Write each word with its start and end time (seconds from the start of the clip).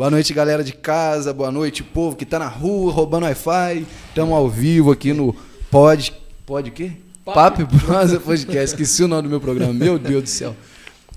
Boa 0.00 0.10
noite, 0.10 0.32
galera 0.32 0.64
de 0.64 0.72
casa. 0.72 1.30
Boa 1.30 1.52
noite, 1.52 1.82
povo 1.82 2.16
que 2.16 2.24
tá 2.24 2.38
na 2.38 2.48
rua 2.48 2.90
roubando 2.90 3.24
Wi-Fi. 3.24 3.86
Estamos 4.08 4.34
ao 4.34 4.48
vivo 4.48 4.90
aqui 4.90 5.12
no 5.12 5.36
Pod. 5.70 6.10
Pod 6.46 6.70
o 6.70 6.72
quê? 6.72 6.92
Papo 7.22 7.66
Prosa 7.66 8.18
Podcast. 8.18 8.74
Esqueci 8.74 9.04
o 9.04 9.08
nome 9.08 9.24
do 9.24 9.28
meu 9.28 9.42
programa. 9.42 9.74
Meu 9.74 9.98
Deus 9.98 10.22
do 10.22 10.28
céu. 10.30 10.56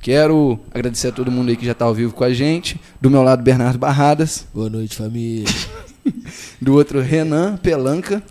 Quero 0.02 0.59
agradecer 0.70 1.07
a 1.07 1.11
todo 1.13 1.31
mundo 1.31 1.48
aí 1.48 1.55
que 1.55 1.66
já 1.66 1.73
tá 1.73 1.85
ao 1.85 1.93
vivo 1.93 2.13
com 2.13 2.25
a 2.25 2.34
gente. 2.34 2.77
Do 2.99 3.09
meu 3.09 3.23
lado, 3.23 3.41
Bernardo 3.41 3.80
Barradas. 3.80 4.45
Boa 4.54 4.70
noite, 4.70 4.97
família. 4.97 5.47
Do 6.61 6.73
outro, 6.73 7.00
Renan 7.00 7.55
Pelanca. 7.55 8.21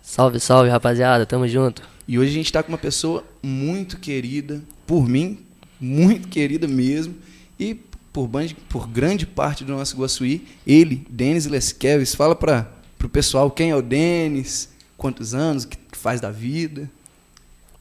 Salve, 0.00 0.40
salve, 0.40 0.70
rapaziada. 0.70 1.26
Tamo 1.26 1.46
junto. 1.46 1.82
E 2.08 2.18
hoje 2.18 2.30
a 2.30 2.34
gente 2.34 2.50
tá 2.50 2.62
com 2.62 2.72
uma 2.72 2.78
pessoa 2.78 3.22
muito 3.42 3.98
querida, 3.98 4.62
por 4.86 5.06
mim, 5.06 5.40
muito 5.78 6.28
querida 6.28 6.66
mesmo. 6.66 7.14
E 7.58 7.78
por, 8.12 8.28
por 8.68 8.88
grande 8.88 9.26
parte 9.26 9.64
do 9.64 9.72
nosso 9.72 9.96
Guaçuí, 9.96 10.46
ele, 10.66 11.06
Denis 11.08 11.46
Lesqueves. 11.46 12.14
Fala 12.14 12.34
para 12.34 12.70
o 13.02 13.08
pessoal 13.08 13.50
quem 13.50 13.70
é 13.70 13.76
o 13.76 13.82
Denis, 13.82 14.68
quantos 14.96 15.34
anos, 15.34 15.64
o 15.64 15.68
que 15.68 15.78
faz 15.92 16.20
da 16.20 16.30
vida. 16.30 16.90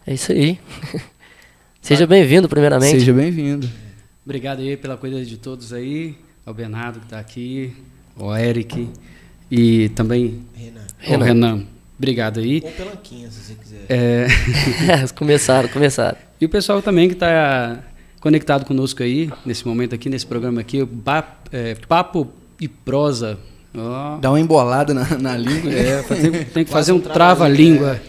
É 0.06 0.14
isso 0.14 0.32
aí. 0.32 0.60
Seja 1.82 2.06
bem-vindo, 2.06 2.48
primeiramente. 2.50 3.00
Seja 3.00 3.14
bem-vindo. 3.14 3.70
Obrigado 4.26 4.60
aí 4.60 4.78
pela 4.78 4.98
coisa 4.98 5.26
de 5.26 5.38
todos 5.38 5.74
aí, 5.74 6.16
ao 6.46 6.54
Bernardo 6.54 7.00
que 7.00 7.06
está 7.06 7.20
aqui, 7.20 7.74
ao 8.18 8.36
Eric 8.38 8.90
e 9.50 9.90
também 9.90 10.44
Renan. 10.54 10.88
ao 11.08 11.20
Renan. 11.20 11.66
Obrigado 11.98 12.40
aí. 12.40 12.62
Ou 12.64 12.72
pelanquinha, 12.72 13.30
se 13.32 13.40
você 13.40 13.56
quiser. 13.56 13.86
É, 13.90 14.28
começaram, 15.16 15.68
começaram. 15.70 16.18
e 16.40 16.46
o 16.46 16.50
pessoal 16.50 16.82
também 16.82 17.08
que 17.08 17.16
está 17.16 17.84
conectado 18.20 18.66
conosco 18.66 19.02
aí, 19.02 19.30
nesse 19.46 19.68
momento 19.68 19.96
aqui, 19.96 20.10
nesse 20.10 20.26
programa 20.26 20.62
aqui, 20.62 20.88
é, 21.52 21.76
Papo 21.88 22.28
e 22.60 22.68
Prosa. 22.68 23.38
Ó, 23.76 24.18
Dá 24.18 24.30
uma 24.32 24.40
embolada 24.40 24.94
na, 24.94 25.18
na 25.18 25.38
língua. 25.38 25.72
É, 25.72 26.02
tem, 26.04 26.32
tem 26.46 26.66
que 26.66 26.72
fazer 26.72 26.92
um 26.92 27.00
trava-língua. 27.00 28.00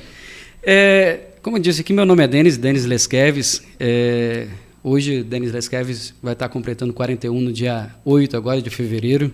É, 0.62 1.20
como 1.42 1.56
eu 1.56 1.60
disse 1.60 1.80
aqui, 1.80 1.92
meu 1.92 2.04
nome 2.04 2.24
é 2.24 2.28
Denis, 2.28 2.56
Denis 2.56 2.84
Lesqueves. 2.84 3.62
É, 3.78 4.46
hoje, 4.82 5.22
Denis 5.22 5.52
Lesqueves 5.52 6.14
vai 6.22 6.32
estar 6.32 6.48
completando 6.48 6.92
41 6.92 7.40
no 7.40 7.52
dia 7.52 7.90
8 8.04 8.36
agora 8.36 8.60
de 8.60 8.70
fevereiro. 8.70 9.32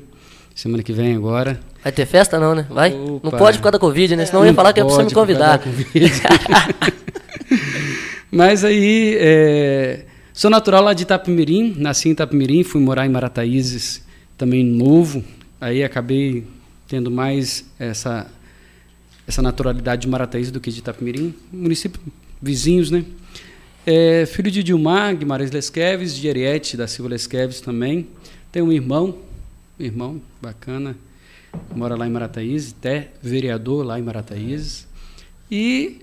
Semana 0.54 0.82
que 0.82 0.92
vem 0.92 1.14
agora. 1.14 1.60
Vai 1.82 1.92
ter 1.92 2.06
festa 2.06 2.40
não, 2.40 2.54
né? 2.54 2.66
Vai? 2.70 2.94
Opa. 2.94 3.30
Não 3.30 3.38
pode 3.38 3.58
por 3.58 3.64
causa 3.64 3.72
da 3.72 3.78
Covid, 3.78 4.16
né? 4.16 4.24
Senão 4.24 4.40
eu 4.40 4.46
ia 4.46 4.54
falar 4.54 4.72
que 4.72 4.80
é 4.80 4.84
pra 4.84 4.92
você 4.92 5.02
me 5.02 5.10
Pode, 5.12 5.28
por 5.28 5.38
causa 5.38 5.58
convidar. 5.58 5.58
da 5.58 5.64
Covid. 5.64 6.92
Mas 8.32 8.64
aí, 8.64 9.16
é, 9.20 10.06
sou 10.36 10.50
natural 10.50 10.84
lá 10.84 10.92
de 10.92 11.04
Itapemirim, 11.04 11.74
nasci 11.78 12.10
em 12.10 12.12
Itapemirim, 12.12 12.62
fui 12.62 12.78
morar 12.78 13.06
em 13.06 13.08
Marataízes, 13.08 14.04
também 14.36 14.62
novo. 14.62 15.24
Aí 15.58 15.82
acabei 15.82 16.46
tendo 16.86 17.10
mais 17.10 17.64
essa, 17.78 18.30
essa 19.26 19.40
naturalidade 19.40 20.02
de 20.02 20.08
Marataízes 20.08 20.52
do 20.52 20.60
que 20.60 20.70
de 20.70 20.80
Itapemirim, 20.80 21.34
município 21.50 21.98
vizinhos, 22.40 22.90
né? 22.90 23.02
É, 23.86 24.26
filho 24.26 24.50
de 24.50 24.62
Dilmar 24.62 25.16
Guimarães 25.16 25.50
Lesqueves, 25.50 26.14
de 26.14 26.28
Ariete 26.28 26.76
da 26.76 26.86
Silva 26.86 27.10
Lesqueves 27.10 27.62
também. 27.62 28.06
Tenho 28.52 28.66
um 28.66 28.72
irmão, 28.72 29.16
um 29.80 29.82
irmão 29.82 30.20
bacana, 30.42 30.94
mora 31.74 31.96
lá 31.96 32.06
em 32.06 32.10
Marataízes, 32.10 32.74
até 32.78 33.08
vereador 33.22 33.86
lá 33.86 33.98
em 33.98 34.02
Marataízes. 34.02 34.86
E 35.50 36.00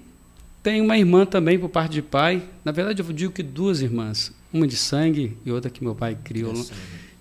tem 0.63 0.79
uma 0.79 0.97
irmã 0.97 1.25
também 1.25 1.59
por 1.59 1.67
parte 1.67 1.91
de 1.91 2.01
pai. 2.01 2.41
Na 2.63 2.71
verdade, 2.71 3.01
eu 3.01 3.13
digo 3.13 3.33
que 3.33 3.43
duas 3.43 3.81
irmãs. 3.81 4.31
Uma 4.51 4.65
de 4.65 4.77
sangue 4.77 5.37
e 5.45 5.51
outra 5.51 5.69
que 5.69 5.83
meu 5.83 5.93
pai 5.93 6.17
criou. 6.23 6.53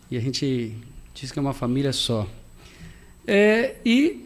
E 0.09 0.17
a 0.17 0.21
gente 0.21 0.77
diz 1.13 1.33
que 1.33 1.39
é 1.39 1.43
uma 1.43 1.53
família 1.53 1.93
só. 1.93 2.29
É, 3.27 3.77
e 3.85 4.25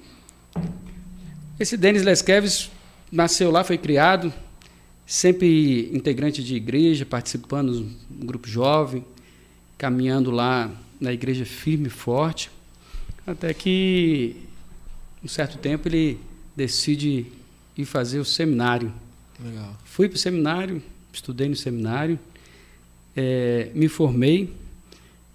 esse 1.58 1.76
Denis 1.76 2.02
Lesqueves 2.02 2.70
nasceu 3.10 3.50
lá, 3.50 3.64
foi 3.64 3.78
criado, 3.78 4.32
sempre 5.06 5.90
integrante 5.96 6.44
de 6.44 6.54
igreja, 6.54 7.06
participando 7.06 7.88
do 8.10 8.26
grupo 8.26 8.48
jovem, 8.48 9.04
caminhando 9.78 10.30
lá 10.30 10.70
na 11.00 11.12
igreja 11.12 11.44
firme 11.44 11.86
e 11.86 11.90
forte, 11.90 12.50
até 13.26 13.54
que, 13.54 14.36
um 15.24 15.28
certo 15.28 15.56
tempo, 15.58 15.88
ele 15.88 16.18
decide 16.54 17.26
ir 17.76 17.84
fazer 17.84 18.18
o 18.18 18.24
seminário. 18.24 18.92
Legal. 19.38 19.76
Fui 19.84 20.08
para 20.08 20.16
o 20.16 20.18
seminário, 20.18 20.82
estudei 21.12 21.48
no 21.48 21.56
seminário, 21.56 22.18
eh, 23.14 23.70
me 23.74 23.86
formei 23.86 24.52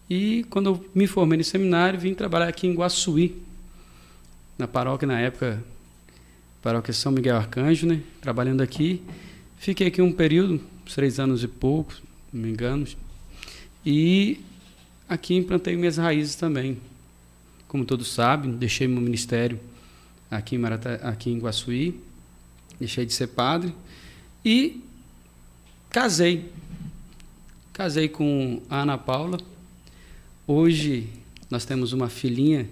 e 0.10 0.44
quando 0.50 0.72
eu 0.72 0.90
me 0.94 1.06
formei 1.06 1.38
no 1.38 1.44
seminário 1.44 2.00
vim 2.00 2.16
trabalhar 2.16 2.48
aqui 2.48 2.66
em 2.66 2.74
Guaçuí, 2.74 3.42
na 4.58 4.68
paróquia 4.68 5.08
na 5.08 5.20
época, 5.20 5.64
paróquia 6.64 6.94
São 6.94 7.12
Miguel 7.12 7.38
Arcanjo, 7.38 7.86
né? 7.86 8.02
Trabalhando 8.20 8.62
aqui, 8.62 9.04
fiquei 9.58 9.88
aqui 9.88 10.02
um 10.02 10.12
período, 10.12 10.60
três 10.94 11.20
anos 11.20 11.44
e 11.44 11.48
pouco, 11.48 11.94
não 12.34 12.42
me 12.42 12.50
engano, 12.50 12.88
e 13.86 14.42
aqui 15.08 15.36
implantei 15.36 15.76
minhas 15.76 15.98
raízes 15.98 16.36
também. 16.36 16.78
Como 17.68 17.86
todos 17.86 18.12
sabem, 18.12 18.52
deixei 18.52 18.88
meu 18.88 19.00
ministério 19.00 19.60
aqui 20.30 20.56
em, 20.56 20.58
Marata, 20.58 20.96
aqui 21.04 21.30
em 21.30 21.38
Guaçuí, 21.38 22.02
deixei 22.80 23.06
de 23.06 23.14
ser 23.14 23.28
padre 23.28 23.74
e 24.44 24.82
casei. 25.90 26.52
Casei 27.74 28.10
com 28.10 28.62
a 28.70 28.82
Ana 28.82 28.98
Paula. 28.98 29.38
Hoje 30.48 31.08
nós 31.50 31.66
temos 31.66 31.94
uma 31.94 32.10
filhinha, 32.10 32.68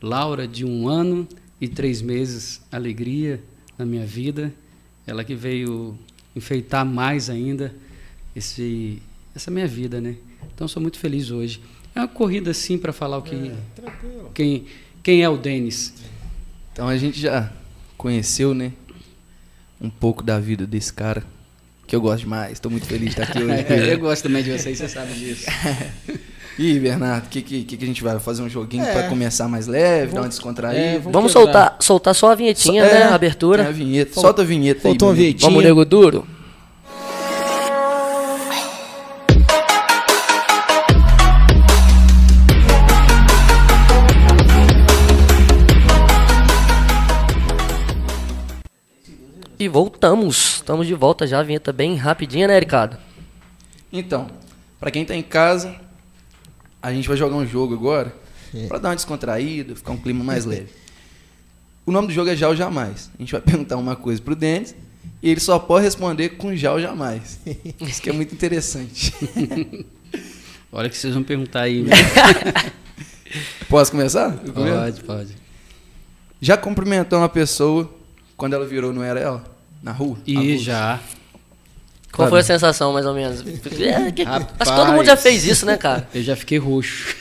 Laura, 0.00 0.46
de 0.46 0.64
um 0.64 0.88
ano 0.88 1.26
e 1.60 1.68
três 1.68 2.00
meses. 2.02 2.60
Alegria 2.70 3.42
na 3.78 3.84
minha 3.84 4.06
vida. 4.06 4.52
Ela 5.06 5.24
que 5.24 5.34
veio 5.34 5.98
enfeitar 6.34 6.84
mais 6.84 7.28
ainda 7.28 7.74
esse, 8.34 9.00
essa 9.34 9.50
minha 9.50 9.66
vida, 9.66 10.00
né? 10.00 10.16
Então 10.54 10.66
sou 10.66 10.80
muito 10.80 10.98
feliz 10.98 11.30
hoje. 11.30 11.60
É 11.94 12.00
uma 12.00 12.08
corrida 12.08 12.50
assim 12.50 12.76
para 12.76 12.92
falar 12.92 13.18
o 13.18 13.22
que 13.22 13.52
Tranquilo. 13.74 14.30
quem 14.34 14.66
quem 15.02 15.22
é 15.22 15.28
o 15.28 15.36
Denis. 15.36 15.92
Então 16.72 16.88
a 16.88 16.96
gente 16.96 17.20
já 17.20 17.52
conheceu, 17.96 18.54
né? 18.54 18.72
Um 19.80 19.90
pouco 19.90 20.22
da 20.22 20.38
vida 20.38 20.66
desse 20.66 20.92
cara. 20.92 21.22
Que 21.86 21.94
eu 21.94 22.00
gosto 22.00 22.20
demais. 22.20 22.52
Estou 22.52 22.70
muito 22.70 22.86
feliz 22.86 23.14
de 23.14 23.20
estar 23.20 23.24
aqui 23.24 23.42
hoje. 23.42 23.66
eu 23.92 23.98
gosto 23.98 24.22
também 24.22 24.42
de 24.42 24.50
vocês, 24.56 24.78
você 24.78 24.88
sabe 24.88 25.12
disso. 25.14 25.46
E 26.56 26.78
Bernardo, 26.78 27.26
o 27.26 27.28
que, 27.30 27.42
que, 27.42 27.64
que 27.64 27.82
a 27.84 27.86
gente 27.88 28.00
vai 28.00 28.16
fazer 28.20 28.40
um 28.40 28.48
joguinho 28.48 28.84
É. 28.84 28.92
para 28.92 29.08
começar 29.08 29.48
mais 29.48 29.66
leve, 29.66 30.12
dar 30.12 30.18
uma 30.18 30.20
Vamos- 30.22 30.36
descontraída? 30.36 30.80
é, 30.80 30.98
Vamos 31.00 31.12
quebrar. 31.12 31.28
soltar, 31.32 31.76
soltar 31.80 32.14
só 32.14 32.30
a 32.30 32.34
vinhetinha, 32.36 32.80
É, 32.80 32.84
né? 32.84 32.90
A 32.90 32.94
Tem 33.00 33.02
a 33.08 33.14
abertura. 33.16 33.72
vinheta. 33.72 34.12
Fal- 34.14 34.22
Solta 34.22 34.42
a 34.42 34.44
vinheta 34.44 34.80
faltou 34.82 35.08
aí. 35.08 35.10
uma 35.10 35.16
meu 35.16 35.22
vinhetinha. 35.24 35.50
Vamos, 35.50 35.64
nego 35.64 35.84
duro. 35.84 36.24
E 49.64 49.68
voltamos. 49.68 50.56
Estamos 50.56 50.86
de 50.86 50.92
volta 50.92 51.26
já. 51.26 51.40
A 51.40 51.42
vinheta 51.42 51.72
bem 51.72 51.96
rapidinha, 51.96 52.46
né, 52.46 52.58
Ricardo? 52.58 52.98
Então, 53.90 54.26
para 54.78 54.90
quem 54.90 55.06
tá 55.06 55.14
em 55.16 55.22
casa, 55.22 55.74
a 56.82 56.92
gente 56.92 57.08
vai 57.08 57.16
jogar 57.16 57.36
um 57.36 57.46
jogo 57.46 57.72
agora 57.72 58.14
para 58.68 58.76
dar 58.76 58.88
uma 58.90 58.94
descontraída, 58.94 59.74
ficar 59.74 59.92
um 59.92 59.96
clima 59.96 60.22
mais 60.22 60.44
leve. 60.44 60.68
O 61.86 61.90
nome 61.90 62.08
do 62.08 62.12
jogo 62.12 62.28
é 62.28 62.36
Já 62.36 62.48
ou 62.48 62.54
Jamais. 62.54 63.10
A 63.18 63.22
gente 63.22 63.32
vai 63.32 63.40
perguntar 63.40 63.78
uma 63.78 63.96
coisa 63.96 64.20
pro 64.20 64.36
Denis 64.36 64.74
e 65.22 65.30
ele 65.30 65.40
só 65.40 65.58
pode 65.58 65.86
responder 65.86 66.36
com 66.36 66.54
Já 66.54 66.74
ou 66.74 66.80
Jamais. 66.82 67.40
Isso 67.80 68.02
que 68.02 68.10
é 68.10 68.12
muito 68.12 68.34
interessante. 68.34 69.14
Olha 70.70 70.90
que 70.90 70.96
vocês 70.98 71.14
vão 71.14 71.22
perguntar 71.22 71.62
aí. 71.62 71.84
né? 71.84 71.96
Posso 73.70 73.92
começar? 73.92 74.30
Pode, 74.30 75.02
pode. 75.04 75.34
Já 76.38 76.54
cumprimentou 76.54 77.18
uma 77.18 77.30
pessoa 77.30 77.90
quando 78.36 78.52
ela 78.52 78.66
virou, 78.66 78.92
não 78.92 79.02
era 79.02 79.18
ela? 79.18 79.53
Na 79.84 79.92
rua? 79.92 80.16
E 80.26 80.34
Avulso? 80.36 80.64
já. 80.64 80.98
Qual 82.10 82.26
Tá 82.26 82.30
foi 82.30 82.40
a 82.40 82.44
sensação, 82.44 82.92
mais 82.92 83.04
ou 83.04 83.12
menos? 83.12 83.40
É, 83.80 84.10
que- 84.12 84.22
acho 84.22 84.46
que 84.46 84.64
todo 84.76 84.92
mundo 84.92 85.04
já 85.04 85.16
fez 85.16 85.44
isso, 85.44 85.66
né, 85.66 85.76
cara? 85.76 86.08
Eu 86.14 86.22
já 86.22 86.34
fiquei 86.36 86.58
roxo. 86.58 87.14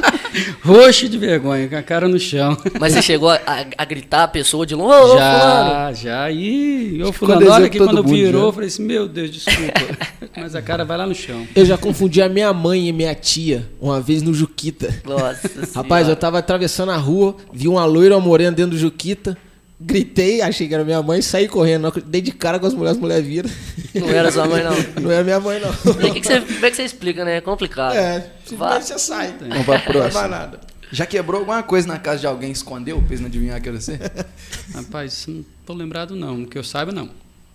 roxo 0.64 1.08
de 1.08 1.18
vergonha, 1.18 1.68
com 1.68 1.76
a 1.76 1.82
cara 1.82 2.08
no 2.08 2.18
chão. 2.18 2.56
Mas 2.80 2.92
você 2.94 3.02
chegou 3.02 3.28
a, 3.30 3.34
a- 3.46 3.66
a 3.76 3.84
gritar 3.84 4.24
a 4.24 4.28
pessoa 4.28 4.66
de 4.66 4.74
longe, 4.74 4.94
ô, 4.94 5.04
ô, 5.04 5.08
fulano. 5.10 5.18
já, 5.18 5.92
já. 5.92 6.30
E 6.30 7.02
ô, 7.02 7.12
Ficou 7.12 7.28
fulano, 7.28 7.50
olha 7.50 7.68
que 7.68 7.78
quando 7.78 8.02
virou, 8.02 8.40
já. 8.42 8.46
eu 8.48 8.52
falei 8.54 8.68
assim, 8.68 8.82
meu 8.84 9.06
Deus, 9.06 9.30
desculpa. 9.30 9.80
Mas 10.36 10.54
a 10.54 10.62
cara 10.62 10.84
vai 10.84 10.96
lá 10.96 11.06
no 11.06 11.14
chão. 11.14 11.46
Eu 11.54 11.64
já 11.66 11.76
confundi 11.78 12.20
a 12.22 12.28
minha 12.28 12.52
mãe 12.52 12.88
e 12.88 12.92
minha 12.92 13.14
tia 13.14 13.68
uma 13.80 14.00
vez 14.00 14.22
no 14.22 14.32
Juquita. 14.34 14.94
Nossa 15.04 15.48
Rapaz, 15.74 16.02
eu 16.02 16.14
senhora. 16.14 16.16
tava 16.16 16.38
atravessando 16.38 16.90
a 16.92 16.96
rua, 16.96 17.36
vi 17.52 17.68
uma 17.68 17.84
loira 17.84 18.16
uma 18.16 18.20
morena 18.26 18.52
dentro 18.52 18.72
do 18.72 18.78
Juquita. 18.78 19.36
Gritei, 19.78 20.40
achei 20.40 20.66
que 20.66 20.74
era 20.74 20.84
minha 20.84 21.02
mãe, 21.02 21.20
saí 21.20 21.46
correndo. 21.46 21.92
Dei 22.06 22.22
de 22.22 22.32
cara 22.32 22.58
com 22.58 22.66
as 22.66 22.72
mulheres, 22.72 22.96
as 22.96 23.00
mulheres 23.00 23.26
viram. 23.26 23.50
Não 23.94 24.08
era 24.08 24.32
sua 24.32 24.46
mãe, 24.46 24.64
não. 24.64 24.72
Não 25.02 25.10
era 25.10 25.22
minha 25.22 25.38
mãe, 25.38 25.60
não. 25.60 25.70
E 26.02 26.12
que, 26.12 26.20
que 26.20 26.26
você, 26.26 26.40
como 26.40 26.66
é 26.66 26.70
que 26.70 26.76
você 26.76 26.84
explica, 26.84 27.24
né? 27.24 27.36
É 27.36 27.40
complicado. 27.42 27.94
É, 27.94 28.30
Vai. 28.52 28.80
simplesmente 28.80 28.86
você 28.86 28.98
sai. 28.98 29.34
Vamos 29.38 29.48
pra 29.48 29.56
Não 29.58 29.64
vai 29.64 29.82
próxima. 29.82 30.28
nada. 30.28 30.60
Já 30.90 31.04
quebrou 31.04 31.40
alguma 31.40 31.62
coisa 31.62 31.86
na 31.86 31.98
casa 31.98 32.20
de 32.20 32.26
alguém 32.26 32.50
escondeu? 32.50 33.02
Eles 33.06 33.20
não 33.20 33.26
adivinhar 33.26 33.60
que 33.60 33.68
era 33.68 33.78
você? 33.80 33.98
Rapaz, 34.72 35.12
isso 35.12 35.30
não 35.30 35.44
tô 35.66 35.74
lembrado 35.74 36.16
não, 36.16 36.44
que 36.46 36.56
eu 36.56 36.64
saiba 36.64 36.92
não. 36.92 37.10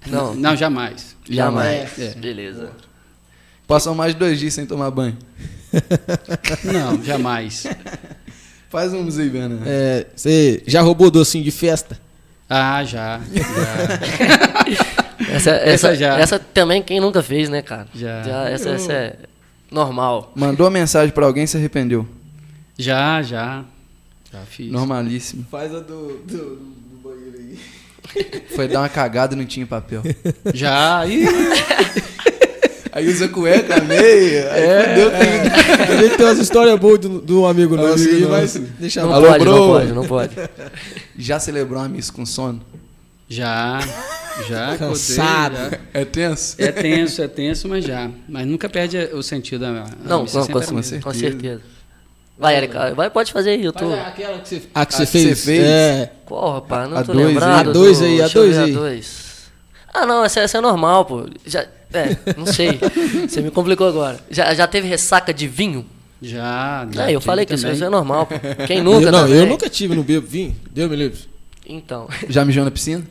Não. 0.05 0.35
Não, 0.35 0.55
jamais. 0.55 1.15
Jamais. 1.27 1.97
É. 1.97 2.13
Beleza. 2.15 2.71
Passam 3.67 3.95
mais 3.95 4.13
de 4.13 4.19
dois 4.19 4.39
dias 4.39 4.53
sem 4.53 4.65
tomar 4.65 4.91
banho. 4.91 5.17
Não, 6.65 7.01
jamais. 7.01 7.65
Faz 8.69 8.93
um 8.93 9.07
aí, 9.07 9.29
Bena. 9.29 9.61
É, 9.65 10.07
você 10.13 10.61
já 10.67 10.81
roubou 10.81 11.09
docinho 11.09 11.43
de 11.43 11.51
festa? 11.51 11.97
Ah, 12.53 12.83
já. 12.83 13.21
Já. 14.67 15.35
Essa, 15.35 15.51
essa, 15.51 15.95
já. 15.95 16.19
essa 16.19 16.37
também 16.37 16.81
quem 16.83 16.99
nunca 16.99 17.23
fez, 17.23 17.47
né, 17.47 17.61
cara? 17.61 17.87
Já. 17.95 18.49
essa, 18.49 18.71
essa 18.71 18.91
é 18.91 19.15
normal. 19.71 20.33
Mandou 20.35 20.65
uma 20.65 20.71
mensagem 20.71 21.13
pra 21.13 21.25
alguém 21.25 21.45
e 21.45 21.47
se 21.47 21.55
arrependeu. 21.55 22.05
Já, 22.77 23.21
já. 23.21 23.63
Já 24.33 24.39
fiz. 24.41 24.69
Normalíssimo. 24.69 25.45
Faz 25.49 25.73
a 25.73 25.79
do, 25.79 26.17
do, 26.25 26.55
do 26.55 27.01
banheiro 27.01 27.37
aí. 27.37 27.59
Foi 28.53 28.67
dar 28.67 28.81
uma 28.81 28.89
cagada 28.89 29.33
e 29.33 29.37
não 29.37 29.45
tinha 29.45 29.65
papel. 29.65 30.01
Já. 30.53 31.05
Ih, 31.05 31.23
Aí 32.91 33.07
usa 33.07 33.27
cueca, 33.29 33.79
meia. 33.81 34.51
Aí 34.53 34.63
É. 34.63 34.83
fudeu 34.89 35.11
tudo. 35.11 35.91
A 35.93 36.01
gente 36.03 36.17
tem 36.17 36.25
umas 36.25 36.39
histórias 36.39 36.79
boas 36.79 36.99
de, 36.99 37.21
de 37.21 37.33
um 37.33 37.45
amigo 37.45 37.75
nosso 37.77 37.93
Amigo 38.03 38.15
aí, 38.15 38.21
nosso. 38.41 38.59
mas 38.61 38.69
deixa 38.79 39.01
Não. 39.01 39.13
Alô, 39.13 39.27
pode, 39.27 39.39
bro. 39.43 39.51
não 39.55 39.67
pode, 39.67 39.91
não 39.93 40.05
pode. 40.05 40.35
Já 41.17 41.39
celebrou 41.39 41.79
uma 41.81 41.87
missa 41.89 42.11
com 42.11 42.25
sono? 42.25 42.61
já. 43.29 43.79
Já. 44.49 44.65
acordei, 44.73 44.87
Cansado. 44.89 45.55
já. 45.55 45.77
É 45.93 46.05
tenso? 46.05 46.55
É 46.57 46.71
tenso, 46.71 47.21
é 47.21 47.27
tenso, 47.27 47.67
mas 47.69 47.83
já. 47.85 48.09
Mas 48.27 48.45
nunca 48.47 48.67
perde 48.69 48.97
o 49.13 49.21
sentido 49.21 49.61
da. 49.61 49.67
a 49.83 49.85
Não, 50.03 50.23
missa 50.23 50.37
não, 50.39 50.45
sempre 50.45 50.53
com, 50.53 50.59
era 50.61 50.69
a 50.69 50.73
mesma. 50.73 50.99
com 51.01 51.13
certeza. 51.13 51.19
certeza. 51.31 51.61
Vai, 52.37 52.55
Erika, 52.57 52.93
vai, 52.95 53.09
pode 53.09 53.31
fazer 53.31 53.51
aí, 53.51 53.63
eu 53.63 53.71
tô. 53.71 53.85
Mas 53.89 53.99
é 53.99 54.01
aquela 54.01 54.39
que 54.39 54.49
você, 54.49 54.61
a 54.73 54.85
que 54.85 54.95
A 54.95 54.97
você 54.97 55.05
que 55.05 55.11
fez. 55.11 55.37
você 55.39 55.45
fez? 55.45 55.63
É. 55.63 56.11
Qual, 56.25 56.53
rapaz? 56.55 56.89
Não 56.89 56.97
A 56.97 57.03
tô 57.03 57.13
dois 57.13 57.25
aí. 57.27 57.33
lembrado. 57.33 57.69
A 57.69 57.73
dois 57.73 57.99
do- 57.99 58.05
aí, 58.05 58.21
a 58.21 58.27
dois 58.27 58.57
aí. 58.57 58.71
A 58.71 58.73
dois. 58.79 59.31
Ah, 59.93 60.05
não, 60.05 60.25
essa, 60.25 60.39
essa 60.39 60.57
é 60.57 60.61
normal, 60.61 61.05
pô. 61.05 61.25
Já, 61.45 61.65
é, 61.93 62.17
não 62.37 62.45
sei. 62.45 62.79
Você 63.27 63.41
me 63.41 63.51
complicou 63.51 63.87
agora. 63.87 64.19
Já, 64.29 64.53
já 64.53 64.67
teve 64.67 64.87
ressaca 64.87 65.33
de 65.33 65.47
vinho? 65.47 65.85
Já. 66.21 66.87
já 66.91 67.05
Ah, 67.05 67.11
eu 67.11 67.19
falei 67.21 67.45
que 67.45 67.53
isso, 67.53 67.63
também. 67.63 67.75
isso 67.75 67.83
é 67.85 67.89
normal, 67.89 68.25
pô. 68.27 68.35
Quem 68.67 68.81
nunca 68.81 69.07
eu, 69.07 69.11
não, 69.11 69.19
também? 69.23 69.37
eu 69.39 69.45
nunca 69.47 69.69
tive 69.69 69.95
no 69.95 70.03
bebo 70.03 70.25
vinho. 70.27 70.55
Deus 70.71 70.89
me 70.89 70.95
livre. 70.95 71.19
Então. 71.67 72.07
Já 72.29 72.45
mijou 72.45 72.63
na 72.63 72.71
piscina? 72.71 73.03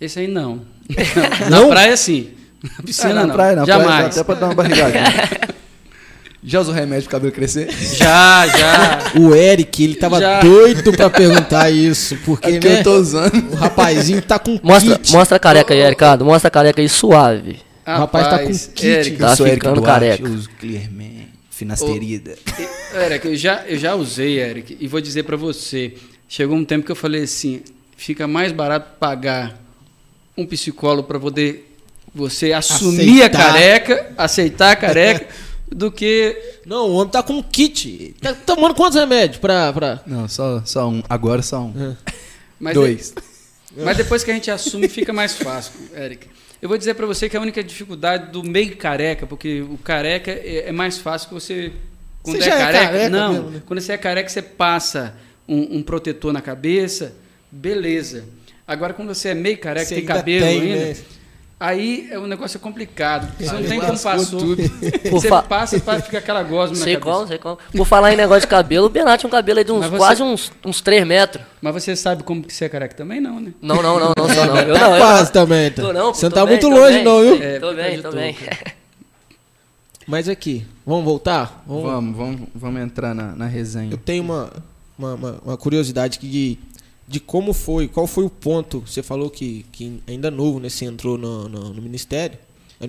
Esse 0.00 0.18
aí 0.20 0.26
não. 0.28 0.60
Não? 1.50 1.62
Na 1.62 1.68
praia, 1.68 1.96
sim. 1.96 2.28
Na 2.62 2.84
piscina, 2.84 3.10
Ah, 3.10 3.14
na 3.14 3.26
não. 3.26 3.34
praia, 3.34 3.56
na 3.56 3.64
praia, 3.64 3.80
Jamais. 3.80 4.02
dá 4.14 4.20
até 4.20 4.24
pra 4.24 4.34
dar 4.34 4.46
uma 4.46 4.54
barrigadinha. 4.54 5.04
Já 6.46 6.60
usou 6.60 6.74
remédio 6.74 7.04
pro 7.04 7.12
cabelo 7.12 7.32
crescer? 7.32 7.70
Já, 7.70 8.46
já. 8.48 8.98
O 9.18 9.34
Eric, 9.34 9.82
ele 9.82 9.94
tava 9.94 10.20
Já. 10.20 10.40
doido 10.40 10.92
pra 10.92 11.08
perguntar 11.08 11.70
isso, 11.70 12.18
porque, 12.26 12.48
É 12.50 12.58
que 12.58 12.68
né, 12.68 12.80
eu 12.80 12.84
tô 12.84 12.96
usando. 12.98 13.34
o 13.50 13.54
rapazinho 13.54 14.20
tá 14.20 14.38
com 14.38 14.60
Mostra, 14.62 14.98
kit. 14.98 15.10
mostra 15.12 15.36
a 15.36 15.40
careca 15.40 15.72
aí, 15.72 15.88
Ricardo. 15.88 16.22
Mostra 16.22 16.48
a 16.48 16.50
careca 16.50 16.82
aí 16.82 16.88
suave. 16.88 17.60
O 17.86 17.90
rapaz 17.90 18.28
tá 18.28 18.38
com 18.38 18.46
kit. 18.74 18.86
Eric, 18.86 19.16
Tá 19.18 19.36
sou 19.36 19.46
Eric 19.46 19.64
Duarte, 19.64 19.82
careca. 19.84 20.22
eu 20.26 20.32
uso 20.32 20.48
Clearman, 20.58 21.28
finasterida. 21.50 22.36
Eric, 22.94 23.26
eu 23.26 23.36
já, 23.36 23.64
eu 23.66 23.78
já 23.78 23.94
usei, 23.94 24.38
Eric, 24.40 24.76
e 24.80 24.88
vou 24.88 25.00
dizer 25.00 25.22
pra 25.24 25.36
você. 25.36 25.94
Chegou 26.28 26.56
um 26.56 26.64
tempo 26.64 26.86
que 26.86 26.92
eu 26.92 26.96
falei 26.96 27.22
assim: 27.24 27.62
fica 27.96 28.26
mais 28.26 28.52
barato 28.52 28.96
pagar 28.98 29.60
um 30.36 30.46
psicólogo 30.46 31.06
pra 31.06 31.20
poder 31.20 31.70
você 32.14 32.52
assumir 32.52 33.22
Aceitar. 33.22 33.40
a 33.40 33.44
careca, 33.52 34.12
aceitar 34.16 34.70
a 34.72 34.76
careca, 34.76 35.28
do 35.70 35.90
que. 35.92 36.36
Não, 36.64 36.88
o 36.88 36.94
homem 36.94 37.10
tá 37.10 37.22
com 37.22 37.42
kit. 37.42 38.14
Tá 38.20 38.32
tomando 38.32 38.74
quantos 38.74 38.98
remédios 38.98 39.38
pra... 39.38 39.72
pra... 39.72 40.00
Não, 40.06 40.26
só, 40.28 40.62
só 40.64 40.88
um. 40.88 41.02
Agora 41.08 41.42
só 41.42 41.60
um. 41.60 41.94
Mas 42.58 42.74
Dois. 42.74 43.14
Mas 43.76 43.96
depois 43.96 44.22
que 44.24 44.30
a 44.30 44.34
gente 44.34 44.50
assume, 44.50 44.88
fica 44.88 45.12
mais 45.12 45.36
fácil, 45.36 45.72
Eric. 45.96 46.28
Eu 46.64 46.68
vou 46.68 46.78
dizer 46.78 46.94
pra 46.94 47.04
você 47.04 47.28
que 47.28 47.36
a 47.36 47.40
única 47.42 47.62
dificuldade 47.62 48.32
do 48.32 48.42
meio 48.42 48.74
careca, 48.74 49.26
porque 49.26 49.60
o 49.60 49.76
careca 49.76 50.30
é, 50.30 50.68
é 50.68 50.72
mais 50.72 50.96
fácil 50.96 51.28
que 51.28 51.34
você. 51.34 51.72
Quando 52.22 52.38
Você 52.38 52.48
é 52.48 52.54
é 52.54 52.56
careca. 52.58 52.84
careca 52.86 53.08
não, 53.10 53.32
mesmo, 53.34 53.50
né? 53.50 53.62
quando 53.66 53.80
você 53.82 53.92
é 53.92 53.98
careca, 53.98 54.28
você 54.30 54.40
passa 54.40 55.14
um, 55.46 55.76
um 55.76 55.82
protetor 55.82 56.32
na 56.32 56.40
cabeça, 56.40 57.14
beleza. 57.50 58.24
Agora, 58.66 58.94
quando 58.94 59.08
você 59.14 59.28
é 59.28 59.34
meio 59.34 59.58
careca, 59.58 59.84
Você 59.84 59.96
tem 59.96 60.04
ainda 60.04 60.14
cabelo 60.14 60.46
tem, 60.46 60.62
ainda, 60.62 60.84
né? 60.86 60.96
Aí 61.66 62.08
é 62.10 62.18
um 62.18 62.26
negócio 62.26 62.58
complicado. 62.60 63.26
porque 63.28 63.44
Você 63.44 63.52
não 63.54 63.62
tem 63.62 63.78
como 63.80 63.92
lascou 63.92 64.12
passar. 64.12 64.36
tudo. 64.36 64.56
Por 65.10 65.10
Você 65.12 65.28
fa- 65.28 65.42
passa 65.42 65.76
e 65.76 65.80
fica 65.80 66.18
aquela 66.18 66.42
gosma 66.42 66.76
na 66.76 66.84
Sei 66.84 66.94
cabeça. 66.94 67.00
qual, 67.16 67.26
sei 67.26 67.38
qual. 67.38 67.58
Por 67.76 67.86
falar 67.86 68.12
em 68.12 68.16
negócio 68.16 68.42
de 68.42 68.46
cabelo, 68.48 68.86
o 68.86 68.90
Bernardo 68.90 69.20
tinha 69.20 69.28
um 69.28 69.30
cabelo 69.30 69.58
aí 69.58 69.64
de 69.64 69.72
uns 69.72 69.80
Mas 69.80 69.90
você- 69.90 69.96
quase 69.98 70.22
uns, 70.22 70.52
uns 70.64 70.80
3 70.80 71.06
metros. 71.06 71.44
Mas 71.62 71.72
você 71.74 71.94
sabe 71.96 72.22
como 72.22 72.42
que 72.42 72.52
você 72.52 72.64
é 72.66 72.68
careca 72.68 72.94
também, 72.94 73.20
não, 73.20 73.40
né? 73.40 73.52
Não, 73.62 73.76
não, 73.82 73.98
não, 74.00 74.12
não, 74.16 74.28
só 74.28 74.44
não. 74.46 74.56
Eu 74.58 74.78
não, 74.78 74.92
eu 74.96 75.00
quase 75.00 75.24
não. 75.24 75.32
também, 75.32 75.70
tá? 75.70 75.82
Tô 75.82 75.92
não, 75.92 76.12
Você 76.14 76.24
não 76.26 76.32
tá 76.32 76.44
bem, 76.46 76.54
muito 76.54 76.68
longe 76.68 76.94
bem. 76.96 77.04
não, 77.04 77.20
viu? 77.22 77.42
É, 77.42 77.58
tô 77.60 77.72
bem, 77.74 78.02
tô 78.02 78.12
bem. 78.12 78.36
Mas 80.06 80.28
aqui, 80.28 80.66
vamos 80.86 81.04
voltar? 81.04 81.62
Vamos... 81.66 81.82
Vamos, 81.84 82.16
vamos, 82.16 82.40
vamos 82.54 82.82
entrar 82.82 83.14
na, 83.14 83.34
na 83.34 83.46
resenha. 83.46 83.90
Eu 83.90 83.96
tenho 83.96 84.22
uma, 84.22 84.52
uma, 84.98 85.14
uma- 85.14 85.40
uma 85.44 85.56
curiosidade 85.56 86.18
aqui 86.18 86.58
de, 87.06 87.20
como 87.20 87.52
foi, 87.52 87.86
qual 87.88 88.06
foi 88.06 88.24
o 88.24 88.30
ponto. 88.30 88.80
Você 88.80 89.02
falou 89.02 89.28
que, 89.30 89.64
que 89.72 90.00
ainda 90.06 90.30
novo, 90.30 90.58
né? 90.60 90.68
Você 90.68 90.84
entrou 90.84 91.16
no, 91.18 91.48
no, 91.48 91.74
no 91.74 91.82
ministério. 91.82 92.38
É, 92.80 92.86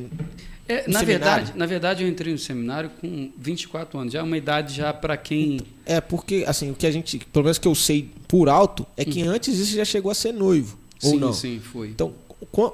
No 0.87 0.93
na, 0.93 0.99
seminário? 0.99 1.05
verdade, 1.05 1.53
na 1.55 1.65
verdade, 1.65 2.03
eu 2.03 2.09
entrei 2.09 2.33
no 2.33 2.39
seminário 2.39 2.89
com 2.99 3.31
24 3.37 3.99
anos. 3.99 4.13
Já 4.13 4.19
é 4.19 4.23
uma 4.23 4.37
idade 4.37 4.73
já 4.75 4.91
para 4.93 5.15
quem. 5.15 5.59
É 5.85 6.01
porque, 6.01 6.43
assim, 6.47 6.71
o 6.71 6.75
que 6.75 6.87
a 6.87 6.91
gente, 6.91 7.19
pelo 7.31 7.43
menos 7.45 7.59
que 7.59 7.67
eu 7.67 7.75
sei 7.75 8.09
por 8.27 8.49
alto, 8.49 8.85
é 8.97 9.05
que 9.05 9.21
antes 9.21 9.59
isso 9.59 9.75
já 9.75 9.85
chegou 9.85 10.11
a 10.11 10.15
ser 10.15 10.31
noivo. 10.33 10.77
ou 11.03 11.11
sim, 11.11 11.19
não? 11.19 11.33
sim, 11.33 11.59
foi. 11.59 11.89
Então, 11.89 12.13
qu- 12.51 12.73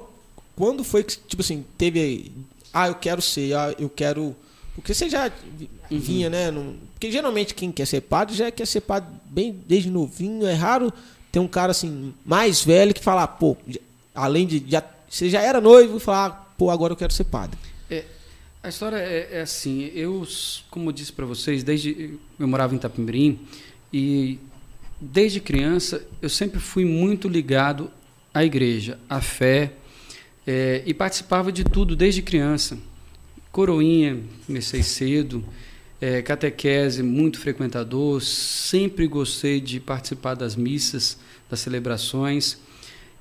quando 0.56 0.82
foi 0.84 1.02
que, 1.04 1.16
tipo 1.18 1.42
assim, 1.42 1.64
teve 1.76 2.00
aí, 2.00 2.32
ah, 2.72 2.88
eu 2.88 2.94
quero 2.94 3.20
ser, 3.20 3.54
ah, 3.54 3.74
eu 3.78 3.90
quero. 3.90 4.34
Porque 4.74 4.94
você 4.94 5.10
já 5.10 5.30
Uhum. 5.90 5.98
vinha, 5.98 6.30
né? 6.30 6.50
num- 6.50 6.76
porque 6.94 7.12
geralmente 7.12 7.52
quem 7.54 7.70
quer 7.70 7.86
ser 7.86 8.00
padre 8.00 8.34
já 8.34 8.50
quer 8.50 8.66
ser 8.66 8.80
padre 8.80 9.10
bem 9.26 9.54
desde 9.68 9.90
novinho. 9.90 10.46
É 10.46 10.54
raro 10.54 10.90
ter 11.32 11.40
um 11.40 11.48
cara 11.48 11.72
assim, 11.72 12.14
mais 12.24 12.62
velho 12.62 12.94
que 12.94 13.02
falar, 13.02 13.26
pô, 13.26 13.56
além 14.14 14.46
de. 14.46 14.62
Já, 14.68 14.84
você 15.08 15.28
já 15.28 15.40
era 15.40 15.60
noivo 15.60 15.96
e 15.96 16.00
falar, 16.00 16.54
pô, 16.56 16.70
agora 16.70 16.92
eu 16.92 16.96
quero 16.96 17.12
ser 17.12 17.24
padre. 17.24 17.58
A 18.62 18.68
história 18.68 18.96
é, 18.96 19.28
é 19.32 19.40
assim, 19.40 19.90
eu, 19.92 20.24
como 20.70 20.90
eu 20.90 20.92
disse 20.92 21.12
para 21.12 21.26
vocês, 21.26 21.64
desde 21.64 22.16
eu 22.38 22.46
morava 22.46 22.72
em 22.72 22.76
Itapemirim 22.76 23.40
e 23.92 24.38
desde 25.00 25.40
criança 25.40 26.06
eu 26.20 26.28
sempre 26.28 26.60
fui 26.60 26.84
muito 26.84 27.26
ligado 27.26 27.90
à 28.32 28.44
igreja, 28.44 29.00
à 29.10 29.20
fé 29.20 29.72
eh, 30.46 30.80
e 30.86 30.94
participava 30.94 31.50
de 31.50 31.64
tudo 31.64 31.96
desde 31.96 32.22
criança. 32.22 32.78
Coroinha, 33.50 34.22
comecei 34.46 34.84
cedo, 34.84 35.44
eh, 36.02 36.20
catequese, 36.20 37.00
muito 37.00 37.38
frequentador, 37.38 38.20
sempre 38.20 39.06
gostei 39.06 39.60
de 39.60 39.78
participar 39.78 40.34
das 40.34 40.56
missas, 40.56 41.16
das 41.48 41.60
celebrações. 41.60 42.58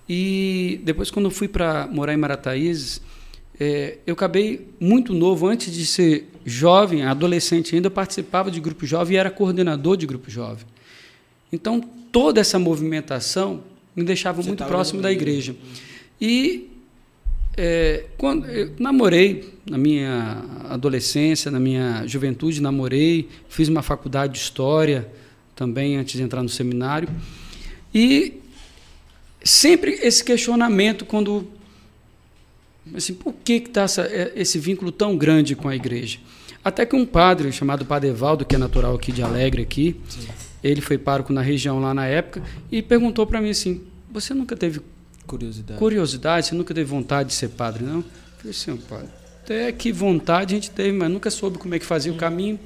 E 0.09 0.81
depois, 0.83 1.11
quando 1.11 1.29
fui 1.29 1.47
para 1.47 1.85
morar 1.85 2.11
em 2.11 2.17
Marataízes, 2.17 2.99
é, 3.59 3.99
eu 4.07 4.15
acabei 4.15 4.67
muito 4.79 5.13
novo, 5.13 5.45
antes 5.45 5.71
de 5.71 5.85
ser 5.85 6.27
jovem, 6.43 7.03
adolescente 7.03 7.75
ainda, 7.75 7.85
eu 7.85 7.91
participava 7.91 8.49
de 8.49 8.59
grupo 8.59 8.83
jovem 8.83 9.15
e 9.15 9.19
era 9.19 9.29
coordenador 9.29 9.95
de 9.95 10.07
grupo 10.07 10.31
jovem. 10.31 10.65
Então, 11.53 11.81
toda 12.11 12.41
essa 12.41 12.57
movimentação 12.57 13.63
me 13.95 14.03
deixava 14.03 14.41
Você 14.41 14.47
muito 14.47 14.65
próximo 14.65 15.03
da 15.03 15.11
igreja. 15.11 15.55
E 16.19 16.70
é, 17.57 18.05
quando 18.17 18.47
eu 18.47 18.71
namorei 18.79 19.53
na 19.69 19.77
minha 19.77 20.43
adolescência, 20.69 21.51
na 21.51 21.59
minha 21.59 22.03
juventude, 22.07 22.61
namorei, 22.61 23.27
fiz 23.49 23.67
uma 23.67 23.81
faculdade 23.81 24.33
de 24.33 24.39
história 24.39 25.07
também 25.55 25.97
antes 25.97 26.15
de 26.15 26.23
entrar 26.23 26.41
no 26.41 26.49
seminário. 26.49 27.09
E 27.93 28.41
sempre 29.43 29.91
esse 30.01 30.23
questionamento 30.23 31.05
quando 31.05 31.47
assim, 32.95 33.13
por 33.13 33.33
que 33.43 33.53
está 33.53 33.85
esse 34.35 34.57
vínculo 34.57 34.91
tão 34.91 35.17
grande 35.17 35.55
com 35.55 35.67
a 35.67 35.75
igreja? 35.75 36.19
Até 36.63 36.85
que 36.85 36.95
um 36.95 37.05
padre 37.05 37.51
chamado 37.51 37.85
Padre 37.85 38.09
Evaldo, 38.09 38.45
que 38.45 38.55
é 38.55 38.57
natural 38.57 38.95
aqui 38.95 39.11
de 39.11 39.23
Alegre 39.23 39.63
aqui, 39.63 39.95
ele 40.63 40.79
foi 40.79 40.97
pároco 40.97 41.33
na 41.33 41.41
região 41.41 41.79
lá 41.79 41.93
na 41.93 42.05
época 42.05 42.43
e 42.71 42.81
perguntou 42.81 43.25
para 43.25 43.41
mim 43.41 43.49
assim: 43.49 43.81
"Você 44.11 44.33
nunca 44.33 44.55
teve 44.55 44.79
Curiosidade. 45.25 45.79
curiosidade, 45.79 46.47
você 46.47 46.55
nunca 46.55 46.73
teve 46.73 46.89
vontade 46.89 47.29
de 47.29 47.35
ser 47.35 47.49
padre, 47.49 47.83
não?" 47.83 47.99
Eu 47.99 48.03
falei 48.37 48.51
assim, 48.51 48.77
padre, 48.77 49.09
até 49.43 49.71
que 49.71 49.91
vontade 49.91 50.53
a 50.53 50.57
gente 50.57 50.71
teve, 50.71 50.91
mas 50.91 51.09
nunca 51.09 51.29
soube 51.29 51.57
como 51.57 51.73
é 51.75 51.79
que 51.79 51.85
fazia 51.85 52.11
o 52.11 52.15
caminho. 52.15 52.59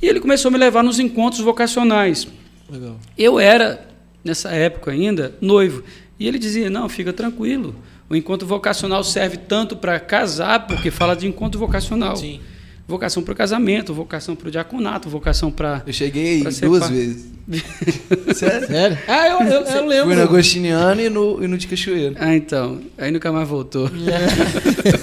E 0.00 0.06
ele 0.06 0.20
começou 0.20 0.48
a 0.48 0.52
me 0.52 0.58
levar 0.58 0.82
nos 0.82 0.98
encontros 0.98 1.40
vocacionais. 1.42 2.28
Legal. 2.70 2.98
Eu 3.16 3.40
era, 3.40 3.88
nessa 4.22 4.50
época 4.50 4.90
ainda, 4.90 5.34
noivo. 5.40 5.82
E 6.18 6.26
ele 6.26 6.38
dizia: 6.38 6.70
não, 6.70 6.88
fica 6.88 7.12
tranquilo. 7.12 7.74
O 8.08 8.16
encontro 8.16 8.46
vocacional 8.46 9.04
serve 9.04 9.36
tanto 9.36 9.76
para 9.76 9.98
casar, 10.00 10.66
porque 10.66 10.90
fala 10.90 11.14
de 11.14 11.26
encontro 11.26 11.58
vocacional. 11.58 12.16
Sim. 12.16 12.40
Vocação 12.88 13.22
para 13.22 13.32
o 13.32 13.36
casamento, 13.36 13.92
vocação 13.92 14.34
para 14.34 14.48
o 14.48 14.50
diaconato, 14.50 15.10
vocação 15.10 15.50
para. 15.50 15.82
Eu 15.86 15.92
cheguei 15.92 16.42
duas 16.42 16.80
pa- 16.84 16.86
vezes. 16.88 17.26
Sério? 18.34 18.66
Sério? 18.66 18.98
Ah, 19.06 19.28
eu, 19.28 19.40
eu, 19.42 19.60
eu 19.62 19.86
lembro. 19.86 20.06
Fui 20.06 20.14
no 20.16 20.22
Agostiniano 20.22 21.00
e 21.00 21.08
no, 21.10 21.44
e 21.44 21.46
no 21.46 21.58
de 21.58 21.66
Cachoeiro. 21.66 22.16
Ah, 22.18 22.34
então. 22.34 22.80
Aí 22.96 23.10
nunca 23.10 23.30
mais 23.30 23.46
voltou. 23.46 23.90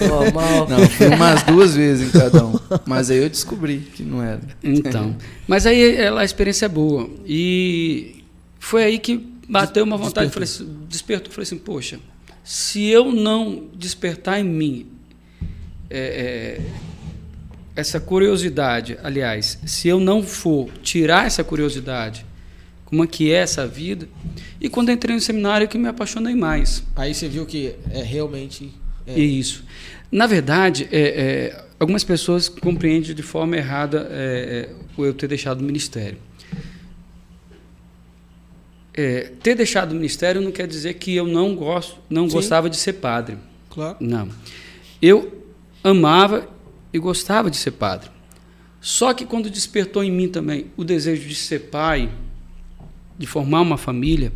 Normal. 0.08 0.68
Não, 0.70 0.80
fui 0.90 1.08
umas 1.08 1.44
duas 1.44 1.76
vezes 1.76 2.08
em 2.08 2.12
cada 2.20 2.46
um. 2.46 2.60
Mas 2.86 3.10
aí 3.12 3.18
eu 3.20 3.30
descobri 3.30 3.78
que 3.94 4.04
não 4.04 4.22
era. 4.22 4.42
Então. 4.64 5.16
Mas 5.48 5.66
aí 5.68 5.96
ela, 5.96 6.22
a 6.22 6.26
experiência 6.26 6.66
é 6.66 6.70
boa. 6.70 7.10
E 7.26 8.24
foi 8.60 8.84
aí 8.84 9.00
que 9.00 9.24
bateu 9.48 9.84
uma 9.84 9.98
vontade. 9.98 10.32
Falei, 10.32 10.46
assim- 10.46 10.68
despertou. 10.90 11.32
Falei 11.32 11.44
assim, 11.44 11.58
poxa, 11.58 12.00
se 12.44 12.84
eu 12.86 13.12
não 13.12 13.64
despertar 13.76 14.40
em 14.40 14.44
mim 14.44 14.88
é, 15.90 16.00
é, 16.00 16.62
essa 17.76 18.00
curiosidade, 18.00 18.98
aliás, 19.04 19.60
se 19.66 19.88
eu 19.88 20.00
não 20.00 20.24
for 20.24 20.70
tirar 20.82 21.28
essa 21.28 21.44
curiosidade, 21.44 22.26
como 22.86 23.04
é 23.04 23.08
que 23.08 23.32
é 23.32 23.36
essa 23.36 23.68
vida, 23.68 24.08
e 24.62 24.70
quando 24.70 24.92
entrei 24.92 25.16
no 25.16 25.22
seminário 25.22 25.66
é 25.66 25.68
que 25.68 25.78
me 25.78 25.88
apaixonei 25.88 26.36
mais. 26.36 26.84
Aí 26.96 27.14
você 27.14 27.28
viu 27.28 27.46
que 27.46 27.76
é 27.92 28.02
realmente. 28.02 28.72
É, 29.06 29.20
Isso. 29.20 29.64
Na 30.12 30.26
verdade, 30.28 30.88
é, 30.92 31.02
é, 31.02 31.66
algumas 31.80 32.04
pessoas 32.04 32.48
compreendem 32.48 33.14
de 33.14 33.22
forma 33.22 33.58
errada 33.58 34.08
é, 34.10 34.70
é, 34.98 35.02
eu 35.02 35.14
ter 35.14 35.28
deixado 35.28 35.60
o 35.60 35.64
ministério. 35.64 36.18
É, 38.94 39.32
ter 39.44 39.56
deixado 39.56 39.92
o 39.92 39.96
ministério 39.96 40.40
não 40.40 40.52
quer 40.52 40.68
dizer 40.68 40.94
que 40.94 41.14
eu 41.14 41.28
não 41.28 41.54
gosto, 41.54 41.98
não 42.10 42.30
Sim. 42.30 42.36
gostava 42.36 42.70
de 42.70 42.78
ser 42.78 42.94
padre. 42.94 43.38
Claro. 43.70 43.98
Não. 44.00 44.30
Eu 45.02 45.44
amava 45.84 46.55
e 46.96 47.00
gostava 47.00 47.52
de 47.52 47.58
ser 47.58 47.72
padre. 47.72 48.10
Só 48.80 49.14
que 49.14 49.26
quando 49.26 49.50
despertou 49.50 50.02
em 50.02 50.10
mim 50.12 50.30
também 50.30 50.68
o 50.78 50.84
desejo 50.86 51.28
de 51.28 51.36
ser 51.36 51.60
pai, 51.70 52.10
de 53.18 53.28
formar 53.28 53.60
uma 53.62 53.78
família, 53.78 54.32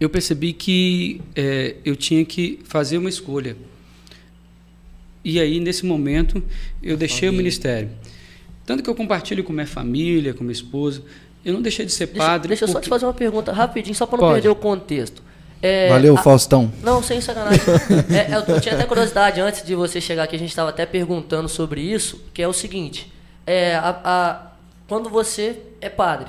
eu 0.00 0.10
percebi 0.10 0.52
que 0.52 1.20
é, 1.36 1.76
eu 1.84 1.94
tinha 1.94 2.24
que 2.24 2.58
fazer 2.64 2.98
uma 2.98 3.08
escolha. 3.08 3.56
E 5.24 5.38
aí, 5.38 5.60
nesse 5.60 5.84
momento, 5.86 6.42
eu 6.82 6.96
deixei 6.96 7.28
o 7.28 7.32
família. 7.32 7.38
ministério. 7.38 7.90
Tanto 8.66 8.82
que 8.82 8.90
eu 8.90 8.94
compartilho 8.94 9.44
com 9.44 9.52
minha 9.52 9.66
família, 9.66 10.34
com 10.34 10.42
minha 10.42 10.52
esposa. 10.52 11.02
Eu 11.44 11.52
não 11.54 11.62
deixei 11.62 11.86
de 11.86 11.92
ser 11.92 12.06
Deixa, 12.06 12.18
padre. 12.18 12.48
deixa 12.48 12.64
eu 12.64 12.68
só 12.68 12.74
porque- 12.74 12.86
te 12.86 12.90
fazer 12.90 13.06
uma 13.06 13.14
pergunta 13.14 13.52
rapidinho, 13.52 13.94
só 13.94 14.06
para 14.06 14.16
não 14.18 14.24
Pode. 14.28 14.34
perder 14.34 14.48
o 14.48 14.54
contexto. 14.56 15.22
É, 15.60 15.88
Valeu, 15.88 16.14
a- 16.16 16.22
Faustão. 16.22 16.72
Não, 16.82 17.02
sem 17.02 17.20
sacanagem. 17.20 17.60
É, 18.14 18.34
eu, 18.36 18.54
eu 18.54 18.60
tinha 18.60 18.74
até 18.74 18.84
curiosidade, 18.84 19.40
antes 19.40 19.62
de 19.64 19.74
você 19.74 20.00
chegar 20.00 20.24
aqui, 20.24 20.36
a 20.36 20.38
gente 20.38 20.50
estava 20.50 20.70
até 20.70 20.86
perguntando 20.86 21.48
sobre 21.48 21.80
isso, 21.80 22.20
que 22.32 22.40
é 22.42 22.46
o 22.48 22.52
seguinte. 22.52 23.12
É, 23.46 23.74
a- 23.76 24.00
a- 24.04 24.52
quando 24.86 25.08
você 25.10 25.56
é 25.80 25.88
padre, 25.88 26.26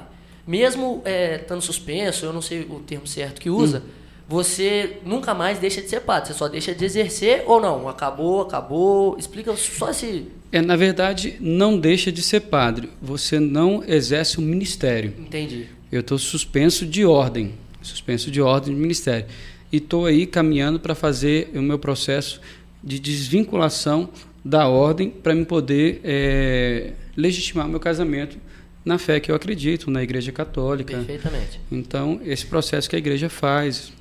mesmo 0.47 1.01
é, 1.05 1.35
estando 1.35 1.61
suspenso, 1.61 2.25
eu 2.25 2.33
não 2.33 2.41
sei 2.41 2.61
o 2.61 2.79
termo 2.79 3.05
certo 3.07 3.39
que 3.39 3.49
usa, 3.49 3.83
você 4.27 4.97
nunca 5.05 5.33
mais 5.33 5.57
deixa 5.59 5.81
de 5.81 5.89
ser 5.89 6.01
padre, 6.01 6.27
você 6.29 6.33
só 6.35 6.47
deixa 6.47 6.73
de 6.75 6.85
exercer 6.85 7.43
ou 7.47 7.59
não? 7.59 7.87
Acabou, 7.89 8.41
acabou. 8.41 9.15
Explica 9.17 9.55
só 9.55 9.89
esse... 9.89 10.27
É, 10.51 10.61
na 10.61 10.75
verdade, 10.75 11.35
não 11.39 11.79
deixa 11.79 12.11
de 12.11 12.21
ser 12.21 12.41
padre. 12.41 12.89
Você 13.01 13.39
não 13.39 13.83
exerce 13.87 14.37
o 14.37 14.41
ministério. 14.41 15.13
Entendi. 15.19 15.67
Eu 15.91 16.01
estou 16.01 16.17
suspenso 16.19 16.85
de 16.85 17.05
ordem, 17.05 17.53
suspenso 17.89 18.31
de 18.31 18.41
ordem 18.41 18.73
de 18.73 18.79
ministério. 18.79 19.25
E 19.71 19.77
estou 19.77 20.05
aí 20.05 20.25
caminhando 20.25 20.79
para 20.79 20.95
fazer 20.95 21.49
o 21.53 21.61
meu 21.61 21.77
processo 21.77 22.39
de 22.83 22.99
desvinculação 22.99 24.09
da 24.43 24.67
ordem 24.67 25.09
para 25.09 25.35
me 25.35 25.45
poder 25.45 25.99
eh, 26.03 26.93
legitimar 27.15 27.67
meu 27.67 27.79
casamento 27.79 28.37
na 28.85 28.97
fé 28.97 29.19
que 29.19 29.29
eu 29.29 29.35
acredito, 29.35 29.91
na 29.91 30.01
Igreja 30.01 30.31
Católica. 30.31 30.95
Perfeitamente. 30.97 31.59
Então, 31.71 32.19
esse 32.23 32.45
processo 32.45 32.89
que 32.89 32.95
a 32.95 32.99
Igreja 32.99 33.29
faz. 33.29 33.91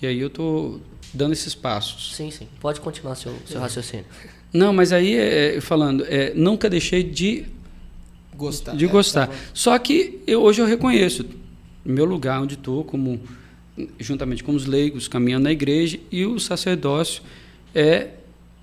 E 0.00 0.06
aí 0.06 0.20
eu 0.20 0.28
estou 0.28 0.80
dando 1.12 1.32
esses 1.32 1.54
passos. 1.54 2.14
Sim, 2.14 2.30
sim. 2.30 2.46
Pode 2.60 2.80
continuar 2.80 3.16
seu, 3.16 3.34
seu 3.44 3.60
raciocínio. 3.60 4.06
Não, 4.52 4.72
mas 4.72 4.92
aí, 4.92 5.14
é, 5.14 5.60
falando, 5.60 6.04
é, 6.08 6.32
nunca 6.34 6.70
deixei 6.70 7.02
de 7.02 7.44
Gostar. 8.34 8.76
de 8.76 8.84
É, 8.84 8.88
gostar. 8.88 9.26
tá 9.26 9.32
bom. 9.32 9.38
Só 9.52 9.76
que 9.78 10.20
eu, 10.26 10.40
hoje 10.42 10.62
eu 10.62 10.66
reconheço 10.66 11.26
meu 11.92 12.04
lugar 12.04 12.40
onde 12.40 12.54
estou, 12.54 12.84
como 12.84 13.20
juntamente 13.98 14.42
com 14.42 14.52
os 14.54 14.66
leigos, 14.66 15.08
caminhando 15.08 15.44
na 15.44 15.52
igreja, 15.52 15.98
e 16.10 16.26
o 16.26 16.38
sacerdócio 16.38 17.22
é 17.74 18.10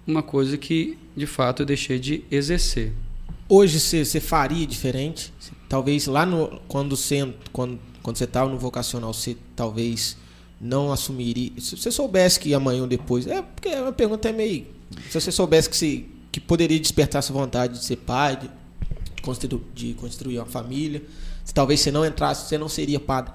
uma 0.06 0.22
coisa 0.22 0.58
que, 0.58 0.98
de 1.16 1.26
fato, 1.26 1.62
eu 1.62 1.66
deixei 1.66 1.98
de 2.00 2.24
exercer. 2.30 2.92
Hoje 3.48 3.80
você, 3.80 4.20
faria 4.20 4.66
diferente? 4.66 5.32
Talvez 5.70 6.08
lá 6.08 6.26
no 6.26 6.60
quando 6.68 6.96
você 6.96 7.34
quando 7.52 7.80
quando 8.02 8.18
você 8.18 8.26
estava 8.26 8.50
no 8.50 8.58
vocacional, 8.58 9.12
você 9.12 9.36
talvez 9.56 10.16
não 10.62 10.92
assumiria. 10.92 11.52
Se 11.60 11.76
você 11.76 11.90
soubesse 11.92 12.40
que 12.40 12.54
amanhã 12.54 12.82
ou 12.82 12.88
depois, 12.88 13.26
é 13.26 13.42
porque 13.42 13.70
a 13.70 13.92
pergunta 13.92 14.30
é 14.30 14.32
meio. 14.32 14.68
Se 15.10 15.20
você 15.20 15.32
soubesse 15.32 15.70
que 15.70 15.76
se 15.76 16.06
que 16.32 16.40
poderia 16.40 16.80
despertar 16.80 17.20
essa 17.20 17.34
vontade 17.34 17.80
de 17.80 17.84
ser 17.86 17.96
pai, 17.96 18.36
de, 18.38 18.50
constru- 19.22 19.62
de 19.74 19.94
construir 19.96 20.38
uma 20.38 20.46
família, 20.46 21.02
se 21.46 21.54
talvez 21.54 21.80
você 21.80 21.92
não 21.92 22.06
entrasse, 22.06 22.50
você 22.50 22.58
não 22.58 22.68
seria 22.68 23.00
padre. 23.00 23.32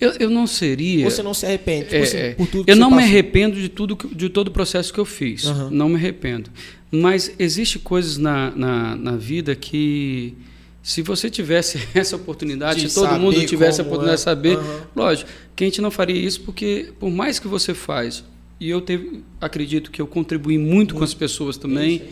Eu, 0.00 0.12
eu 0.20 0.30
não 0.30 0.46
seria. 0.46 1.08
Você 1.10 1.22
não 1.22 1.32
se 1.34 1.44
arrepende, 1.46 1.84
tipo 1.84 1.96
É, 1.96 2.00
assim, 2.02 2.16
é. 2.18 2.34
por 2.34 2.46
tudo 2.46 2.64
que 2.64 2.70
eu 2.70 2.76
não 2.76 2.90
me 2.90 3.02
arrependo 3.02 3.56
de 3.60 3.68
tudo 3.68 3.96
que- 3.96 4.14
de 4.14 4.28
todo 4.28 4.48
o 4.48 4.50
processo 4.50 4.92
que 4.92 5.00
eu 5.00 5.04
fiz. 5.06 5.46
Aham. 5.46 5.70
Não 5.70 5.88
me 5.88 5.96
arrependo. 5.96 6.50
Mas 6.90 7.32
existe 7.38 7.78
coisas 7.78 8.16
na, 8.18 8.50
na, 8.50 8.94
na 8.96 9.12
vida 9.16 9.54
que 9.56 10.34
se 10.82 11.00
você 11.02 11.28
tivesse 11.30 11.80
essa 11.94 12.14
oportunidade, 12.14 12.80
De 12.82 12.88
se 12.90 12.94
todo 12.94 13.18
mundo 13.18 13.44
tivesse 13.46 13.80
a 13.80 13.84
oportunidade 13.84 14.16
é. 14.20 14.20
de 14.20 14.22
saber, 14.22 14.56
Aham. 14.58 14.80
lógico, 14.94 15.30
que 15.56 15.64
a 15.64 15.66
gente 15.66 15.80
não 15.80 15.90
faria 15.90 16.16
isso 16.16 16.42
porque 16.42 16.92
por 17.00 17.10
mais 17.10 17.38
que 17.38 17.48
você 17.48 17.72
faz, 17.74 18.22
e 18.60 18.68
eu 18.68 18.80
teve, 18.82 19.22
acredito 19.40 19.90
que 19.90 20.00
eu 20.00 20.06
contribuí 20.06 20.58
muito 20.58 20.94
com 20.94 21.02
as 21.04 21.14
pessoas 21.14 21.56
também, 21.56 22.02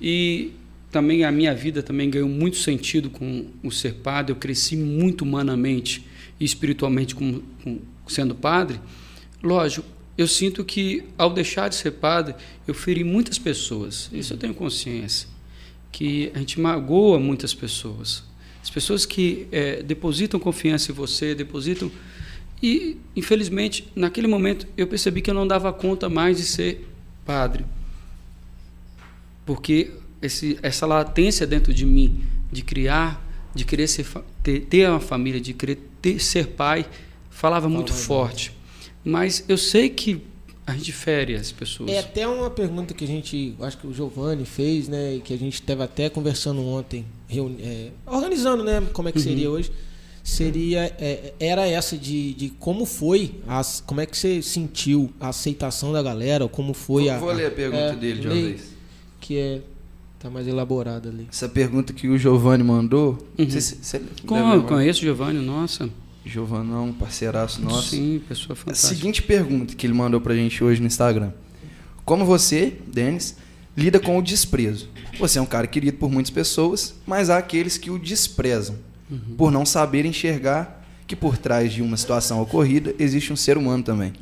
e 0.00 0.50
também 0.92 1.24
a 1.24 1.32
minha 1.32 1.54
vida 1.54 1.82
também 1.82 2.10
ganhou 2.10 2.28
muito 2.28 2.58
sentido 2.58 3.08
com 3.08 3.46
o 3.64 3.70
ser 3.72 3.94
padre, 3.94 4.30
eu 4.32 4.36
cresci 4.36 4.76
muito 4.76 5.22
humanamente 5.22 6.06
e 6.38 6.44
espiritualmente 6.44 7.14
como, 7.14 7.42
com- 7.64 7.80
sendo 8.06 8.34
padre. 8.34 8.78
Lógico, 9.42 9.86
eu 10.18 10.28
sinto 10.28 10.62
que 10.64 11.04
ao 11.16 11.32
deixar 11.32 11.68
de 11.68 11.76
ser 11.76 11.92
padre, 11.92 12.34
eu 12.68 12.74
feri 12.74 13.02
muitas 13.02 13.38
pessoas. 13.38 14.10
Isso 14.12 14.34
eu 14.34 14.36
tenho 14.36 14.52
consciência. 14.52 15.26
Que 15.90 16.30
a 16.34 16.38
gente 16.38 16.60
magoa 16.60 17.18
muitas 17.18 17.54
pessoas. 17.54 18.22
As 18.62 18.68
pessoas 18.70 19.06
que 19.06 19.46
eh, 19.50 19.82
depositam 19.82 20.38
confiança 20.38 20.92
em 20.92 20.94
você, 20.94 21.34
depositam. 21.34 21.90
E, 22.62 22.98
infelizmente, 23.16 23.88
naquele 23.96 24.26
momento, 24.28 24.66
eu 24.76 24.86
percebi 24.86 25.20
que 25.22 25.30
eu 25.30 25.34
não 25.34 25.46
dava 25.46 25.72
conta 25.72 26.08
mais 26.08 26.36
de 26.36 26.44
ser 26.44 26.86
padre. 27.24 27.64
Porque 29.44 29.90
esse, 30.22 30.58
essa 30.62 30.86
latência 30.86 31.46
dentro 31.46 31.74
de 31.74 31.84
mim 31.84 32.22
de 32.50 32.62
criar, 32.62 33.22
de 33.54 33.64
querer 33.64 33.86
ser, 33.88 34.06
ter, 34.42 34.60
ter 34.60 34.88
uma 34.88 35.00
família, 35.00 35.40
de 35.40 35.52
querer 35.52 35.78
ter, 36.00 36.18
ser 36.20 36.48
pai, 36.48 36.86
falava 37.30 37.68
muito 37.68 37.92
mais 37.92 38.04
forte. 38.04 38.52
Mas 39.04 39.44
eu 39.48 39.58
sei 39.58 39.88
que 39.88 40.22
a 40.66 40.74
gente 40.74 40.92
fere 40.92 41.34
as 41.34 41.50
pessoas. 41.50 41.90
É 41.90 41.98
até 41.98 42.26
uma 42.26 42.48
pergunta 42.48 42.94
que 42.94 43.04
a 43.04 43.06
gente, 43.06 43.54
acho 43.60 43.76
que 43.78 43.86
o 43.86 43.92
Giovanni 43.92 44.44
fez, 44.44 44.86
né, 44.88 45.16
e 45.16 45.20
que 45.20 45.34
a 45.34 45.36
gente 45.36 45.54
esteve 45.54 45.82
até 45.82 46.08
conversando 46.08 46.64
ontem, 46.64 47.04
reuni- 47.26 47.60
é, 47.62 47.90
organizando, 48.06 48.62
né, 48.62 48.80
como 48.92 49.08
é 49.08 49.12
que 49.12 49.20
seria 49.20 49.50
hoje. 49.50 49.72
Seria 50.24 50.84
é, 51.00 51.34
era 51.40 51.66
essa 51.66 51.98
de, 51.98 52.32
de 52.34 52.50
como 52.50 52.86
foi, 52.86 53.34
as, 53.48 53.82
como 53.84 54.00
é 54.00 54.06
que 54.06 54.16
você 54.16 54.40
sentiu 54.40 55.12
a 55.18 55.30
aceitação 55.30 55.92
da 55.92 56.00
galera, 56.00 56.46
como 56.46 56.72
foi 56.72 57.04
Vou, 57.04 57.10
a 57.12 57.18
vou 57.18 57.32
ler 57.32 57.46
a 57.46 57.50
pergunta 57.50 57.82
é, 57.82 57.96
dele 57.96 58.20
de 58.20 58.26
uma 58.28 58.34
lei, 58.34 58.44
vez. 58.50 58.62
que 59.20 59.36
é 59.36 59.60
tá 60.22 60.30
mais 60.30 60.46
elaborada 60.46 61.08
ali. 61.08 61.26
Essa 61.30 61.48
pergunta 61.48 61.92
que 61.92 62.08
o 62.08 62.16
Giovanni 62.16 62.62
mandou. 62.62 63.18
Uhum. 63.36 63.50
Você, 63.50 63.60
você 63.60 64.00
Como 64.24 64.62
conheço 64.62 65.00
o 65.00 65.02
Giovanni, 65.02 65.44
nossa. 65.44 65.90
Giovanão, 66.24 66.92
parceiraço 66.92 67.60
nosso. 67.60 67.90
Sim, 67.90 68.22
pessoa 68.28 68.52
A 68.52 68.56
fantástica. 68.56 68.94
seguinte 68.94 69.20
pergunta 69.20 69.74
que 69.74 69.84
ele 69.84 69.92
mandou 69.94 70.20
pra 70.20 70.36
gente 70.36 70.62
hoje 70.62 70.80
no 70.80 70.86
Instagram. 70.86 71.32
Como 72.04 72.24
você, 72.24 72.78
Denis, 72.86 73.36
lida 73.76 73.98
com 73.98 74.16
o 74.16 74.22
desprezo? 74.22 74.88
Você 75.18 75.40
é 75.40 75.42
um 75.42 75.46
cara 75.46 75.66
querido 75.66 75.96
por 75.96 76.08
muitas 76.08 76.30
pessoas, 76.30 76.94
mas 77.04 77.28
há 77.28 77.38
aqueles 77.38 77.76
que 77.76 77.90
o 77.90 77.98
desprezam, 77.98 78.76
por 79.36 79.50
não 79.50 79.66
saber 79.66 80.06
enxergar 80.06 80.86
que 81.06 81.16
por 81.16 81.36
trás 81.36 81.72
de 81.72 81.82
uma 81.82 81.96
situação 81.96 82.40
ocorrida 82.40 82.94
existe 82.98 83.32
um 83.32 83.36
ser 83.36 83.58
humano 83.58 83.82
também, 83.82 84.12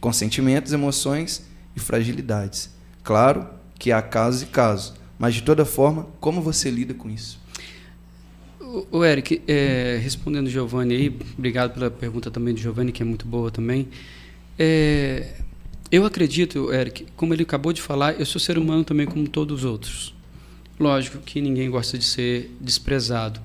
com 0.00 0.12
sentimentos, 0.12 0.72
emoções 0.72 1.44
e 1.76 1.80
fragilidades. 1.80 2.70
Claro 3.04 3.46
que 3.78 3.92
há 3.92 4.02
casos 4.02 4.42
e 4.42 4.46
casos, 4.46 4.94
mas 5.18 5.34
de 5.34 5.42
toda 5.42 5.64
forma, 5.64 6.06
como 6.20 6.40
você 6.40 6.70
lida 6.70 6.94
com 6.94 7.08
isso? 7.10 7.38
O, 8.90 9.04
Eric, 9.04 9.40
é, 9.46 9.98
respondendo 10.02 10.46
o 10.46 10.50
Giovanni 10.50 10.94
aí, 10.94 11.16
obrigado 11.38 11.72
pela 11.72 11.90
pergunta 11.90 12.30
também 12.30 12.52
do 12.52 12.60
Giovanni, 12.60 12.92
que 12.92 13.02
é 13.02 13.06
muito 13.06 13.26
boa 13.26 13.50
também. 13.50 13.88
É, 14.58 15.34
eu 15.90 16.04
acredito, 16.04 16.72
Eric, 16.72 17.06
como 17.16 17.32
ele 17.32 17.44
acabou 17.44 17.72
de 17.72 17.80
falar, 17.80 18.18
eu 18.18 18.26
sou 18.26 18.40
ser 18.40 18.58
humano 18.58 18.84
também 18.84 19.06
como 19.06 19.28
todos 19.28 19.60
os 19.60 19.64
outros. 19.64 20.14
Lógico 20.78 21.18
que 21.18 21.40
ninguém 21.40 21.70
gosta 21.70 21.96
de 21.96 22.04
ser 22.04 22.50
desprezado. 22.60 23.40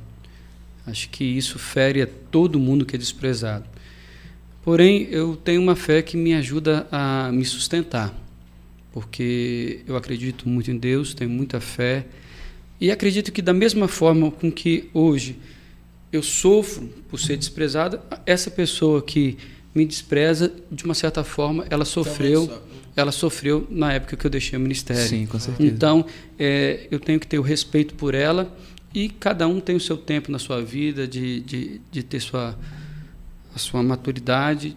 Acho 0.86 1.08
que 1.10 1.24
isso 1.24 1.60
fere 1.60 2.02
a 2.02 2.08
todo 2.08 2.60
mundo 2.60 2.86
que 2.86 2.96
é 2.96 3.00
desprezado. 3.00 3.66
Porém, 4.64 5.08
eu 5.12 5.36
tenho 5.36 5.62
uma 5.62 5.76
fé 5.76 6.02
que 6.02 6.18
me 6.18 6.34
ajuda 6.34 6.88
a 6.92 7.32
me 7.32 7.46
sustentar, 7.46 8.14
porque 8.92 9.82
eu 9.88 9.96
acredito 9.96 10.48
muito 10.48 10.70
em 10.70 10.78
Deus, 10.78 11.14
tenho 11.14 11.30
muita 11.30 11.60
fé 11.60 12.06
e 12.82 12.90
acredito 12.90 13.32
que 13.32 13.44
da 13.44 13.54
mesma 13.54 13.88
forma 13.88 14.32
com 14.32 14.52
que 14.52 14.90
hoje 14.92 15.38
eu 16.12 16.24
sofro 16.24 16.90
por 17.10 17.20
ser 17.20 17.38
desprezado, 17.38 18.00
essa 18.26 18.50
pessoa 18.50 19.02
que 19.02 19.38
me 19.74 19.86
despreza, 19.86 20.52
de 20.70 20.84
uma 20.84 20.96
certa 20.96 21.24
forma, 21.24 21.66
ela 21.70 21.86
sofreu, 21.86 22.52
ela 22.96 23.12
sofreu 23.12 23.66
na 23.70 23.94
época 23.94 24.18
que 24.18 24.26
eu 24.26 24.32
deixei 24.32 24.58
o 24.58 24.62
ministério. 24.62 25.08
Sim, 25.08 25.26
com 25.26 25.40
certeza. 25.40 25.70
Então, 25.70 26.06
é, 26.38 26.88
eu 26.92 27.00
tenho 27.00 27.20
que 27.20 27.28
ter 27.28 27.40
o 27.40 27.42
respeito 27.42 27.94
por 27.94 28.14
ela 28.14 28.52
e 28.94 29.08
cada 29.08 29.48
um 29.48 29.62
tem 29.62 29.76
o 29.76 29.80
seu 29.80 29.96
tempo 29.96 30.32
na 30.32 30.40
sua 30.40 30.62
vida 30.62 31.08
de, 31.08 31.40
de, 31.42 31.82
de 31.90 32.04
ter 32.04 32.20
sua, 32.20 32.58
a 33.56 33.60
sua 33.60 33.82
maturidade 33.82 34.76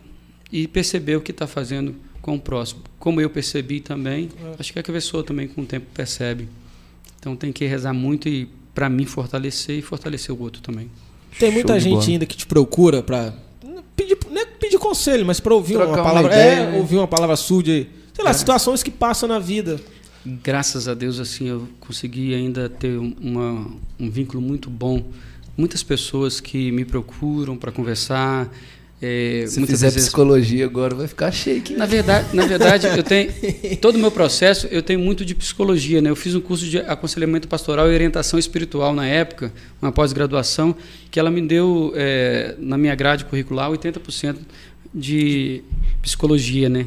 e 0.53 0.69
perceber 0.69 1.17
o 1.17 1.21
que 1.21 1.33
está 1.33 1.47
fazendo 1.47 1.97
com 2.25 2.37
o 2.37 2.41
próximo. 2.41 2.81
Como 2.99 3.21
eu 3.21 3.29
percebi 3.29 3.81
também, 3.81 4.31
é. 4.43 4.55
acho 4.59 4.73
que 4.73 4.79
a 4.79 4.83
pessoa 4.83 5.23
também 5.23 5.47
com 5.47 5.61
o 5.61 5.67
tempo 5.67 5.85
percebe. 5.93 6.49
Então 7.21 7.37
tem 7.37 7.53
que 7.53 7.67
rezar 7.67 7.93
muito 7.93 8.27
e 8.31 8.49
para 8.75 8.89
mim 8.89 9.05
fortalecer 9.05 9.79
e 9.79 9.83
fortalecer 9.83 10.35
o 10.35 10.41
outro 10.41 10.63
também. 10.63 10.91
Tem 11.39 11.51
muita 11.51 11.79
gente 11.79 12.11
ainda 12.11 12.25
que 12.25 12.35
te 12.35 12.47
procura 12.47 13.03
para 13.03 13.35
pedir, 13.95 14.17
não 14.31 14.41
é 14.41 14.47
pedir 14.47 14.79
conselho, 14.79 15.27
mas 15.27 15.39
para 15.39 15.53
ouvir 15.53 15.75
Trocar 15.75 15.93
uma 15.93 16.03
palavra, 16.03 16.31
uma 16.31 16.35
ideia, 16.35 16.61
é, 16.61 16.71
né? 16.71 16.79
ouvir 16.79 16.97
uma 16.97 17.07
palavra 17.07 17.37
sua 17.37 17.63
de, 17.63 17.87
sei 18.15 18.25
lá, 18.25 18.31
é. 18.31 18.33
situações 18.33 18.83
que 18.83 18.91
passam 18.91 19.29
na 19.29 19.39
vida. 19.39 19.79
Graças 20.25 20.89
a 20.89 20.95
Deus 20.95 21.21
assim 21.21 21.49
eu 21.49 21.69
consegui 21.79 22.35
ainda 22.35 22.71
ter 22.71 22.97
uma, 22.97 23.71
um 24.01 24.11
vínculo 24.11 24.41
muito 24.41 24.71
bom. 24.71 25.05
Muitas 25.59 25.83
pessoas 25.83 26.41
que 26.41 26.73
me 26.73 26.87
procuram 26.87 27.55
para 27.55 27.71
conversar, 27.71 28.51
é, 29.05 29.47
Se 29.47 29.61
fizer 29.67 29.87
vezes... 29.91 30.05
psicologia 30.05 30.65
agora 30.65 30.95
vai 30.95 31.07
ficar 31.07 31.31
shake. 31.31 31.75
Na 31.75 31.85
verdade, 31.85 32.35
na 32.35 32.47
verdade 32.47 32.87
eu 32.87 33.03
tenho 33.03 33.31
todo 33.81 33.97
o 33.97 33.99
meu 33.99 34.11
processo 34.11 34.67
eu 34.71 34.83
tenho 34.83 34.99
muito 34.99 35.25
de 35.25 35.35
psicologia, 35.35 36.01
né? 36.01 36.09
Eu 36.09 36.17
fiz 36.17 36.35
um 36.35 36.41
curso 36.41 36.65
de 36.65 36.79
aconselhamento 36.79 37.47
pastoral 37.47 37.91
e 37.91 37.95
orientação 37.95 38.39
espiritual 38.39 38.95
na 38.95 39.07
época, 39.07 39.53
uma 39.83 39.93
pós-graduação 39.93 40.75
que 41.11 41.21
ela 41.21 41.31
me 41.31 41.47
deu 41.47 41.93
é, 41.95 42.55
na 42.59 42.79
minha 42.79 42.95
grade 42.95 43.27
curricular 43.27 43.71
80% 43.71 44.37
de 44.95 45.63
psicologia, 46.01 46.69
né? 46.69 46.87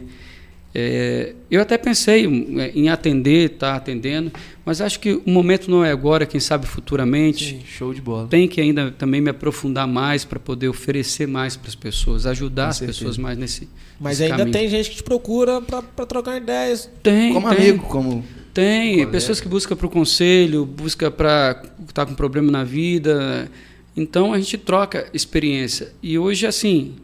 É, 0.76 1.34
eu 1.50 1.62
até 1.62 1.78
pensei 1.78 2.26
em 2.26 2.90
atender, 2.90 3.52
estar 3.52 3.72
tá 3.72 3.76
atendendo, 3.78 4.32
mas 4.66 4.82
acho 4.82 5.00
que 5.00 5.14
o 5.14 5.30
momento 5.30 5.72
não 5.72 5.84
é 5.84 5.92
agora, 5.92 6.26
quem 6.26 6.40
sabe 6.40 6.68
futuramente. 6.68 7.56
Sim, 7.56 7.62
show 7.66 7.94
de 7.94 8.02
bola. 8.02 8.28
Tem 8.28 8.48
que 8.48 8.62
ainda 8.62 8.92
também 8.92 9.22
me 9.22 9.30
aprofundar 9.30 9.88
mais 9.88 10.24
para 10.26 10.40
poder 10.40 10.68
oferecer 10.68 11.28
mais 11.28 11.56
para 11.56 11.70
as 11.70 11.76
pessoas, 11.76 12.26
ajudar 12.26 12.66
Com 12.66 12.70
as 12.70 12.78
certeza. 12.78 13.00
pessoas 13.00 13.18
mais 13.18 13.38
nesse 13.38 13.68
Mas 14.00 14.20
nesse 14.20 14.24
ainda 14.32 14.38
caminho. 14.38 14.54
tem 14.54 14.70
gente 14.70 14.90
que 14.90 14.98
te 14.98 15.04
procura 15.04 15.62
para 15.62 16.06
trocar 16.06 16.38
ideias. 16.38 16.90
Tem. 17.02 17.34
Como 17.34 17.50
tem, 17.50 17.70
amigo, 17.70 17.86
como. 17.88 18.24
Tem, 18.54 18.94
colega. 18.94 19.12
pessoas 19.12 19.40
que 19.40 19.48
buscam 19.48 19.76
para 19.76 19.88
o 19.88 19.90
conselho, 19.90 20.66
busca 20.66 21.10
para 21.10 21.64
estar 21.88 22.06
tá 22.06 22.06
com 22.06 22.14
problema 22.14 22.52
na 22.52 22.64
vida. 22.64 23.50
Então 23.96 24.34
a 24.34 24.38
gente 24.38 24.58
troca 24.60 25.08
experiência. 25.12 25.94
E 26.04 26.20
hoje, 26.20 26.46
assim, 26.46 26.96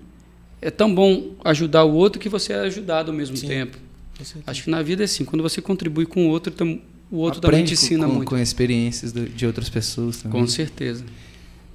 é 0.63 0.72
tão 0.72 0.93
bom 0.93 1.32
ajudar 1.43 1.84
o 1.84 1.93
outro 1.93 2.22
que 2.22 2.29
você 2.29 2.53
é 2.53 2.60
ajudado 2.62 3.12
ao 3.12 3.17
mesmo 3.17 3.36
Sim, 3.36 3.48
tempo. 3.48 3.77
Acho 4.47 4.63
que 4.63 4.69
na 4.69 4.82
vida 4.82 5.04
é 5.04 5.06
assim, 5.06 5.26
quando 5.26 5.41
você 5.41 5.62
contribui 5.62 6.06
com 6.06 6.28
o 6.28 6.30
outro, 6.30 6.54
o 7.12 7.17
outro 7.17 7.39
Aprende 7.39 7.41
também 7.41 7.65
te 7.65 7.73
ensina 7.73 8.08
com, 8.08 8.13
muito. 8.13 8.30
Com 8.30 8.38
experiências 8.38 9.12
de 9.12 9.45
outras 9.45 9.69
pessoas 9.69 10.21
também. 10.21 10.39
Com 10.39 10.47
certeza. 10.47 11.04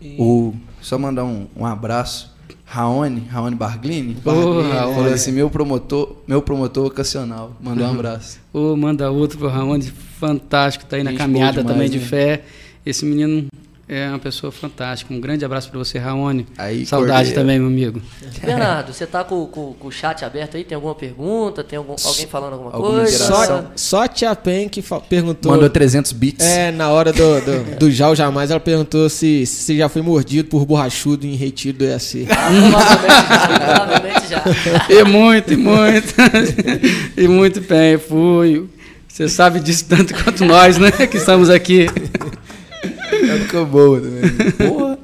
E... 0.00 0.16
O, 0.18 0.54
só 0.80 0.98
mandar 0.98 1.24
um, 1.24 1.46
um 1.54 1.66
abraço. 1.66 2.34
Raoni, 2.64 3.20
Raoni 3.30 3.56
Barglini, 3.56 4.16
oh, 4.24 4.30
Raoni. 4.30 4.94
falou 4.94 5.12
assim, 5.12 5.32
meu 5.32 5.48
promotor, 5.48 6.16
meu 6.26 6.42
promotor 6.42 6.86
ocasional, 6.86 7.56
mandou 7.62 7.86
um 7.86 7.90
abraço. 7.90 8.38
oh, 8.52 8.76
manda 8.76 9.10
outro 9.10 9.38
pro 9.38 9.48
Raoni, 9.48 9.84
fantástico, 9.84 10.84
tá 10.84 10.96
aí 10.96 11.02
na 11.02 11.14
caminhada 11.14 11.62
demais, 11.62 11.66
também 11.66 11.88
né? 11.88 11.98
de 11.98 11.98
fé. 11.98 12.44
Esse 12.84 13.06
menino 13.06 13.48
é 13.88 14.08
uma 14.10 14.18
pessoa 14.18 14.52
fantástica. 14.52 15.14
Um 15.14 15.20
grande 15.20 15.44
abraço 15.44 15.70
para 15.70 15.78
você, 15.78 15.98
Raoni. 15.98 16.46
Aí, 16.58 16.84
Saudade 16.84 17.30
Cordeiro. 17.30 17.40
também, 17.40 17.58
meu 17.58 17.68
amigo. 17.68 18.02
Bernardo, 18.44 18.92
você 18.92 19.04
está 19.04 19.24
com, 19.24 19.46
com, 19.46 19.72
com, 19.72 19.88
o 19.88 19.90
chat 19.90 20.24
aberto 20.24 20.58
aí? 20.58 20.64
Tem 20.64 20.76
alguma 20.76 20.94
pergunta? 20.94 21.64
Tem 21.64 21.78
algum, 21.78 21.94
alguém 22.04 22.26
falando 22.26 22.52
alguma, 22.52 22.72
alguma 22.72 23.00
coisa? 23.00 23.24
Só, 23.24 23.64
só 23.74 24.02
a 24.02 24.08
Tia 24.08 24.36
Pen 24.36 24.68
que 24.68 24.84
perguntou. 25.08 25.52
Mandou 25.52 25.70
300 25.70 26.12
bits. 26.12 26.44
É, 26.44 26.70
na 26.70 26.90
hora 26.90 27.14
do, 27.14 27.40
do, 27.40 27.76
do 27.78 27.90
Já 27.90 28.08
ou 28.08 28.14
Jamais, 28.14 28.50
ela 28.50 28.60
perguntou 28.60 29.08
se, 29.08 29.46
se 29.46 29.78
já 29.78 29.88
foi 29.88 30.02
mordido 30.02 30.50
por 30.50 30.66
borrachudo 30.66 31.26
em 31.26 31.34
retiro 31.34 31.78
do 31.78 31.84
EAC. 31.84 32.28
Ah, 32.30 33.86
provavelmente 33.86 34.28
já. 34.28 34.44
e 34.90 35.04
muito, 35.04 35.52
e 35.54 35.56
muito. 35.56 36.14
e 37.16 37.26
muito 37.26 37.60
bem, 37.62 37.96
fui. 37.96 38.68
Você 39.08 39.28
sabe 39.28 39.60
disso 39.60 39.86
tanto 39.88 40.14
quanto 40.22 40.44
nós, 40.44 40.76
né? 40.76 40.90
Que 40.92 41.16
estamos 41.16 41.48
aqui. 41.48 41.86
Época 43.28 43.64
boa 43.64 44.00
também. 44.00 44.50
Porra. 44.52 44.98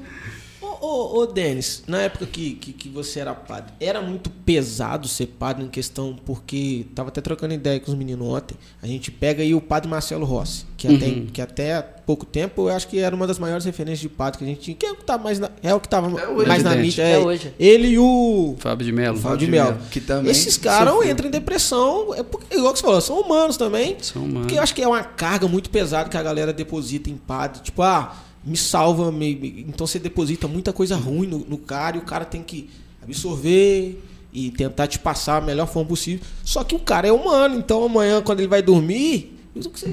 Ô, 1.15 1.27
Denis, 1.27 1.85
na 1.87 2.01
época 2.01 2.27
que, 2.27 2.55
que, 2.55 2.73
que, 2.73 2.89
você 2.89 3.21
era 3.21 3.33
padre, 3.33 3.73
era 3.79 4.03
muito 4.03 4.29
pesado 4.29 5.07
ser 5.07 5.27
padre 5.27 5.65
em 5.65 5.69
questão, 5.69 6.19
porque 6.27 6.87
tava 6.93 7.11
até 7.11 7.21
trocando 7.21 7.55
ideia 7.55 7.79
com 7.79 7.93
os 7.93 7.97
meninos 7.97 8.27
ontem. 8.27 8.57
A 8.83 8.87
gente 8.89 9.13
pega 9.13 9.41
aí 9.41 9.55
o 9.55 9.61
padre 9.61 9.89
Marcelo 9.89 10.27
Rossi, 10.27 10.67
que, 10.77 10.89
uhum. 10.89 10.97
até, 10.97 11.11
que 11.33 11.41
até 11.41 11.77
há 11.77 11.83
pouco 11.85 12.27
tempo 12.27 12.63
eu 12.63 12.75
acho 12.75 12.89
que 12.89 12.99
era 12.99 13.15
uma 13.15 13.29
das 13.29 13.39
maiores 13.39 13.65
referências 13.65 14.01
de 14.01 14.09
padre 14.09 14.39
que 14.39 14.45
a 14.45 14.49
gente 14.49 14.61
tinha. 14.61 14.77
Que 14.77 14.87
é 14.87 14.91
o 14.91 14.97
que, 14.97 15.05
tá 15.05 15.17
mais 15.17 15.39
na, 15.39 15.53
é 15.63 15.73
o 15.73 15.79
que 15.79 15.89
tava 15.89 16.21
é 16.21 16.47
mais 16.47 16.65
na 16.65 16.75
mídia. 16.75 17.05
É, 17.05 17.13
é, 17.13 17.19
hoje. 17.21 17.55
Ele 17.61 17.91
e 17.91 17.99
o. 18.01 18.57
Fábio 18.59 18.85
de 18.85 18.91
Mello. 18.91 19.17
Fábio 19.17 19.39
de 19.39 19.47
Mello. 19.47 19.79
Que 19.93 20.01
também 20.01 20.33
Esses 20.33 20.57
caras 20.57 20.95
entram 21.07 21.29
em 21.29 21.31
depressão, 21.31 22.13
é 22.13 22.25
porque, 22.25 22.57
igual 22.57 22.73
que 22.73 22.81
você 22.81 22.85
falou, 22.85 23.01
são 23.01 23.21
humanos 23.21 23.57
também. 23.57 23.97
São 24.01 24.23
humanos. 24.23 24.41
Porque 24.41 24.59
eu 24.59 24.63
acho 24.65 24.75
que 24.75 24.83
é 24.83 24.89
uma 24.89 25.05
carga 25.05 25.47
muito 25.47 25.71
pesada 25.71 26.09
que 26.09 26.17
a 26.17 26.23
galera 26.25 26.53
deposita 26.53 27.09
em 27.09 27.17
padre. 27.17 27.63
Tipo, 27.63 27.83
ah 27.83 28.17
me 28.45 28.57
salva, 28.57 29.11
me, 29.11 29.65
então 29.67 29.87
você 29.87 29.99
deposita 29.99 30.47
muita 30.47 30.73
coisa 30.73 30.97
ruim 30.97 31.27
no, 31.27 31.39
no 31.39 31.59
cara 31.59 31.97
e 31.97 32.01
o 32.01 32.03
cara 32.03 32.25
tem 32.25 32.43
que 32.43 32.69
absorver 33.03 34.01
e 34.33 34.51
tentar 34.51 34.87
te 34.87 34.99
passar 34.99 35.37
a 35.37 35.41
melhor 35.41 35.67
forma 35.67 35.89
possível. 35.89 36.25
Só 36.45 36.65
que 36.65 36.75
o 36.75 36.79
cara 36.79 37.09
é 37.09 37.13
humano, 37.13 37.57
então 37.57 37.85
amanhã 37.85 38.21
quando 38.21 38.41
ele 38.41 38.49
vai 38.49 38.61
dormir, 38.61 39.39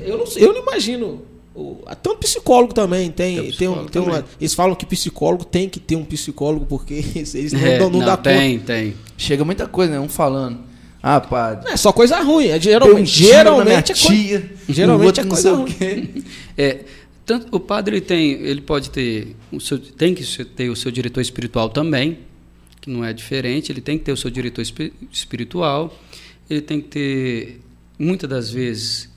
eu 0.04 0.18
não, 0.18 0.26
eu 0.36 0.54
não 0.54 0.62
imagino. 0.62 1.22
Até 1.86 2.10
um 2.10 2.16
psicólogo 2.16 2.74
também 2.74 3.12
tem. 3.12 3.36
tem, 3.36 3.52
tem, 3.52 3.68
um, 3.68 3.86
tem 3.86 4.02
uma, 4.02 4.26
eles 4.40 4.54
falam 4.54 4.74
que 4.74 4.86
psicólogo 4.86 5.44
tem 5.44 5.68
que 5.68 5.80
ter 5.80 5.96
um 5.96 6.06
psicólogo, 6.06 6.66
porque 6.66 6.94
eles 7.16 7.54
não, 7.54 7.60
é, 7.60 7.78
não, 7.78 7.90
não, 7.90 8.00
não 8.00 8.06
dá 8.06 8.18
tem, 8.18 8.58
conta. 8.58 8.74
Tem, 8.74 8.94
Chega 9.18 9.46
muita 9.46 9.68
coisa, 9.68 9.92
né? 9.92 10.00
Um 10.00 10.10
falando. 10.10 10.72
Ah, 11.04 11.20
padre. 11.20 11.72
É 11.72 11.78
só 11.78 11.92
coisa 11.92 12.20
ruim. 12.22 12.48
É, 12.48 12.60
geralmente, 12.60 13.10
geralmente, 13.10 13.92
é 13.92 13.96
tia, 13.96 14.52
geralmente 14.70 15.20
é 15.20 15.24
coisa 15.24 15.54
ruim. 15.54 16.24
É, 16.58 16.86
tanto, 17.32 17.56
o 17.56 17.60
padre 17.62 18.02
tem, 18.02 18.32
ele 18.32 18.60
pode 18.60 18.90
ter, 18.90 19.38
o 19.54 19.60
seu, 19.62 19.80
tem 19.80 20.14
que 20.14 20.44
ter 20.44 20.70
o 20.70 20.76
seu 20.76 20.92
diretor 20.92 21.22
espiritual 21.22 21.70
também, 21.70 22.20
que 22.82 22.90
não 22.90 23.06
é 23.06 23.14
diferente. 23.14 23.72
Ele 23.72 23.80
tem 23.80 23.98
que 23.98 24.04
ter 24.04 24.12
o 24.12 24.18
seu 24.18 24.30
diretor 24.30 24.62
espiritual. 25.10 25.98
Ele 26.50 26.60
tem 26.60 26.82
que 26.82 26.90
ter, 26.90 27.62
muitas 27.98 28.30
das 28.30 28.52
vezes, 28.52 29.10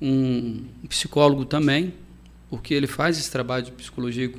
um 0.00 0.64
psicólogo 0.88 1.44
também, 1.44 1.92
porque 2.48 2.72
ele 2.72 2.86
faz 2.86 3.18
esse 3.18 3.30
trabalho 3.30 3.66
de 3.66 3.72
psicologia 3.72 4.32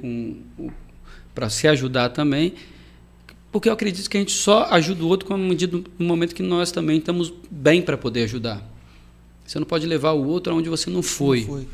para 1.35 1.47
se 1.47 1.67
ajudar 1.67 2.09
também. 2.09 2.55
Porque 3.51 3.69
eu 3.69 3.73
acredito 3.73 4.09
que 4.09 4.17
a 4.17 4.19
gente 4.19 4.31
só 4.31 4.63
ajuda 4.71 5.03
o 5.03 5.07
outro 5.07 5.27
com 5.27 5.35
a 5.35 5.37
medida 5.37 5.79
no 5.99 6.05
momento 6.05 6.33
que 6.33 6.41
nós 6.41 6.71
também 6.71 6.97
estamos 6.97 7.31
bem 7.51 7.83
para 7.83 7.97
poder 7.97 8.23
ajudar. 8.23 8.67
Você 9.45 9.59
não 9.59 9.65
pode 9.67 9.85
levar 9.85 10.13
o 10.13 10.25
outro 10.25 10.53
aonde 10.53 10.69
você 10.69 10.89
não 10.89 11.03
foi. 11.03 11.41
Não 11.41 11.47
foi. 11.47 11.67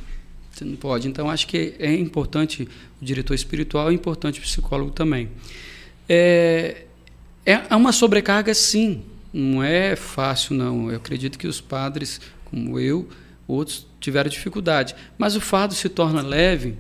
Não 0.65 0.76
pode. 0.76 1.08
Então, 1.08 1.30
acho 1.30 1.48
que 1.48 1.76
é 1.80 1.93
importante 1.93 2.67
o 3.02 3.06
diretor 3.06 3.34
espiritual, 3.34 3.89
é 3.89 3.93
importante 3.93 4.39
o 4.39 4.43
psicólogo 4.43 4.91
também. 4.91 5.30
É, 6.08 6.86
é 7.46 7.76
uma 7.76 7.91
sobrecarga, 7.91 8.54
sim. 8.54 9.04
Não 9.34 9.63
é 9.63 9.96
fácil, 9.96 10.56
não. 10.56 10.89
Eu 10.89 10.98
acredito 10.98 11.38
que 11.38 11.48
os 11.48 11.62
padres, 11.62 12.20
como 12.46 12.80
eu, 12.80 13.08
outros, 13.48 13.86
tiveram 14.00 14.30
dificuldade. 14.30 14.96
Mas 15.17 15.36
o 15.36 15.41
fardo 15.41 15.74
se 15.74 15.89
torna 15.89 16.22
leve 16.22 16.76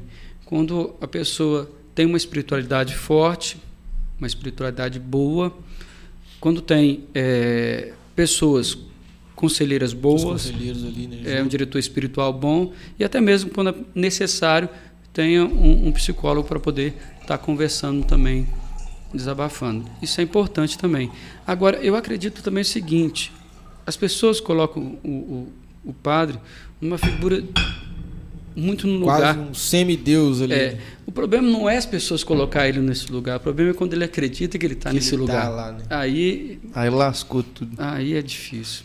quando 0.45 0.95
a 1.01 1.07
pessoa 1.07 1.69
tem 1.93 2.05
uma 2.05 2.17
espiritualidade 2.17 2.95
forte, 2.95 3.57
uma 4.17 4.27
espiritualidade 4.27 4.99
boa, 4.99 5.55
quando 6.39 6.61
tem 6.61 7.05
é, 7.13 7.93
pessoas 8.15 8.77
conselheiras 9.37 9.93
boas, 9.93 10.49
ali, 10.49 11.07
né, 11.07 11.37
é 11.37 11.43
um 11.43 11.47
diretor 11.47 11.77
espiritual 11.77 12.33
bom 12.33 12.73
e 12.97 13.03
até 13.03 13.21
mesmo 13.21 13.51
quando 13.51 13.69
é 13.69 13.75
necessário 13.93 14.67
tenha 15.13 15.45
um, 15.45 15.87
um 15.87 15.91
psicólogo 15.91 16.47
para 16.47 16.59
poder 16.59 16.95
estar 17.21 17.37
tá 17.37 17.37
conversando 17.37 18.03
também 18.03 18.47
desabafando. 19.13 19.85
Isso 20.01 20.19
é 20.19 20.23
importante 20.23 20.75
também. 20.77 21.11
Agora, 21.45 21.77
eu 21.77 21.95
acredito 21.95 22.41
também 22.41 22.63
o 22.63 22.65
seguinte: 22.65 23.31
as 23.85 23.95
pessoas 23.95 24.39
colocam 24.39 24.97
o, 25.03 25.07
o, 25.07 25.53
o 25.85 25.93
padre 25.93 26.39
numa 26.81 26.97
figura 26.97 27.43
muito 28.55 28.87
no 28.87 29.05
Quase 29.05 29.37
lugar. 29.37 29.37
um 29.37 29.53
semideus 29.53 30.41
ali. 30.41 30.53
É, 30.53 30.77
o 31.05 31.11
problema 31.11 31.47
não 31.47 31.69
é 31.69 31.77
as 31.77 31.85
pessoas 31.85 32.23
colocar 32.23 32.67
ele 32.67 32.79
nesse 32.79 33.11
lugar. 33.11 33.37
O 33.37 33.39
problema 33.39 33.69
é 33.69 33.73
quando 33.73 33.93
ele 33.93 34.03
acredita 34.03 34.57
que 34.57 34.65
ele 34.65 34.73
está 34.73 34.91
nesse 34.91 35.13
ele 35.13 35.27
tá 35.27 35.33
lugar. 35.33 35.49
lá, 35.49 35.71
né? 35.73 35.83
Aí, 35.91 36.59
Aí 36.73 36.89
lascou 36.89 37.43
tudo. 37.43 37.75
aí 37.77 38.15
é 38.15 38.21
difícil. 38.21 38.83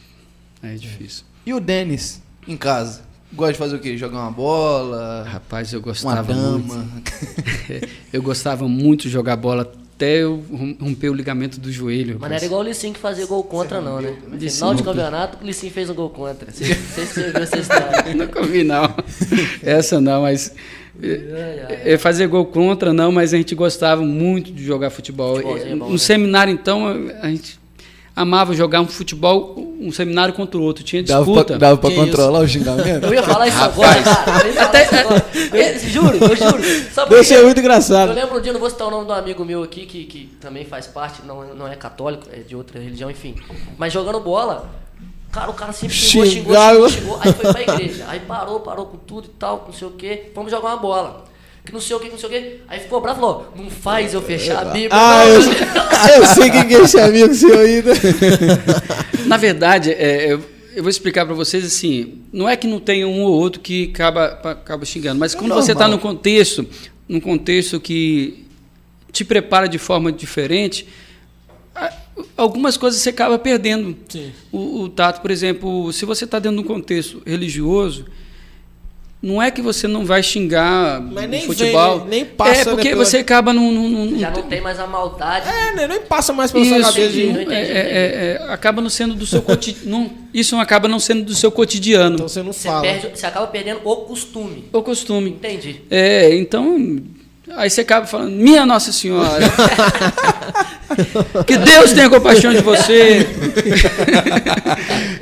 Aí 0.62 0.74
é 0.74 0.78
difícil. 0.78 1.24
E 1.44 1.52
o 1.52 1.60
Denis, 1.60 2.22
em 2.46 2.56
casa? 2.56 3.00
Gosta 3.32 3.52
de 3.54 3.58
fazer 3.58 3.76
o 3.76 3.78
quê? 3.78 3.96
Jogar 3.96 4.18
uma 4.20 4.30
bola? 4.30 5.24
Rapaz, 5.26 5.72
eu 5.72 5.80
Uma 5.80 5.84
gostava 5.86 6.32
dama? 6.34 6.58
muito. 6.58 7.12
Eu 8.12 8.22
gostava 8.22 8.68
muito 8.68 9.02
de 9.04 9.08
jogar 9.08 9.36
bola 9.36 9.62
até 9.94 10.18
eu 10.18 10.44
rom- 10.50 10.76
romper 10.78 11.08
o 11.08 11.14
ligamento 11.14 11.58
do 11.58 11.72
joelho. 11.72 12.18
Mas 12.20 12.28
não 12.28 12.36
era 12.36 12.44
igual 12.44 12.60
o 12.60 12.64
Lissin 12.64 12.92
que 12.92 12.98
fazia 12.98 13.24
gol 13.24 13.42
contra, 13.44 13.80
não, 13.80 14.00
né? 14.02 14.14
No 14.28 14.38
final 14.38 14.74
de 14.74 14.82
campeonato, 14.82 15.38
o 15.42 15.46
Lissin 15.46 15.70
fez 15.70 15.88
um 15.88 15.94
gol 15.94 16.10
contra. 16.10 16.46
Não 16.50 16.52
sei 16.54 16.66
se 17.06 17.14
você 17.14 17.30
viu 17.30 17.40
essa 17.42 17.58
história. 17.58 18.12
Nunca 18.14 18.42
vi, 18.42 18.64
não. 18.64 18.94
Essa 19.62 19.98
não, 20.00 20.22
mas. 20.22 20.54
Ai. 21.02 21.92
É, 21.94 21.96
fazer 21.98 22.26
gol 22.26 22.44
contra, 22.46 22.92
não, 22.92 23.10
mas 23.10 23.32
a 23.32 23.36
gente 23.38 23.54
gostava 23.54 24.02
muito 24.02 24.52
de 24.52 24.62
jogar 24.64 24.90
futebol. 24.90 25.36
Futebolzinho 25.36 25.72
é 25.72 25.76
bom, 25.76 25.86
no 25.86 25.92
né? 25.92 25.98
seminário, 25.98 26.52
então, 26.52 26.86
a 27.22 27.28
gente 27.30 27.58
amava 28.14 28.54
jogar 28.54 28.80
um 28.80 28.86
futebol, 28.86 29.54
um 29.80 29.90
seminário 29.90 30.34
contra 30.34 30.58
o 30.58 30.62
outro. 30.62 30.84
Tinha 30.84 31.02
disputa. 31.02 31.58
dava 31.58 31.76
pra 31.78 31.90
Que 31.90 31.96
controlar 31.96 32.40
o 32.40 32.48
xingamento? 32.48 33.06
Eu 33.06 33.14
ia 33.14 33.22
falar 33.22 33.48
isso 33.48 33.62
agora, 33.62 34.02
cara. 34.02 34.46
Eu 34.46 34.52
ia 34.54 34.64
falar 34.66 34.82
isso 34.82 34.94
agora. 34.96 35.26
Eu- 35.52 35.78
juro, 35.78 36.16
eu 36.16 36.36
juro. 36.36 36.62
Sabe 36.92 37.08
por 37.08 37.14
Deve 37.16 37.16
quê? 37.18 37.24
ser 37.24 37.42
muito 37.44 37.56
Eu 37.58 37.62
engraçado. 37.62 38.12
lembro 38.12 38.38
um 38.38 38.40
dia, 38.40 38.52
não 38.52 38.60
vou 38.60 38.70
citar 38.70 38.88
o 38.88 38.90
nome 38.90 39.06
de 39.06 39.12
um 39.12 39.14
amigo 39.14 39.44
meu 39.44 39.62
aqui, 39.62 39.84
que, 39.86 40.04
que 40.04 40.26
também 40.40 40.64
faz 40.64 40.86
parte, 40.86 41.22
não, 41.26 41.54
não 41.54 41.66
é 41.68 41.74
católico, 41.76 42.24
é 42.32 42.38
de 42.40 42.54
outra 42.56 42.78
religião, 42.80 43.10
enfim. 43.10 43.34
Mas 43.76 43.92
jogando 43.92 44.20
bola, 44.20 44.70
cara, 45.30 45.50
o 45.50 45.54
cara 45.54 45.72
sempre 45.72 45.94
xingou, 45.94 46.26
xingou, 46.26 46.54
xingou, 46.56 46.88
xingou. 46.90 47.18
Aí 47.20 47.32
foi 47.32 47.52
pra 47.52 47.62
igreja. 47.62 48.04
Aí 48.08 48.20
parou, 48.20 48.60
parou 48.60 48.86
com 48.86 48.96
tudo 48.98 49.26
e 49.26 49.30
tal, 49.38 49.64
não 49.66 49.72
sei 49.74 49.88
o 49.88 49.92
quê. 49.92 50.30
Vamos 50.34 50.50
jogar 50.50 50.68
uma 50.68 50.76
bola. 50.78 51.24
Que 51.64 51.72
não 51.72 51.80
sei 51.80 51.94
o 51.94 52.00
que, 52.00 52.08
não 52.08 52.18
sei 52.18 52.28
o 52.28 52.32
que. 52.32 52.56
Aí 52.68 52.80
ficou 52.80 53.00
bravo 53.00 53.18
e 53.18 53.20
falou: 53.20 53.52
Não 53.56 53.70
faz 53.70 54.12
eu 54.14 54.20
fechar 54.22 54.62
a 54.62 54.64
Bíblia. 54.66 54.90
Ah, 54.92 55.24
eu, 55.26 55.40
não. 55.40 56.08
eu 56.16 56.26
sei 56.26 56.50
quem 56.50 56.66
que 56.66 56.74
é 56.74 56.80
esse 56.82 56.98
amigo 56.98 57.32
seu 57.34 57.58
ainda. 57.58 57.92
Na 59.26 59.36
verdade, 59.36 59.90
é, 59.92 60.32
eu, 60.32 60.42
eu 60.74 60.82
vou 60.82 60.90
explicar 60.90 61.24
para 61.24 61.34
vocês 61.34 61.64
assim, 61.64 62.18
não 62.32 62.48
é 62.48 62.56
que 62.56 62.66
não 62.66 62.80
tenha 62.80 63.06
um 63.06 63.22
ou 63.22 63.32
outro 63.32 63.60
que 63.60 63.90
acaba, 63.94 64.26
acaba 64.42 64.84
xingando, 64.84 65.20
mas 65.20 65.34
quando 65.34 65.54
você 65.54 65.72
está 65.72 65.86
no 65.86 65.98
contexto, 65.98 66.66
num 67.08 67.20
contexto 67.20 67.78
que 67.80 68.44
te 69.12 69.24
prepara 69.24 69.68
de 69.68 69.78
forma 69.78 70.10
diferente, 70.10 70.88
a- 71.74 71.92
algumas 72.36 72.76
coisas 72.76 73.00
você 73.00 73.10
acaba 73.10 73.38
perdendo. 73.38 73.96
Sim. 74.08 74.32
O, 74.50 74.80
o 74.82 74.88
tato, 74.88 75.20
por 75.22 75.30
exemplo, 75.30 75.92
se 75.92 76.04
você 76.04 76.24
está 76.24 76.38
dentro 76.38 76.56
de 76.58 76.64
um 76.64 76.66
contexto 76.66 77.22
religioso, 77.24 78.06
não 79.22 79.40
é 79.40 79.50
que 79.52 79.62
você 79.62 79.86
não 79.86 80.04
vai 80.04 80.20
xingar 80.22 81.00
Mas 81.00 81.28
nem 81.30 81.42
futebol. 81.46 82.00
vem, 82.00 82.08
nem 82.08 82.24
passa, 82.24 82.60
É 82.62 82.64
porque 82.64 82.88
né, 82.88 82.94
pela- 82.94 83.04
você 83.04 83.18
acaba 83.18 83.52
num, 83.52 83.70
num- 83.70 83.88
num- 83.88 84.18
Já 84.18 84.30
não 84.30 84.42
tem 84.42 84.60
mais 84.60 84.80
a 84.80 84.86
maldade. 84.86 85.48
É, 85.48 85.74
né? 85.76 85.86
Nem 85.86 86.00
passa 86.00 86.32
mais 86.32 86.50
pela 86.50 86.64
sua 86.64 86.78
isso, 86.78 86.88
cabeça. 86.92 87.06
entendi, 87.16 87.32
de- 87.32 87.42
entendi, 87.42 87.54
é, 87.54 88.38
é, 88.40 88.40
é, 88.48 88.52
acaba 88.52 88.82
não 88.82 88.90
sendo 88.90 89.14
do 89.14 89.24
seu 89.24 89.40
cotidiano. 89.40 90.10
Isso 90.34 90.54
não 90.54 90.62
acaba 90.62 90.88
não 90.88 90.98
sendo 90.98 91.24
do 91.24 91.34
seu 91.34 91.52
cotidiano. 91.52 92.14
Então 92.16 92.26
você 92.28 92.42
não 92.42 92.52
Você, 92.52 92.66
fala. 92.68 92.80
perde, 92.82 93.08
você 93.14 93.26
acaba 93.26 93.46
perdendo 93.46 93.80
o 93.84 93.96
costume. 93.96 94.64
o 94.72 94.82
costume. 94.82 95.30
Entendi. 95.30 95.82
É, 95.90 96.34
então. 96.36 96.98
Aí 97.54 97.68
você 97.68 97.82
acaba 97.82 98.06
falando, 98.06 98.30
minha 98.32 98.64
Nossa 98.64 98.90
Senhora. 98.92 99.44
que 101.46 101.56
Deus 101.56 101.92
tenha 101.92 102.08
compaixão 102.10 102.52
de 102.52 102.60
você. 102.60 103.26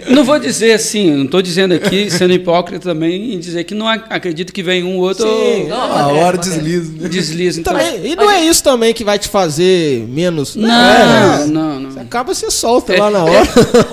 não 0.08 0.24
vou 0.24 0.38
dizer 0.38 0.72
assim, 0.72 1.10
não 1.14 1.24
estou 1.24 1.42
dizendo 1.42 1.74
aqui, 1.74 2.10
sendo 2.10 2.32
hipócrita 2.32 2.88
também, 2.90 3.34
em 3.34 3.38
dizer 3.38 3.64
que 3.64 3.74
não 3.74 3.88
ac- 3.88 4.06
acredito 4.10 4.52
que 4.52 4.62
vem 4.62 4.82
um 4.82 4.96
ou 4.96 5.02
outro 5.02 5.26
Sim. 5.28 5.68
Não, 5.68 5.80
A 5.80 6.08
hora 6.08 6.38
desliza, 6.38 6.92
né? 6.92 7.08
desliza. 7.08 7.60
Então, 7.60 7.72
Também, 7.74 8.06
e 8.12 8.16
não 8.16 8.30
é 8.30 8.44
isso 8.44 8.62
também 8.62 8.92
que 8.94 9.04
vai 9.04 9.18
te 9.18 9.28
fazer 9.28 10.04
menos. 10.08 10.56
não, 10.56 10.70
É, 10.70 11.46
não, 11.46 11.80
não. 11.80 11.90
Você 11.90 12.00
acaba 12.00 12.34
se 12.34 12.50
solta 12.50 12.94
É, 12.94 12.98
lá 12.98 13.10
na 13.10 13.24
hora. 13.24 13.48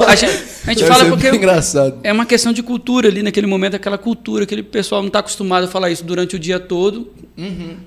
A 0.08 0.16
gente, 0.16 0.34
a 0.66 0.70
gente 0.74 0.84
fala 0.86 1.06
porque 1.06 1.28
engraçado. 1.30 2.00
é 2.04 2.12
uma 2.12 2.26
questão 2.26 2.52
de 2.54 2.64
cultura 2.64 3.08
ali 3.10 3.22
naquele 3.24 3.48
momento, 3.48 3.76
aquela 3.76 3.98
cultura, 3.98 4.44
aquele 4.44 4.64
pessoal 4.64 5.02
não 5.02 5.08
está 5.08 5.20
acostumado 5.20 5.66
a 5.66 5.68
falar 5.68 5.90
isso 5.92 6.04
durante 6.04 6.36
o 6.36 6.40
dia 6.40 6.60
todo. 6.60 7.10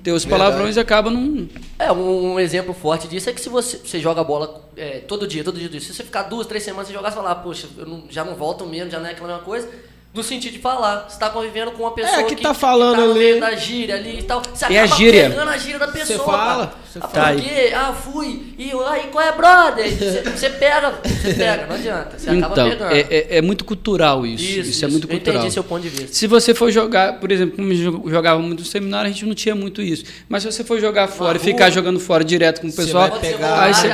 ter 0.03 0.11
os 0.11 0.23
verdade. 0.23 0.29
palavrões 0.43 0.75
e 0.77 0.79
acaba 0.79 1.09
não. 1.09 1.47
É, 1.77 1.91
um, 1.91 2.33
um 2.33 2.39
exemplo 2.39 2.73
forte 2.79 3.07
disso 3.07 3.29
é 3.29 3.33
que 3.33 3.41
se 3.41 3.49
você, 3.49 3.79
você 3.89 3.99
joga 3.99 4.23
bola 4.23 4.69
é, 4.75 4.99
todo 4.99 5.27
dia, 5.27 5.43
todo 5.43 5.57
dia, 5.57 5.67
todo 5.67 5.79
dia, 5.79 5.81
se 5.81 5.93
você 5.93 6.03
ficar 6.03 6.23
duas, 6.23 6.47
três 6.47 6.63
semanas 6.63 6.87
sem 6.87 6.95
jogar, 6.95 7.09
você 7.11 7.15
falar, 7.17 7.35
poxa, 7.35 7.67
eu 7.77 7.85
não- 7.85 8.03
já 8.09 8.23
não 8.23 8.35
volto 8.35 8.65
mesmo, 8.65 8.89
já 8.91 8.99
não 8.99 9.07
é 9.07 9.11
aquela 9.11 9.27
mesma 9.27 9.43
coisa. 9.43 9.69
No 10.13 10.21
sentido 10.21 10.51
de 10.51 10.59
falar, 10.59 11.05
você 11.07 11.17
tá 11.17 11.29
convivendo 11.29 11.71
com 11.71 11.83
uma 11.83 11.91
pessoa 11.91 12.19
É, 12.19 12.23
que 12.23 12.35
tá 12.35 12.53
falando 12.53 12.97
tá 12.97 13.05
no 13.05 13.11
ali. 13.13 13.39
da 13.39 13.55
gíria 13.55 13.95
ali 13.95 14.19
e 14.19 14.23
tal. 14.23 14.41
Você 14.53 14.65
É 14.65 14.79
a 14.79 14.83
acaba 14.83 14.97
gíria. 14.97 15.29
pegando 15.29 15.49
a 15.49 15.57
gíria 15.57 15.79
da 15.79 15.87
pessoa. 15.87 16.19
fala, 16.25 16.67
cara. 16.67 16.71
você 16.85 16.99
ah, 17.01 17.07
fala. 17.07 17.33
por 17.33 17.41
quê? 17.41 17.73
Ah, 17.73 17.93
fui. 17.93 18.53
E 18.57 18.71
aí, 18.89 19.03
qual 19.09 19.23
é, 19.23 19.31
brother? 19.31 19.89
Você, 19.89 20.21
você 20.23 20.49
pega, 20.49 20.99
você 21.01 21.33
pega, 21.33 21.65
não 21.65 21.75
adianta. 21.75 22.19
Você 22.19 22.29
acaba 22.29 22.51
Então, 22.53 22.69
pegando. 22.71 22.91
é, 22.93 22.99
é- 23.09 23.37
é 23.37 23.41
muito 23.41 23.63
cultural 23.63 24.25
isso. 24.25 24.43
Isso, 24.43 24.83
é 24.83 24.87
muito 24.89 25.05
eu 25.05 25.11
cultural. 25.11 25.37
entendi 25.39 25.53
seu 25.53 25.63
ponto 25.63 25.81
de 25.81 25.87
vista. 25.87 26.13
Se 26.13 26.27
você 26.27 26.53
for 26.53 26.69
jogar, 26.69 27.13
por 27.21 27.31
exemplo, 27.31 27.55
como 27.55 27.71
eu 27.71 28.11
jogava 28.11 28.41
muito 28.41 28.59
no 28.59 28.65
seminário, 28.65 29.09
a 29.09 29.13
gente 29.13 29.25
não 29.25 29.33
tinha 29.33 29.55
muito 29.55 29.81
isso. 29.81 30.03
Mas 30.27 30.43
se 30.43 30.51
você 30.51 30.61
for 30.61 30.77
jogar 30.77 31.07
fora 31.07 31.37
e 31.37 31.39
rua, 31.39 31.45
ficar 31.45 31.69
jogando 31.69 32.01
fora 32.01 32.21
direto 32.21 32.59
com 32.59 32.67
o 32.67 32.69
você 32.71 32.81
pessoal, 32.83 33.09
vai 33.09 33.17
você 33.17 33.27
pegar- 33.27 33.47
voltar, 33.47 33.63
aí 33.63 33.73
você, 33.73 33.87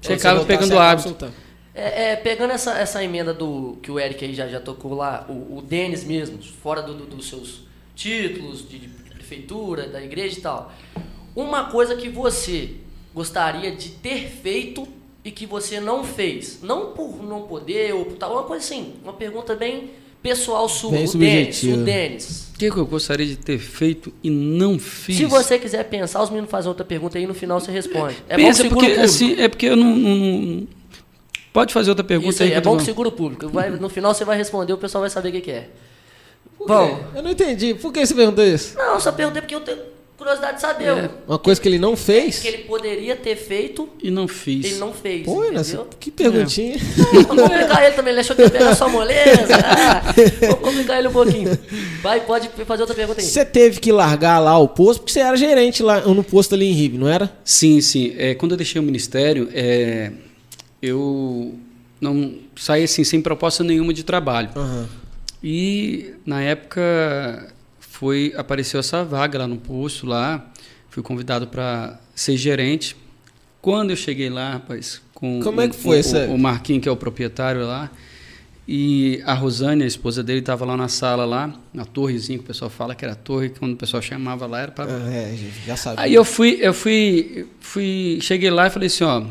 você 0.00 0.12
acaba 0.14 0.44
pegando 0.44 0.66
você 0.66 0.74
acaba 0.74 0.90
hábito. 0.90 1.43
É, 1.74 2.12
é, 2.12 2.16
pegando 2.16 2.52
essa, 2.52 2.78
essa 2.78 3.02
emenda 3.02 3.34
do 3.34 3.76
que 3.82 3.90
o 3.90 3.98
Eric 3.98 4.24
aí 4.24 4.32
já, 4.32 4.46
já 4.46 4.60
tocou 4.60 4.94
lá, 4.94 5.26
o, 5.28 5.58
o 5.58 5.62
Denis 5.62 6.04
mesmo, 6.04 6.38
fora 6.62 6.80
do- 6.80 6.94
do- 6.94 7.06
dos 7.06 7.28
seus 7.28 7.62
títulos 7.96 8.68
de, 8.68 8.78
de 8.78 8.88
prefeitura, 9.10 9.88
da 9.88 10.00
igreja 10.02 10.38
e 10.38 10.40
tal. 10.42 10.72
Uma 11.34 11.64
coisa 11.64 11.96
que 11.96 12.08
você 12.08 12.70
gostaria 13.12 13.72
de 13.74 13.88
ter 13.90 14.28
feito 14.28 14.86
e 15.24 15.30
que 15.30 15.46
você 15.46 15.80
não 15.80 16.04
fez. 16.04 16.60
Não 16.62 16.92
por 16.92 17.22
não 17.24 17.42
poder 17.42 17.92
ou 17.94 18.04
por 18.04 18.16
tal, 18.18 18.32
uma 18.34 18.42
coisa 18.44 18.64
assim, 18.64 18.94
uma 19.02 19.12
pergunta 19.12 19.56
bem 19.56 19.90
pessoal 20.22 20.68
sua. 20.68 20.92
Bem 20.92 21.04
o 21.08 21.12
Denis, 21.18 21.62
o 21.62 21.76
Denis. 21.78 22.50
O 22.54 22.58
que, 22.58 22.70
que 22.70 22.76
eu 22.76 22.86
gostaria 22.86 23.26
de 23.26 23.36
ter 23.36 23.58
feito 23.58 24.12
e 24.22 24.30
não 24.30 24.78
fiz? 24.78 25.16
Se 25.16 25.24
você 25.24 25.58
quiser 25.58 25.82
pensar, 25.88 26.22
os 26.22 26.30
meninos 26.30 26.50
fazem 26.50 26.68
outra 26.68 26.84
pergunta 26.84 27.18
aí 27.18 27.26
no 27.26 27.34
final 27.34 27.58
você 27.58 27.72
responde. 27.72 28.16
É 28.28 28.36
Pensa, 28.36 28.62
porque 28.68 28.86
assim, 29.00 29.34
é 29.40 29.48
porque 29.48 29.66
eu 29.66 29.76
não, 29.76 29.96
não- 29.96 30.16
não- 30.16 30.66
Pode 31.54 31.72
fazer 31.72 31.88
outra 31.90 32.04
pergunta 32.04 32.30
Isso 32.34 32.42
aí. 32.42 32.52
é 32.52 32.56
eu 32.58 32.60
bom 32.62 32.76
que 32.76 32.82
segura 32.84 33.08
o 33.08 33.12
público. 33.12 33.48
Vai- 33.48 33.70
no 33.70 33.88
final 33.88 34.12
você 34.12 34.24
vai 34.24 34.36
responder, 34.36 34.72
o 34.72 34.76
pessoal 34.76 35.02
vai 35.02 35.08
saber 35.10 35.28
o 35.28 35.32
que, 35.32 35.40
que 35.40 35.50
é. 35.52 35.68
Por 36.58 36.66
Bom, 36.66 36.96
quê? 36.96 37.18
Eu 37.18 37.22
não 37.22 37.30
entendi. 37.30 37.74
Por 37.74 37.92
que 37.92 38.04
você 38.04 38.12
perguntou 38.12 38.44
isso? 38.44 38.76
Não, 38.76 38.98
só 38.98 39.12
perguntei 39.12 39.40
porque 39.40 39.54
eu 39.54 39.60
tenho 39.60 39.78
curiosidade 40.18 40.56
de 40.56 40.60
saber. 40.62 40.88
É. 40.88 41.10
Uma 41.28 41.38
coisa 41.38 41.60
que 41.60 41.68
ele 41.68 41.78
não 41.78 41.96
fez? 41.96 42.40
Que 42.40 42.48
ele 42.48 42.58
poderia 42.64 43.14
ter 43.14 43.36
feito, 43.36 43.88
E 44.02 44.10
não 44.10 44.26
fiz. 44.26 44.66
ele 44.66 44.76
não 44.76 44.92
fez. 44.92 45.24
Pô, 45.24 45.48
nessa, 45.50 45.86
que 46.00 46.10
perguntinha. 46.10 46.76
Vamos 47.12 47.26
complicar 47.26 47.84
ele 47.84 47.94
também, 47.94 48.10
ele 48.12 48.20
achou 48.20 48.34
que 48.34 48.42
ia 48.42 48.50
pegar 48.50 48.74
só 48.74 48.88
moleza. 48.88 49.54
Ah, 49.64 50.02
vamos 50.40 50.58
complicar 50.60 50.98
ele 50.98 51.06
um 51.08 51.12
pouquinho. 51.12 51.56
Vai, 52.02 52.20
pode 52.20 52.48
fazer 52.66 52.82
outra 52.82 52.96
pergunta 52.96 53.20
aí. 53.20 53.26
Você 53.26 53.44
teve 53.44 53.78
que 53.78 53.92
largar 53.92 54.40
lá 54.40 54.58
o 54.58 54.66
posto, 54.66 55.00
porque 55.02 55.12
você 55.12 55.20
era 55.20 55.36
gerente 55.36 55.84
lá 55.84 56.00
no 56.00 56.24
posto 56.24 56.54
ali 56.56 56.66
em 56.66 56.72
Ribe, 56.72 56.98
não 56.98 57.08
era? 57.08 57.30
Sim, 57.44 57.80
sim. 57.80 58.12
É, 58.18 58.34
quando 58.34 58.52
eu 58.52 58.56
deixei 58.56 58.80
o 58.80 58.84
ministério, 58.84 59.48
é, 59.52 60.10
eu 60.84 61.58
não 62.00 62.34
saí 62.56 62.84
assim 62.84 63.04
sem 63.04 63.20
proposta 63.22 63.62
nenhuma 63.64 63.92
de 63.92 64.02
trabalho. 64.04 64.50
Aham. 64.56 64.88
E 65.42 66.14
na 66.24 66.40
época 66.42 67.52
foi 67.78 68.32
apareceu 68.36 68.80
essa 68.80 69.04
vaga 69.04 69.38
lá 69.38 69.46
no 69.46 69.56
posto 69.56 70.06
lá, 70.06 70.50
fui 70.90 71.02
convidado 71.02 71.46
para 71.46 71.98
ser 72.14 72.36
gerente. 72.36 72.96
Quando 73.60 73.90
eu 73.90 73.96
cheguei 73.96 74.28
lá, 74.30 74.52
rapaz, 74.54 75.00
com 75.14 75.40
Como 75.42 75.60
é 75.60 75.66
o- 75.66 75.70
que 75.70 75.76
foi 75.76 76.00
o, 76.28 76.34
o 76.34 76.38
Marquinhos, 76.38 76.82
que 76.82 76.88
é 76.88 76.92
o 76.92 76.96
proprietário 76.96 77.66
lá, 77.66 77.90
e 78.66 79.22
a 79.26 79.34
Rosane, 79.34 79.84
a 79.84 79.86
esposa 79.86 80.22
dele, 80.22 80.38
estava 80.40 80.64
lá 80.64 80.76
na 80.76 80.88
sala 80.88 81.24
lá, 81.26 81.52
na 81.72 81.84
torrezinha 81.84 82.38
que 82.38 82.44
o 82.44 82.46
pessoal 82.46 82.70
fala 82.70 82.94
que 82.94 83.04
era 83.04 83.14
torre, 83.14 83.50
que 83.50 83.58
quando 83.58 83.72
o 83.74 83.76
pessoal 83.76 84.02
chamava 84.02 84.46
lá 84.46 84.60
era 84.60 84.72
para 84.72 84.90
É, 84.90 85.34
já 85.66 85.76
sabia. 85.76 86.02
Aí 86.04 86.14
eu 86.14 86.24
fui, 86.24 86.58
eu 86.62 86.72
fui, 86.72 87.46
fui, 87.60 88.18
cheguei 88.22 88.50
lá 88.50 88.66
e 88.66 88.70
falei 88.70 88.86
assim, 88.86 89.04
ó, 89.04 89.22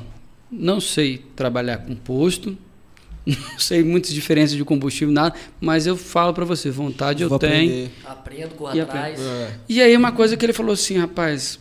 não 0.53 0.79
sei 0.79 1.21
trabalhar 1.35 1.77
com 1.79 1.95
posto, 1.95 2.57
não 3.25 3.57
sei 3.59 3.83
muitas 3.83 4.11
diferenças 4.11 4.55
de 4.57 4.63
combustível, 4.63 5.13
nada, 5.13 5.35
mas 5.59 5.87
eu 5.87 5.95
falo 5.97 6.33
para 6.33 6.45
você, 6.45 6.69
vontade 6.69 7.23
eu 7.23 7.29
tenho. 7.39 7.87
aprender. 7.87 7.91
Aprendo, 8.05 8.55
corra 8.55 8.75
E 8.75 8.81
atrás. 8.81 9.19
É. 9.19 9.51
E 9.69 9.81
aí 9.81 9.95
uma 9.97 10.11
coisa 10.11 10.35
que 10.37 10.45
ele 10.45 10.53
falou 10.53 10.73
assim, 10.73 10.97
rapaz, 10.97 11.59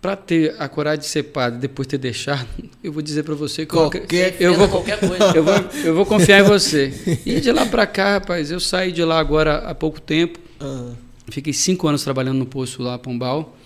para 0.00 0.14
ter 0.16 0.54
a 0.58 0.68
coragem 0.68 1.00
de 1.00 1.06
ser 1.06 1.24
padre 1.24 1.58
depois 1.58 1.86
de 1.86 1.90
ter 1.92 1.98
deixado, 1.98 2.46
eu 2.82 2.92
vou 2.92 3.02
dizer 3.02 3.22
para 3.24 3.34
você 3.34 3.66
que 3.66 3.72
Qualquer- 3.74 4.36
eu, 4.40 4.54
vou, 4.54 4.68
qualquer 4.68 4.98
coisa. 5.00 5.24
eu 5.36 5.42
vou, 5.44 5.54
eu 5.84 5.94
vou 5.94 6.06
confiar 6.06 6.40
em 6.40 6.44
você. 6.44 7.20
E 7.26 7.40
de 7.40 7.50
lá 7.52 7.66
para 7.66 7.86
cá, 7.86 8.14
rapaz, 8.14 8.50
eu 8.50 8.60
saí 8.60 8.92
de 8.92 9.04
lá 9.04 9.18
agora 9.18 9.56
há 9.58 9.74
pouco 9.74 10.00
tempo. 10.00 10.38
Ah, 10.60 10.92
Fiquei 11.28 11.52
cinco 11.52 11.88
anos 11.88 12.04
trabalhando 12.04 12.38
no 12.38 12.46
posto 12.46 12.82
lá, 12.82 12.96
Pombal. 12.98 13.56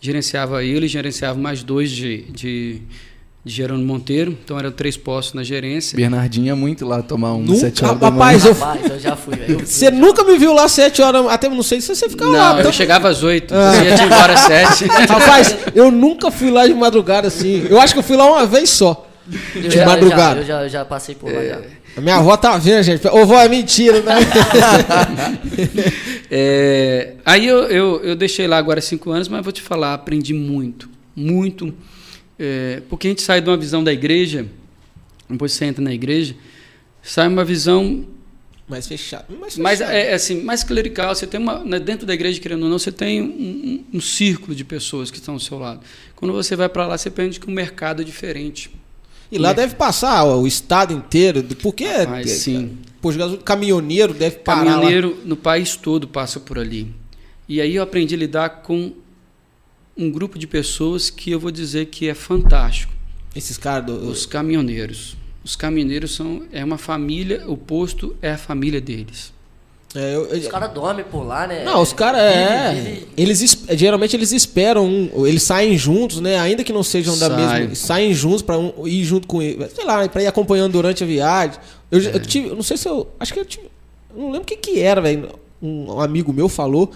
gerenciava 0.00 0.62
ele, 0.64 0.86
gerenciava 0.86 1.36
mais 1.38 1.64
dois 1.64 1.90
de, 1.90 2.22
de, 2.30 2.82
de 3.48 3.54
Gerônimo 3.54 3.86
Monteiro, 3.86 4.36
então 4.44 4.58
eram 4.58 4.70
três 4.70 4.96
postos 4.96 5.34
na 5.34 5.42
gerência. 5.42 5.96
Bernardinho 5.96 6.52
é 6.52 6.54
muito 6.54 6.86
lá 6.86 7.02
tomar 7.02 7.32
um 7.34 7.40
Nunca, 7.42 7.58
sete 7.60 7.84
horas 7.84 7.98
da 7.98 8.10
manhã. 8.10 8.38
rapaz, 8.38 8.44
eu, 8.44 8.52
Rapaz, 8.54 8.90
eu 8.90 8.98
já 9.00 9.16
fui, 9.16 9.36
velho. 9.36 9.66
Você 9.66 9.90
nunca 9.90 10.22
me 10.22 10.38
viu 10.38 10.52
lá 10.52 10.68
7 10.68 11.00
horas, 11.02 11.26
até 11.28 11.48
não 11.48 11.62
sei 11.62 11.80
se 11.80 11.94
você 11.94 12.08
ficava 12.08 12.30
lá. 12.30 12.38
Não, 12.52 12.58
então- 12.60 12.70
eu 12.70 12.72
chegava 12.72 13.08
às 13.08 13.22
oito, 13.22 13.54
Ah. 13.54 13.72
ia 13.82 13.96
te 13.96 14.02
embora 14.02 14.34
às 14.34 14.40
sete. 14.40 14.84
Rapaz, 14.86 15.56
eu 15.74 15.90
nunca 15.90 16.30
fui 16.30 16.50
lá 16.50 16.66
de 16.66 16.74
madrugada 16.74 17.26
assim. 17.28 17.66
Eu 17.70 17.80
acho 17.80 17.94
que 17.94 17.98
eu 17.98 18.02
fui 18.04 18.16
lá 18.16 18.26
uma 18.30 18.46
vez 18.46 18.68
só. 18.70 19.08
eu 19.54 19.62
De 19.62 19.70
já- 19.70 19.86
madrugada. 19.86 20.40
Eu 20.40 20.44
já, 20.46 20.62
eu 20.64 20.68
já 20.68 20.84
passei 20.84 21.14
por 21.14 21.32
lá 21.32 21.42
já. 21.42 21.58
A 21.96 22.00
minha 22.00 22.16
avó 22.16 22.36
tá 22.36 22.56
vendo, 22.58 22.82
gente. 22.82 23.06
Ô, 23.08 23.24
vó, 23.26 23.40
é 23.40 23.48
mentira, 23.48 24.00
né? 24.02 24.14
É, 26.30 27.14
aí 27.24 27.46
eu, 27.46 27.58
eu, 27.64 28.00
eu 28.04 28.16
deixei 28.16 28.46
lá 28.46 28.58
agora 28.58 28.80
cinco 28.80 29.10
anos, 29.10 29.28
mas 29.28 29.42
vou 29.42 29.52
te 29.52 29.62
falar, 29.62 29.94
aprendi 29.94 30.34
muito, 30.34 30.88
muito. 31.16 31.74
É, 32.38 32.82
porque 32.88 33.06
a 33.08 33.10
gente 33.10 33.22
sai 33.22 33.40
de 33.40 33.48
uma 33.48 33.56
visão 33.56 33.82
da 33.82 33.92
igreja, 33.92 34.46
depois 35.28 35.52
você 35.52 35.64
entra 35.64 35.82
na 35.82 35.92
igreja, 35.92 36.34
sai 37.02 37.28
uma 37.28 37.44
visão 37.44 38.06
mais 38.68 38.86
fechado. 38.86 39.24
Mais 39.38 39.54
fechado. 39.54 39.62
mais, 39.62 39.80
é, 39.80 40.10
é 40.10 40.14
assim, 40.14 40.42
mais 40.42 40.62
clerical. 40.62 41.14
Você 41.14 41.26
tem 41.26 41.40
uma, 41.40 41.64
né, 41.64 41.78
dentro 41.80 42.06
da 42.06 42.12
igreja, 42.14 42.38
querendo 42.40 42.64
ou 42.64 42.68
não, 42.68 42.78
você 42.78 42.92
tem 42.92 43.22
um, 43.22 43.26
um- 43.26 43.84
um 43.94 44.00
círculo 44.00 44.54
de 44.54 44.62
pessoas 44.64 45.10
que 45.10 45.16
estão 45.18 45.34
ao 45.34 45.40
seu 45.40 45.58
lado. 45.58 45.80
Quando 46.14 46.32
você 46.32 46.54
vai 46.54 46.68
para 46.68 46.86
lá, 46.86 46.98
você 46.98 47.08
aprende 47.08 47.40
que 47.40 47.46
o 47.46 47.50
mercado 47.50 48.02
é 48.02 48.04
diferente. 48.04 48.70
E 49.32 49.38
lá 49.38 49.52
deve 49.52 49.74
passar 49.74 50.24
ó, 50.24 50.38
o 50.38 50.46
estado 50.46 50.92
inteiro. 50.92 51.42
Porque 51.62 51.86
Mas, 52.06 52.30
sim. 52.30 52.76
Pô, 53.00 53.10
o 53.10 53.38
caminhoneiro 53.38 54.12
deve 54.12 54.36
parar 54.38 54.64
lá. 54.64 54.72
Caminhoneiro 54.72 55.18
no 55.24 55.36
país 55.36 55.76
todo 55.76 56.08
passa 56.08 56.40
por 56.40 56.58
ali. 56.58 56.88
E 57.48 57.60
aí 57.60 57.76
eu 57.76 57.82
aprendi 57.82 58.14
a 58.14 58.18
lidar 58.18 58.48
com 58.62 58.92
um 59.98 60.10
grupo 60.10 60.38
de 60.38 60.46
pessoas 60.46 61.10
que 61.10 61.30
eu 61.30 61.40
vou 61.40 61.50
dizer 61.50 61.86
que 61.86 62.08
é 62.08 62.14
fantástico. 62.14 62.92
Esses 63.34 63.58
caras 63.58 63.86
do. 63.86 63.92
Os 64.08 64.24
caminhoneiros. 64.26 65.16
Os 65.44 65.56
caminhoneiros 65.56 66.14
são 66.14 66.42
é 66.52 66.64
uma 66.64 66.78
família, 66.78 67.44
o 67.46 67.56
posto 67.56 68.14
é 68.22 68.32
a 68.32 68.38
família 68.38 68.80
deles. 68.80 69.32
É, 69.94 70.14
eu- 70.14 70.26
eu- 70.26 70.38
Os 70.38 70.48
caras 70.48 70.70
dormem 70.72 71.02
por 71.04 71.22
lá, 71.22 71.46
né? 71.46 71.64
Não, 71.64 71.80
os 71.80 71.94
caras 71.94 72.20
é. 72.20 72.74
Vive- 72.74 72.90
vive- 72.90 73.06
Eles 73.16 73.40
es- 73.40 73.64
geralmente 73.70 74.14
eles 74.14 74.32
esperam 74.32 74.86
um, 74.86 75.26
eles 75.26 75.42
saem 75.42 75.78
juntos, 75.78 76.20
né? 76.20 76.38
Ainda 76.38 76.62
que 76.62 76.72
não 76.74 76.82
sejam 76.82 77.16
da 77.18 77.28
Saem. 77.28 77.60
mesma, 77.60 77.74
saem 77.74 78.12
juntos 78.14 78.42
pra 78.42 78.58
um, 78.58 78.86
ir 78.86 79.02
junto 79.04 79.26
com 79.26 79.40
ele, 79.40 79.66
sei 79.74 79.84
lá, 79.86 80.06
para 80.06 80.22
ir 80.22 80.26
acompanhando 80.26 80.72
durante 80.72 81.02
a 81.02 81.06
viagem. 81.06 81.58
Eu, 81.90 82.00
É. 82.00 82.16
eu 82.16 82.20
tive, 82.20 82.50
não 82.50 82.62
sei 82.62 82.76
se 82.76 82.86
eu, 82.86 83.08
acho 83.18 83.32
que 83.32 83.40
eu 83.40 83.46
tive, 83.46 83.64
eu 84.14 84.20
não 84.20 84.26
lembro 84.26 84.42
o 84.42 84.44
que 84.44 84.56
que 84.56 84.78
era, 84.78 85.00
velho. 85.00 85.30
Um, 85.60 85.90
um 85.94 86.00
amigo 86.00 86.32
meu 86.34 86.48
falou 86.50 86.92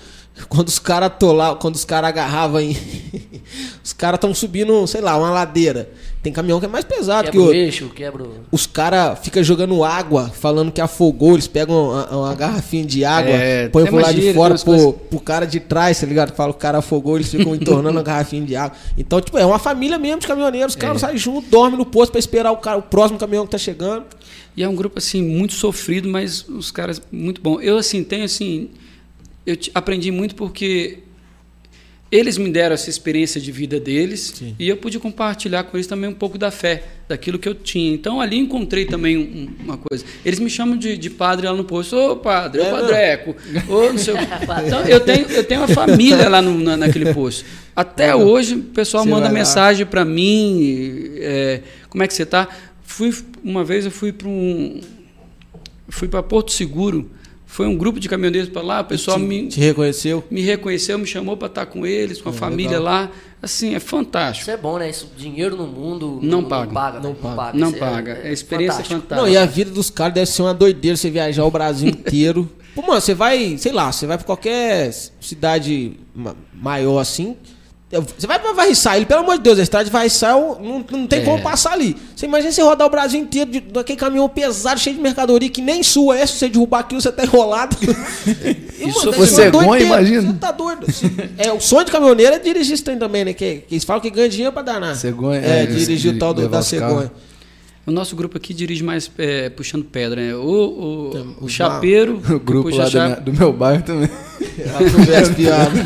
quando 0.49 0.69
os 0.69 0.79
caras 0.79 1.13
lá, 1.23 1.55
quando 1.55 1.75
os 1.75 1.85
caras 1.85 2.09
agarravam 2.09 2.61
em 2.61 2.77
os 3.85 3.93
caras 3.93 4.17
estão 4.19 4.35
subindo, 4.35 4.87
sei 4.87 5.01
lá, 5.01 5.17
uma 5.17 5.31
ladeira. 5.31 5.91
Tem 6.23 6.33
caminhão 6.33 6.61
que 6.61 6.67
é 6.67 6.69
mais 6.69 6.85
pesado 6.85 7.25
que 7.25 7.33
Quebra 7.33 7.41
o 7.41 7.43
o 7.43 7.47
outro. 7.47 7.59
eixo, 7.59 7.89
quebra 7.89 8.23
o... 8.23 8.33
Os 8.53 8.65
caras 8.65 9.19
ficam 9.19 9.43
jogando 9.43 9.83
água, 9.83 10.29
falando 10.29 10.71
que 10.71 10.81
afogou. 10.81 11.33
Eles 11.33 11.49
pegam 11.49 11.91
uma, 11.91 12.17
uma 12.17 12.35
garrafinha 12.35 12.85
de 12.85 13.05
água, 13.05 13.33
É, 13.33 13.69
põem 13.69 13.87
pro 13.87 13.97
lado 13.97 14.15
de 14.15 14.33
fora 14.33 14.57
tem 14.57 14.73
umas 14.73 14.83
pro, 14.85 14.93
pro 14.93 15.21
cara 15.21 15.45
de 15.45 15.59
trás, 15.59 16.01
tá 16.01 16.07
ligado? 16.07 16.33
Fala 16.33 16.53
que 16.53 16.59
o 16.59 16.61
cara 16.61 16.79
afogou, 16.79 17.17
eles 17.17 17.29
ficam 17.29 17.57
entornando 17.57 17.99
a 17.99 18.03
garrafinha 18.03 18.47
de 18.47 18.55
água. 18.55 18.77
Então, 18.97 19.21
tipo, 19.21 19.37
é 19.37 19.45
uma 19.45 19.59
família 19.59 19.99
mesmo 19.99 20.21
de 20.21 20.29
caminhoneiros. 20.29 20.75
Os 20.75 20.81
caras 20.81 21.01
saem 21.01 21.19
juntos, 21.19 21.51
dormem 21.51 21.77
no 21.77 21.85
posto 21.85 22.13
pra 22.13 22.21
esperar 22.21 22.53
o, 22.53 22.57
cara, 22.57 22.79
o 22.79 22.83
próximo 22.83 23.19
caminhão 23.19 23.45
que 23.45 23.51
tá 23.51 23.59
chegando. 23.59 24.05
E 24.57 24.63
é 24.63 24.69
um 24.69 24.77
grupo 24.77 24.99
assim 24.99 25.23
muito 25.23 25.55
sofrido, 25.55 26.09
mas 26.09 26.47
os 26.49 26.71
caras 26.71 27.03
muito 27.11 27.41
bom. 27.41 27.61
Eu 27.61 27.79
assim 27.79 28.05
tenho 28.05 28.25
assim, 28.25 28.71
eu 29.47 29.57
te- 29.57 29.71
aprendi 29.75 30.11
muito 30.11 30.35
porque 30.35 30.99
eles 32.11 32.37
me 32.37 32.51
deram 32.51 32.75
essa 32.75 32.91
experiência 32.91 33.41
de 33.41 33.51
vida 33.51 33.81
deles 33.81 34.35
Sim. 34.37 34.55
e 34.59 34.69
eu 34.69 34.77
pude 34.77 34.99
compartilhar 34.99 35.65
com 35.65 35.79
eles 35.79 35.87
também 35.87 36.11
um 36.11 36.15
pouco 36.15 36.37
da 36.37 36.51
fé, 36.51 36.83
daquilo 37.09 37.39
que 37.39 37.49
eu 37.49 37.55
tinha. 37.55 37.91
Então 37.95 38.21
ali 38.21 38.37
encontrei 38.39 38.85
também 38.85 39.17
um- 39.17 39.49
uma 39.65 39.79
coisa. 39.79 40.05
Eles 40.23 40.39
me 40.39 40.51
chamam 40.51 40.77
de, 40.77 40.99
de 40.99 41.09
padre 41.09 41.47
lá 41.47 41.55
no 41.55 41.65
posto. 41.65 41.97
Ô 41.97 42.15
padre, 42.17 42.61
ô 42.61 42.65
É 42.65 42.71
padreco, 42.71 43.35
ô 43.67 43.91
não 43.93 43.97
sei 43.99 44.13
o. 44.13 44.17
Então 44.67 44.83
eu 44.87 45.01
tenho, 45.01 45.27
eu 45.31 45.43
tenho 45.45 45.61
uma 45.63 45.69
família 45.69 46.29
lá 46.29 46.43
no- 46.43 46.59
na- 46.59 46.77
naquele 46.77 47.15
posto. 47.15 47.47
Até 47.75 48.15
hoje 48.15 48.57
o 48.57 48.63
pessoal 48.63 49.07
manda 49.07 49.31
mensagem 49.31 49.87
para 49.87 50.05
mim, 50.05 51.13
é, 51.17 51.63
como 51.89 52.03
é 52.05 52.07
que 52.07 52.13
você 52.13 52.27
tá? 52.27 52.47
Fui 52.85 53.11
uma 53.43 53.65
vez 53.65 53.87
eu 53.87 53.91
fui 53.91 54.13
para 54.13 54.29
um 54.29 54.83
fui 55.89 56.09
para 56.09 56.23
Porto 56.23 56.53
Seguro, 56.53 57.11
foi 57.53 57.67
um 57.67 57.77
grupo 57.77 58.01
de 58.01 58.09
caminhoneiros 58.09 58.49
para 58.49 58.63
lá, 58.63 58.81
o 58.81 58.85
pessoal 58.85 59.19
te, 59.19 59.23
me 59.25 59.47
te 59.47 59.61
reconheceu. 59.61 60.25
me 60.31 60.41
reconheceu, 60.41 60.99
me 60.99 61.07
chamou 61.07 61.37
para 61.37 61.49
estar 61.49 61.67
com 61.67 61.85
eles, 61.87 62.21
com 62.21 62.31
a 62.31 62.33
É, 62.33 62.35
família 62.35 62.79
legal. 62.79 62.85
lá. 62.85 63.11
Assim, 63.43 63.75
é 63.75 63.81
fantástico. 63.81 64.43
Isso 64.45 64.51
é 64.51 64.57
bom, 64.57 64.79
né? 64.79 64.89
Isso, 64.89 65.11
dinheiro 65.17 65.55
no 65.57 65.67
mundo 65.67 66.19
Não 66.23 66.41
não, 66.41 66.49
paga. 66.49 66.73
paga. 66.73 67.01
Não 67.01 67.15
paga. 67.15 67.59
Não 67.59 67.69
Isso 67.69 67.77
é- 67.77 67.81
paga. 67.81 68.13
é 68.13 68.29
a 68.29 68.33
experiência 68.33 68.75
é 68.81 68.85
fantástico. 68.85 69.01
fantástica. 69.03 69.17
Não, 69.17 69.29
e 69.29 69.37
a 69.37 69.45
vida 69.45 69.71
dos 69.71 69.91
caras 69.91 70.15
deve 70.15 70.27
ser 70.31 70.43
uma 70.43 70.55
doideira 70.55 70.97
você 70.97 71.11
viajar 71.11 71.45
o 71.45 71.51
Brasil 71.51 71.89
inteiro. 71.91 72.49
Pô, 72.75 72.81
mano, 72.83 73.01
você 73.01 73.13
vai, 73.15 73.59
sei 73.59 73.73
lá, 73.73 73.93
você 73.93 74.07
vai 74.07 74.17
pra 74.17 74.25
qualquer 74.25 74.91
cidade 75.21 75.93
ma- 76.15 76.35
maior 76.55 76.99
assim. 77.01 77.37
Você 78.19 78.27
vai 78.27 78.39
pra 78.39 78.53
Varriçai, 78.55 79.05
pelo 79.05 79.21
amor 79.21 79.37
de 79.37 79.43
Deus, 79.43 79.59
a 79.59 79.63
estrada 79.63 79.85
de 79.85 79.91
Varriçai 79.91 80.33
não, 80.33 80.85
não 80.91 81.07
tem 81.07 81.21
É. 81.21 81.25
como 81.25 81.43
passar 81.43 81.73
ali. 81.73 81.95
Você 82.17 82.25
imagina 82.27 82.51
você 82.51 82.63
rodar 82.63 82.87
o 82.87 82.91
Brasil 82.91 83.21
inteiro 83.21 83.51
de, 83.51 83.61
daquele 83.61 83.99
caminhão 83.99 84.27
pesado, 84.29 84.81
cheio 84.81 84.97
de 84.97 85.03
mercadoria, 85.03 85.51
que 85.51 85.61
nem 85.61 85.83
sua 85.83 86.19
é, 86.19 86.25
se 86.27 86.39
você 86.39 86.49
derrubar 86.49 86.81
aquilo, 86.81 87.01
você 87.03 87.13
tá 87.13 87.23
enrolado. 87.25 87.77
E, 88.83 88.89
Isso 88.89 89.13
for 89.13 89.13
ser 89.13 89.19
uma 89.19 89.27
cegonha, 89.27 89.69
doideira, 89.69 89.85
imagina. 89.95 90.23
Você 90.33 90.39
tá 90.39 90.51
doido. 90.51 90.87
É, 91.39 91.53
o 91.53 91.61
sonho 91.61 91.85
de 91.85 91.93
caminhoneiro 91.93 92.35
é 92.35 92.39
dirigir 92.41 92.75
esse 92.75 92.83
trem 92.83 92.99
também, 92.99 93.25
né? 93.25 93.33
Que, 93.33 93.59
que 93.69 93.75
eles 93.75 93.85
falam 93.85 94.03
que 94.03 94.11
ganha 94.11 94.29
dinheiro 94.29 94.53
pra 94.53 94.63
danar. 94.63 94.97
Cegonha, 94.97 95.41
É, 95.41 95.63
é, 95.63 95.67
dirigir 95.67 96.15
o 96.15 96.19
tal 96.19 96.35
do, 96.35 96.49
da 96.49 96.63
cegonha. 96.63 97.13
O 97.87 97.91
nosso 97.93 98.17
grupo 98.17 98.37
aqui 98.37 98.53
dirige 98.53 98.83
mais 98.83 99.09
é, 99.19 99.51
puxando 99.51 99.85
pedra, 99.85 100.21
né? 100.21 100.35
O, 100.35 100.41
o, 100.41 101.17
o 101.43 101.45
o 101.45 101.49
chapeiro, 101.49 102.21
O 102.29 102.41
grupo 102.41 102.71
lá 102.75 102.87
do, 102.89 102.91
minha- 102.93 103.17
do 103.17 103.33
meu 103.33 103.53
bairro 103.53 103.83
também. 103.85 104.09
Piadas. 105.37 105.83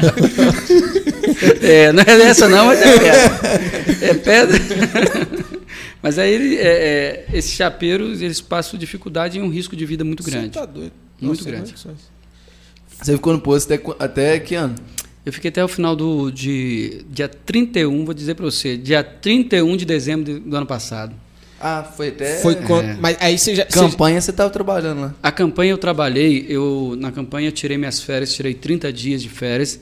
É, 1.62 1.92
não 1.92 2.02
é 2.02 2.22
essa 2.22 2.48
não, 2.48 2.66
mas 2.66 2.80
é 2.80 2.98
pedra. 2.98 4.06
É 4.06 4.14
pedra. 4.14 5.56
Mas 6.02 6.18
aí 6.18 6.32
ele, 6.32 6.56
é, 6.56 6.60
é, 6.62 7.26
esses 7.32 7.50
chapeiros, 7.52 8.22
eles 8.22 8.40
passam 8.40 8.78
dificuldade 8.78 9.38
e 9.38 9.42
um 9.42 9.48
risco 9.48 9.74
de 9.74 9.84
vida 9.84 10.04
muito 10.04 10.22
grande. 10.22 10.46
Você 10.54 10.60
tá 10.60 10.64
doido. 10.64 10.92
Muito 11.20 11.38
Nossa, 11.38 11.50
grande. 11.50 11.70
condições. 11.70 11.96
Você 13.02 13.12
ficou 13.14 13.32
no 13.32 13.40
posto 13.40 13.72
até, 13.72 13.82
até 13.98 14.38
que 14.38 14.54
ano? 14.54 14.76
Eu 15.24 15.32
fiquei 15.32 15.48
até 15.48 15.64
o 15.64 15.66
final 15.68 15.96
do 15.96 16.30
de, 16.30 17.04
dia 17.10 17.26
31, 17.28 18.04
vou 18.04 18.14
dizer 18.14 18.34
para 18.36 18.44
você, 18.44 18.76
dia 18.76 19.02
31 19.02 19.76
de 19.76 19.84
dezembro 19.84 20.24
de- 20.34 20.38
do 20.38 20.56
ano 20.56 20.66
passado. 20.66 21.12
Ah, 21.60 21.82
foi 21.82 22.08
até. 22.08 22.36
Foi 22.40 22.54
quando. 22.54 23.00
Mas 23.00 23.16
aí 23.18 23.36
você 23.36 23.56
já. 23.56 23.64
Campanha 23.64 24.20
você 24.20 24.32
tava 24.32 24.50
trabalhando 24.50 25.00
lá. 25.00 25.14
A 25.22 25.32
campanha 25.32 25.72
eu 25.72 25.78
trabalhei, 25.78 26.46
eu 26.48 26.94
na 27.00 27.10
campanha 27.10 27.48
eu 27.48 27.52
tirei 27.52 27.76
minhas 27.78 28.00
férias, 28.00 28.32
tirei 28.32 28.54
30 28.54 28.92
dias 28.92 29.20
de 29.22 29.28
férias. 29.28 29.80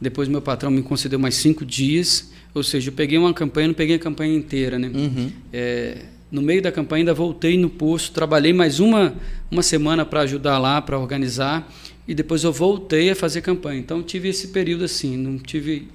Depois 0.00 0.28
meu 0.28 0.40
patrão 0.40 0.70
me 0.70 0.82
concedeu 0.82 1.18
mais 1.18 1.34
cinco 1.34 1.64
dias, 1.64 2.30
ou 2.54 2.62
seja, 2.62 2.88
eu 2.88 2.92
peguei 2.92 3.18
uma 3.18 3.34
campanha, 3.34 3.68
não 3.68 3.74
peguei 3.74 3.96
a 3.96 3.98
campanha 3.98 4.34
inteira, 4.34 4.78
né? 4.78 4.90
Uhum. 4.94 5.30
É, 5.52 5.98
no 6.30 6.42
meio 6.42 6.62
da 6.62 6.70
campanha 6.70 7.02
ainda 7.02 7.14
voltei 7.14 7.56
no 7.56 7.70
posto, 7.70 8.12
trabalhei 8.12 8.52
mais 8.52 8.80
uma, 8.80 9.14
uma 9.50 9.62
semana 9.62 10.04
para 10.04 10.20
ajudar 10.20 10.58
lá, 10.58 10.80
para 10.80 10.98
organizar, 10.98 11.72
e 12.06 12.14
depois 12.14 12.44
eu 12.44 12.52
voltei 12.52 13.10
a 13.10 13.16
fazer 13.16 13.40
campanha. 13.40 13.80
Então 13.80 14.02
tive 14.02 14.28
esse 14.28 14.48
período 14.48 14.84
assim, 14.84 15.16
não 15.16 15.38
tive 15.38 15.88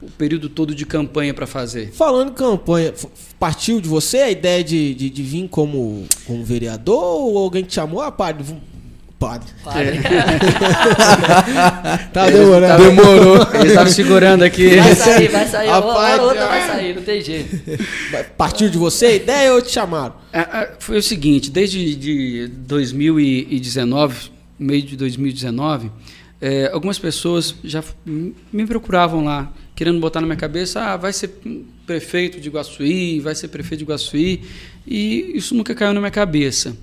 o 0.00 0.10
período 0.10 0.48
todo 0.48 0.74
de 0.74 0.86
campanha 0.86 1.34
para 1.34 1.46
fazer. 1.46 1.90
Falando 1.92 2.30
em 2.30 2.34
campanha, 2.34 2.94
partiu 3.38 3.80
de 3.80 3.88
você 3.88 4.18
a 4.18 4.30
ideia 4.30 4.62
de, 4.62 4.94
de, 4.94 5.10
de 5.10 5.22
vir 5.22 5.48
como, 5.48 6.06
como 6.24 6.44
vereador 6.44 7.02
ou 7.02 7.38
alguém 7.38 7.64
te 7.64 7.74
chamou? 7.74 8.00
Ah, 8.00 8.12
padre. 8.12 8.44
Padre. 9.18 9.48
Padre. 9.64 9.98
Tá 12.12 12.30
demorando. 12.30 12.66
Tava- 12.68 12.84
Demorou. 12.88 13.46
Ele 13.54 13.68
estava 13.68 13.90
segurando 13.90 14.42
aqui. 14.44 14.76
Vai 14.76 14.94
sair, 14.94 15.28
vai 15.28 15.46
sair. 15.46 15.68
Rapaz, 15.68 15.96
hora 15.96 16.22
ou 16.22 16.28
outra 16.28 16.46
vai 16.46 16.66
sair, 16.66 16.94
não 16.94 17.02
tem 17.02 17.20
jeito. 17.20 17.56
Partiu 18.36 18.68
de 18.70 18.78
você 18.78 19.06
a 19.06 19.14
ideia 19.14 19.54
ou 19.54 19.62
te 19.62 19.70
chamaram? 19.72 20.14
Ah, 20.32 20.48
ah, 20.52 20.68
Foi 20.78 20.98
o 20.98 21.02
seguinte, 21.02 21.50
desde 21.50 21.94
de 21.96 22.46
2019, 22.48 24.30
meio 24.58 24.82
de 24.82 24.96
2019, 24.96 25.90
eh, 26.40 26.70
algumas 26.72 26.98
pessoas 26.98 27.54
já 27.64 27.82
me 28.06 28.66
procuravam 28.66 29.24
lá, 29.24 29.50
querendo 29.74 29.98
botar 30.00 30.20
na 30.20 30.26
minha 30.26 30.36
cabeça, 30.38 30.80
ah, 30.80 30.96
vai 30.96 31.12
ser 31.12 31.30
prefeito 31.86 32.40
de 32.40 32.48
Iguaçuí, 32.48 33.20
vai 33.20 33.34
ser 33.34 33.48
prefeito 33.48 33.78
de 33.78 33.84
Iguaçuí, 33.84 34.42
e 34.86 35.32
isso 35.34 35.54
nunca 35.54 35.74
caiu 35.74 35.92
na 35.92 36.00
minha 36.00 36.10
cabeça. 36.10 36.76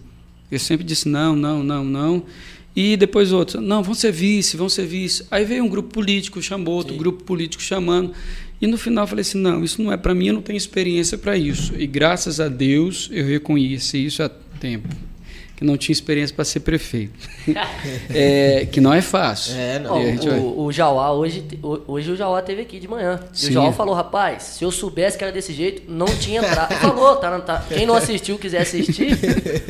Eu 0.52 0.60
sempre 0.60 0.86
disse 0.86 1.08
não, 1.08 1.36
não, 1.36 1.64
não, 1.64 1.84
não. 1.84 2.24
E 2.76 2.98
depois 2.98 3.32
outros, 3.32 3.64
não, 3.64 3.82
vão 3.82 3.94
ser 3.94 4.12
vice, 4.12 4.58
vão 4.58 4.68
ser 4.68 4.86
vice. 4.86 5.26
Aí 5.32 5.46
veio 5.46 5.64
um 5.64 5.70
grupo 5.70 5.94
político, 5.94 6.42
chamou 6.42 6.74
outro 6.74 6.96
grupo 6.96 7.24
político 7.24 7.64
chamando. 7.64 8.12
E 8.62 8.68
no 8.68 8.78
final 8.78 9.04
eu 9.04 9.08
falei 9.08 9.22
assim, 9.22 9.38
não, 9.38 9.64
isso 9.64 9.82
não 9.82 9.92
é 9.92 9.98
para 9.98 10.14
mim, 10.14 10.28
eu 10.28 10.34
não 10.34 10.42
tenho 10.42 10.58
experiência 10.58 11.18
para 11.18 11.38
isso. 11.38 11.74
E 11.78 11.88
graças 11.88 12.40
a 12.40 12.50
Deus 12.50 13.10
eu 13.12 13.26
reconheci 13.26 14.06
isso 14.06 14.22
há 14.22 14.30
tempo. 14.60 14.90
Que 15.56 15.64
não 15.64 15.78
tinha 15.78 15.94
experiência 15.94 16.36
para 16.36 16.44
ser 16.44 16.60
prefeito. 16.60 17.14
é, 18.14 18.68
que 18.72 18.82
não 18.82 18.94
é 18.94 19.02
fácil. 19.02 19.56
É, 19.56 19.80
não. 19.80 20.02
E 20.02 20.18
o, 20.30 20.66
o 20.66 20.72
Jauá, 20.72 21.12
hoje, 21.14 21.44
hoje 21.88 22.12
o 22.12 22.16
Jauá 22.16 22.42
teve 22.42 22.62
aqui 22.62 22.80
de 22.80 22.88
manhã. 22.88 23.20
E 23.34 23.38
Sim. 23.38 23.50
o 23.50 23.54
Jauá 23.54 23.72
falou, 23.72 23.94
rapaz, 23.96 24.44
se 24.44 24.64
eu 24.66 24.72
soubesse 24.72 25.18
que 25.18 25.24
era 25.24 25.32
desse 25.32 25.54
jeito, 25.54 25.84
não 25.90 26.08
tinha 26.08 26.40
entrado. 26.42 26.72
Ele 26.72 26.80
falou, 26.82 27.16
tá, 27.16 27.40
tá- 27.40 27.66
quem 27.70 27.86
não 27.86 27.96
assistiu, 27.96 28.38
quiser 28.38 28.62
assistir, 28.62 29.18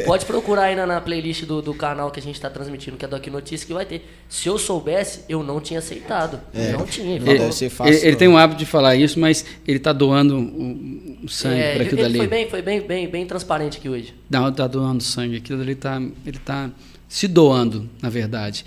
pode 0.05 0.25
procurar 0.25 0.63
aí 0.63 0.75
na, 0.75 0.85
na 0.87 0.99
playlist 1.01 1.43
do, 1.45 1.61
do 1.61 1.73
canal 1.73 2.09
que 2.09 2.19
a 2.19 2.23
gente 2.23 2.39
tá 2.41 2.49
transmitindo, 2.49 2.97
que 2.97 3.05
é 3.05 3.07
do 3.07 3.15
Aqui 3.15 3.29
Notícias, 3.29 3.63
que 3.63 3.73
vai 3.73 3.85
ter. 3.85 4.05
Se 4.27 4.49
eu 4.49 4.57
soubesse, 4.57 5.21
eu 5.29 5.43
não 5.43 5.59
tinha 5.61 5.79
aceitado. 5.79 6.39
Não 6.77 6.85
tinha. 6.85 7.15
Ele 7.15 7.19
Não 7.19 7.25
falou. 7.27 7.39
deve 7.41 7.55
ser 7.55 7.69
fácil. 7.69 7.93
ele, 7.93 8.07
ele 8.07 8.15
tem 8.15 8.27
um 8.27 8.37
hábito 8.37 8.59
de 8.59 8.65
falar 8.65 8.95
isso, 8.95 9.19
mas 9.19 9.45
ele 9.67 9.77
está 9.77 9.93
doando 9.93 10.37
o, 10.37 11.25
o 11.25 11.29
sangue 11.29 11.61
É, 11.61 11.73
para 11.75 11.83
aquilo 11.83 12.01
ele 12.01 12.03
dali. 12.07 12.17
foi, 12.17 12.27
bem, 12.27 12.49
foi 12.49 12.61
bem, 12.61 12.81
bem, 12.81 13.07
bem 13.07 13.25
transparente 13.25 13.77
aqui 13.77 13.87
hoje. 13.87 14.13
Não, 14.29 14.49
está 14.49 14.65
doando 14.67 15.03
sangue. 15.03 15.37
Aquilo 15.37 15.61
ali 15.61 15.74
tá, 15.75 16.01
ele 16.25 16.37
está 16.37 16.69
se 17.07 17.27
doando, 17.27 17.89
na 18.01 18.09
verdade. 18.09 18.65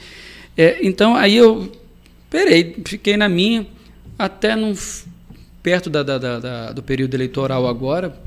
É, 0.56 0.78
então, 0.86 1.14
aí 1.16 1.36
eu 1.36 1.70
perei, 2.30 2.76
fiquei 2.84 3.16
na 3.16 3.28
minha, 3.28 3.66
até 4.18 4.54
num, 4.56 4.74
perto 5.62 5.88
da- 5.90 6.02
da- 6.02 6.18
da- 6.18 6.72
do 6.72 6.82
período 6.82 7.14
eleitoral 7.14 7.66
agora, 7.66 8.18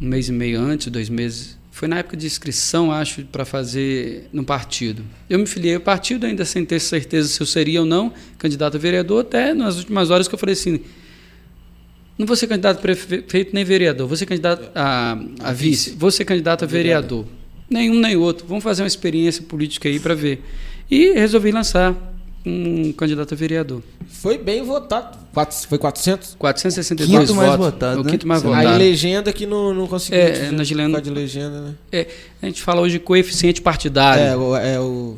um 0.00 0.06
mês 0.06 0.28
e 0.28 0.32
meio 0.32 0.60
antes, 0.60 0.88
dois 0.88 1.08
meses. 1.08 1.56
Foi 1.70 1.88
na 1.88 1.98
época 1.98 2.16
de 2.16 2.26
inscrição, 2.26 2.92
acho, 2.92 3.22
para 3.24 3.44
fazer 3.46 4.28
no 4.32 4.44
partido. 4.44 5.02
Eu 5.28 5.38
me 5.38 5.46
filiei 5.46 5.74
ao 5.74 5.80
partido, 5.80 6.26
ainda 6.26 6.44
sem 6.44 6.64
ter 6.66 6.78
certeza 6.80 7.28
se 7.28 7.40
eu 7.40 7.46
seria 7.46 7.80
ou 7.80 7.86
não 7.86 8.12
candidato 8.36 8.76
a 8.76 8.80
vereador, 8.80 9.22
até 9.22 9.54
nas 9.54 9.78
últimas 9.78 10.10
horas 10.10 10.28
que 10.28 10.34
eu 10.34 10.38
falei 10.38 10.52
assim, 10.52 10.80
não 12.18 12.26
vou 12.26 12.36
ser 12.36 12.46
candidato 12.46 12.78
a 12.78 12.80
prefeito 12.80 13.54
nem 13.54 13.64
vereador, 13.64 14.06
vou 14.06 14.16
ser 14.16 14.26
candidato 14.26 14.70
a, 14.74 15.18
a 15.40 15.52
vice, 15.52 15.92
vou 15.92 16.10
ser 16.10 16.24
candidato 16.26 16.62
a 16.64 16.66
vereador. 16.66 17.24
Nenhum 17.72 17.94
nem 17.98 18.16
outro. 18.16 18.46
Vamos 18.46 18.62
fazer 18.62 18.82
uma 18.82 18.88
experiência 18.88 19.42
política 19.42 19.88
aí 19.88 19.98
para 19.98 20.14
ver. 20.14 20.42
E 20.90 21.12
resolvi 21.12 21.50
lançar 21.50 21.94
um 22.44 22.92
candidato 22.92 23.34
a 23.34 23.36
vereador. 23.36 23.82
Foi 24.08 24.36
bem 24.36 24.62
votado. 24.62 25.18
Quatro- 25.32 25.56
foi 25.68 25.78
400? 25.78 26.34
462 26.38 27.08
Quinto 27.28 27.34
mais 27.34 27.48
votos. 27.50 27.64
votado, 27.66 28.00
o 28.00 28.04
né? 28.04 28.10
quinto 28.10 28.26
mais 28.28 28.44
Aí 28.44 28.50
Aí 28.52 28.56
votado. 28.64 28.78
legenda 28.78 29.32
que 29.32 29.46
não, 29.46 29.72
não 29.72 29.86
conseguiu. 29.86 30.20
É, 30.20 30.50
na 30.50 30.64
por 30.64 30.76
causa 30.76 31.00
de 31.02 31.10
legenda, 31.10 31.60
né? 31.62 31.74
É, 31.90 32.06
a 32.42 32.46
gente 32.46 32.60
fala 32.62 32.80
hoje 32.82 32.94
de 32.94 33.04
coeficiente 33.04 33.62
partidário. 33.62 34.22
É, 34.22 34.36
o- 34.36 34.56
é 34.56 34.80
o. 34.80 35.16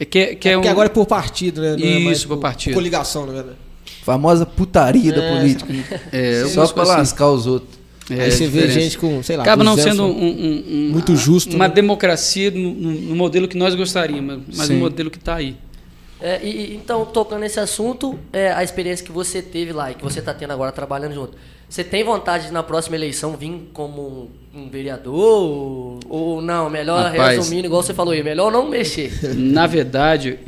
É, 0.00 0.04
que, 0.04 0.18
é- 0.18 0.34
que 0.34 0.48
é 0.48 0.54
porque 0.54 0.68
um- 0.68 0.70
agora 0.72 0.86
é 0.86 0.90
por 0.92 1.06
partido, 1.06 1.60
né? 1.60 1.76
Não 1.76 1.86
é 1.86 1.98
mais 2.00 2.18
Isso, 2.18 2.28
por 2.28 2.38
partido. 2.38 2.74
Coligação, 2.74 3.26
na 3.26 3.32
verdade. 3.32 3.56
Famosa 4.02 4.44
putaria 4.46 5.12
da 5.12 5.22
É. 5.22 5.36
política. 5.38 5.72
é, 6.12 6.44
Só 6.46 6.66
coisas 6.68 6.90
assim. 6.90 6.98
lascar 7.00 7.30
os 7.30 7.46
outros. 7.46 7.75
É, 8.10 8.22
Aí 8.24 8.30
você 8.30 8.46
vê 8.46 8.62
diferença. 8.62 8.80
gente 8.80 8.98
com, 8.98 9.22
sei 9.22 9.36
lá. 9.36 9.42
Acaba 9.42 9.64
não 9.64 9.74
200, 9.74 9.96
sendo 9.96 10.04
um, 10.06 10.24
um- 10.24 10.64
um- 10.68 10.90
Muito 10.92 11.16
justo, 11.16 11.56
uma 11.56 11.66
né? 11.68 11.74
democracia 11.74 12.50
no, 12.52 12.72
no- 12.72 13.16
modelo 13.16 13.48
que 13.48 13.56
nós 13.56 13.74
gostaríamos, 13.74 14.42
mas 14.56 14.66
Sim. 14.68 14.74
no 14.74 14.80
modelo 14.80 15.10
que 15.10 15.18
está 15.18 15.34
aí. 15.36 15.56
É, 16.20 16.40
e, 16.42 16.48
e, 16.72 16.76
então, 16.76 17.04
tocando 17.04 17.40
nesse 17.40 17.60
assunto, 17.60 18.18
é, 18.32 18.52
a 18.52 18.62
experiência 18.62 19.04
que 19.04 19.12
você 19.12 19.42
teve 19.42 19.72
lá 19.72 19.90
e 19.90 19.94
que 19.94 20.02
você 20.04 20.20
está 20.20 20.32
tendo 20.32 20.52
agora 20.52 20.72
trabalhando 20.72 21.14
junto. 21.14 21.36
Você 21.68 21.82
tem 21.82 22.04
vontade 22.04 22.46
de, 22.46 22.52
na 22.52 22.62
próxima 22.62 22.96
eleição, 22.96 23.36
vir 23.36 23.68
como 23.72 24.30
um, 24.56 24.68
vereador? 24.70 26.00
Ou, 26.08 26.40
não? 26.40 26.70
Melhor 26.70 27.10
Rapaz. 27.10 27.36
resumindo, 27.36 27.66
igual 27.66 27.82
você 27.82 27.92
falou 27.92 28.12
aí, 28.12 28.22
melhor 28.22 28.50
não 28.50 28.68
mexer. 28.68 29.12
Na 29.34 29.66
verdade, 29.66 30.38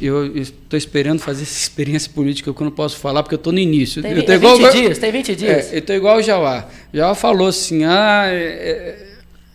eu 0.00 0.36
estou 0.36 0.76
esperando 0.76 1.20
fazer 1.20 1.42
essa 1.42 1.58
experiência 1.58 2.10
política 2.12 2.52
que 2.52 2.60
eu 2.60 2.64
não 2.64 2.72
posso 2.72 2.96
falar 2.96 3.22
porque 3.22 3.34
eu 3.34 3.38
estou 3.38 3.52
no 3.52 3.58
início. 3.58 4.00
Tem, 4.00 4.12
eu 4.12 4.24
tô 4.24 4.32
é 4.32 4.36
igual- 4.36 4.56
20 4.56 4.72
dias, 4.72 4.98
tem 4.98 5.12
20 5.12 5.34
dias. 5.34 5.72
É, 5.72 5.74
eu 5.74 5.78
estou 5.80 5.96
igual 5.96 6.18
o 6.18 6.22
Jauá. 6.22 6.68
O 6.92 6.96
Jauá 6.96 7.14
falou 7.14 7.48
assim, 7.48 7.84
ah, 7.84 8.26
é, 8.28 9.06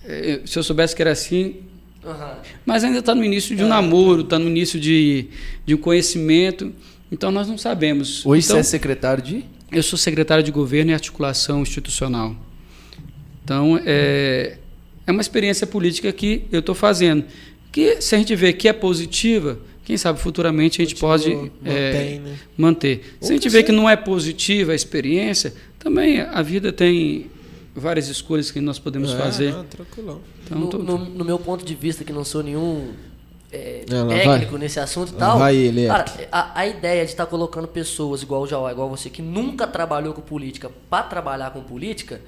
é, 0.06 0.32
é, 0.34 0.40
se 0.46 0.60
eu 0.60 0.64
soubesse 0.64 0.96
que 0.96 1.02
era 1.02 1.12
assim... 1.12 1.58
Aham. 2.06 2.38
Mas 2.66 2.84
ainda 2.84 3.00
está 3.00 3.16
no 3.16 3.24
início 3.24 3.56
de 3.56 3.64
um 3.64 3.68
namoro, 3.68 4.22
está 4.22 4.38
no 4.38 4.48
início 4.48 4.80
de, 4.80 5.28
de 5.66 5.74
um 5.74 5.78
conhecimento, 5.78 6.72
então 7.12 7.32
nós 7.32 7.48
não 7.48 7.58
sabemos. 7.58 8.24
Hoje 8.24 8.46
então, 8.46 8.58
você 8.58 8.60
é 8.60 8.64
secretário 8.64 9.24
de. 9.24 9.46
Eu 9.72 9.82
sou 9.82 9.98
secretário 9.98 10.44
de 10.44 10.52
Governo 10.52 10.92
e 10.92 10.94
Articulação 10.94 11.64
Institucional. 11.64 12.36
Então, 13.46 13.80
é, 13.86 14.58
é 15.06 15.12
uma 15.12 15.22
experiência 15.22 15.66
política 15.68 16.12
que 16.12 16.46
eu 16.52 16.60
estou 16.60 16.74
fazendo. 16.76 17.24
Que, 17.72 18.02
se 18.02 18.16
a 18.16 18.18
gente 18.18 18.36
vê 18.36 18.52
que 18.52 18.68
é 18.68 18.74
positiva, 18.74 19.60
quem 19.84 19.96
sabe 19.98 20.20
futuramente 20.20 20.82
a 20.82 20.86
gente 20.86 21.00
pode 21.00 21.26
Continua, 21.32 21.52
é, 21.64 21.92
mantém, 21.94 22.20
né? 22.20 22.36
manter. 22.58 23.18
Se 23.22 23.32
a 23.32 23.36
gente 23.36 23.48
vê 23.50 23.62
que 23.62 23.72
não 23.72 23.88
é 23.90 23.96
positiva 23.96 24.72
a 24.72 24.76
experiência, 24.76 25.54
também 25.78 26.22
a 26.22 26.42
vida 26.42 26.74
tem 26.74 27.30
várias 27.76 28.08
escolhas 28.08 28.50
que 28.50 28.60
nós 28.60 28.80
podemos 28.80 29.14
É, 29.14 29.18
fazer. 29.18 29.54
não, 29.54 29.64
tranquilão. 29.66 30.22
Então, 30.44 30.58
no, 30.60 30.68
tô- 30.68 30.78
no- 30.80 30.98
no 31.06 31.24
meu 31.26 31.38
ponto 31.38 31.64
de 31.64 31.76
vista, 31.76 32.04
que 32.04 32.12
não 32.12 32.24
sou 32.24 32.42
nenhum 32.42 32.94
é, 33.52 33.84
É, 33.88 34.20
técnico 34.24 34.52
vai. 34.54 34.60
nesse 34.62 34.80
assunto 34.80 35.12
e 35.14 35.16
tal. 35.18 35.38
vai 35.38 35.56
ele, 35.56 35.86
cara, 35.88 36.06
a, 36.32 36.60
a 36.62 36.68
ideia 36.68 37.06
de 37.06 37.12
estar 37.12 37.26
colocando 37.28 37.68
pessoas 37.68 38.22
igual 38.24 38.42
o 38.42 38.48
Jauá, 38.48 38.72
igual 38.72 38.90
você, 38.90 39.10
que 39.10 39.22
nunca 39.22 39.68
trabalhou 39.68 40.14
com 40.14 40.22
política, 40.22 40.72
para 40.90 41.04
trabalhar 41.04 41.52
com 41.52 41.62
política, 41.62 42.20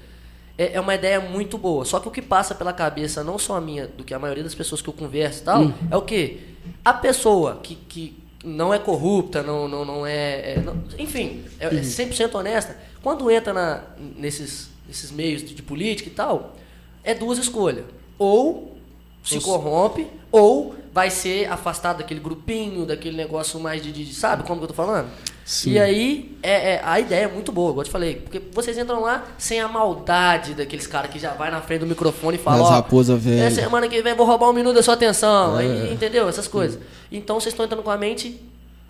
é, 0.58 0.72
é 0.74 0.80
uma 0.80 0.94
ideia 0.94 1.20
muito 1.20 1.56
boa. 1.56 1.84
Só 1.84 2.00
que 2.00 2.08
o 2.08 2.10
que 2.10 2.20
passa 2.20 2.54
pela 2.54 2.72
cabeça, 2.72 3.22
não 3.24 3.38
só 3.38 3.56
a 3.56 3.60
minha, 3.60 3.86
do 3.86 4.02
que 4.04 4.12
a 4.12 4.18
maioria 4.18 4.42
das 4.44 4.54
pessoas 4.54 4.82
que 4.82 4.88
eu 4.88 4.92
converso 4.92 5.40
e 5.42 5.44
tal, 5.44 5.62
Hum. 5.62 5.72
é 5.90 5.96
o 5.96 6.02
quê? 6.02 6.38
A 6.84 6.92
pessoa 6.92 7.60
que, 7.62 7.74
que 7.76 8.18
não 8.44 8.72
é 8.74 8.78
corrupta, 8.78 9.42
não, 9.42 9.66
não, 9.68 9.84
não 9.84 10.06
é. 10.06 10.54
é- 10.54 10.60
não- 10.64 10.76
enfim, 10.98 11.44
é, 11.60 11.68
Uhum. 11.68 11.78
é 11.78 11.82
100% 11.82 12.34
honesta. 12.34 12.76
Quando 13.02 13.30
entra 13.30 13.52
na, 13.52 13.82
nesses, 14.16 14.68
nesses 14.86 15.10
meios 15.10 15.42
de, 15.42 15.54
de 15.54 15.62
política 15.62 16.08
e 16.08 16.12
tal, 16.12 16.54
é 17.04 17.14
duas 17.14 17.38
escolhas. 17.38 17.84
Ou 18.18 18.77
se 19.28 19.40
corrompe, 19.40 20.06
ou 20.32 20.74
vai 20.92 21.10
ser 21.10 21.50
afastado 21.50 21.98
daquele 21.98 22.20
grupinho, 22.20 22.84
daquele 22.86 23.16
negócio 23.16 23.58
mais 23.60 23.82
de. 23.82 23.92
de- 23.92 24.14
sabe 24.14 24.42
como 24.42 24.58
que 24.58 24.64
eu 24.64 24.68
tô 24.68 24.74
falando? 24.74 25.08
Sim. 25.44 25.72
E 25.72 25.78
aí, 25.78 26.36
é, 26.42 26.74
é- 26.74 26.80
a 26.84 27.00
ideia 27.00 27.24
é 27.24 27.28
muito 27.28 27.50
boa, 27.50 27.70
igual 27.70 27.80
eu 27.82 27.86
te 27.86 27.90
falei. 27.90 28.16
Porque 28.16 28.40
vocês 28.52 28.76
entram 28.76 29.00
lá 29.00 29.24
sem 29.38 29.60
a 29.60 29.68
maldade 29.68 30.52
daqueles 30.54 30.86
caras 30.86 31.10
que 31.10 31.18
já 31.18 31.32
vai 31.32 31.50
na 31.50 31.60
frente 31.62 31.80
do 31.80 31.86
microfone 31.86 32.36
e 32.36 32.40
falam. 32.40 32.64
As 32.64 32.70
ó, 32.70 32.74
raposa 32.74 33.16
velha. 33.16 33.44
"É, 33.44 33.50
semana 33.50 33.88
que 33.88 34.02
vem 34.02 34.14
vou 34.14 34.26
roubar 34.26 34.50
um 34.50 34.52
minuto 34.52 34.74
da 34.74 34.82
sua 34.82 34.92
atenção. 34.94 35.58
É. 35.58 35.62
Aí, 35.62 35.92
entendeu? 35.92 36.28
Essas 36.28 36.46
coisas. 36.48 36.78
Então 37.10 37.40
vocês 37.40 37.52
estão 37.54 37.64
entrando 37.64 37.82
com 37.82 37.90
a 37.90 37.96
mente 37.96 38.38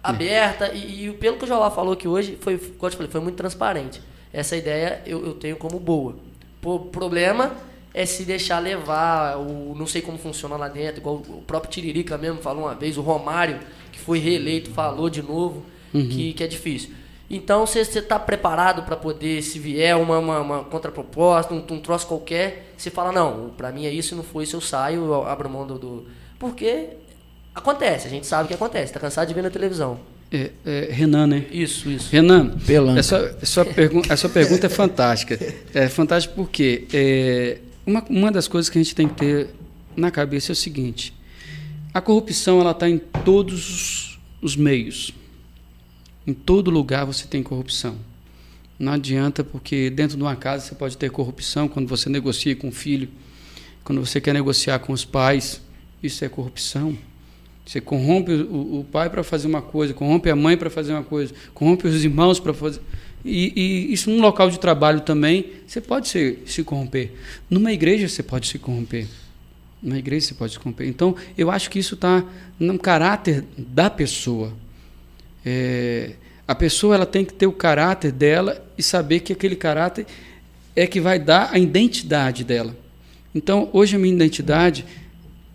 aberta 0.02 0.72
e, 0.72 1.06
e 1.08 1.12
pelo 1.12 1.36
que 1.36 1.44
o 1.44 1.46
João 1.46 1.70
falou 1.70 1.92
aqui 1.92 2.08
hoje, 2.08 2.38
foi, 2.40 2.56
como 2.58 2.74
eu 2.82 2.90
te 2.90 2.96
falei, 2.96 3.10
foi 3.12 3.20
muito 3.20 3.36
transparente. 3.36 4.00
Essa 4.32 4.56
ideia 4.56 5.00
eu, 5.06 5.24
eu 5.24 5.34
tenho 5.34 5.56
como 5.56 5.78
boa. 5.78 6.16
O 6.64 6.78
problema 6.80 7.52
é 7.92 8.04
se 8.06 8.24
deixar 8.24 8.58
levar, 8.58 9.38
o, 9.38 9.74
não 9.76 9.86
sei 9.86 10.02
como 10.02 10.18
funciona 10.18 10.56
lá 10.56 10.68
dentro, 10.68 11.00
igual 11.00 11.16
o 11.16 11.42
próprio 11.46 11.70
Tiririca 11.70 12.16
mesmo 12.18 12.40
falou 12.40 12.64
uma 12.64 12.74
vez, 12.74 12.96
o 12.96 13.02
Romário, 13.02 13.58
que 13.90 13.98
foi 13.98 14.18
reeleito, 14.18 14.70
falou 14.70 15.10
de 15.10 15.22
novo, 15.22 15.64
que, 15.92 16.32
que 16.32 16.44
é 16.44 16.46
difícil. 16.46 16.90
Então, 17.30 17.66
você 17.66 17.80
está 17.80 18.18
preparado 18.18 18.82
para 18.84 18.96
poder, 18.96 19.42
se 19.42 19.58
vier 19.58 19.96
uma, 19.96 20.18
uma, 20.18 20.40
uma 20.40 20.64
contraproposta, 20.64 21.52
um, 21.52 21.58
um 21.58 21.80
troço 21.80 22.06
qualquer, 22.06 22.72
você 22.76 22.90
fala, 22.90 23.12
não, 23.12 23.50
para 23.56 23.70
mim 23.70 23.84
é 23.84 23.90
isso, 23.90 24.16
não 24.16 24.22
foi 24.22 24.44
isso, 24.44 24.56
eu 24.56 24.60
saio, 24.60 25.04
eu 25.04 25.26
abro 25.26 25.48
mão 25.48 25.66
do... 25.66 25.78
do... 25.78 26.06
Porque 26.38 26.90
acontece, 27.54 28.06
a 28.06 28.10
gente 28.10 28.26
sabe 28.26 28.48
que 28.48 28.54
acontece, 28.54 28.92
tá 28.92 29.00
cansado 29.00 29.28
de 29.28 29.34
ver 29.34 29.42
na 29.42 29.50
televisão. 29.50 29.98
é, 30.32 30.50
é, 30.64 30.88
Renan, 30.90 31.26
né? 31.26 31.44
Isso, 31.50 31.90
isso. 31.90 32.10
Renan, 32.10 32.56
Pelanca. 32.66 33.00
essa, 33.00 33.36
essa, 33.42 33.64
pergu 33.64 34.02
a 34.08 34.16
sua 34.16 34.30
pergunta 34.30 34.66
é 34.66 34.70
fantástica. 34.70 35.38
É 35.74 35.88
fantástica 35.88 36.34
porque 36.34 36.86
é, 36.92 37.58
uma, 37.88 38.04
uma 38.10 38.30
das 38.30 38.46
coisas 38.46 38.68
que 38.68 38.78
a 38.78 38.82
gente 38.82 38.94
tem 38.94 39.08
que 39.08 39.14
ter 39.14 39.48
na 39.96 40.10
cabeça 40.10 40.52
é 40.52 40.54
o 40.54 40.56
seguinte: 40.56 41.14
a 41.92 42.00
corrupção 42.00 42.60
ela 42.60 42.72
está 42.72 42.88
em 42.88 42.98
todos 42.98 43.70
os, 43.70 44.18
os 44.42 44.56
meios. 44.56 45.14
Em 46.26 46.34
todo 46.34 46.70
lugar 46.70 47.06
você 47.06 47.26
tem 47.26 47.42
corrupção. 47.42 47.96
Não 48.78 48.92
adianta, 48.92 49.42
porque 49.42 49.88
dentro 49.88 50.16
de 50.16 50.22
uma 50.22 50.36
casa 50.36 50.66
você 50.66 50.74
pode 50.74 50.96
ter 50.98 51.10
corrupção 51.10 51.66
quando 51.66 51.88
você 51.88 52.10
negocia 52.10 52.54
com 52.54 52.68
o 52.68 52.72
filho, 52.72 53.08
quando 53.82 54.04
você 54.04 54.20
quer 54.20 54.34
negociar 54.34 54.78
com 54.80 54.92
os 54.92 55.04
pais, 55.04 55.62
isso 56.02 56.22
é 56.24 56.28
corrupção. 56.28 56.96
Você 57.64 57.80
corrompe 57.80 58.32
o, 58.32 58.80
o 58.80 58.84
pai 58.84 59.10
para 59.10 59.24
fazer 59.24 59.48
uma 59.48 59.62
coisa, 59.62 59.94
corrompe 59.94 60.30
a 60.30 60.36
mãe 60.36 60.56
para 60.56 60.70
fazer 60.70 60.92
uma 60.92 61.02
coisa, 61.02 61.34
corrompe 61.54 61.88
os 61.88 62.04
irmãos 62.04 62.38
para 62.38 62.52
fazer. 62.52 62.80
E, 63.24 63.52
e 63.54 63.92
isso 63.92 64.10
num 64.10 64.20
local 64.20 64.50
de 64.50 64.58
trabalho 64.58 65.00
também, 65.00 65.46
você 65.66 65.80
pode 65.80 66.08
se, 66.08 66.38
se 66.46 66.62
corromper. 66.62 67.12
Numa 67.50 67.72
igreja 67.72 68.08
você 68.08 68.22
pode 68.22 68.46
se 68.46 68.58
corromper. 68.58 69.06
Numa 69.82 69.98
igreja 69.98 70.26
você 70.26 70.34
pode 70.34 70.52
se 70.52 70.58
corromper. 70.58 70.88
Então, 70.88 71.14
eu 71.36 71.50
acho 71.50 71.70
que 71.70 71.78
isso 71.78 71.94
está 71.94 72.24
no 72.58 72.78
caráter 72.78 73.44
da 73.56 73.90
pessoa. 73.90 74.52
É, 75.44 76.12
a 76.46 76.54
pessoa 76.54 76.94
ela 76.94 77.06
tem 77.06 77.24
que 77.24 77.32
ter 77.32 77.46
o 77.46 77.52
caráter 77.52 78.12
dela 78.12 78.64
e 78.76 78.82
saber 78.82 79.20
que 79.20 79.32
aquele 79.32 79.56
caráter 79.56 80.06
é 80.74 80.86
que 80.86 81.00
vai 81.00 81.18
dar 81.18 81.50
a 81.52 81.58
identidade 81.58 82.44
dela. 82.44 82.76
Então, 83.34 83.68
hoje 83.72 83.96
a 83.96 83.98
minha 83.98 84.14
identidade 84.14 84.84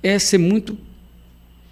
é 0.01 0.19
ser 0.19 0.37
muito 0.37 0.77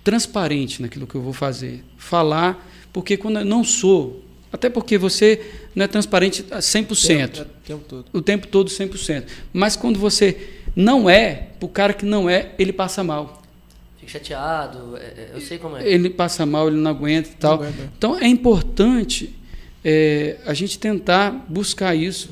transparente 0.04 0.82
naquilo 0.82 1.06
que 1.06 1.16
eu 1.16 1.22
vou 1.22 1.34
fazer. 1.34 1.84
Falar, 1.98 2.68
porque 2.92 3.18
quando 3.18 3.40
eu 3.40 3.46
não 3.46 3.64
sou, 3.64 4.21
até 4.52 4.70
porque 4.70 4.98
você 4.98 5.42
não 5.76 5.86
é 5.86 5.88
transparente 5.88 6.46
a 6.52 6.60
100%, 6.60 7.42
O 7.42 7.46
tempo 7.66 7.84
todo. 7.88 8.06
o 8.14 8.22
tempo 8.22 8.48
todo 8.48 8.70
100%. 8.70 9.24
Mas 9.54 9.76
quando 9.76 10.00
você 10.00 10.38
Não 10.76 11.10
é, 11.10 11.50
o 11.60 11.68
cara 11.68 11.94
que 11.94 12.06
não 12.06 12.30
é, 12.30 12.52
ele 12.58 12.72
passa 12.72 13.04
mal. 13.04 13.42
Fica 14.00 14.14
chateado, 14.14 14.96
é, 14.98 15.00
é, 15.02 15.32
eu 15.34 15.42
sei 15.42 15.58
como 15.58 15.76
é. 15.76 15.86
Ele 15.88 16.10
passa 16.10 16.46
mal, 16.46 16.68
ele 16.70 16.78
não 16.78 16.92
aguenta 16.92 17.30
e 17.30 17.34
tal. 17.34 17.56
aguenta. 17.56 17.90
Então 17.98 18.18
é 18.18 18.28
importante 18.28 19.36
é, 19.84 20.38
a 20.46 20.54
gente 20.54 20.80
tentar 20.80 21.46
buscar 21.50 21.94
isso. 21.94 22.30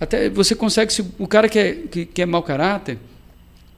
Até 0.00 0.30
você 0.30 0.54
consegue, 0.54 0.92
se 0.92 1.04
o 1.18 1.26
cara 1.26 1.48
que 1.48 1.58
é, 1.58 1.74
que, 1.74 2.06
que 2.06 2.22
é 2.22 2.26
mau 2.26 2.42
caráter, 2.42 2.98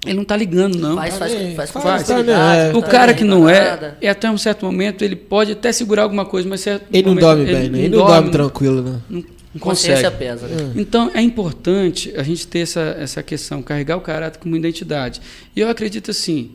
ele 0.05 0.15
não 0.15 0.23
está 0.23 0.37
ligando, 0.37 0.77
não. 0.79 0.97
Faz, 0.97 1.17
faz, 1.17 1.33
Faz, 1.33 1.55
faz, 1.55 1.71
com 1.71 1.81
faz, 1.81 2.03
facilidade, 2.03 2.73
tá, 2.73 2.79
O 2.79 2.83
tá 2.83 2.89
cara 2.89 3.15
que 3.15 3.25
não 3.25 3.49
é, 3.49 3.97
é 4.01 4.09
até 4.09 4.31
um 4.31 4.39
certo 4.39 4.65
momento, 4.65 5.03
ele 5.05 5.17
pode 5.17 5.53
até 5.53 5.71
segurar 5.73 6.05
alguma 6.05 6.25
coisa, 6.25 6.49
mas 6.49 6.61
certo 6.63 6.87
Ele 6.93 7.03
não 7.03 7.11
momento, 7.11 7.21
dorme 7.27 7.45
bem, 7.45 7.69
né? 7.69 7.79
Ele 7.81 7.89
não 7.97 8.07
dorme 8.07 8.31
tranquilo, 8.31 8.83
né? 8.83 9.01
Não, 9.11 9.21
não 9.21 9.61
Consciência 9.61 10.11
consegue. 10.11 10.31
pesa, 10.33 10.47
né? 10.49 10.73
Então 10.77 11.11
é 11.13 11.21
importante 11.21 12.13
a 12.17 12.23
gente 12.23 12.47
ter 12.47 12.61
essa, 12.61 12.97
essa 12.99 13.23
questão, 13.23 13.61
carregar 13.63 13.97
o 13.97 14.01
caráter 14.01 14.39
como 14.39 14.57
identidade. 14.57 15.21
E 15.55 15.61
eu 15.61 15.69
acredito 15.69 16.11
assim, 16.11 16.53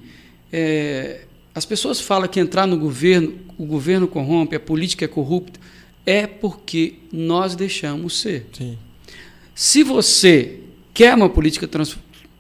é, 0.52 1.22
as 1.54 1.66
pessoas 1.66 2.00
falam 2.02 2.28
que 2.28 2.40
entrar 2.40 2.66
no 2.66 2.78
governo, 2.78 3.34
o 3.58 3.66
governo 3.66 4.08
corrompe, 4.08 4.56
a 4.56 4.60
política 4.60 5.06
é 5.06 5.08
corrupta, 5.08 5.60
é 6.06 6.26
porque 6.26 6.96
nós 7.12 7.56
deixamos 7.56 8.20
ser. 8.22 8.48
Sim. 8.58 8.78
Se 9.54 9.84
você 9.84 10.60
quer 10.94 11.14
uma 11.16 11.30
política 11.30 11.68
trans- 11.68 11.98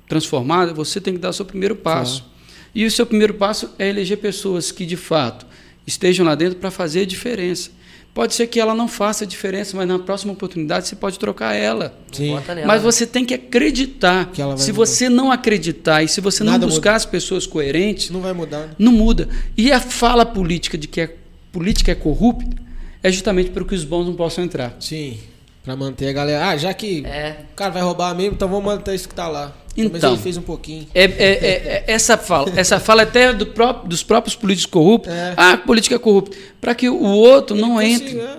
transformada, 0.07 0.73
você 0.73 0.99
tem 1.01 1.13
que 1.13 1.19
dar 1.19 1.29
o 1.29 1.33
seu 1.33 1.45
primeiro 1.45 1.75
passo. 1.75 2.25
E 2.73 2.85
o 2.85 2.91
seu 2.91 3.05
primeiro 3.05 3.33
passo 3.35 3.69
é 3.79 3.87
eleger 3.89 4.17
pessoas 4.17 4.71
que, 4.71 4.85
de 4.85 4.97
fato, 4.97 5.45
estejam 5.87 6.25
lá 6.25 6.35
dentro 6.35 6.57
para 6.59 6.69
fazer 6.71 7.01
a 7.01 7.05
diferença. 7.05 7.71
Pode 8.13 8.33
ser 8.33 8.47
que 8.47 8.61
ela 8.61 8.73
não 8.73 8.87
faça 8.87 9.25
a 9.25 9.27
diferença, 9.27 9.75
mas 9.75 9.85
na 9.87 9.99
próxima 9.99 10.31
oportunidade 10.31 10.87
você 10.87 10.95
pode 10.95 11.19
trocar 11.19 11.53
ela. 11.53 11.93
Sim. 12.13 12.31
Bota 12.31 12.55
nela. 12.55 12.67
Mas 12.67 12.81
você 12.81 13.05
tem 13.05 13.25
que 13.25 13.33
acreditar. 13.33 14.31
Que 14.31 14.41
ela 14.41 14.55
vai 14.55 14.63
se 14.65 14.71
mudar. 14.71 14.85
você 14.85 15.09
não 15.09 15.31
acreditar 15.31 16.01
e 16.01 16.07
se 16.07 16.21
você 16.21 16.41
não 16.43 16.53
Nada 16.53 16.65
buscar 16.65 16.95
as 16.95 17.05
pessoas 17.05 17.45
coerentes, 17.45 18.09
Não 18.09 18.21
vai 18.21 18.31
mudar, 18.31 18.67
né? 18.67 18.75
não 18.79 18.93
muda. 18.93 19.27
E 19.57 19.69
a 19.69 19.81
fala 19.81 20.25
política 20.25 20.77
de 20.77 20.87
que 20.87 21.01
a 21.01 21.09
política 21.51 21.91
é 21.91 21.95
corrupta 21.95 22.55
é 23.03 23.11
justamente 23.11 23.49
para 23.49 23.63
que 23.65 23.75
os 23.75 23.83
bons 23.83 24.05
não 24.05 24.13
possam 24.15 24.45
entrar. 24.45 24.75
Sim. 24.79 25.17
Pra 25.63 25.75
manter 25.75 26.07
a 26.07 26.13
galera. 26.13 26.47
Ah, 26.49 26.57
já 26.57 26.73
que 26.73 27.05
É. 27.05 27.37
o 27.51 27.55
cara 27.55 27.71
vai 27.71 27.81
roubar 27.81 28.15
mesmo, 28.15 28.33
então 28.35 28.47
vamos 28.47 28.63
manter 28.63 28.95
isso 28.95 29.09
que 29.09 29.15
tá 29.15 29.27
lá. 29.27 29.53
Mas 29.77 29.85
Então. 29.87 30.13
ele 30.13 30.21
fez 30.21 30.37
um 30.37 30.41
pouquinho. 30.41 30.87
É, 30.93 31.03
é- 31.03 31.07
é- 31.07 31.47
é- 31.49 31.83
essa 31.87 32.17
fala, 32.17 32.51
essa 32.55 32.79
fala 32.79 33.01
até 33.03 33.33
do 33.33 33.45
próprio- 33.47 33.89
dos 33.89 34.03
próprios 34.03 34.35
políticos 34.35 34.71
corruptos. 34.71 35.11
É. 35.11 35.33
Ah, 35.35 35.57
política 35.57 35.95
é 35.95 35.99
corrupta. 35.99 36.35
Para 36.61 36.73
que 36.73 36.87
o 36.89 37.03
outro 37.03 37.55
não 37.55 37.81
Ele 37.81 37.91
entre. 37.93 38.05
consiga, 38.13 38.23
é. 38.23 38.37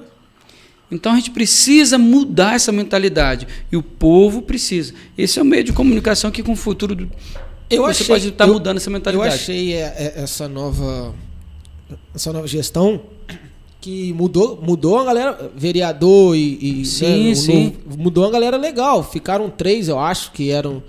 Então 0.91 1.13
a 1.13 1.17
gente 1.17 1.31
precisa 1.33 1.99
mudar 1.99 2.55
essa 2.55 2.71
mentalidade. 2.73 3.47
E 3.71 3.77
o 3.77 3.83
povo 3.83 4.41
precisa. 4.41 4.95
Esse 5.19 5.39
é 5.39 5.43
o 5.43 5.45
meio 5.45 5.65
de 5.65 5.73
comunicação 5.73 6.31
que 6.31 6.43
com 6.43 6.53
o 6.53 6.57
futuro 6.57 6.95
do, 6.95 7.11
Eu 7.69 7.83
você 7.83 7.91
achei, 7.91 8.07
pode 8.07 8.29
estar 8.29 8.47
eu- 8.47 8.53
mudando 8.55 8.77
essa 8.77 8.89
mentalidade. 8.89 9.29
Eu 9.29 9.35
achei 9.35 9.73
é, 9.75 9.81
é, 10.17 10.23
essa 10.23 10.49
nova 10.49 11.13
essa 12.15 12.33
nova 12.33 12.47
gestão 12.47 13.01
que 13.81 14.13
mudou 14.15 14.59
mudou 14.63 14.99
a 14.99 15.05
galera 15.05 15.51
vereador 15.57 16.35
e, 16.37 16.81
e 16.81 16.85
Sim, 16.85 17.29
né, 17.29 17.35
sim. 17.35 17.65
novo- 17.87 18.03
mudou 18.03 18.25
a 18.25 18.31
galera 18.31 18.57
legal 18.57 19.03
ficaram 19.05 19.49
três 19.51 19.87
eu 19.89 19.99
acho 19.99 20.33
que 20.33 20.51
eram 20.51 20.83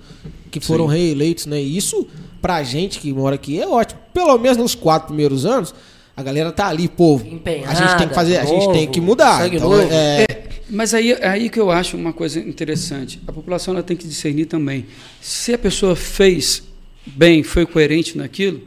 que 0.48 0.60
foram 0.60 0.88
Sim. 0.88 0.94
reeleitos 0.96 1.46
né 1.46 1.60
E 1.60 1.76
isso 1.76 2.06
pra 2.42 2.62
gente 2.62 2.98
que 2.98 3.12
mora 3.12 3.34
aqui 3.34 3.60
é 3.60 3.66
ótimo 3.66 4.00
pelo 4.12 4.36
menos 4.38 4.56
nos 4.56 4.74
quatro 4.74 5.08
primeiros 5.08 5.44
anos 5.46 5.74
a 6.16 6.22
galera 6.22 6.50
tá 6.50 6.66
ali 6.68 6.88
povo 6.88 7.24
a 7.24 7.28
gente 7.28 7.42
tem 7.42 7.54
Empenhada, 7.58 8.06
que 8.08 8.14
fazer 8.14 8.36
a 8.38 8.44
gente 8.44 8.66
tem 8.72 8.80
novo, 8.82 8.92
que 8.92 9.00
mudar 9.00 9.52
então, 9.52 9.70
novo. 9.70 9.82
é, 9.90 10.26
Mas 10.70 10.92
aí, 10.92 11.12
aí 11.22 11.48
que 11.48 11.58
eu 11.58 11.70
acho 11.70 11.96
uma 11.96 12.12
coisa 12.12 12.38
interessante. 12.40 13.20
A 13.26 13.32
população 13.32 13.72
ela 13.72 13.82
tem 13.82 13.96
que 13.96 14.06
discernir 14.06 14.46
também. 14.46 14.84
Se 15.20 15.54
a 15.54 15.58
pessoa 15.58 15.96
fez 15.96 16.62
bem, 17.06 17.42
foi 17.42 17.64
coerente 17.64 18.18
naquilo, 18.18 18.60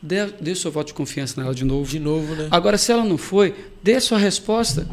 dê, 0.00 0.24
dê 0.40 0.52
o 0.52 0.56
seu 0.56 0.70
voto 0.70 0.86
de 0.88 0.94
confiança 0.94 1.38
nela 1.40 1.54
de 1.54 1.64
novo. 1.64 1.90
de 1.90 1.98
novo 1.98 2.34
né 2.34 2.48
Agora, 2.50 2.78
se 2.78 2.90
ela 2.92 3.04
não 3.04 3.18
foi, 3.18 3.54
dê 3.82 3.94
a 3.96 4.00
sua 4.00 4.16
resposta. 4.18 4.86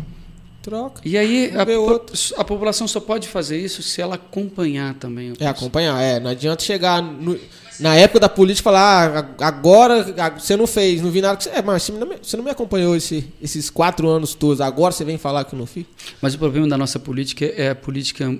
Troca 0.61 1.01
E 1.03 1.17
aí 1.17 1.51
a, 1.55 2.41
a 2.41 2.43
população 2.43 2.87
só 2.87 2.99
pode 2.99 3.27
fazer 3.27 3.57
isso 3.59 3.81
se 3.81 4.01
ela 4.01 4.15
acompanhar 4.15 4.93
também. 4.95 5.33
É, 5.39 5.47
acompanhar. 5.47 6.01
É, 6.01 6.19
não 6.19 6.29
adianta 6.31 6.63
chegar 6.63 7.01
no- 7.01 7.39
na 7.79 7.95
época 7.95 8.19
da 8.19 8.29
política 8.29 8.63
falar, 8.63 9.35
ah, 9.39 9.47
agora 9.47 10.03
você 10.37 10.55
não 10.55 10.67
fez, 10.67 11.01
não 11.01 11.09
vi 11.09 11.21
nada. 11.21 11.37
que 11.37 11.43
você- 11.45 11.49
É, 11.51 11.61
mas 11.61 11.83
você 11.83 11.91
não 11.91 12.07
me, 12.07 12.15
você 12.21 12.37
não 12.37 12.43
me 12.43 12.49
acompanhou 12.51 12.95
esse- 12.95 13.25
esses 13.41 13.69
quatro 13.69 14.07
anos 14.07 14.33
todos, 14.35 14.61
agora 14.61 14.91
você 14.91 15.03
vem 15.03 15.17
falar 15.17 15.43
que 15.45 15.53
eu 15.55 15.59
não 15.59 15.65
fiz? 15.65 15.85
Mas 16.21 16.33
o 16.35 16.37
problema 16.39 16.67
da 16.67 16.77
nossa 16.77 16.99
política 16.99 17.45
é 17.45 17.69
a 17.69 17.75
política, 17.75 18.27
hum, 18.29 18.39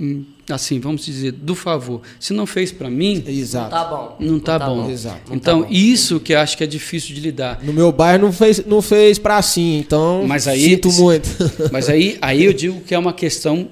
hum, 0.00 0.24
assim, 0.50 0.78
vamos 0.78 1.04
dizer, 1.04 1.32
do 1.32 1.54
favor. 1.54 2.02
Se 2.20 2.32
não 2.32 2.46
fez 2.46 2.70
para 2.70 2.88
mim, 2.88 3.24
Exato. 3.26 3.70
Tá 3.70 3.84
bom. 3.84 4.16
não 4.20 4.38
tá 4.38 4.58
bom. 4.58 4.88
Exato. 4.90 5.20
Não 5.30 5.36
Então, 5.36 5.60
tá 5.62 5.66
bom. 5.68 5.72
isso 5.74 6.20
que 6.20 6.34
eu 6.34 6.38
acho 6.38 6.56
que 6.56 6.62
é 6.62 6.66
difícil 6.66 7.14
de 7.14 7.20
lidar. 7.20 7.58
No 7.62 7.72
meu 7.72 7.90
bairro 7.90 8.22
não 8.26 8.32
fez, 8.32 8.64
não 8.66 8.80
fez 8.82 9.18
pra 9.18 9.40
sim, 9.42 9.78
então 9.78 10.24
Mas 10.26 10.46
aí- 10.46 10.62
sinto 10.62 10.92
muito. 10.92 11.28
Mas 11.72 11.88
aí, 11.88 12.16
aí 12.20 12.44
eu 12.44 12.52
digo 12.52 12.80
que 12.82 12.94
é 12.94 12.98
uma 12.98 13.12
questão 13.12 13.68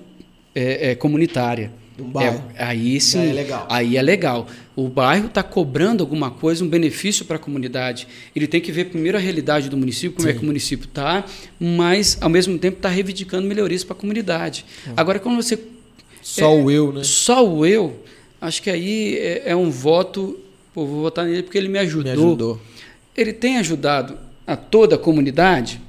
é, 0.55 0.90
é, 0.90 0.94
comunitária. 0.94 1.72
Um 1.99 2.11
bairro. 2.11 2.42
É, 2.57 2.64
aí 2.64 3.01
sim. 3.01 3.30
é 3.30 3.32
legal. 3.32 3.66
Aí 3.70 3.97
é 3.97 4.03
legal. 4.03 4.47
O 4.74 4.88
bairro 4.88 5.26
está 5.26 5.42
cobrando 5.42 6.03
alguma 6.03 6.30
coisa, 6.30 6.64
um 6.64 6.68
benefício 6.68 7.24
para 7.24 7.36
a 7.36 7.38
comunidade. 7.38 8.09
Ele 8.34 8.47
tem 8.49 8.61
que 8.61 8.72
ver 8.72 8.86
primeiro 8.86 9.16
a 9.16 9.20
realidade 9.20 9.68
do 9.68 9.76
município, 9.76 10.16
como 10.16 10.28
é 10.28 10.32
que 10.32 10.40
o 10.40 10.45
município 10.45 10.86
está, 10.86 11.24
mas 11.61 12.18
ao 12.20 12.28
mesmo 12.28 12.59
tempo 12.59 12.78
está 12.78 12.88
reivindicando 12.88 13.47
melhorias 13.47 13.84
para 13.84 13.95
a 13.95 13.99
comunidade. 13.99 14.64
Agora, 14.97 15.20
quando 15.20 15.36
você 15.36 15.59
Só 16.20 16.57
o 16.57 16.70
eu, 16.70 16.92
né? 16.92 17.05
só 17.05 17.47
o 17.47 17.64
eu, 17.64 18.03
acho 18.40 18.61
que 18.61 18.70
aí 18.70 19.16
é, 19.18 19.42
é 19.47 19.57
um 19.57 19.70
voto. 19.70 20.40
Pô, 20.72 20.84
vou 20.84 21.03
votar 21.03 21.24
nele 21.24 21.45
porque 21.45 21.59
ele 21.59 21.68
me 21.68 21.78
ajudou. 21.78 22.05
Me 22.05 22.11
ajudou. 22.11 22.61
Ele 23.16 23.32
tem 23.32 23.59
ajudado 23.59 24.18
a 24.45 24.57
toda 24.57 24.97
a 24.97 24.99
comunidade? 24.99 25.80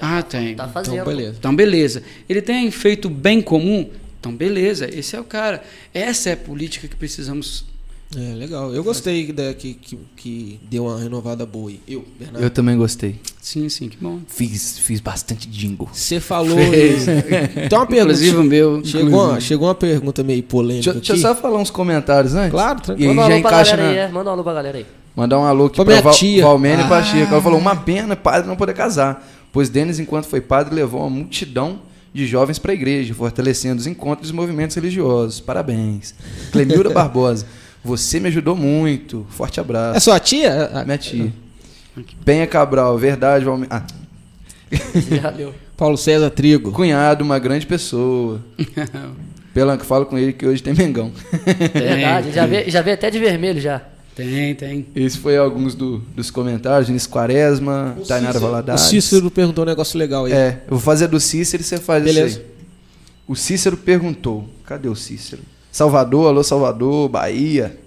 ah, 0.00 0.22
tem. 0.22 0.54
Tá 0.54 0.68
fazendo. 0.68 0.94
Então, 0.94 1.04
beleza. 1.04 1.36
Então, 1.38 1.56
beleza. 1.56 2.02
Ele 2.28 2.40
tem 2.40 2.70
feito 2.70 3.10
bem 3.10 3.42
comum? 3.42 3.90
Então, 4.20 4.32
beleza. 4.34 4.86
Esse 4.92 5.16
é 5.16 5.20
o 5.20 5.24
cara. 5.24 5.62
Essa 5.94 6.30
é 6.30 6.32
a 6.34 6.36
política 6.36 6.86
que 6.86 6.94
precisamos. 6.94 7.64
É, 8.14 8.34
legal. 8.34 8.74
Eu 8.74 8.82
gostei 8.82 9.32
da, 9.32 9.54
que, 9.54 9.72
que, 9.72 9.96
que 10.16 10.60
deu 10.68 10.84
uma 10.86 10.98
renovada 10.98 11.46
boa 11.46 11.70
aí. 11.70 11.80
Eu, 11.86 12.04
Bernardo. 12.18 12.42
Eu 12.44 12.50
também 12.50 12.76
gostei. 12.76 13.20
Sim, 13.40 13.68
sim, 13.68 13.88
que 13.88 13.96
bom. 13.96 14.18
Fiz, 14.26 14.78
fiz 14.80 14.98
bastante 15.00 15.48
jingle. 15.48 15.88
Você 15.92 16.18
falou. 16.18 16.58
Fez. 16.58 17.04
Tem 17.70 17.78
uma 17.78 17.86
pergunta. 17.86 18.12
Inclusive 18.12 18.36
o 18.36 18.42
meu. 18.42 18.84
Chegou 18.84 19.24
uma, 19.30 19.40
chegou 19.40 19.68
uma 19.68 19.74
pergunta 19.76 20.22
meio 20.24 20.42
polêmica 20.42 20.92
Deixa, 20.92 20.98
deixa 20.98 21.12
eu 21.28 21.30
aqui. 21.30 21.36
só 21.36 21.40
falar 21.40 21.58
uns 21.60 21.70
comentários 21.70 22.34
antes. 22.34 22.50
Claro, 22.50 22.80
E 22.80 22.82
tranquilo. 22.82 23.10
aí 23.10 23.16
Manda 23.16 23.26
um 23.26 23.28
já 23.28 23.34
alô 23.34 23.42
pra 23.42 23.50
encaixa 23.52 23.76
galera 23.76 23.90
aí, 23.90 23.96
na... 23.96 24.02
é. 24.02 24.08
Manda 24.12 24.30
um 24.30 24.32
alô 24.32 24.42
pra 24.44 24.54
galera 24.54 24.78
aí. 24.78 24.86
Mandar 25.16 25.38
um 25.38 25.44
alô 25.44 25.66
aqui 25.66 25.76
Pra 25.76 25.84
pra 25.84 26.00
Val, 26.00 26.12
tia. 26.12 26.42
Valmene 26.44 26.82
e 26.82 26.86
pra 26.86 26.98
Ah. 26.98 27.16
Ela 27.18 27.42
falou, 27.42 27.58
uma 27.58 27.76
pena 27.76 28.16
padre 28.16 28.48
não 28.48 28.56
poder 28.56 28.74
casar, 28.74 29.24
pois 29.52 29.68
Denis, 29.68 29.98
enquanto 30.00 30.26
foi 30.26 30.40
padre, 30.40 30.74
levou 30.74 31.00
uma 31.00 31.10
multidão 31.10 31.80
de 32.12 32.26
jovens 32.26 32.58
para 32.58 32.72
a 32.72 32.74
igreja, 32.74 33.14
fortalecendo 33.14 33.80
os 33.80 33.86
encontros 33.86 34.30
e 34.30 34.32
movimentos 34.32 34.74
religiosos. 34.76 35.40
Parabéns. 35.40 36.14
Clemilda 36.50 36.90
Barbosa, 36.90 37.46
você 37.84 38.18
me 38.20 38.28
ajudou 38.28 38.56
muito. 38.56 39.26
Forte 39.30 39.60
abraço. 39.60 39.96
É 39.96 40.00
sua 40.00 40.18
tia? 40.20 40.70
Minha 40.84 40.98
tia. 40.98 41.32
Penha 42.24 42.46
Cabral, 42.46 42.96
verdade, 42.98 43.44
Valmene. 43.44 43.68
Ah, 43.70 43.84
Já 45.10 45.30
deu. 45.30 45.54
Paulo 45.76 45.96
César 45.96 46.30
Trigo. 46.30 46.72
cunhado, 46.72 47.24
uma 47.24 47.38
grande 47.38 47.66
pessoa. 47.66 48.40
Pelanco, 49.54 49.84
falo 49.84 50.06
com 50.06 50.16
ele 50.16 50.32
que 50.32 50.46
hoje 50.46 50.62
tem 50.62 50.72
Mengão. 50.74 51.10
Verdade, 51.74 52.30
já 52.32 52.46
vê, 52.46 52.70
já 52.70 52.82
vê 52.82 52.92
até 52.92 53.10
de 53.10 53.18
vermelho 53.18 53.60
já. 53.60 53.82
Tem, 54.14 54.54
tem. 54.54 54.86
Esse 54.94 55.16
foi 55.18 55.36
alguns 55.36 55.74
do- 55.74 55.98
dos 56.14 56.30
comentários. 56.30 56.88
Vinícius 56.88 57.10
Quaresma, 57.10 57.96
Tainara 58.06 58.38
O 58.38 58.40
Valadares. 58.40 58.82
Cícero 58.82 59.30
perguntou 59.30 59.64
um 59.64 59.66
negócio 59.66 59.98
legal 59.98 60.26
aí. 60.26 60.32
É, 60.32 60.62
eu 60.66 60.70
vou 60.72 60.80
fazer 60.80 61.06
do 61.08 61.18
Cícero 61.18 61.62
e 61.62 61.64
você 61.64 61.78
faz 61.78 62.02
Beleza. 62.04 62.26
isso 62.28 62.38
aí. 62.40 62.44
O 63.26 63.36
Cícero 63.36 63.76
perguntou. 63.76 64.48
Cadê 64.66 64.88
o 64.88 64.96
Cícero? 64.96 65.42
Salvador, 65.72 66.26
alô 66.28 66.42
Salvador, 66.42 67.08
Bahia. 67.08 67.78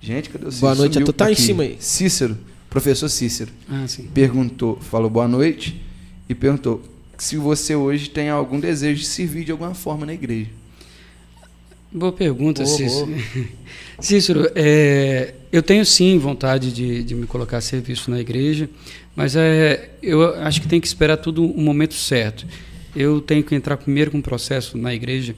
Gente, 0.00 0.30
cadê 0.30 0.46
o 0.46 0.50
Cícero? 0.52 0.60
Boa 0.68 0.74
noite, 0.74 0.92
Sumiu 0.94 1.06
tu 1.06 1.12
tá 1.12 1.28
em 1.28 1.32
aqui. 1.32 1.42
cima 1.42 1.62
aí. 1.64 1.76
Cícero, 1.80 2.38
professor 2.70 3.08
Cícero, 3.08 3.50
Ah, 3.68 3.84
sim. 3.88 4.08
perguntou, 4.14 4.78
falou 4.80 5.10
boa 5.10 5.26
noite 5.28 5.82
e 6.28 6.34
perguntou 6.34 6.82
se 7.18 7.36
você 7.36 7.74
hoje 7.74 8.08
tem 8.10 8.28
algum 8.30 8.58
desejo 8.60 9.00
de 9.00 9.06
servir 9.06 9.44
de 9.44 9.52
alguma 9.52 9.74
forma 9.74 10.04
na 10.06 10.14
igreja. 10.14 10.50
Boa 11.94 12.12
pergunta, 12.12 12.64
Boa, 12.64 12.76
Cícero. 12.76 13.14
Cícero, 14.00 14.50
é, 14.56 15.34
eu 15.52 15.62
tenho 15.62 15.86
sim 15.86 16.18
vontade 16.18 16.72
de, 16.72 17.04
de 17.04 17.14
me 17.14 17.24
colocar 17.26 17.58
a 17.58 17.60
serviço 17.60 18.10
na 18.10 18.20
igreja, 18.20 18.68
mas 19.14 19.36
é, 19.36 19.90
eu 20.02 20.34
acho 20.42 20.60
que 20.60 20.66
tem 20.66 20.80
que 20.80 20.86
esperar 20.88 21.16
tudo 21.18 21.44
o 21.48 21.60
momento 21.60 21.94
certo. 21.94 22.44
Eu 22.96 23.20
tenho 23.20 23.44
que 23.44 23.54
entrar 23.54 23.76
primeiro 23.76 24.10
com 24.10 24.18
um 24.18 24.22
processo 24.22 24.76
na 24.76 24.92
igreja, 24.92 25.36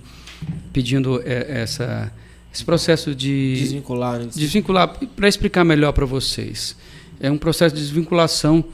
pedindo 0.73 1.21
é, 1.27 1.61
essa, 1.63 2.11
esse 2.53 2.65
processo 2.65 3.15
de 3.15 3.57
Desvincular, 3.59 4.19
né? 4.21 4.29
desvincular, 4.35 4.99
para 5.15 5.29
explicar 5.29 5.63
melhor 5.65 5.93
para 5.93 6.07
vocês. 6.07 6.75
É 7.21 7.31
um 7.31 7.37
processo 7.39 7.75
de 7.75 7.83
desvinculação 7.83 8.65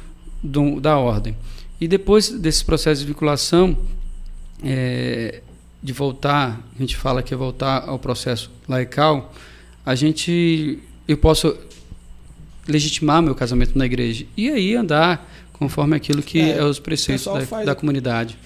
do- 0.43 0.81
da 0.81 0.97
ordem. 0.99 1.37
E 1.81 1.89
depois 1.89 2.29
desse 2.29 2.65
processo 2.65 3.01
de 3.01 3.07
desvinculação, 3.07 3.77
é, 4.65 5.41
de 5.83 5.93
voltar, 5.93 6.61
a 6.75 6.79
gente 6.79 6.97
fala 6.97 7.23
que 7.23 7.35
é 7.35 7.37
voltar 7.37 7.89
ao 7.89 7.99
processo 7.99 8.51
laical, 8.69 9.33
a 9.85 9.95
gente 9.95 10.79
eu 11.09 11.17
posso 11.17 11.57
legitimar 12.67 13.21
meu 13.21 13.35
casamento 13.35 13.77
na 13.77 13.85
igreja 13.85 14.25
e 14.37 14.49
aí 14.49 14.77
andar 14.77 15.29
conforme 15.53 15.97
aquilo 15.97 16.23
que 16.23 16.41
é, 16.41 16.59
é 16.59 16.65
os 16.65 16.79
preceitos 16.79 17.25
da, 17.25 17.65
da, 17.65 17.75
comunidade. 17.75 18.39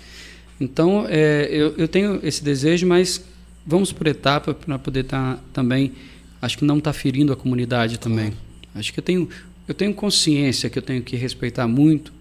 Então, 0.60 1.06
é, 1.08 1.48
eu, 1.50 1.74
eu, 1.76 1.88
tenho 1.88 2.20
esse 2.22 2.42
desejo, 2.42 2.86
mas 2.86 3.24
vamos 3.66 3.92
por 3.92 4.06
etapa 4.06 4.54
para 4.54 4.78
poder 4.78 5.00
estar 5.00 5.36
tá, 5.36 5.42
também, 5.52 5.92
acho 6.40 6.58
que 6.58 6.64
não 6.64 6.78
estar 6.78 6.92
tá 6.92 6.98
ferindo 6.98 7.32
a 7.32 7.36
comunidade 7.36 7.98
também. 7.98 8.32
Acho 8.74 8.92
que 8.92 9.00
eu 9.00 9.04
tenho, 9.04 9.28
eu 9.66 9.74
tenho 9.74 9.94
consciência 9.94 10.68
que 10.68 10.78
eu 10.78 10.82
tenho 10.82 11.02
que 11.02 11.16
respeitar 11.16 11.66
muito 11.66 12.12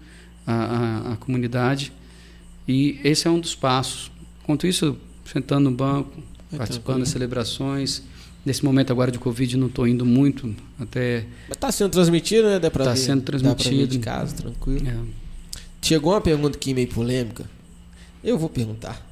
a, 0.46 0.54
a, 0.54 1.12
a 1.12 1.16
comunidade 1.16 1.92
e 2.66 2.98
esse 3.04 3.26
é 3.26 3.30
um 3.30 3.38
dos 3.38 3.54
passos. 3.54 4.10
Enquanto 4.42 4.66
isso, 4.66 4.96
sentando 5.32 5.70
no 5.70 5.76
banco, 5.76 6.22
é 6.52 6.56
participando 6.56 7.00
das 7.00 7.08
celebrações, 7.08 8.02
Nesse 8.46 8.64
momento 8.64 8.92
agora 8.92 9.10
de 9.10 9.18
Covid 9.18 9.56
não 9.56 9.66
estou 9.66 9.88
indo 9.88 10.06
muito, 10.06 10.54
até... 10.78 11.24
Mas 11.48 11.56
está 11.56 11.72
sendo 11.72 11.90
transmitido, 11.90 12.46
né? 12.46 12.60
Está 12.64 12.94
sendo 12.94 13.22
transmitido. 13.22 13.88
de 13.88 13.98
casa, 13.98 14.36
tranquilo. 14.36 14.88
É. 14.88 14.94
Chegou 15.82 16.12
uma 16.12 16.20
pergunta 16.20 16.56
aqui 16.56 16.72
meio 16.72 16.86
polêmica. 16.86 17.44
Eu 18.22 18.38
vou 18.38 18.48
perguntar. 18.48 19.04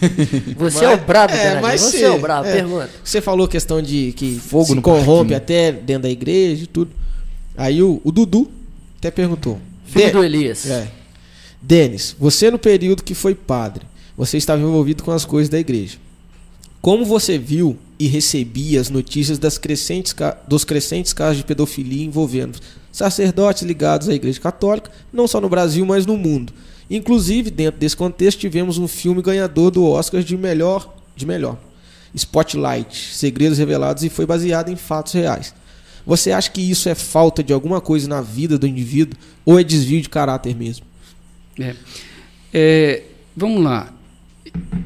Você 0.56 0.78
mas, 0.78 0.82
é 0.82 0.88
o 0.88 0.96
brabo, 0.96 1.34
é, 1.34 1.60
mas 1.60 1.80
Você 1.82 2.04
é 2.04 2.10
o 2.10 2.18
brabo, 2.18 2.48
é, 2.48 2.52
pergunta. 2.54 2.90
Você 3.04 3.20
falou 3.20 3.46
questão 3.46 3.82
de 3.82 4.12
que 4.12 4.38
Fogo 4.38 4.74
se 4.74 4.80
corrompe 4.80 5.34
até 5.34 5.70
dentro 5.72 6.04
da 6.04 6.10
igreja 6.10 6.64
e 6.64 6.66
tudo. 6.66 6.90
Aí 7.58 7.82
o, 7.82 8.00
o 8.02 8.10
Dudu 8.10 8.50
até 8.96 9.10
perguntou. 9.10 9.60
Filho 9.84 10.12
do 10.12 10.24
Elias. 10.24 10.70
É. 10.70 10.90
Denis, 11.60 12.16
você 12.18 12.50
no 12.50 12.58
período 12.58 13.02
que 13.02 13.14
foi 13.14 13.34
padre, 13.34 13.84
você 14.20 14.36
estava 14.36 14.60
envolvido 14.60 15.02
com 15.02 15.12
as 15.12 15.24
coisas 15.24 15.48
da 15.48 15.58
igreja. 15.58 15.96
Como 16.82 17.06
você 17.06 17.38
viu 17.38 17.78
e 17.98 18.06
recebia 18.06 18.78
as 18.78 18.90
notícias 18.90 19.38
das 19.38 19.56
crescentes, 19.56 20.14
dos 20.46 20.62
crescentes 20.62 21.14
casos 21.14 21.38
de 21.38 21.44
pedofilia 21.44 22.04
envolvendo 22.04 22.58
sacerdotes 22.92 23.62
ligados 23.62 24.10
à 24.10 24.14
Igreja 24.14 24.38
Católica, 24.38 24.90
não 25.10 25.26
só 25.26 25.40
no 25.40 25.48
Brasil, 25.48 25.86
mas 25.86 26.04
no 26.04 26.18
mundo. 26.18 26.52
Inclusive, 26.90 27.50
dentro 27.50 27.80
desse 27.80 27.96
contexto, 27.96 28.40
tivemos 28.40 28.76
um 28.76 28.86
filme 28.86 29.22
ganhador 29.22 29.70
do 29.70 29.86
Oscar 29.86 30.22
de 30.22 30.36
melhor, 30.36 30.94
de 31.16 31.24
melhor, 31.24 31.56
Spotlight, 32.14 33.14
Segredos 33.14 33.56
Revelados, 33.56 34.04
e 34.04 34.10
foi 34.10 34.26
baseado 34.26 34.68
em 34.68 34.76
fatos 34.76 35.14
reais. 35.14 35.54
Você 36.04 36.30
acha 36.30 36.50
que 36.50 36.60
isso 36.60 36.90
é 36.90 36.94
falta 36.94 37.42
de 37.42 37.54
alguma 37.54 37.80
coisa 37.80 38.06
na 38.06 38.20
vida 38.20 38.58
do 38.58 38.66
indivíduo 38.66 39.18
ou 39.46 39.58
é 39.58 39.64
desvio 39.64 40.02
de 40.02 40.10
caráter 40.10 40.54
mesmo? 40.54 40.84
É. 41.58 41.74
É, 42.52 43.02
vamos 43.34 43.64
lá. 43.64 43.94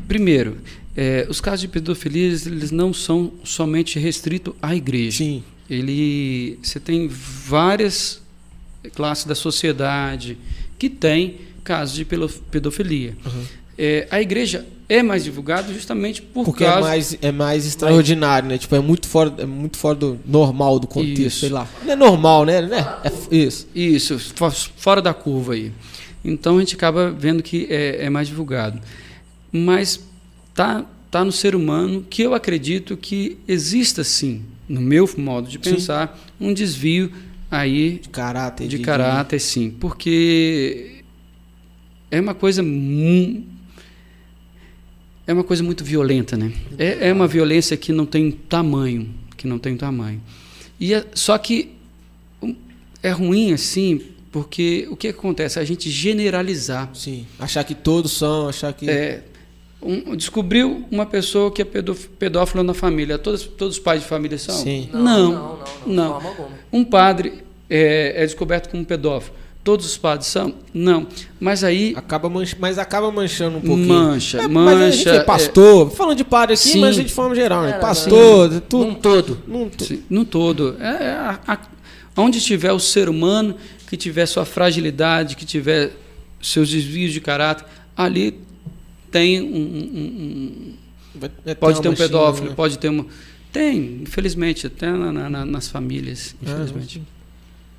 Primeiro, 0.06 0.58
é, 0.96 1.26
os 1.28 1.40
casos 1.40 1.60
de 1.60 1.68
pedofilia 1.68 2.26
eles 2.26 2.70
não 2.70 2.92
são 2.92 3.32
somente 3.42 3.98
restritos 3.98 4.54
à 4.62 4.74
igreja. 4.74 5.18
Sim. 5.18 5.42
Ele, 5.68 6.58
você 6.62 6.78
tem 6.78 7.08
várias 7.08 8.22
classes 8.94 9.24
da 9.24 9.34
sociedade 9.34 10.36
que 10.78 10.88
tem 10.88 11.36
casos 11.62 11.96
de 11.96 12.04
pedofilia. 12.04 13.16
Uhum. 13.24 13.44
É, 13.76 14.06
a 14.10 14.20
igreja 14.20 14.66
é 14.88 15.02
mais 15.02 15.24
divulgada 15.24 15.72
justamente 15.72 16.22
por 16.22 16.44
porque 16.44 16.62
é 16.62 16.66
causa... 16.66 16.86
é 16.86 16.90
mais 16.90 17.18
é 17.22 17.32
mais 17.32 17.66
extraordinário, 17.66 18.48
né? 18.48 18.58
Tipo 18.58 18.76
é 18.76 18.80
muito 18.80 19.08
fora 19.08 19.34
é 19.38 19.46
muito 19.46 19.78
fora 19.78 19.94
do 19.96 20.20
normal 20.24 20.78
do 20.78 20.86
contexto, 20.86 21.20
isso. 21.20 21.40
sei 21.40 21.48
lá. 21.48 21.66
Não 21.82 21.92
é 21.92 21.96
normal, 21.96 22.44
né? 22.44 22.60
É, 23.02 23.34
isso. 23.34 23.66
Isso, 23.74 24.18
fora 24.76 25.00
da 25.02 25.12
curva 25.12 25.54
aí. 25.54 25.72
Então 26.24 26.56
a 26.56 26.60
gente 26.60 26.74
acaba 26.74 27.10
vendo 27.10 27.42
que 27.42 27.66
é, 27.68 28.04
é 28.04 28.10
mais 28.10 28.28
divulgado. 28.28 28.80
Mas 29.56 30.00
tá 30.52 30.84
tá 31.14 31.24
no 31.24 31.30
ser 31.30 31.54
humano 31.54 32.04
que 32.10 32.22
eu 32.22 32.34
acredito 32.34 32.96
que 32.96 33.38
exista 33.46 34.02
sim, 34.02 34.42
no 34.68 34.80
meu 34.80 35.08
modo 35.16 35.48
de 35.48 35.60
pensar, 35.60 36.08
sim. 36.08 36.48
um 36.48 36.52
desvio 36.52 37.08
aí 37.48 38.00
de 38.02 38.08
caráter, 38.08 38.66
de, 38.66 38.78
de 38.78 38.82
caráter, 38.82 39.36
de... 39.36 39.42
sim, 39.44 39.70
porque 39.70 41.04
é 42.10 42.20
uma 42.20 42.34
coisa 42.34 42.64
é 45.24 45.32
uma 45.32 45.44
coisa 45.44 45.62
muito 45.62 45.84
violenta, 45.84 46.36
né? 46.36 46.52
É, 46.76 47.10
é 47.10 47.12
uma 47.12 47.28
violência 47.28 47.76
que 47.76 47.92
não 47.92 48.06
tem 48.06 48.32
tamanho, 48.32 49.08
que 49.36 49.46
não 49.46 49.60
tem 49.60 49.76
tamanho. 49.76 50.20
E 50.80 50.94
é, 50.94 51.06
só 51.14 51.38
que 51.38 51.76
é 53.00 53.10
ruim 53.10 53.52
assim, 53.52 54.00
porque 54.32 54.88
o 54.90 54.96
que 54.96 55.08
acontece? 55.08 55.60
A 55.60 55.64
gente 55.64 55.88
generalizar. 55.88 56.90
Sim. 56.92 57.24
Achar 57.38 57.62
que 57.62 57.74
todos 57.74 58.10
são, 58.10 58.48
achar 58.48 58.72
que. 58.72 58.90
É, 58.90 59.22
um, 59.84 60.16
descobriu 60.16 60.84
uma 60.90 61.06
pessoa 61.06 61.50
que 61.50 61.62
é 61.62 61.64
pedófilo 61.64 62.62
na 62.62 62.74
família. 62.74 63.18
Todos, 63.18 63.44
todos 63.44 63.76
os 63.76 63.82
pais 63.82 64.02
de 64.02 64.08
família 64.08 64.38
são? 64.38 64.54
Sim. 64.54 64.88
Não, 64.92 65.02
não, 65.02 65.32
não. 65.32 65.58
não, 65.86 66.20
não. 66.20 66.48
Um 66.72 66.84
padre 66.84 67.44
é, 67.68 68.14
é, 68.16 68.26
descoberto 68.26 68.70
como 68.70 68.84
pedófilo. 68.84 69.34
Todos 69.62 69.86
os 69.86 69.96
padres 69.96 70.28
são? 70.28 70.54
Não. 70.74 71.06
Mas 71.40 71.64
aí. 71.64 71.94
Acaba 71.96 72.28
manch... 72.28 72.54
Mas 72.58 72.78
acaba 72.78 73.10
manchando 73.10 73.58
um 73.58 73.60
pouquinho. 73.62 73.88
Mancha, 73.88 74.42
é, 74.42 74.48
mancha. 74.48 74.76
Mas 74.76 74.82
a 74.82 74.90
gente 74.90 75.08
é 75.08 75.24
pastor, 75.24 75.86
é... 75.86 75.90
falando 75.96 76.18
de 76.18 76.24
padre 76.24 76.54
aqui, 76.54 76.68
Sim. 76.68 76.80
mas 76.80 76.90
a 76.90 76.92
gente 76.92 77.06
de 77.06 77.14
forma 77.14 77.34
geral, 77.34 77.62
né? 77.62 77.72
Pastor, 77.78 78.50
não, 78.50 78.60
tudo. 78.60 78.84
Num 78.84 78.94
todo. 78.94 79.38
Num, 79.46 79.70
num 80.10 80.24
todo. 80.24 80.76
É, 80.78 81.04
é, 81.04 81.10
a, 81.10 81.40
a, 81.46 81.58
onde 82.16 82.40
tiver 82.42 82.72
o 82.72 82.78
ser 82.78 83.08
humano, 83.08 83.56
que 83.88 83.96
tiver 83.96 84.26
sua 84.26 84.44
fragilidade, 84.44 85.34
que 85.34 85.46
tiver 85.46 85.92
seus 86.42 86.68
desvios 86.68 87.12
de 87.12 87.22
caráter, 87.22 87.64
ali 87.96 88.43
tem 89.14 89.40
um. 89.40 89.46
um, 89.46 90.74
um 91.14 91.54
pode 91.54 91.80
ter 91.80 91.88
um 91.88 91.94
pedófilo, 91.94 92.48
né? 92.48 92.54
pode 92.56 92.78
ter 92.80 92.88
uma. 92.88 93.06
Tem, 93.52 94.00
infelizmente, 94.02 94.66
até 94.66 94.90
na, 94.90 95.30
na, 95.30 95.44
nas 95.44 95.68
famílias, 95.68 96.34
ah, 96.40 96.50
infelizmente. 96.50 97.00
Ah, 97.00 97.14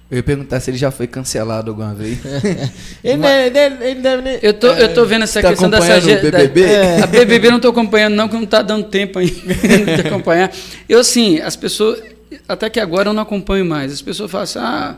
eu 0.10 0.18
ia 0.18 0.24
perguntar 0.24 0.62
se 0.62 0.70
ele 0.70 0.78
já 0.78 0.92
foi 0.92 1.08
cancelado 1.08 1.72
alguma 1.72 1.94
vez. 1.94 2.20
ele, 3.04 3.18
Mas, 3.18 3.52
deve, 3.52 3.86
ele 3.86 4.00
deve, 4.00 4.40
eu, 4.42 4.54
tô, 4.54 4.68
eu 4.68 4.94
tô 4.94 5.04
vendo 5.04 5.24
essa 5.24 5.42
tá 5.42 5.50
questão 5.50 5.70
dessa. 5.70 6.00
BBB? 6.00 6.62
Da, 6.62 6.72
é. 6.72 7.04
A 7.04 7.08
BBB 7.08 7.50
não 7.50 7.58
estou 7.58 7.72
acompanhando, 7.72 8.14
não, 8.14 8.30
que 8.30 8.36
não 8.36 8.44
está 8.44 8.62
dando 8.62 8.86
tempo 8.86 9.20
ainda 9.20 9.34
de 10.02 10.08
acompanhar. 10.08 10.54
Eu, 10.88 11.00
assim, 11.00 11.42
as 11.42 11.58
pessoas. 11.58 12.02
Até 12.48 12.70
que 12.70 12.80
agora 12.80 13.10
eu 13.10 13.14
não 13.14 13.24
acompanho 13.24 13.66
mais. 13.66 13.92
As 13.92 14.02
pessoas 14.02 14.32
falam 14.32 14.44
assim, 14.44 14.60
ah, 14.60 14.96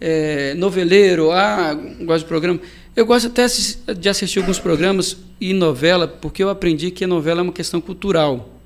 é, 0.00 0.54
noveleiro, 0.54 1.32
ah, 1.32 1.76
gosto 2.02 2.20
de 2.20 2.28
programa. 2.28 2.60
Eu 3.00 3.06
gosto 3.06 3.28
até 3.28 3.46
de 3.94 4.10
assistir 4.10 4.40
alguns 4.40 4.58
programas 4.58 5.16
e 5.40 5.54
novela, 5.54 6.06
porque 6.06 6.42
eu 6.42 6.50
aprendi 6.50 6.90
que 6.90 7.02
a 7.02 7.06
novela 7.06 7.40
é 7.40 7.42
uma 7.42 7.52
questão 7.52 7.80
cultural. 7.80 8.60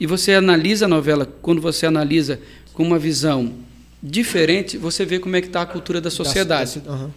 E 0.00 0.06
você 0.06 0.32
analisa 0.32 0.86
a 0.86 0.88
novela, 0.88 1.30
quando 1.42 1.60
você 1.60 1.84
analisa 1.84 2.40
com 2.72 2.82
uma 2.82 2.98
visão 2.98 3.52
diferente, 4.02 4.78
você 4.78 5.04
vê 5.04 5.18
como 5.18 5.36
é 5.36 5.42
que 5.42 5.48
está 5.48 5.60
a 5.60 5.66
cultura 5.66 6.00
da 6.00 6.10
sociedade. 6.10 6.80
Uhum. 6.86 7.10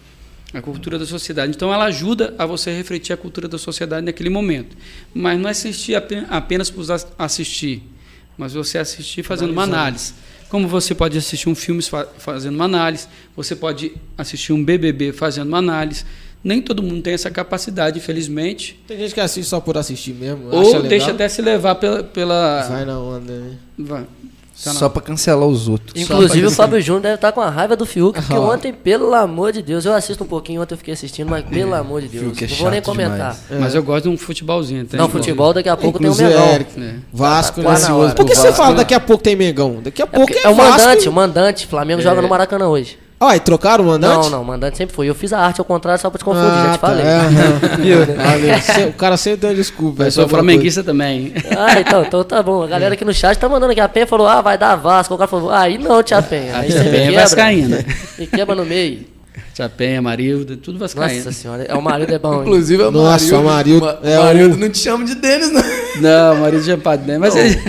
A 0.52 0.60
cultura 0.60 0.98
da 0.98 1.06
sociedade. 1.06 1.52
Então, 1.56 1.72
ela 1.72 1.86
ajuda 1.86 2.34
a 2.36 2.44
você 2.44 2.70
refletir 2.70 3.14
a 3.14 3.16
cultura 3.16 3.48
da 3.48 3.56
sociedade 3.56 4.04
naquele 4.04 4.28
momento. 4.28 4.76
Mas 5.14 5.40
não 5.40 5.48
é 5.48 5.52
assistir 5.52 5.94
apenas 6.28 6.68
por 6.68 6.84
assistir, 7.18 7.82
mas 8.36 8.52
você 8.52 8.76
assistir 8.76 9.22
fazendo 9.22 9.52
uma 9.52 9.62
análise. 9.62 10.12
Como 10.50 10.68
você 10.68 10.94
pode 10.94 11.16
assistir 11.16 11.48
um 11.48 11.54
filme 11.54 11.82
fazendo 12.18 12.54
uma 12.56 12.66
análise, 12.66 13.08
você 13.34 13.56
pode 13.56 13.94
assistir 14.18 14.52
um 14.52 14.62
BBB 14.62 15.14
fazendo 15.14 15.48
uma 15.48 15.56
análise, 15.56 16.04
nem 16.44 16.60
todo 16.60 16.82
mundo 16.82 17.02
tem 17.02 17.14
essa 17.14 17.30
capacidade, 17.30 17.98
infelizmente. 17.98 18.80
Tem 18.86 18.98
gente 18.98 19.14
que 19.14 19.20
assiste 19.20 19.48
só 19.48 19.60
por 19.60 19.76
assistir 19.78 20.12
mesmo. 20.12 20.48
Ou 20.50 20.82
deixa 20.82 21.10
até 21.10 21.28
se 21.28 21.40
levar 21.40 21.76
pela. 21.76 22.02
pela... 22.02 22.62
Vai 22.68 22.84
na 22.84 22.98
onda, 22.98 23.32
né? 23.32 23.50
Vai. 23.78 24.06
Tá 24.62 24.72
só 24.72 24.88
para 24.88 25.02
cancelar 25.02 25.46
os 25.46 25.66
outros. 25.66 26.00
Inclusive 26.00 26.46
o 26.46 26.50
Fábio 26.50 26.80
Júnior 26.80 27.02
deve 27.02 27.14
estar 27.16 27.32
com 27.32 27.40
a 27.40 27.50
raiva 27.50 27.74
do 27.74 27.84
Fiuk, 27.84 28.20
porque 28.20 28.34
oh. 28.34 28.52
ontem, 28.52 28.72
pelo 28.72 29.12
amor 29.12 29.50
de 29.50 29.60
Deus, 29.60 29.84
eu 29.84 29.92
assisto 29.92 30.22
um 30.22 30.26
pouquinho, 30.26 30.62
ontem 30.62 30.74
eu 30.74 30.78
fiquei 30.78 30.94
assistindo, 30.94 31.28
mas 31.28 31.44
pelo 31.44 31.74
amor 31.74 32.00
de 32.00 32.08
Deus, 32.08 32.40
é 32.40 32.46
não 32.46 32.56
vou 32.56 32.70
nem 32.70 32.80
comentar. 32.80 33.36
É. 33.50 33.58
Mas 33.58 33.74
eu 33.74 33.82
gosto 33.82 34.04
de 34.04 34.10
um 34.10 34.16
futebolzinho. 34.16 34.86
Não, 34.92 35.08
futebol 35.08 35.52
daqui 35.52 35.68
a 35.68 35.76
pouco 35.76 35.98
Inclusive, 35.98 36.28
tem 36.28 36.38
o 36.38 36.40
Mengão. 36.40 36.66
É. 36.78 36.94
Vasco, 37.12 37.60
tá, 37.60 37.74
tá 37.74 38.14
Por 38.14 38.24
que 38.24 38.36
você 38.36 38.52
fala 38.52 38.76
daqui 38.76 38.94
a 38.94 39.00
pouco 39.00 39.24
tem 39.24 39.34
Mengão? 39.34 39.80
Daqui 39.82 40.00
a 40.00 40.06
pouco 40.06 40.32
é, 40.32 40.36
é, 40.36 40.42
é 40.44 40.48
o 40.48 40.56
mandante, 40.56 41.08
o 41.08 41.12
mandante. 41.12 41.66
Flamengo 41.66 42.00
joga 42.00 42.22
no 42.22 42.28
Maracanã 42.28 42.68
hoje. 42.68 43.01
Ah, 43.24 43.36
e 43.36 43.40
trocaram 43.40 43.84
o 43.84 43.86
mandante? 43.86 44.24
Não, 44.24 44.30
não, 44.30 44.42
o 44.42 44.44
mandante 44.44 44.76
sempre 44.76 44.94
foi. 44.96 45.08
Eu 45.08 45.14
fiz 45.14 45.32
a 45.32 45.38
arte 45.38 45.60
ao 45.60 45.64
contrário 45.64 46.00
só 46.00 46.10
pra 46.10 46.18
te 46.18 46.24
confundir, 46.24 46.48
ah, 46.48 46.64
já 46.64 46.72
te 46.72 46.80
tá, 46.80 46.88
falei. 46.88 47.04
É, 48.82 48.86
o 48.90 48.92
cara 48.94 49.16
sempre 49.16 49.46
deu 49.46 49.54
desculpa. 49.54 50.02
Eu 50.02 50.10
sou 50.10 50.28
flamenguista 50.28 50.82
também. 50.82 51.32
Ah, 51.56 51.78
então, 51.78 52.02
então 52.02 52.24
tá 52.24 52.42
bom. 52.42 52.64
A 52.64 52.66
galera 52.66 52.94
aqui 52.94 53.04
no 53.04 53.14
chat 53.14 53.38
tá 53.38 53.48
mandando 53.48 53.70
aqui. 53.70 53.80
A 53.80 53.88
Penha 53.88 54.08
falou, 54.08 54.26
ah, 54.26 54.40
vai 54.40 54.58
dar 54.58 54.74
Vasco. 54.74 55.14
O 55.14 55.18
cara 55.18 55.28
falou, 55.28 55.50
ah, 55.50 55.60
aí 55.60 55.78
não, 55.78 56.02
Tia 56.02 56.20
Penha. 56.20 56.58
Aí 56.58 56.72
você 56.72 56.82
Penha 56.82 57.12
é 57.12 57.12
vascaína. 57.12 57.84
E 58.18 58.26
quebra 58.26 58.56
no 58.56 58.64
meio. 58.64 59.06
Tia 59.54 59.68
Penha, 59.68 60.02
Marildo, 60.02 60.56
tudo 60.56 60.78
vascaíno. 60.80 61.16
Nossa 61.16 61.32
senhora, 61.32 61.62
é 61.62 61.74
o 61.74 61.82
marido 61.82 62.12
é 62.12 62.18
bom. 62.18 62.42
Inclusive, 62.42 62.82
é 62.82 62.86
o 62.86 62.90
Nossa, 62.90 63.38
o 63.38 63.44
Marildo. 63.44 63.84
Ma 63.86 63.98
é 64.02 64.18
Marildo 64.18 64.56
não 64.56 64.68
te 64.68 64.78
chama 64.78 65.04
de 65.04 65.14
Denis, 65.14 65.52
não. 65.52 65.62
Não, 66.00 66.34
o 66.34 66.40
Marildo 66.40 66.64
chama 66.64 66.82
pra 66.82 66.96
Denis. 66.96 67.20
Mas, 67.20 67.36
ele, 67.36 67.60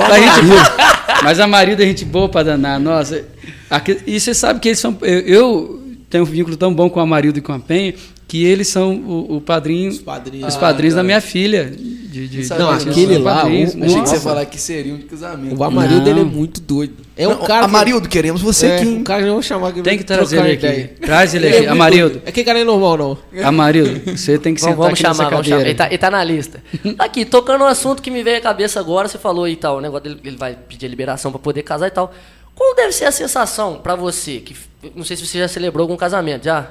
a 0.00 0.18
gente, 0.18 1.22
mas 1.22 1.38
a 1.38 1.46
Marildo 1.46 1.82
é 1.82 1.86
gente 1.86 2.04
boa 2.04 2.28
pra 2.28 2.42
danar. 2.42 2.80
Nossa, 2.80 3.22
aqui, 3.70 3.98
e 4.06 4.18
você 4.20 4.34
sabe 4.34 4.60
que 4.60 4.68
eles 4.68 4.78
são. 4.78 4.96
Eu, 5.02 5.20
eu 5.20 5.82
tenho 6.10 6.24
um 6.24 6.26
vínculo 6.26 6.56
tão 6.56 6.72
bom 6.74 6.88
com 6.90 7.00
a 7.00 7.06
Marildo 7.06 7.38
e 7.38 7.42
com 7.42 7.52
a 7.52 7.58
Penha 7.58 7.94
que 8.28 8.44
eles 8.44 8.66
são 8.66 8.92
o, 8.96 9.36
o 9.36 9.40
padrinho, 9.40 9.88
Os 9.88 9.98
padrinhos. 9.98 10.48
os 10.48 10.56
padrinhos 10.56 10.94
Ah, 10.94 10.96
da 10.96 11.02
tá. 11.02 11.06
minha 11.06 11.20
filha. 11.20 11.70
De, 11.70 12.26
de, 12.28 12.48
Não, 12.58 12.76
de- 12.76 12.88
aquele 12.88 13.18
lá, 13.18 13.42
padrinhos. 13.42 13.74
o- 13.74 13.84
Achei 13.84 14.00
que 14.02 14.08
você 14.08 14.14
ia 14.16 14.20
falar 14.20 14.44
que 14.46 14.58
seria 14.60 14.94
um 14.94 14.96
de 14.96 15.04
casamento. 15.04 15.56
O 15.56 15.62
Amarildo 15.62 16.00
Não. 16.06 16.10
ele 16.10 16.20
é 16.20 16.24
muito 16.24 16.60
doido. 16.60 16.94
É 17.16 17.28
um 17.28 17.32
Não, 17.32 17.38
cara. 17.44 17.60
que- 17.60 17.64
Amarildo, 17.66 18.08
queremos 18.08 18.40
você 18.42 18.66
é, 18.66 18.76
aqui. 18.78 18.86
um 18.88 19.04
cara 19.04 19.22
que 19.22 19.28
eu 19.28 19.32
vou 19.34 19.42
chamar 19.42 19.68
aqui. 19.68 19.82
Tem 19.82 19.96
que 19.98 20.02
trazer 20.02 20.38
ele 20.40 20.52
aqui. 20.54 20.66
ideia. 20.66 20.90
Traz 21.00 21.34
ele 21.34 21.46
é 21.46 21.50
aqui. 21.50 21.58
muito 21.60 21.70
Amarildo. 21.72 22.22
É 22.24 22.32
que 22.32 22.42
cara 22.42 22.58
é 22.58 22.64
normal, 22.64 22.96
não. 22.96 23.18
Amarildo, 23.44 24.16
você 24.16 24.38
tem 24.38 24.54
que 24.54 24.60
sentar 24.60 24.74
Vamos, 24.76 24.86
vamos 24.86 24.98
aqui 24.98 25.02
nessa 25.08 25.14
chamar, 25.22 25.30
vamos 25.30 25.46
chamar. 25.46 25.60
Ele 25.66 25.74
tá, 25.74 25.86
ele 25.86 25.98
tá 25.98 26.10
na 26.10 26.24
lista. 26.24 26.62
Aqui, 26.98 27.24
tocando 27.24 27.58
no 27.60 27.66
assunto 27.66 28.02
que 28.02 28.10
me 28.10 28.24
veio 28.24 28.38
à 28.38 28.40
cabeça 28.40 28.80
agora, 28.80 29.06
você 29.06 29.18
falou 29.18 29.46
e 29.46 29.54
tal, 29.54 29.76
o 29.76 29.80
negócio 29.80 30.02
dele, 30.04 30.20
ele 30.24 30.36
vai 30.36 30.56
pedir 30.68 30.86
a 30.86 30.88
liberação 30.88 31.30
pra 31.30 31.38
poder 31.38 31.62
casar 31.62 31.86
e 31.86 31.90
tal. 31.90 32.12
Qual 32.56 32.74
deve 32.74 32.90
ser 32.92 33.04
a 33.04 33.12
sensação 33.12 33.78
pra 33.82 33.94
você? 33.94 34.38
Que, 34.38 34.56
não 34.96 35.04
sei 35.04 35.16
se 35.16 35.24
você 35.26 35.38
já 35.38 35.46
celebrou 35.48 35.82
algum 35.84 35.96
casamento, 35.96 36.44
já? 36.44 36.66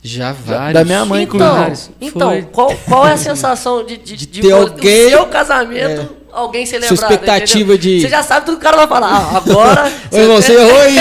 Já 0.00 0.30
vários. 0.32 0.74
da 0.74 0.84
minha 0.84 1.04
mãe, 1.04 1.24
então, 1.24 1.38
vários. 1.38 1.90
então 2.00 2.30
Foi. 2.30 2.42
qual, 2.52 2.72
qual 2.88 3.06
é 3.08 3.12
a 3.12 3.16
sensação 3.16 3.84
de, 3.84 3.96
de, 3.96 4.14
de 4.16 4.26
ter 4.40 4.48
vo- 4.48 4.54
alguém- 4.56 5.06
o 5.06 5.10
seu 5.10 5.26
casamento, 5.26 6.14
alguém 6.32 6.64
celebrar? 6.64 6.92
expectativa 6.94 7.76
de- 7.76 8.00
Você 8.02 8.08
já 8.08 8.22
sabe 8.22 8.46
tudo 8.46 8.58
que 8.58 8.60
o 8.60 8.64
cara 8.64 8.76
vai 8.76 8.86
falar. 8.86 9.08
Ah, 9.10 9.36
agora... 9.38 9.90
Ô, 10.12 10.16
irmão, 10.16 10.36
você 10.40 10.52
errou 10.52 10.80
aí. 10.82 10.96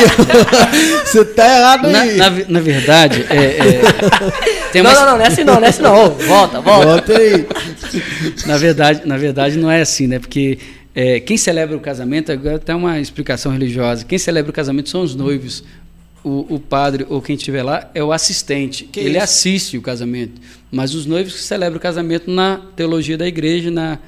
você 1.06 1.24
tá 1.26 1.46
errado 1.60 1.88
Na, 1.90 2.02
aí. 2.02 2.18
na, 2.18 2.30
na 2.48 2.60
verdade, 2.60 3.24
é, 3.30 3.36
é, 3.36 3.82
tem 4.74 4.82
não, 4.82 4.90
uma- 4.90 5.00
não, 5.00 5.06
não, 5.12 5.18
não 5.20 5.24
é 5.26 5.28
assim 5.28 5.44
não, 5.44 5.56
não 5.60 5.64
é 5.66 5.70
assim 5.70 5.82
não. 5.84 6.06
Ô, 6.06 6.10
volta, 6.10 6.60
volta. 6.60 6.86
Bota 6.88 7.18
aí. 7.20 7.48
Na 8.48 8.58
verdade, 8.58 9.02
na 9.06 9.16
verdade 9.18 9.58
não 9.60 9.70
é 9.70 9.82
assim, 9.82 10.08
né? 10.08 10.18
Porque 10.18 10.58
é, 11.00 11.20
quem 11.20 11.38
celebra 11.38 11.78
o 11.78 11.80
casamento, 11.80 12.32
agora 12.32 12.58
tem 12.58 12.74
uma 12.74 13.00
explicação 13.00 13.52
religiosa, 13.52 14.04
quem 14.04 14.18
celebra 14.18 14.50
o 14.50 14.54
casamento 14.54 14.90
são 14.90 15.04
os 15.04 15.14
noivos. 15.14 15.64
O, 16.24 16.56
o 16.56 16.60
padre 16.60 17.06
ou 17.08 17.22
quem 17.22 17.36
estiver 17.36 17.62
lá 17.62 17.92
é 17.94 18.04
o 18.04 18.12
assistente. 18.12 18.86
Que 18.86 19.02
Ele 19.02 19.12
isso? 19.12 19.20
assiste 19.20 19.78
o 19.78 19.82
casamento. 19.82 20.42
Mas 20.72 20.96
os 20.96 21.06
noivos 21.06 21.36
que 21.36 21.42
celebram 21.42 21.78
o 21.78 21.80
casamento 21.80 22.32
na 22.32 22.58
teologia 22.76 23.16
da 23.16 23.28
igreja, 23.28 23.70
na 23.70 24.00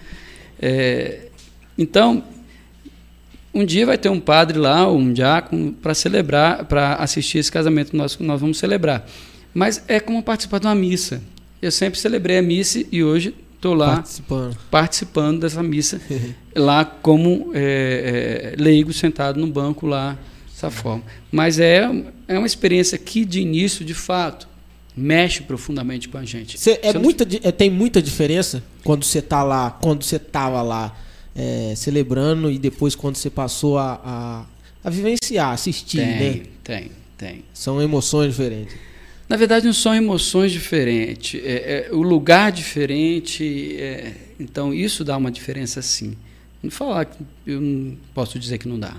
é, 0.59 1.27
então 1.77 2.23
um 3.53 3.63
dia 3.63 3.85
vai 3.85 3.97
ter 3.97 4.09
um 4.09 4.19
padre 4.19 4.57
lá, 4.57 4.87
ou 4.87 4.97
um 4.97 5.13
diácono, 5.13 5.71
para 5.73 5.93
celebrar, 5.93 6.65
para 6.65 6.95
assistir 6.95 7.37
esse 7.37 7.51
casamento 7.51 7.95
nós, 7.95 8.15
que 8.15 8.23
nós 8.23 8.41
vamos 8.41 8.57
celebrar. 8.57 9.07
Mas 9.53 9.83
é 9.87 9.99
como 9.99 10.23
participar 10.23 10.59
de 10.59 10.65
uma 10.65 10.73
missa. 10.73 11.21
Eu 11.61 11.71
sempre 11.71 11.99
celebrei 11.99 12.39
a 12.39 12.41
missa 12.41 12.83
e 12.91 13.03
hoje 13.03 13.35
estou 13.59 13.73
lá 13.73 13.95
Participando. 13.95 14.57
participando 14.71 15.39
dessa 15.41 15.61
missa 15.61 15.99
lá 16.55 16.85
como 16.85 17.51
é, 17.53 18.53
é, 18.57 18.61
leigo 18.61 18.93
sentado 18.93 19.39
no 19.39 19.47
banco 19.47 19.85
lá 19.85 20.17
dessa 20.49 20.71
forma 20.71 21.03
mas 21.31 21.59
é 21.59 21.89
é 22.27 22.37
uma 22.37 22.47
experiência 22.47 22.97
que 22.97 23.25
de 23.25 23.41
início 23.41 23.83
de 23.83 23.93
fato 23.93 24.47
mexe 24.95 25.43
profundamente 25.43 26.07
com 26.09 26.17
a 26.17 26.23
gente 26.25 26.57
Cê- 26.59 26.79
é 26.81 26.87
Você 26.87 26.93
não- 26.93 27.01
muita, 27.01 27.25
di- 27.25 27.39
é, 27.43 27.51
tem 27.51 27.69
muita 27.69 28.01
diferença 28.01 28.63
quando 28.83 29.03
você 29.03 29.21
tá 29.21 29.43
lá, 29.43 29.71
quando 29.71 30.03
você 30.03 30.17
tava 30.19 30.61
lá 30.61 30.97
é, 31.35 31.73
celebrando 31.75 32.49
e 32.51 32.57
depois 32.57 32.95
quando 32.95 33.15
você 33.15 33.29
passou 33.29 33.77
a, 33.77 33.99
a, 34.03 34.45
a 34.83 34.89
vivenciar, 34.89 35.51
assistir, 35.51 35.97
tem 35.97 36.07
né? 36.37 36.41
tem 36.63 36.91
tem 37.17 37.43
São 37.53 37.81
emoções 37.81 38.29
diferentes. 38.31 38.73
Na 39.29 39.37
verdade 39.37 39.65
não 39.65 39.73
são 39.73 39.93
emoções 39.95 40.51
diferentes 40.51 41.39
é, 41.43 41.87
é 41.89 41.93
o 41.93 42.01
lugar 42.01 42.51
diferente 42.51 43.75
é, 43.79 44.13
então 44.39 44.73
isso 44.73 45.03
dá 45.05 45.15
uma 45.15 45.29
diferença 45.31 45.81
sim 45.81 46.17
não 46.61 46.69
falar 46.71 47.05
que 47.05 47.17
eu 47.45 47.61
não 47.61 47.95
posso 48.13 48.37
dizer 48.39 48.57
que 48.57 48.67
não 48.67 48.77
dá 48.79 48.95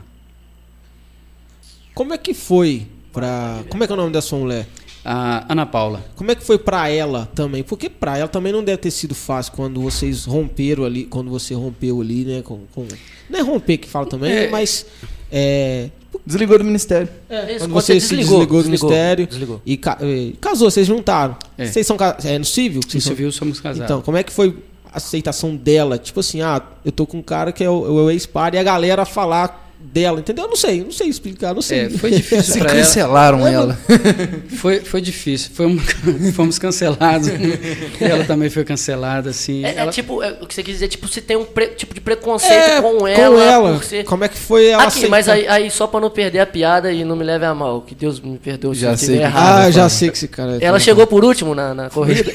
Como 1.95 2.14
é 2.14 2.18
que 2.18 2.33
foi 2.33 2.87
pra. 3.12 3.62
Como 3.68 3.83
é 3.83 3.87
que 3.87 3.93
é 3.93 3.95
o 3.95 3.97
nome 3.97 4.12
da 4.12 4.22
sua 4.22 4.39
mulher? 4.39 4.66
a 5.03 5.51
Ana 5.51 5.64
Paula 5.64 6.05
Como 6.14 6.31
é 6.31 6.35
que 6.35 6.45
foi 6.45 6.59
pra 6.59 6.89
ela 6.91 7.26
também? 7.35 7.62
Porque 7.62 7.89
pra 7.89 8.18
ela 8.18 8.28
também 8.28 8.53
não 8.53 8.62
deve 8.62 8.78
ter 8.78 8.91
sido 8.91 9.14
fácil 9.14 9.53
quando 9.55 9.81
vocês 9.81 10.24
romperam 10.26 10.85
ali, 10.85 11.05
quando 11.05 11.31
você 11.31 11.55
rompeu 11.55 12.01
ali, 12.03 12.24
né? 12.24 12.43
Com, 12.43 12.61
com- 12.74 12.87
Não 13.28 13.39
é 13.39 13.43
romper 13.43 13.78
que 13.78 13.89
fala 13.89 14.07
também, 14.07 14.31
É. 14.33 14.49
mas. 14.51 14.85
É, 15.33 15.89
Desligou 16.31 16.59
do 16.59 16.64
ministério. 16.64 17.09
Isso, 17.49 17.59
quando 17.61 17.72
você 17.72 18.01
se 18.01 18.16
desligou, 18.16 18.47
do 18.47 18.64
ministério 18.64 19.26
Desligou. 19.26 19.61
e 19.66 19.76
ca- 19.76 19.99
eh, 20.01 20.33
casou, 20.41 20.70
vocês 20.70 20.87
juntaram. 20.87 21.37
É. 21.59 21.66
Vocês 21.66 21.87
são 21.87 21.97
é 22.24 22.39
no 22.39 22.45
civil? 22.45 22.81
no 22.85 22.91
são- 22.91 23.01
civil 23.01 23.33
somos 23.33 23.61
casados 23.61 23.85
Então, 23.85 24.01
como 24.01 24.16
é 24.16 24.22
que 24.22 24.33
foi 24.33 24.57
a 24.93 24.97
aceitação 24.97 25.55
dela? 25.57 25.99
Tipo 25.99 26.20
assim, 26.20 26.41
ah, 26.43 26.62
eu 26.85 26.93
tô 26.93 27.07
com 27.07 27.18
um 27.18 27.22
cara 27.22 27.53
que 27.53 27.62
é 27.64 27.68
o, 27.70 27.87
é 27.87 27.91
o 28.05 28.11
ex-par 28.11 28.55
e 28.55 28.59
a 28.59 28.62
galera 28.62 29.05
falar 29.05 29.70
dela, 29.83 30.20
entendeu? 30.20 30.45
Eu 30.45 30.49
não 30.51 30.57
sei, 30.57 30.85
não 30.85 30.93
sei 30.93 31.09
explicar, 31.09 31.55
não 31.55 31.62
sei. 31.62 31.81
É, 31.87 31.91
foi 31.91 32.11
difícil 32.11 32.45
Se 32.55 32.59
para 32.59 32.70
ela. 32.70 32.78
cancelaram 32.81 33.47
ela. 33.47 33.78
Foi, 34.61 34.81
foi 34.81 35.01
difícil. 35.01 35.51
Foi 35.55 35.66
uma- 35.66 35.81
fomos 36.35 36.59
cancelados. 36.59 37.28
e 37.28 38.05
ela 38.05 38.24
também 38.24 38.51
foi 38.51 38.62
cancelada, 38.62 39.31
assim. 39.31 39.64
É, 39.64 39.70
é 39.70 39.74
Ela- 39.78 39.91
tipo, 39.91 40.22
é, 40.22 40.37
o 40.41 40.47
que 40.47 40.55
você 40.55 40.62
quis 40.62 40.74
dizer, 40.74 40.89
tipo, 40.89 41.09
você 41.09 41.20
tem 41.20 41.35
um 41.37 41.45
pre- 41.47 41.68
tipo 41.68 41.95
de 41.95 42.01
preconceito 42.01 42.53
É, 42.53 42.81
com 42.83 43.07
ela. 43.09 43.74
por 43.74 43.85
ser- 43.85 44.05
Como 44.05 44.22
é 44.24 44.28
que 44.28 44.37
foi 44.37 44.66
ela 44.68 44.83
Aqui, 44.85 45.09
mas 45.09 45.26
aceitar? 45.28 45.53
aí, 45.55 45.62
aí 45.64 45.70
só 45.70 45.87
pra 45.87 45.99
não 45.99 46.11
perder 46.11 46.41
a 46.41 46.47
piada 46.47 46.93
e 46.93 47.05
não 47.05 47.16
me 47.16 47.24
leve 47.24 47.47
a 47.47 47.55
mal, 47.55 47.81
que 47.81 47.95
Deus 47.95 48.20
me 48.20 48.37
perdoe 48.39 48.74
se 48.74 48.83
Já 48.83 48.91
eu 48.93 48.97
sei 48.99 49.16
que- 49.16 49.22
errado. 49.22 49.59
Ah, 49.66 49.70
já 49.70 49.89
sei 49.89 50.11
que 50.11 50.16
esse 50.16 50.28
cara 50.28 50.59
é 50.61 50.64
Ela 50.64 50.78
chegou 50.78 51.07
por 51.07 51.24
último 51.24 51.55
na, 51.55 51.74
na 51.74 51.89
corrida. 51.91 52.31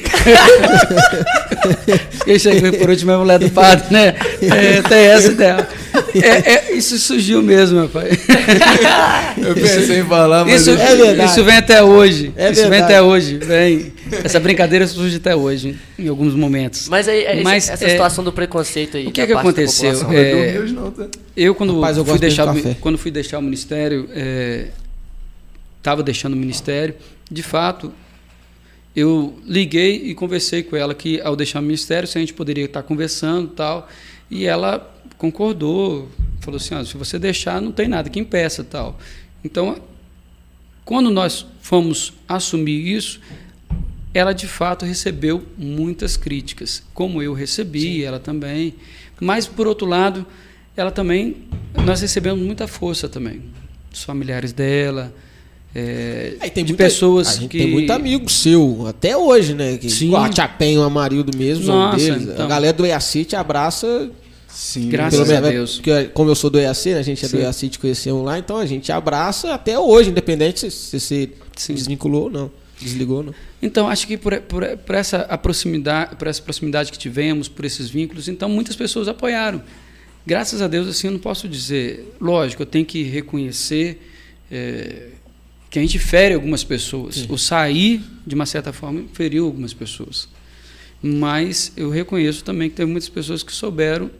Quem 2.24 2.38
chegou 2.38 2.72
por 2.72 2.90
último 2.90 3.10
é 3.12 3.14
a 3.14 3.18
mulher 3.18 3.38
do 3.38 3.50
padre, 3.50 3.86
né? 3.90 4.14
É, 4.42 4.82
tem 4.82 4.98
essa 5.06 5.32
dela. 5.32 5.66
É, 6.16 6.72
é, 6.72 6.74
isso 6.74 6.98
surgiu 6.98 7.42
mesmo, 7.42 7.78
meu 7.78 7.88
pai. 7.88 8.10
Eu 9.36 9.54
pensei 9.54 10.00
em 10.00 10.04
falar, 10.04 10.44
mas. 10.44 10.62
Isso, 10.62 10.70
É 10.70 10.96
verdade. 10.96 11.30
isso 11.30 11.44
vem 11.44 11.56
até 11.56 11.82
hoje. 11.82 12.32
É 12.36 12.50
isso 12.50 12.62
vem 12.62 12.70
verdade. 12.70 12.92
até 12.94 13.02
hoje. 13.02 13.38
Vem. 13.38 13.92
Essa 14.24 14.40
brincadeira 14.40 14.86
surge 14.86 15.16
até 15.16 15.36
hoje, 15.36 15.78
em 15.98 16.08
alguns 16.08 16.34
momentos. 16.34 16.88
Mas 16.88 17.08
aí, 17.08 17.42
Mas, 17.42 17.68
essa 17.68 17.84
é, 17.84 17.90
situação 17.90 18.24
do 18.24 18.32
preconceito 18.32 18.96
aí. 18.96 19.06
o 19.06 19.12
que 19.12 19.26
que 19.26 19.32
aconteceu? 19.32 20.10
É, 20.10 20.58
tá? 20.96 21.08
Eu 21.36 21.54
quando 21.54 21.74
Rapaz, 21.74 21.96
eu 21.96 22.04
fui 22.04 22.14
de 22.14 22.20
deixar 22.20 22.46
quando 22.80 22.98
fui 22.98 23.10
deixar 23.10 23.38
o 23.38 23.42
ministério, 23.42 24.08
estava 25.78 26.02
deixando 26.02 26.34
o 26.34 26.36
ministério, 26.36 26.94
de 27.30 27.42
fato, 27.42 27.92
eu 28.94 29.38
liguei 29.44 30.08
e 30.08 30.14
conversei 30.14 30.62
com 30.62 30.74
ela 30.74 30.94
que 30.94 31.20
ao 31.20 31.36
deixar 31.36 31.60
o 31.60 31.62
ministério, 31.62 32.08
se 32.08 32.16
a 32.16 32.20
gente 32.20 32.32
poderia 32.32 32.64
estar 32.64 32.82
conversando, 32.82 33.50
e 33.52 33.54
tal, 33.54 33.88
e 34.30 34.46
ela 34.46 34.92
concordou, 35.18 36.08
falou 36.40 36.56
assim, 36.56 36.74
"Ah, 36.74 36.84
se 36.84 36.96
você 36.96 37.18
deixar, 37.18 37.60
não 37.60 37.72
tem 37.72 37.88
nada 37.88 38.10
que 38.10 38.18
impeça, 38.18 38.62
tal. 38.64 38.98
Então, 39.44 39.80
quando 40.84 41.10
nós 41.10 41.46
fomos 41.60 42.12
assumir 42.28 42.94
isso, 42.94 43.20
ela 44.14 44.32
de 44.32 44.46
fato 44.46 44.84
recebeu 44.84 45.44
muitas 45.58 46.16
críticas, 46.16 46.82
como 46.94 47.22
eu 47.22 47.34
recebi, 47.34 48.02
ela 48.02 48.18
também. 48.18 48.74
Mas 49.20 49.46
por 49.46 49.66
outro 49.66 49.86
lado, 49.86 50.24
ela 50.76 50.90
também 50.90 51.36
nós 51.84 52.00
recebemos 52.00 52.40
muita 52.40 52.66
força 52.66 53.08
também 53.08 53.42
dos 53.90 54.04
familiares 54.04 54.52
dela, 54.52 55.14
é, 55.78 56.36
Aí 56.40 56.48
tem 56.48 56.64
de 56.64 56.72
muita- 56.72 56.84
pessoas 56.84 57.28
a 57.28 57.32
gente 57.32 57.48
que 57.50 57.58
tem 57.58 57.70
muito 57.70 57.90
amigo 57.92 58.30
seu, 58.30 58.86
até 58.86 59.14
hoje, 59.14 59.52
né? 59.52 59.76
Que, 59.76 59.90
Sim. 59.90 60.06
Igual 60.06 60.22
a 60.24 60.32
Chapem, 60.32 60.78
o 60.78 60.82
Amarildo 60.82 61.36
mesmo, 61.36 61.66
Nossa, 61.66 61.98
deles. 61.98 62.28
A 62.28 62.32
então. 62.32 62.48
galera 62.48 62.72
do 62.72 62.86
EAC 62.86 63.26
te 63.26 63.36
abraça. 63.36 64.10
Sim. 64.48 64.88
Graças 64.88 65.20
pelo 65.20 65.30
a 65.30 65.40
menos, 65.42 65.50
Deus. 65.54 65.74
Porque, 65.74 66.04
como 66.14 66.30
eu 66.30 66.34
sou 66.34 66.48
do 66.48 66.58
EAC, 66.58 66.86
né, 66.92 66.98
a 66.98 67.02
gente 67.02 67.22
é 67.22 67.28
do 67.28 67.36
Sim. 67.36 67.42
EAC, 67.42 67.68
te 67.68 67.78
conhecemos 67.78 68.24
lá, 68.24 68.38
então 68.38 68.56
a 68.56 68.64
gente 68.64 68.90
abraça 68.90 69.52
até 69.52 69.78
hoje, 69.78 70.08
independente 70.08 70.60
se 70.60 70.70
se 70.70 70.98
você 70.98 71.72
desvinculou 71.74 72.24
ou 72.24 72.30
não. 72.30 72.50
Desligou 72.80 73.18
ou 73.18 73.22
não. 73.24 73.34
Então, 73.60 73.86
acho 73.86 74.06
que 74.06 74.16
por, 74.16 74.34
por, 74.42 74.64
por 74.78 74.94
essa 74.94 75.18
a 75.28 75.36
proximidade, 75.36 76.16
por 76.16 76.26
essa 76.26 76.40
proximidade 76.40 76.90
que 76.90 76.98
tivemos, 76.98 77.48
por 77.48 77.66
esses 77.66 77.90
vínculos, 77.90 78.28
então 78.28 78.48
muitas 78.48 78.74
pessoas 78.76 79.08
apoiaram. 79.08 79.60
Graças 80.26 80.62
a 80.62 80.66
Deus, 80.68 80.88
assim, 80.88 81.06
eu 81.08 81.12
não 81.12 81.18
posso 81.20 81.46
dizer. 81.46 82.16
Lógico, 82.18 82.62
eu 82.62 82.66
tenho 82.66 82.84
que 82.86 83.02
reconhecer 83.02 84.00
é, 84.50 85.08
que 85.70 85.78
a 85.78 85.82
gente 85.82 85.98
fere 85.98 86.34
algumas 86.34 86.62
pessoas. 86.64 87.26
O 87.28 87.36
sair, 87.36 88.02
de 88.26 88.34
uma 88.34 88.46
certa 88.46 88.72
forma, 88.72 89.04
feriu 89.12 89.46
algumas 89.46 89.72
pessoas. 89.74 90.28
Mas 91.02 91.72
eu 91.76 91.90
reconheço 91.90 92.42
também 92.42 92.70
que 92.70 92.76
teve 92.76 92.90
muitas 92.90 93.08
pessoas 93.08 93.42
que 93.42 93.52
souberam 93.52 94.10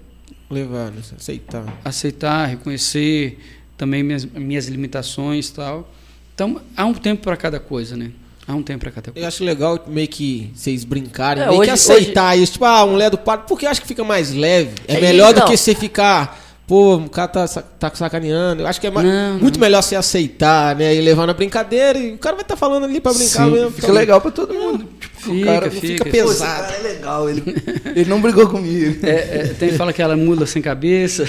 Levar, 0.50 0.90
né? 0.92 1.00
aceitar. 1.18 1.80
aceitar, 1.84 2.46
reconhecer 2.46 3.38
também 3.76 4.02
minhas, 4.02 4.24
minhas 4.24 4.66
limitações 4.68 5.48
e 5.48 5.52
tal. 5.54 5.92
Então, 6.34 6.60
há 6.76 6.84
um 6.84 6.94
tempo 6.94 7.22
para 7.22 7.36
cada 7.36 7.58
coisa, 7.58 7.96
né? 7.96 8.10
Há 8.46 8.54
um 8.54 8.62
tempo 8.62 8.80
para 8.80 8.92
cada 8.92 9.10
coisa. 9.10 9.24
Eu 9.24 9.26
acho 9.28 9.42
legal 9.42 9.84
meio 9.88 10.06
que 10.06 10.50
vocês 10.54 10.84
brincarem, 10.84 11.42
É, 11.42 11.46
meio 11.48 11.58
hoje- 11.60 11.66
que 11.68 11.72
aceitar 11.72 12.38
isso. 12.38 12.52
Tipo, 12.52 12.64
ah, 12.66 12.80
a 12.82 12.86
mulher 12.86 13.10
do 13.10 13.18
padre, 13.18 13.46
porque 13.48 13.66
eu 13.66 13.70
acho 13.70 13.80
que 13.80 13.88
fica 13.88 14.04
mais 14.04 14.32
leve. 14.32 14.72
É, 14.86 14.94
É, 14.94 15.00
melhor 15.00 15.32
do 15.32 15.38
então. 15.38 15.48
que 15.50 15.56
você 15.56 15.74
ficar, 15.74 16.45
pô, 16.66 16.96
o 16.96 17.08
cara 17.10 17.28
tá, 17.28 17.46
tá 17.46 17.90
sacaneando. 17.94 18.62
Eu 18.62 18.66
acho 18.66 18.80
que 18.80 18.86
é 18.86 18.90
mais- 18.90 19.06
Não, 19.06 19.38
muito 19.38 19.54
não. 19.58 19.60
melhor 19.66 19.82
você 19.82 19.96
aceitar, 19.96 20.74
né? 20.76 20.94
E 20.94 21.00
levar 21.00 21.26
na 21.26 21.32
brincadeira. 21.34 21.98
E 21.98 22.14
o 22.14 22.18
cara 22.18 22.36
vai 22.36 22.42
estar 22.44 22.56
falando 22.56 22.84
ali 22.84 23.00
pra 23.00 23.12
brincar 23.12 23.44
Sim, 23.46 23.50
mesmo. 23.52 23.70
Fica 23.70 23.86
Então, 23.86 23.94
legal 23.94 24.20
pra 24.20 24.30
todo 24.30 24.52
mundo. 24.54 24.86
Tipo, 25.00 25.16
Fica, 25.20 25.32
o 25.32 25.44
cara 25.44 25.70
fica, 25.70 25.86
fica. 25.86 26.04
Pô, 26.04 26.10
pesado. 26.10 26.62
cara 26.72 26.76
é 26.76 26.82
legal, 26.82 27.28
ele, 27.30 27.42
ele 27.96 28.10
não 28.10 28.20
brigou 28.20 28.48
comigo. 28.48 29.04
É, 29.06 29.10
é, 29.10 29.54
tem 29.58 29.72
fala 29.72 29.92
que 29.92 30.00
ela 30.02 30.12
é 30.14 30.16
mula 30.16 30.46
sem 30.46 30.60
cabeça. 30.62 31.28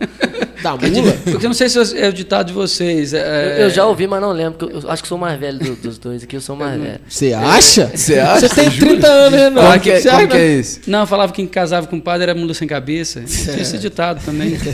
Da 0.62 0.70
é 0.70 0.88
mula? 0.90 1.12
Porque 1.22 1.44
eu 1.46 1.50
não 1.50 1.54
sei 1.54 1.68
se 1.68 1.78
é 1.98 2.08
o 2.08 2.12
ditado 2.12 2.46
de 2.48 2.52
vocês. 2.54 3.12
Eu, 3.12 3.20
é- 3.20 3.62
eu 3.64 3.70
já 3.70 3.84
ouvi, 3.86 4.06
mas 4.06 4.20
não 4.20 4.32
lembro. 4.32 4.68
Eu, 4.70 4.80
eu 4.80 4.90
acho 4.90 5.02
que 5.02 5.08
sou 5.08 5.18
mais 5.18 5.38
velho 5.38 5.58
do- 5.58 5.76
dos 5.76 5.98
dois 5.98 6.22
aqui, 6.24 6.34
eu 6.36 6.40
sou 6.40 6.56
mais 6.56 6.80
velho. 6.80 6.98
Você 7.06 7.32
acha? 7.34 7.86
Você 7.94 8.18
acha? 8.18 8.48
Você 8.48 8.54
tem 8.54 8.70
30 8.70 9.06
anos, 9.06 9.38
Renan. 9.38 9.60
Como 9.62 9.80
que 9.80 9.90
é, 9.90 10.00
Você 10.00 10.08
como 10.08 10.22
acha? 10.22 10.28
que 10.28 10.36
é 10.38 10.52
esse? 10.54 10.80
Não, 10.90 11.06
falava 11.06 11.30
que 11.32 11.36
quem 11.36 11.46
casava 11.46 11.86
com 11.86 11.96
o 11.96 12.00
padre 12.02 12.22
era 12.30 12.34
mula 12.34 12.54
sem 12.54 12.66
cabeça. 12.66 13.20
Tinha 13.22 13.60
esse 13.60 13.78
ditado 13.78 14.24
também. 14.24 14.56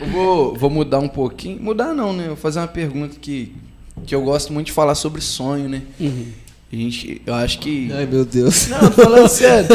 Eu 0.00 0.06
vou, 0.08 0.54
vou 0.56 0.70
mudar 0.70 0.98
um 0.98 1.08
pouquinho. 1.08 1.60
Mudar 1.62 1.94
não, 1.94 2.12
né? 2.12 2.24
Eu 2.24 2.28
vou 2.28 2.36
fazer 2.36 2.58
uma 2.58 2.66
pergunta 2.68 3.16
que, 3.20 3.54
que 4.04 4.14
eu 4.14 4.22
gosto 4.22 4.52
muito 4.52 4.66
de 4.66 4.72
falar 4.72 4.94
sobre 4.96 5.20
sonho, 5.20 5.68
né? 5.68 5.82
A 6.74 6.76
gente, 6.76 7.22
eu 7.24 7.34
acho 7.34 7.58
que. 7.60 7.90
Ai, 7.94 8.04
meu 8.06 8.24
Deus. 8.24 8.66
Não, 8.68 8.80
tô 8.90 9.02
falando 9.02 9.28
sério. 9.30 9.68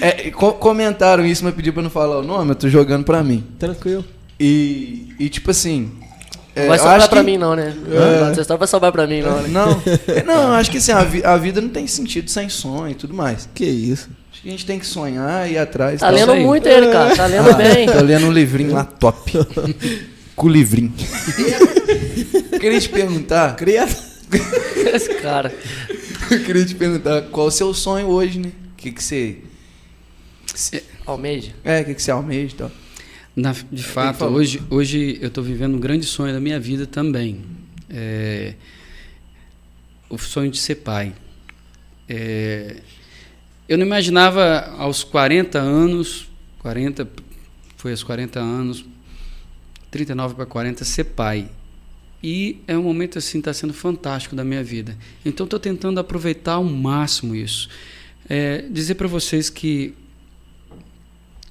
É, 0.00 0.30
co- 0.30 0.52
comentaram 0.52 1.26
isso, 1.26 1.44
mas 1.44 1.52
pediu 1.54 1.72
pra 1.72 1.80
eu 1.80 1.84
não 1.84 1.90
falar 1.90 2.18
o 2.18 2.22
nome, 2.22 2.52
eu 2.52 2.54
tô 2.54 2.68
jogando 2.68 3.04
pra 3.04 3.22
mim. 3.24 3.42
Tranquilo. 3.58 4.04
E, 4.38 5.08
e 5.18 5.28
tipo 5.28 5.50
assim. 5.50 5.90
é, 6.54 6.62
Não 6.62 6.68
vai 6.68 6.78
sobrar 6.78 7.08
pra 7.08 7.20
que- 7.24 7.26
mim, 7.30 7.38
não, 7.38 7.56
né? 7.56 7.74
É. 7.90 8.30
Essa 8.30 8.40
história 8.42 8.58
vai 8.58 8.68
sobrar 8.68 8.92
pra 8.92 9.06
mim, 9.06 9.20
não, 9.22 9.42
né? 9.42 9.48
Não, 9.48 9.82
é, 10.14 10.22
não, 10.22 10.42
eu 10.48 10.52
acho 10.54 10.70
que 10.70 10.78
assim, 10.78 10.92
a, 10.92 11.02
vi- 11.02 11.24
a 11.24 11.36
vida 11.36 11.60
não 11.60 11.68
tem 11.70 11.86
sentido 11.88 12.30
sem 12.30 12.48
sonho 12.48 12.92
e 12.92 12.94
tudo 12.94 13.12
mais. 13.14 13.48
Que 13.54 13.64
isso? 13.64 14.08
Acho 14.32 14.42
que 14.42 14.48
a 14.48 14.50
gente 14.52 14.64
tem 14.66 14.78
que 14.78 14.86
sonhar 14.86 15.48
e 15.50 15.54
ir 15.54 15.58
atrás. 15.58 16.00
Tá 16.00 16.06
tal. 16.06 16.14
lendo 16.14 16.32
aí. 16.32 16.44
muito 16.44 16.68
ele, 16.68 16.86
cara. 16.92 17.16
Tá 17.16 17.26
lendo 17.26 17.50
Ah, 17.50 17.54
bem. 17.54 17.86
Tô 17.86 18.00
lendo 18.00 18.26
um 18.26 18.32
livrinho 18.32 18.72
lá 18.74 18.84
top. 18.84 19.32
Com 20.36 20.46
o 20.46 20.50
livrinho. 20.50 20.92
queria 22.60 22.80
te 22.80 22.88
perguntar. 22.88 23.56
Criado. 23.56 23.94
Esse 24.94 25.14
cara. 25.16 25.52
Eu 26.32 26.44
queria 26.44 26.64
te 26.64 26.74
perguntar 26.74 27.22
qual 27.30 27.46
o 27.48 27.50
seu 27.50 27.72
sonho 27.74 28.06
hoje, 28.08 28.38
né? 28.38 28.52
O 28.72 28.76
que, 28.76 28.90
que 28.92 29.02
você. 29.02 29.38
Almeida. 31.06 31.48
É, 31.64 31.80
o 31.80 31.84
que, 31.84 31.94
que 31.94 32.02
você 32.02 32.10
almeja 32.10 32.54
e 32.54 32.58
tal. 32.58 32.70
Na- 33.34 33.54
de 33.70 33.82
fato, 33.82 34.24
hoje, 34.24 34.62
hoje 34.70 35.18
eu 35.20 35.28
estou 35.28 35.42
vivendo 35.42 35.74
um 35.74 35.80
grande 35.80 36.06
sonho 36.06 36.32
da 36.32 36.40
minha 36.40 36.58
vida 36.60 36.86
também. 36.86 37.40
É, 37.90 38.54
o 40.08 40.18
sonho 40.18 40.50
de 40.50 40.58
ser 40.58 40.76
pai. 40.76 41.12
É, 42.08 42.76
eu 43.68 43.78
não 43.78 43.86
imaginava 43.86 44.74
aos 44.78 45.02
40 45.04 45.58
anos, 45.58 46.28
40, 46.58 47.08
foi 47.76 47.90
aos 47.92 48.02
40 48.02 48.38
anos, 48.40 48.84
39 49.90 50.34
para 50.34 50.46
40, 50.46 50.84
ser 50.84 51.04
pai. 51.04 51.48
E 52.22 52.60
é 52.66 52.76
um 52.78 52.82
momento 52.82 53.18
assim, 53.18 53.38
está 53.38 53.52
sendo 53.52 53.74
fantástico 53.74 54.36
da 54.36 54.44
minha 54.44 54.62
vida. 54.62 54.96
Então 55.24 55.44
estou 55.44 55.58
tentando 55.58 55.98
aproveitar 55.98 56.54
ao 56.54 56.64
máximo 56.64 57.34
isso. 57.34 57.68
É, 58.28 58.62
dizer 58.70 58.94
para 58.94 59.08
vocês 59.08 59.50
que 59.50 59.94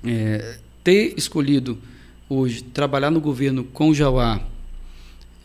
é, 0.04 0.58
ter 0.84 1.14
escolhido 1.18 1.78
hoje 2.30 2.64
trabalhar 2.64 3.12
no 3.12 3.20
governo 3.20 3.66
com 3.66 3.90
o 3.90 3.94
Jauá 3.94 4.42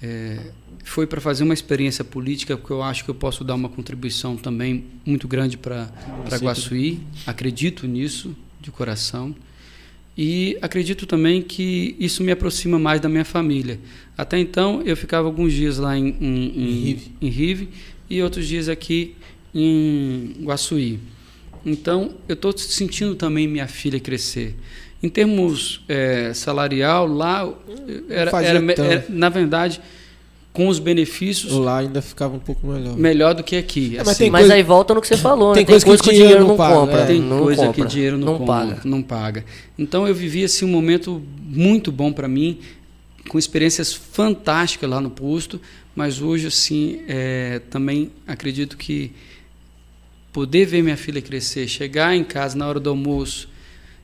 é, 0.01 0.39
foi 0.85 1.07
para 1.07 1.21
fazer 1.21 1.43
uma 1.43 1.55
experiência 1.55 2.05
política, 2.05 2.57
porque 2.57 2.73
eu 2.73 2.83
acho 2.83 3.05
que 3.05 3.11
eu 3.11 3.15
posso 3.15 3.43
dar 3.43 3.57
uma 3.57 3.69
contribuição 3.69 4.37
também 4.37 4.85
muito 5.05 5.27
grande 5.27 5.59
para 5.59 5.91
Guaçuí. 6.41 7.01
Acredito 7.27 7.89
nisso 7.89 8.37
de 8.61 8.71
coração. 8.71 9.35
E 10.17 10.57
acredito 10.63 11.05
também 11.05 11.43
que 11.43 11.95
isso 11.99 12.23
me 12.23 12.33
aproxima 12.33 12.79
mais 12.79 13.01
da 13.01 13.09
minha 13.09 13.25
família. 13.25 13.79
Até 14.17 14.39
então, 14.39 14.83
eu 14.83 14.97
ficava 14.97 15.27
alguns 15.29 15.53
dias 15.53 15.77
lá 15.77 15.97
em, 15.97 16.09
em, 16.21 16.53
em, 16.57 16.85
Rive. 16.85 17.13
em 17.21 17.29
Rive 17.29 17.69
e 18.09 18.23
outros 18.23 18.49
dias 18.49 18.69
aqui 18.69 19.15
em 19.55 20.35
Guaçuí. 20.41 20.99
Então, 21.65 22.15
eu 22.29 22.35
estou 22.35 22.57
sentindo 22.57 23.15
também 23.15 23.47
minha 23.47 23.67
filha 23.67 24.01
crescer. 24.01 24.55
Em 25.03 25.09
termos 25.09 25.85
eh, 25.89 26.33
salarial, 26.33 27.07
lá 27.07 27.53
era, 28.09 28.31
fazia 28.31 28.51
era 28.51 28.75
tanto. 28.75 28.83
era, 28.83 29.05
na 29.11 29.29
verdade, 29.29 29.81
com 30.57 30.69
os 30.69 30.79
benefícios, 30.79 31.53
Lá 31.53 31.79
ainda 31.79 32.01
ficava 32.01 32.35
um 32.35 32.39
pouco 32.39 32.67
melhor. 32.67 32.97
melhor 32.97 33.35
do 33.35 33.45
que 33.45 33.57
aqui. 33.57 33.95
É, 33.95 33.99
mas 33.99 34.09
assim. 34.09 34.19
tem 34.25 34.31
Mas 34.31 34.41
coisa- 34.43 34.55
aí 34.55 34.63
volta 34.63 34.95
no 34.95 35.01
que 35.03 35.07
você 35.09 35.17
falou, 35.19 35.53
tem 35.53 35.63
né? 35.65 35.67
coisa 35.67 35.85
que 35.85 35.91
o 35.93 35.97
dinheiro 35.97 36.17
dinheiro 36.17 36.41
não 36.41 36.49
não 36.49 36.57
paga, 36.57 36.75
compra. 36.77 37.01
é. 37.03 37.07
Tem 37.07 37.21
não 37.21 37.39
coisa 37.43 37.67
compra, 37.67 37.85
que 37.85 37.91
dinheiro 37.91 38.17
não, 38.19 38.27
não 38.27 38.39
compra, 38.39 38.55
paga. 38.55 38.81
não 38.85 39.03
paga. 39.03 39.45
Então 39.79 40.09
eu 40.09 40.15
vivi 40.15 40.43
assim 40.45 40.65
um 40.65 40.69
momento 40.69 41.23
muito 41.45 41.93
bom 41.93 42.13
para 42.13 42.27
mim, 42.27 42.59
com 43.29 43.39
experiências 43.39 43.93
fantásticas 43.93 44.89
lá 44.89 45.01
no 45.01 45.11
posto, 45.11 45.61
mas 45.95 46.21
hoje 46.23 46.47
assim 46.47 47.01
é, 47.09 47.61
também 47.71 48.11
acredito 48.27 48.77
que 48.77 49.13
poder 50.33 50.67
ver 50.67 50.83
minha 50.83 50.97
filha 50.97 51.21
crescer, 51.23 51.67
chegar 51.67 52.15
em 52.15 52.23
casa 52.25 52.57
na 52.57 52.67
hora 52.69 52.79
do 52.81 52.91
almoço. 52.91 53.49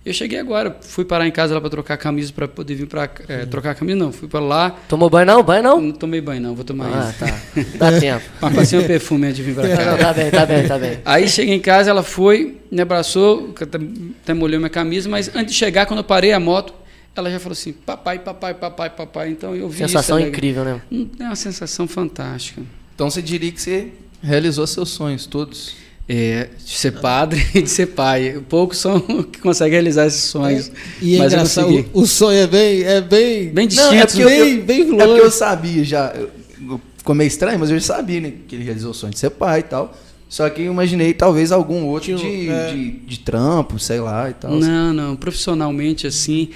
Eu 0.04 0.12
cheguei 0.12 0.38
agora, 0.40 0.76
fui 0.80 1.04
parar 1.04 1.28
em 1.28 1.30
casa 1.30 1.54
lá 1.54 1.60
para 1.60 1.70
trocar 1.70 1.94
a 1.94 1.96
camisa 1.96 2.32
para 2.32 2.48
poder 2.48 2.74
vir 2.74 2.86
para 2.88 3.06
trocar 3.48 3.70
a 3.70 3.74
camisa 3.76 3.96
não, 3.96 4.10
fui 4.10 4.26
para 4.28 4.40
lá, 4.40 4.70
Tomou 4.88 5.08
banho 5.08 5.26
não? 5.26 5.42
Banho 5.44 5.62
não? 5.62 5.80
não 5.80 5.92
tomei 5.92 6.20
banho 6.20 6.40
não, 6.40 6.56
vou 6.56 6.64
tomar 6.64 6.86
Ah, 6.92 7.10
isso. 7.10 7.18
tá. 7.20 7.40
Dá 7.90 8.00
tempo. 8.00 8.24
Mas 8.40 8.54
passei 8.54 8.78
um 8.80 8.84
perfume 8.86 9.26
antes 9.26 9.36
de 9.36 9.42
vir 9.44 9.54
para 9.54 9.68
cá. 9.76 9.84
não, 9.92 9.98
tá 9.98 10.12
bem, 10.12 10.30
tá 10.30 10.44
bem, 10.46 10.66
tá 10.66 10.78
bem. 10.78 10.98
Aí 11.04 11.28
cheguei 11.28 11.54
em 11.54 11.60
casa, 11.60 11.88
ela 11.90 12.02
foi, 12.02 12.58
me 12.68 12.80
abraçou, 12.82 13.54
até, 13.60 13.78
até 14.24 14.34
molhou 14.34 14.58
minha 14.58 14.68
camisa, 14.70 15.08
mas 15.08 15.30
antes 15.36 15.52
de 15.52 15.58
chegar, 15.58 15.86
quando 15.86 15.98
eu 15.98 16.04
parei 16.04 16.32
a 16.32 16.40
moto, 16.40 16.74
ela 17.14 17.30
já 17.30 17.38
falou 17.38 17.52
assim, 17.52 17.72
papai, 17.72 18.18
papai, 18.18 18.54
papai, 18.54 18.90
papai. 18.90 19.28
Então 19.30 19.54
eu 19.54 19.68
vi 19.68 19.78
Sensação 19.78 20.18
isso. 20.18 20.28
incrível, 20.30 20.64
né? 20.64 20.80
Hum, 20.90 21.06
É 21.20 21.24
uma 21.24 21.36
sensação 21.36 21.86
fantástica. 21.86 22.60
Então 22.94 23.08
você 23.08 23.22
diria 23.22 23.52
que 23.52 23.60
você 23.62 23.88
realizou 24.20 24.66
seus 24.66 24.88
sonhos 24.90 25.26
todos. 25.26 25.76
É, 26.08 26.48
de 26.64 26.70
ser 26.78 26.92
padre 27.00 27.40
e 27.54 27.62
de 27.62 27.70
ser 27.70 27.86
pai. 27.86 28.42
Poucos 28.48 28.78
são 28.78 29.00
que 29.30 29.40
conseguem 29.40 29.72
realizar 29.72 30.06
esses 30.06 30.24
sonhos. 30.24 30.70
E 31.00 31.14
é 31.14 31.18
mas 31.18 31.32
eu 31.32 31.38
engraçado, 31.38 31.66
consegui. 31.68 31.88
o, 31.92 32.00
o 32.00 32.06
sonho 32.06 32.38
é 32.38 32.46
bem. 32.46 32.82
É 32.82 33.00
bem. 33.00 33.48
Bem 33.50 33.68
Não, 33.72 33.92
é 33.92 34.04
distinto. 34.04 34.06
porque 34.06 34.22
eu- 34.22 34.44
bem, 34.44 34.60
bem 34.60 34.80
É 34.80 34.84
porque 34.84 35.02
eu 35.02 35.24
longe. 35.24 35.30
sabia 35.36 35.84
já. 35.84 36.12
eu- 36.14 36.30
eu- 36.68 36.80
Ficou 36.98 37.14
meio 37.16 37.26
estranho, 37.28 37.58
mas 37.58 37.68
eu 37.70 37.78
já 37.80 37.94
sabia, 37.96 38.20
né? 38.20 38.32
Que 38.46 38.54
ele 38.54 38.64
realizou 38.64 38.92
o 38.92 38.94
sonho 38.94 39.12
de 39.12 39.18
ser 39.18 39.30
pai 39.30 39.58
e 39.60 39.62
tal. 39.64 39.96
Só 40.28 40.48
que 40.48 40.62
eu 40.62 40.72
imaginei 40.72 41.12
talvez 41.12 41.50
algum 41.50 41.84
outro 41.86 42.14
de, 42.16 42.48
é. 42.48 42.72
de, 42.72 42.90
de 42.92 43.18
trampo, 43.20 43.76
sei 43.78 43.98
lá 44.00 44.30
e 44.30 44.34
tal. 44.34 44.52
Não, 44.52 44.92
não. 44.92 45.16
Profissionalmente, 45.16 46.06
assim, 46.06 46.48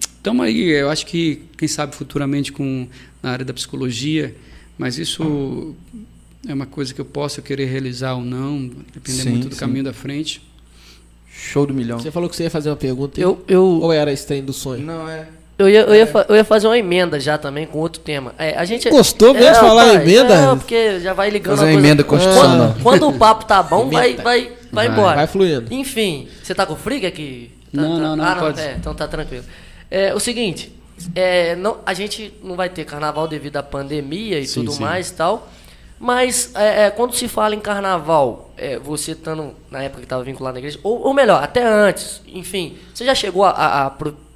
estamos 0.00 0.44
aí. 0.46 0.70
Eu 0.70 0.88
acho 0.90 1.06
que, 1.06 1.42
quem 1.58 1.66
sabe, 1.68 1.94
futuramente 1.94 2.52
com 2.52 2.86
na 3.22 3.30
área 3.32 3.44
da 3.44 3.52
psicologia, 3.52 4.34
mas 4.78 4.96
isso 4.98 5.74
é 6.48 6.54
uma 6.54 6.66
coisa 6.66 6.92
que 6.94 7.00
eu 7.00 7.04
posso 7.04 7.40
querer 7.42 7.66
realizar 7.66 8.14
ou 8.14 8.20
não, 8.22 8.68
depender 8.92 9.22
Sim, 9.22 9.30
muito 9.30 9.48
do 9.48 9.54
sim. 9.54 9.60
caminho 9.60 9.84
da 9.84 9.92
frente. 9.92 10.42
Show 11.30 11.66
do 11.66 11.74
milhão. 11.74 11.98
Você 11.98 12.10
falou 12.10 12.28
que 12.28 12.36
você 12.36 12.44
ia 12.44 12.50
fazer 12.50 12.70
uma 12.70 12.76
pergunta. 12.76 13.20
Eu, 13.20 13.44
eu, 13.46 13.62
Ou 13.64 13.92
era 13.92 14.10
esse 14.12 14.26
trem 14.26 14.42
do 14.42 14.52
sonho? 14.54 14.82
Não, 14.84 15.06
é. 15.08 15.26
eu, 15.58 15.68
ia, 15.68 15.80
eu, 15.80 15.94
ia, 15.94 16.06
fa- 16.06 16.24
eu 16.28 16.34
ia 16.34 16.44
fazer 16.44 16.66
uma 16.66 16.78
emenda 16.78 17.20
já 17.20 17.36
também 17.36 17.66
com 17.66 17.78
outro 17.78 18.00
tema. 18.00 18.34
É, 18.38 18.56
a 18.56 18.64
gente, 18.64 18.88
Gostou 18.88 19.34
mesmo 19.34 19.52
de 19.52 19.60
falar 19.60 19.84
pai, 19.84 19.96
emenda? 19.96 20.46
Não, 20.46 20.58
porque 20.58 20.98
já 21.00 21.12
vai 21.12 21.28
ligando 21.28 21.56
Fazer 21.56 21.64
a 21.64 21.66
uma 21.66 21.72
coisa- 21.74 21.86
emenda 21.86 22.04
constitucional. 22.04 22.68
Quando, 22.74 22.82
quando 22.82 23.08
o 23.08 23.18
papo 23.18 23.44
tá 23.44 23.62
bom, 23.62 23.90
vai, 23.90 24.14
vai, 24.14 24.22
vai, 24.22 24.56
Vai, 24.72 24.86
embora. 24.88 25.16
Vai 25.16 25.26
fluindo. 25.26 25.72
Enfim, 25.72 26.26
você 26.42 26.54
tá 26.54 26.64
com 26.64 26.74
frio 26.74 27.06
aqui? 27.06 27.50
Tá, 27.74 27.82
Não, 27.82 27.96
tá- 27.96 28.02
não, 28.02 28.16
não, 28.16 28.24
ah, 28.24 28.36
pode. 28.36 28.60
É, 28.60 28.74
então 28.78 28.94
tá 28.94 29.06
tranquilo. 29.06 29.44
É, 29.90 30.14
o 30.14 30.18
seguinte, 30.18 30.72
é, 31.14 31.54
não, 31.54 31.78
a 31.84 31.92
gente 31.92 32.32
não 32.42 32.56
vai 32.56 32.70
ter 32.70 32.84
carnaval 32.86 33.28
devido 33.28 33.58
à 33.58 33.62
pandemia 33.62 34.40
e 34.40 34.46
Sim, 34.46 34.60
tudo 34.60 34.72
sim. 34.72 34.82
mais 34.82 35.10
e 35.10 35.14
tal. 35.14 35.50
Mas 35.98 36.50
é, 36.54 36.86
é, 36.86 36.90
quando 36.90 37.14
se 37.14 37.26
fala 37.26 37.54
em 37.54 37.60
carnaval, 37.60 38.50
é, 38.56 38.78
você 38.78 39.12
estando 39.12 39.52
na 39.70 39.82
época 39.82 40.00
que 40.00 40.06
estava 40.06 40.22
vinculado 40.22 40.54
na 40.54 40.58
igreja, 40.60 40.78
ou, 40.82 41.06
ou 41.06 41.14
melhor, 41.14 41.42
até 41.42 41.64
antes, 41.66 42.20
enfim, 42.26 42.76
você 42.92 43.04
já 43.04 43.14
chegou 43.14 43.44
a, 43.44 43.50
a- 43.50 43.86
a 43.86 43.90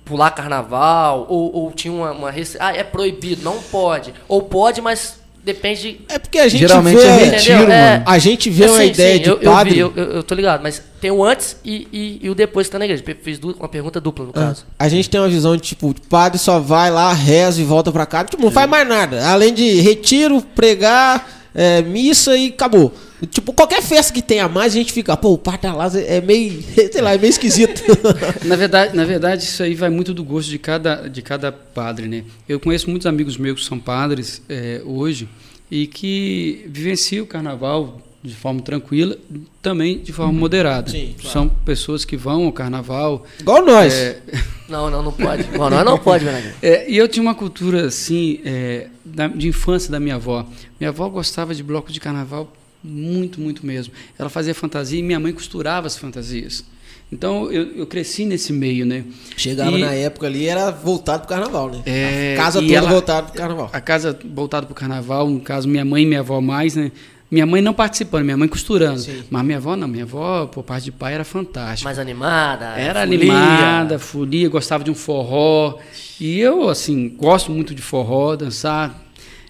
pular 0.05 0.31
carnaval? 0.31 1.27
Ou, 1.29 1.55
ou 1.55 1.71
tinha 1.73 1.93
uma, 1.93 2.13
uma 2.13 2.31
Ah, 2.59 2.75
é 2.75 2.83
proibido, 2.83 3.43
não 3.43 3.59
pode. 3.71 4.15
Ou 4.27 4.43
pode, 4.43 4.81
mas 4.81 5.21
depende 5.45 5.81
de. 5.83 6.01
É 6.09 6.19
porque 6.19 6.39
a 6.39 6.49
gente 6.49 6.61
Geralmente 6.61 6.97
vê. 6.97 7.07
é 7.07 7.17
retiro, 7.25 7.63
É. 7.71 7.91
mano. 7.93 8.05
A 8.07 8.19
gente 8.19 8.49
vê 8.51 8.65
É, 8.65 8.71
uma 8.71 8.85
ideia 8.85 9.17
sim, 9.19 9.23
de 9.23 9.29
eu, 9.29 9.39
eu 9.41 9.53
padre. 9.53 9.75
vi, 9.75 9.79
eu, 9.81 9.93
eu, 9.95 10.05
eu 10.13 10.23
tô 10.23 10.35
ligado, 10.35 10.63
mas 10.63 10.83
tem 11.01 11.11
o 11.11 11.23
antes 11.23 11.57
e, 11.65 11.87
e, 11.93 12.21
e 12.23 12.31
o 12.31 12.35
depois 12.35 12.67
que 12.69 12.73
tá 12.73 12.79
na 12.79 12.87
igreja. 12.87 13.05
Fiz 13.23 13.39
du- 13.39 13.55
uma 13.59 13.69
pergunta 13.69 14.01
dupla 14.01 14.25
no 14.25 14.31
Ah, 14.35 14.47
caso. 14.47 14.65
A 14.79 14.89
gente 14.89 15.09
tem 15.11 15.21
uma 15.21 15.29
visão 15.29 15.55
de 15.57 15.63
tipo, 15.63 15.89
o 15.91 15.95
padre 16.09 16.39
só 16.39 16.59
vai 16.59 16.91
lá, 16.91 17.13
reza 17.13 17.61
e 17.61 17.65
volta 17.65 17.93
pra 17.93 18.07
casa. 18.07 18.25
Tipo, 18.31 18.43
não 18.45 18.51
faz 18.51 18.69
mais 18.69 18.89
nada. 18.89 19.29
Além 19.29 19.53
de 19.55 19.81
retiro, 19.81 20.41
pregar, 20.43 21.40
é, 21.55 21.83
missa 21.83 22.37
e 22.37 22.49
acabou. 22.49 22.93
Tipo, 23.31 23.53
qualquer 23.53 23.83
festa 23.83 24.13
que 24.13 24.23
tenha 24.23 24.49
mais, 24.49 24.73
a 24.73 24.77
gente 24.77 24.93
fica, 24.93 25.17
pô, 25.17 25.33
o 25.33 25.39
padre 25.39 25.63
da 25.63 25.75
Lázaro 25.75 26.05
é 26.09 26.21
meio, 26.21 26.63
sei 26.91 27.01
lá, 27.01 27.15
é 27.15 27.19
meio 27.19 27.31
esquisito. 27.31 27.83
Na 28.45 28.57
verdade, 28.57 28.97
na 28.97 29.05
verdade, 29.05 29.45
isso 29.45 29.63
aí 29.63 29.75
vai 29.75 29.91
muito 29.91 30.15
do 30.15 30.25
gosto 30.25 30.49
de 30.49 30.59
cada, 30.59 31.09
de 31.09 31.21
cada 31.21 31.53
padre, 31.53 32.09
né? 32.09 32.25
Eu 32.49 32.59
conheço 32.59 32.89
muitos 32.89 33.07
amigos 33.07 33.37
meus 33.37 33.61
que 33.61 33.67
são 33.67 33.79
padres 33.79 34.43
eh, 34.49 34.81
hoje 34.85 35.29
e 35.71 35.87
que 35.87 36.65
vivenciam 36.69 37.25
o 37.25 37.27
carnaval 37.27 38.01
de 38.23 38.35
forma 38.35 38.61
tranquila, 38.61 39.17
também 39.63 39.99
de 39.99 40.13
forma 40.13 40.33
moderada. 40.33 40.91
Sim, 40.91 41.15
claro. 41.19 41.33
São 41.33 41.49
pessoas 41.49 42.05
que 42.05 42.17
vão 42.17 42.45
ao 42.45 42.53
carnaval. 42.53 43.25
Igual 43.41 43.65
nós. 43.65 43.93
eh, 43.95 44.19
Não, 44.69 44.89
não, 44.89 45.03
não 45.03 45.11
pode. 45.13 45.43
Bom, 45.45 45.69
nós 45.69 45.85
não 45.85 45.99
pode, 45.99 46.25
Bernardinho. 46.25 46.55
É, 46.63 46.89
e 46.89 46.97
eu 46.97 47.09
tinha 47.09 47.23
uma 47.23 47.35
cultura 47.35 47.87
assim 47.87 48.39
é, 48.45 48.87
da- 49.05 49.27
de 49.27 49.49
infância 49.49 49.91
da 49.91 49.99
minha 49.99 50.15
avó. 50.15 50.47
Minha 50.79 50.91
avó 50.91 51.09
gostava 51.09 51.53
de 51.53 51.61
bloco 51.63 51.91
de 51.91 51.99
carnaval 51.99 52.53
muito, 52.85 53.41
muito 53.41 53.67
mesmo. 53.67 53.93
Ela 54.17 54.29
fazia 54.29 54.55
fantasia 54.55 54.99
e 55.01 55.03
minha 55.03 55.19
mãe 55.19 55.33
costurava 55.33 55.89
as 55.89 55.97
fantasias. 55.97 56.65
Então 57.13 57.51
eu, 57.51 57.65
eu 57.79 57.87
cresci 57.87 58.25
nesse 58.25 58.53
meio, 58.53 58.87
né? 58.87 59.05
Chegava 59.37 59.77
E- 59.77 59.81
na 59.81 59.93
época 59.93 60.29
ali, 60.29 60.47
era 60.47 60.71
voltado 60.71 61.21
pro 61.27 61.31
carnaval, 61.31 61.69
né? 61.71 61.83
É, 61.85 62.35
a 62.35 62.37
casa 62.37 62.61
toda 62.63 62.73
ela- 62.73 62.89
voltada 62.91 63.27
pro 63.27 63.37
carnaval. 63.37 63.71
A 63.73 63.81
casa 63.81 64.17
voltada 64.33 64.67
para 64.67 64.73
o 64.73 64.77
carnaval, 64.77 65.29
no 65.29 65.41
caso, 65.41 65.67
minha 65.67 65.85
mãe 65.85 66.05
e 66.05 66.07
minha 66.07 66.21
avó 66.21 66.41
mais, 66.41 66.77
né? 66.77 66.93
Minha 67.31 67.47
mãe 67.47 67.63
não 67.63 67.73
participando, 67.73 68.25
minha 68.25 68.37
mãe 68.37 68.49
costurando. 68.49 68.99
Sim. 69.01 69.23
Mas 69.31 69.45
minha 69.45 69.59
avó 69.59 69.77
não, 69.77 69.87
minha 69.87 70.03
avó, 70.03 70.47
por 70.47 70.65
parte 70.65 70.85
de 70.85 70.93
pai, 70.93 71.15
era 71.15 71.25
fantástica. 71.25 71.85
Mais 71.89 71.99
animada. 71.99 72.65
Era 72.77 73.01
folia. 73.07 73.19
animada, 73.19 73.99
folia, 74.01 74.49
gostava 74.49 74.83
de 74.83 74.91
um 74.91 74.95
forró. 74.95 75.79
E 76.21 76.41
eu, 76.41 76.69
assim, 76.69 77.09
gosto 77.11 77.53
muito 77.53 77.73
de 77.75 77.81
forró, 77.83 78.35
dançar. 78.35 79.01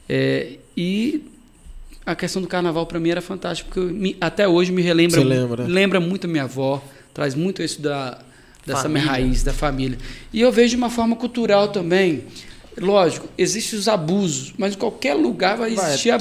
É, 0.09 0.55
e 0.77 1.25
a 2.05 2.15
questão 2.15 2.43
do 2.43 2.49
carnaval 2.49 2.85
para 2.87 3.01
mim 3.01 3.09
era 3.11 3.23
fantástica, 3.23 3.71
porque 3.73 3.93
me- 3.93 4.17
até 4.21 4.47
hoje 4.47 4.73
me 4.73 4.83
relembra, 4.83 5.21
Você 5.21 5.27
lembra? 5.27 5.65
lembra 5.67 6.01
muito 6.01 6.27
a 6.27 6.29
minha 6.29 6.45
avó, 6.45 6.83
traz 7.15 7.35
muito 7.35 7.63
isso 7.63 7.81
da, 7.81 8.19
dessa 8.67 8.89
minha 8.89 9.05
Família. 9.05 9.27
raiz, 9.27 9.43
da 9.43 9.53
família. 9.55 9.97
E 10.33 10.41
eu 10.41 10.53
vejo 10.53 10.71
de 10.71 10.77
uma 10.77 10.91
forma 10.91 11.17
cultural 11.17 11.69
também. 11.69 12.25
Lógico, 12.79 13.29
existem 13.39 13.79
os 13.79 13.89
abusos, 13.89 14.53
mas 14.59 14.75
em 14.75 14.79
qualquer 14.79 15.15
lugar 15.15 15.57
vai 15.57 15.75
Vai, 15.75 15.87
existir 15.91 16.11
é. 16.11 16.15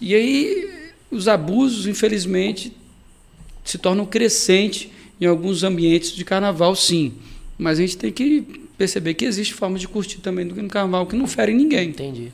E 0.00 0.14
aí, 0.14 0.92
os 1.10 1.28
abusos, 1.28 1.86
infelizmente, 1.86 2.72
se 3.64 3.78
tornam 3.78 4.06
crescentes 4.06 4.90
em 5.20 5.26
alguns 5.26 5.62
ambientes 5.62 6.12
de 6.12 6.24
carnaval, 6.24 6.74
sim. 6.76 7.14
Mas 7.58 7.78
a 7.78 7.82
gente 7.82 7.96
tem 7.96 8.12
que 8.12 8.68
perceber 8.78 9.14
que 9.14 9.24
existe 9.24 9.52
forma 9.52 9.78
de 9.78 9.88
curtir 9.88 10.18
também 10.18 10.46
do 10.46 10.54
carnaval 10.68 11.06
que 11.06 11.16
não 11.16 11.26
fere 11.26 11.52
ninguém. 11.52 11.88
Entendi. 11.88 12.32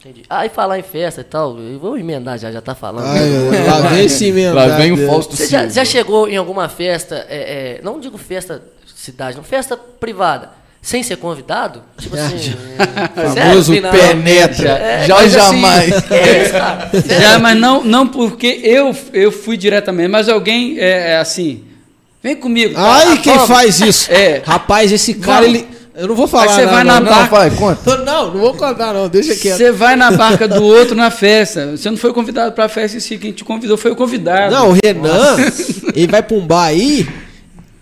Entendi. 0.00 0.22
Ah, 0.28 0.46
e 0.46 0.48
falar 0.48 0.78
em 0.78 0.82
festa 0.82 1.20
e 1.20 1.24
tal, 1.24 1.58
eu 1.58 1.78
vou 1.78 1.98
emendar 1.98 2.38
já, 2.38 2.50
já 2.52 2.60
tá 2.60 2.74
falando. 2.74 3.06
Ai, 3.06 3.66
lá 3.66 3.88
vem 3.88 4.04
esse 4.04 4.30
mesmo. 4.30 4.54
Lá 4.54 4.76
vem 4.76 4.92
o 4.92 5.06
Fausto 5.06 5.36
Você 5.36 5.48
já, 5.48 5.68
já 5.68 5.84
chegou 5.84 6.28
em 6.28 6.36
alguma 6.36 6.68
festa, 6.68 7.26
é, 7.28 7.78
é, 7.78 7.80
não 7.82 7.98
digo 7.98 8.16
festa 8.18 8.62
cidade, 8.94 9.36
não, 9.36 9.42
festa 9.42 9.76
privada, 9.76 10.50
sem 10.86 11.02
ser 11.02 11.16
convidado? 11.16 11.82
Tipo 11.98 12.14
assim. 12.14 12.54
Famoso 13.34 13.72
Final. 13.72 13.90
Penetra. 13.90 14.68
É, 14.68 15.04
já 15.04 15.16
mas 15.16 15.36
assim, 15.36 15.60
jamais. 15.60 16.00
que 16.02 16.14
é 16.14 16.42
isso, 16.44 16.52
cara? 16.52 16.90
Já, 17.20 17.38
mas 17.40 17.58
não, 17.58 17.82
não 17.82 18.06
porque 18.06 18.60
eu, 18.62 18.96
eu 19.12 19.32
fui 19.32 19.56
diretamente, 19.56 20.08
mas 20.08 20.28
alguém 20.28 20.78
é, 20.78 21.14
é 21.14 21.16
assim, 21.16 21.64
vem 22.22 22.36
comigo. 22.36 22.74
tá? 22.74 23.02
Ai, 23.04 23.18
quem 23.18 23.36
faz 23.48 23.80
isso? 23.80 24.12
É. 24.12 24.40
Rapaz, 24.46 24.92
esse 24.92 25.14
cara, 25.14 25.46
Vamos. 25.46 25.58
ele. 25.58 25.68
Eu 25.96 26.06
não 26.06 26.14
vou 26.14 26.28
falar. 26.28 26.52
Você 26.52 26.62
não, 26.62 26.72
vai 26.72 26.84
não, 26.84 26.94
na 26.94 27.00
não. 27.00 27.20
Não, 27.20 27.26
vai, 27.26 27.50
conta. 27.50 27.96
Não, 27.96 28.32
não 28.32 28.40
vou 28.40 28.54
contar, 28.54 28.94
não. 28.94 29.08
Deixa 29.08 29.34
quieto. 29.34 29.56
Você 29.56 29.72
vai 29.72 29.96
na 29.96 30.12
barca 30.12 30.46
do 30.46 30.62
outro 30.62 30.94
na 30.94 31.10
festa. 31.10 31.76
Você 31.76 31.90
não 31.90 31.96
foi 31.96 32.12
convidado 32.12 32.52
para 32.52 32.66
a 32.66 32.68
festa 32.68 32.96
em 32.96 33.00
si. 33.00 33.18
Quem 33.18 33.32
te 33.32 33.42
convidou 33.42 33.76
foi 33.76 33.90
o 33.90 33.96
convidado. 33.96 34.54
Não, 34.54 34.68
o 34.68 34.72
Renan, 34.72 35.36
ele 35.96 36.06
vai 36.06 36.22
pra 36.22 36.36
um 36.36 36.46
bar 36.46 36.66
aí. 36.66 37.08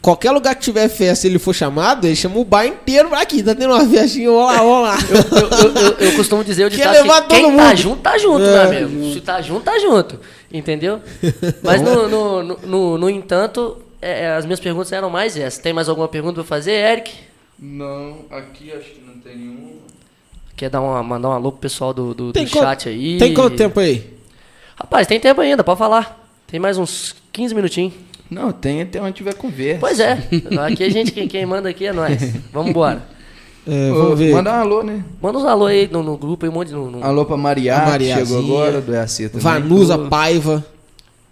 Qualquer 0.04 0.32
lugar 0.32 0.54
que 0.54 0.60
tiver 0.60 0.86
festa, 0.90 1.26
ele 1.26 1.38
for 1.38 1.54
chamado, 1.54 2.06
ele 2.06 2.14
chama 2.14 2.36
o 2.38 2.44
bar 2.44 2.66
inteiro 2.66 3.08
pra 3.08 3.22
aqui. 3.22 3.42
Tá 3.42 3.54
tendo 3.54 3.72
uma 3.72 3.88
festinha, 3.88 4.30
ó 4.30 4.44
lá, 4.44 4.62
ó 4.62 4.80
lá. 4.82 4.98
Eu, 5.08 5.58
eu, 5.58 5.74
eu, 5.74 5.92
eu 6.10 6.16
costumo 6.16 6.44
dizer 6.44 6.66
o 6.66 6.68
Quer 6.68 6.76
ditado 6.76 6.92
levar 6.92 7.22
que 7.22 7.28
todo 7.30 7.38
quem 7.40 7.56
tá 7.56 7.64
mundo. 7.68 7.76
junto, 7.78 8.02
tá 8.02 8.18
junto, 8.18 8.44
É. 8.44 8.68
meu 8.68 8.86
amigo. 8.86 9.14
Se 9.14 9.20
tá 9.22 9.40
junto, 9.40 9.60
tá 9.62 9.78
junto. 9.78 10.20
Entendeu? 10.52 11.00
Mas, 11.62 11.80
no, 11.80 12.06
no, 12.06 12.42
no, 12.42 12.58
no- 12.66 12.98
no 12.98 13.08
entanto, 13.10 13.78
é, 14.02 14.28
as 14.32 14.44
minhas 14.44 14.60
perguntas 14.60 14.92
eram 14.92 15.08
mais 15.08 15.38
essas. 15.38 15.58
Tem 15.58 15.72
mais 15.72 15.88
alguma 15.88 16.06
pergunta 16.06 16.34
pra 16.34 16.44
fazer, 16.44 16.72
Eric? 16.72 17.10
Não, 17.58 18.18
aqui 18.30 18.70
acho 18.72 18.90
que 18.90 19.00
não 19.06 19.14
tem 19.14 19.38
nenhum. 19.38 19.78
Quer 20.54 20.68
dar 20.68 20.82
uma, 20.82 21.02
mandar 21.02 21.30
um 21.30 21.32
alô 21.32 21.50
pro 21.50 21.62
pessoal 21.62 21.94
do, 21.94 22.12
do, 22.14 22.30
Tem 22.30 22.44
do 22.44 22.50
chat 22.50 22.90
aí? 22.90 23.16
Tem 23.16 23.32
quanto 23.32 23.56
tempo 23.56 23.80
aí? 23.80 24.06
Rapaz, 24.76 25.06
tem 25.06 25.18
tempo 25.18 25.40
ainda, 25.40 25.64
pode 25.64 25.78
falar. 25.78 26.22
Tem 26.46 26.60
mais 26.60 26.76
uns 26.76 27.16
15 27.32 27.54
minutinhos. 27.54 27.94
Não, 28.34 28.52
tem 28.52 28.82
até 28.82 29.00
onde 29.00 29.12
tiver 29.12 29.34
conversa. 29.34 29.78
Pois 29.80 30.00
é. 30.00 30.18
Aqui 30.66 30.82
a 30.84 30.90
gente, 30.90 31.12
quem, 31.12 31.28
quem 31.28 31.46
manda 31.46 31.68
aqui 31.68 31.86
é 31.86 31.92
nós. 31.92 32.20
Vamos 32.52 32.70
embora. 32.70 33.02
É, 33.66 33.90
Ô, 33.90 33.94
vamos 33.94 34.18
ver. 34.18 34.32
Manda 34.34 34.50
um 34.50 34.54
alô, 34.60 34.82
né? 34.82 35.02
Manda 35.22 35.38
uns 35.38 35.44
alô 35.46 35.66
aí 35.66 35.88
no, 35.90 36.02
no 36.02 36.18
grupo, 36.18 36.44
aí, 36.44 36.50
um 36.50 36.54
monte 36.54 36.68
de. 36.68 36.74
No, 36.74 36.90
no- 36.90 37.04
Alô 37.04 37.24
pra 37.24 37.36
Maria, 37.36 37.74
que 37.98 38.04
chegou 38.04 38.38
agora, 38.38 38.80
do 38.80 38.94
EAC 38.94 39.28
também. 39.28 39.40
Vanusa 39.40 39.96
Paiva. 39.98 40.64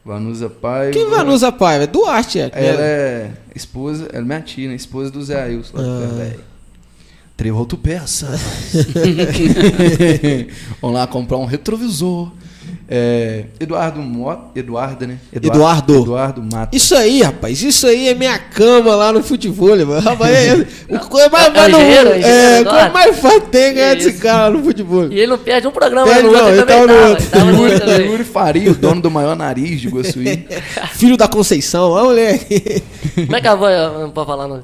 Vanusa 0.04 0.48
Pai. 0.48 0.90
Quem 0.90 1.02
é 1.02 1.06
Vanusa 1.10 1.52
Paiva? 1.52 1.84
É 1.84 1.86
Duarte, 1.86 2.40
é. 2.40 2.50
Ela 2.54 2.80
é 2.82 3.30
esposa, 3.54 4.08
ela 4.12 4.22
é 4.22 4.26
minha 4.26 4.40
tia, 4.40 4.68
né? 4.68 4.74
Esposa 4.74 5.10
do 5.10 5.22
Zé 5.22 5.42
Ailson, 5.42 5.76
Ah. 5.78 6.30
Trevo 7.36 7.58
autopeça. 7.58 8.28
Vamos 10.80 10.96
lá 10.96 11.06
comprar 11.06 11.36
um 11.38 11.44
retrovisor. 11.44 12.30
É, 12.88 13.44
Eduardo 13.58 14.00
Mota, 14.02 14.58
Eduardo, 14.58 15.06
né? 15.06 15.18
Eduardo. 15.32 16.00
Eduardo 16.02 16.42
Mata. 16.42 16.76
Isso 16.76 16.94
aí, 16.94 17.22
rapaz, 17.22 17.62
isso 17.62 17.86
aí 17.86 18.08
é 18.08 18.14
minha 18.14 18.38
cama 18.38 18.94
lá 18.94 19.12
no 19.12 19.22
futebol, 19.22 19.70
mano. 19.86 20.00
Rapaz, 20.00 20.34
é, 20.36 20.66
o 20.94 20.98
coisa 21.08 21.28
mais, 21.30 21.46
É 21.46 21.50
o 21.50 21.52
mais, 21.54 21.74
é 21.74 22.20
é, 22.56 22.60
Eduardo. 22.60 22.70
coisa 22.70 22.90
mais 22.90 23.18
fácil 23.18 23.40
tem 23.42 23.62
é 23.62 23.72
ganhar 23.72 23.94
desse 23.94 24.12
cara 24.14 24.50
no 24.50 24.62
futebol. 24.62 25.04
E 25.10 25.18
ele 25.18 25.26
não 25.28 25.38
perde 25.38 25.66
um 25.66 25.70
programa 25.70 26.06
Perde 26.06 26.22
no 26.22 26.28
outro, 26.28 26.42
não, 26.42 26.48
ele 26.50 26.58
ele 26.58 26.66
também 26.66 26.86
tava 26.86 26.92
no 27.02 27.08
outro. 27.08 27.30
Tava 27.30 27.62
outro 27.62 28.02
Yuri, 28.12 28.24
Faria, 28.24 28.70
o 28.70 28.74
dono 28.74 29.00
do 29.00 29.10
maior 29.10 29.36
nariz 29.36 29.80
de 29.80 29.88
Guaçuí. 29.88 30.46
Filho 30.94 31.16
da 31.16 31.28
Conceição, 31.28 31.90
ó, 31.90 32.04
moleque. 32.04 32.82
Como 33.14 33.36
é 33.36 33.40
que 33.40 33.48
a 33.48 33.52
avó 33.52 33.68
não 34.00 34.10
pode 34.10 34.26
falar? 34.26 34.48
Não? 34.48 34.62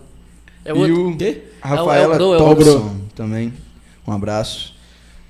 É 0.65 0.71
e 0.71 0.73
outro. 0.73 1.09
o 1.11 1.17
Quê? 1.17 1.43
Rafaela 1.61 2.17
É 2.17 2.19
o- 2.19 2.35
é 2.35 2.37
é 2.37 2.37
o 2.37 2.39
Thompson 2.39 2.97
também. 3.17 3.53
Um 4.07 4.13
abraço. 4.13 4.75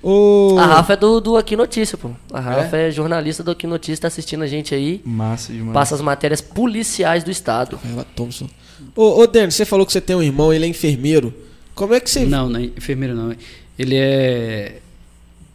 Ô, 0.01 0.55
A 0.57 0.65
Rafa 0.65 0.93
é 0.93 0.97
do, 0.97 1.19
do 1.19 1.37
Aqui 1.37 1.55
Notícia, 1.55 1.97
pô. 1.97 2.11
A 2.31 2.39
Rafa 2.39 2.77
é, 2.77 2.91
jornalista 2.91 3.43
do 3.43 3.51
Aqui 3.51 3.67
Notícia, 3.67 4.03
tá 4.03 4.07
assistindo 4.07 4.43
a 4.43 4.47
gente 4.47 4.73
aí. 4.73 5.01
Massa 5.03 5.51
demais. 5.51 5.73
Passa 5.73 5.95
as 5.95 6.01
matérias 6.01 6.39
policiais 6.39 7.23
do 7.23 7.31
estado. 7.31 7.75
Rafaela 7.75 8.05
Thompson. 8.15 8.49
Ô, 8.95 9.19
ô 9.21 9.27
Dani, 9.27 9.51
você 9.51 9.65
falou 9.65 9.85
que 9.85 9.91
você 9.91 9.99
tem 9.99 10.15
um 10.15 10.23
irmão, 10.23 10.53
ele 10.53 10.65
é 10.65 10.67
enfermeiro. 10.67 11.33
Como 11.75 11.93
é 11.93 11.99
que 11.99 12.09
você. 12.09 12.25
Não, 12.25 12.49
não 12.49 12.59
é 12.59 12.63
enfermeiro 12.63 13.13
não. 13.15 13.35
Ele 13.77 13.95
é 13.95 14.79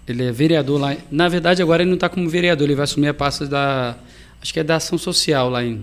ele 0.07 0.25
é 0.25 0.33
vereador 0.33 0.81
lá. 0.81 0.97
Na 1.11 1.29
verdade, 1.29 1.63
agora 1.63 1.83
ele 1.83 1.91
não 1.91 1.97
está 1.97 2.09
como 2.09 2.29
vereador, 2.29 2.67
ele 2.67 2.75
vai 2.75 2.85
assumir 2.85 3.09
a 3.09 3.15
pasta 3.15 3.47
da 3.47 3.97
acho 4.41 4.53
que 4.53 4.61
é 4.61 4.65
da 4.65 4.77
ação 4.77 4.99
social 4.99 5.49
lá 5.49 5.65
em 5.65 5.83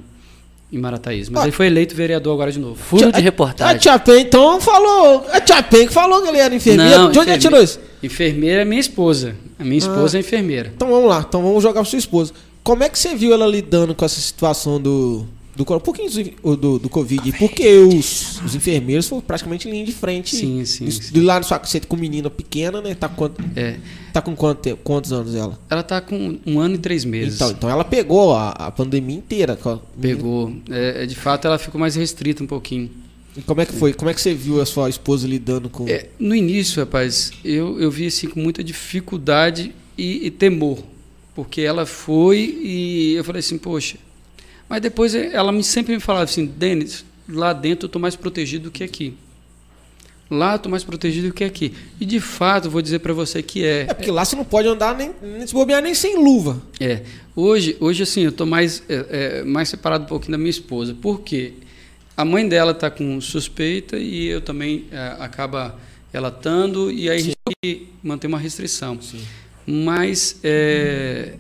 em 0.72 0.78
Marataízes, 0.78 1.30
mas 1.30 1.42
Ah. 1.42 1.46
ele 1.46 1.52
foi 1.52 1.68
eleito 1.68 1.94
vereador 1.96 2.34
agora 2.34 2.52
de 2.52 2.60
novo. 2.60 2.76
Furo 2.76 3.12
de 3.12 3.18
A 3.18 3.22
reportagem. 3.22 3.78
Tia 3.78 4.00
Pen, 4.00 4.22
então, 4.22 4.60
falou. 4.62 5.26
A 5.32 5.42
Tia 5.42 5.62
Pen 5.62 5.88
que 5.88 5.94
falou 5.94 6.22
que 6.22 6.30
ele 6.30 6.38
era 6.38 6.54
enfermeiro. 6.56 6.90
Não, 6.92 7.12
de 7.12 7.20
onde 7.20 7.30
ele 7.30 7.38
enferme- 7.38 7.42
tirou 7.42 7.62
isso? 7.62 7.80
Enfermeira 8.02 8.62
é 8.62 8.66
minha 8.66 8.80
esposa. 8.80 9.36
A 9.60 9.64
minha 9.64 9.78
esposa 9.78 10.18
é 10.18 10.22
enfermeira. 10.22 10.72
Então 10.76 10.90
vamos 10.90 11.10
lá, 11.10 11.26
então 11.28 11.42
vamos 11.44 11.62
jogar 11.62 11.82
pra 11.82 11.90
sua 11.90 12.00
esposa. 12.00 12.34
Como 12.64 12.84
é 12.84 12.90
que 12.90 12.98
você 12.98 13.14
viu 13.16 13.34
ela 13.34 13.46
lidando 13.46 13.94
com 13.94 14.06
essa 14.06 14.20
situação 14.22 14.80
do. 14.80 15.26
Do, 15.56 15.64
um 15.64 15.80
pouquinho 15.80 16.10
do, 16.58 16.80
do, 16.80 16.90
Covid, 16.90 17.34
porque 17.34 17.68
os, 17.80 18.42
os 18.42 18.56
enfermeiros 18.56 19.08
foram 19.08 19.22
praticamente 19.22 19.68
em 19.68 19.72
linha 19.72 19.86
de 19.86 19.92
frente. 19.92 20.36
Sim, 20.36 20.64
sim, 20.64 20.86
Do, 20.86 21.20
do 21.20 21.26
lado 21.26 21.46
sua 21.46 21.58
você 21.58 21.80
com 21.82 21.98
menina 21.98 22.30
pequena, 22.30 22.82
né? 22.82 22.96
Tá 22.96 23.10
com, 23.10 23.16
quanto, 23.16 23.44
É, 23.56 23.78
tá 24.14 24.22
com 24.22 24.36
quanto 24.36 24.78
quantos 24.78 25.12
anos 25.12 25.36
ela? 25.36 25.60
ela 25.70 25.84
tá 25.84 26.00
com 26.00 26.40
um 26.46 26.60
ano 26.60 26.76
e 26.76 26.78
três 26.78 27.04
meses. 27.04 27.36
Então, 27.36 27.52
então 27.52 27.70
ela 27.70 27.84
pegou 27.84 28.34
a, 28.34 28.52
a 28.52 28.72
pandemia 28.72 29.18
inteira. 29.18 29.58
Pegou. 30.00 30.56
É, 30.70 31.04
é, 31.04 31.06
de 31.06 31.16
fato, 31.16 31.46
ela 31.48 31.58
ficou 31.58 31.80
mais 31.80 31.96
restrita 31.96 32.42
um 32.44 32.48
pouquinho. 32.48 32.90
E 33.36 33.42
como 33.42 33.62
é 33.62 33.66
que 33.66 33.74
foi? 33.74 33.94
Como 33.94 34.10
é 34.10 34.14
que 34.14 34.22
você 34.22 34.34
viu 34.34 34.62
a 34.62 34.66
sua 34.66 34.90
esposa 34.90 35.28
lidando 35.28 35.70
com. 35.70 35.88
É, 35.88 36.08
no 36.20 36.36
início, 36.36 36.82
rapaz, 36.82 37.32
eu, 37.44 37.80
eu 37.80 37.92
vi 37.92 38.08
assim 38.08 38.28
com 38.28 38.40
muita 38.40 38.64
dificuldade 38.64 39.74
e, 39.98 40.28
e 40.28 40.32
temor, 40.32 40.80
porque 41.36 41.62
ela 41.62 41.86
foi 41.86 42.40
e 42.62 43.14
eu 43.16 43.24
falei 43.24 43.40
assim, 43.40 43.58
poxa. 43.58 43.98
Mas 44.72 44.80
depois 44.80 45.14
ela 45.14 45.52
me 45.52 45.66
sempre 45.66 45.94
me 45.94 46.00
falava 46.00 46.24
assim, 46.24 46.46
Denis, 46.46 47.04
lá 47.28 47.52
dentro 47.52 47.84
eu 47.84 47.88
estou 47.88 48.02
mais 48.02 48.16
protegido 48.16 48.70
do 48.70 48.72
que 48.72 48.86
aqui. 48.86 49.18
Lá 50.30 50.54
eu 50.54 50.56
estou 50.56 50.70
mais 50.70 50.82
protegido 50.82 51.28
do 51.28 51.34
que 51.34 51.44
aqui. 51.44 51.74
E 52.00 52.06
de 52.06 52.22
fato, 52.22 52.70
vou 52.70 52.82
dizer 52.82 53.00
para 53.00 53.12
você 53.12 53.44
que 53.44 53.66
é. 53.66 53.82
É 53.90 53.94
porque 53.94 54.10
lá 54.10 54.24
você 54.24 54.34
não 54.34 54.46
pode 54.46 54.70
andar 54.70 54.96
nem, 54.96 55.12
nem 55.22 55.46
se 55.46 55.54
bobear 55.54 55.82
nem 55.82 55.94
sem 55.94 56.16
luva. 56.16 56.62
É, 56.80 57.02
hoje, 57.36 57.76
hoje 57.82 58.04
assim, 58.04 58.22
eu 58.22 58.30
estou 58.30 58.48
mais, 58.48 58.82
é, 58.88 59.06
é, 59.10 59.44
mais 59.44 59.68
separado 59.68 60.06
um 60.06 60.08
pouquinho 60.08 60.32
da 60.32 60.38
minha 60.38 60.50
esposa. 60.50 60.94
Por 60.94 61.20
quê? 61.20 61.52
A 62.16 62.24
mãe 62.24 62.48
dela 62.48 62.72
está 62.72 62.90
com 62.90 63.20
suspeita 63.20 63.98
e 63.98 64.28
eu 64.28 64.40
também 64.40 64.86
é, 64.90 65.18
acaba 65.20 65.78
ela 66.14 66.30
estando 66.30 66.90
e 66.90 67.10
aí 67.10 67.18
a 67.18 67.22
gente 67.22 67.36
tem 67.44 67.56
que 67.62 67.88
manter 68.02 68.28
uma 68.28 68.40
restrição. 68.40 68.98
Mas 69.68 70.40
é, 70.42 71.34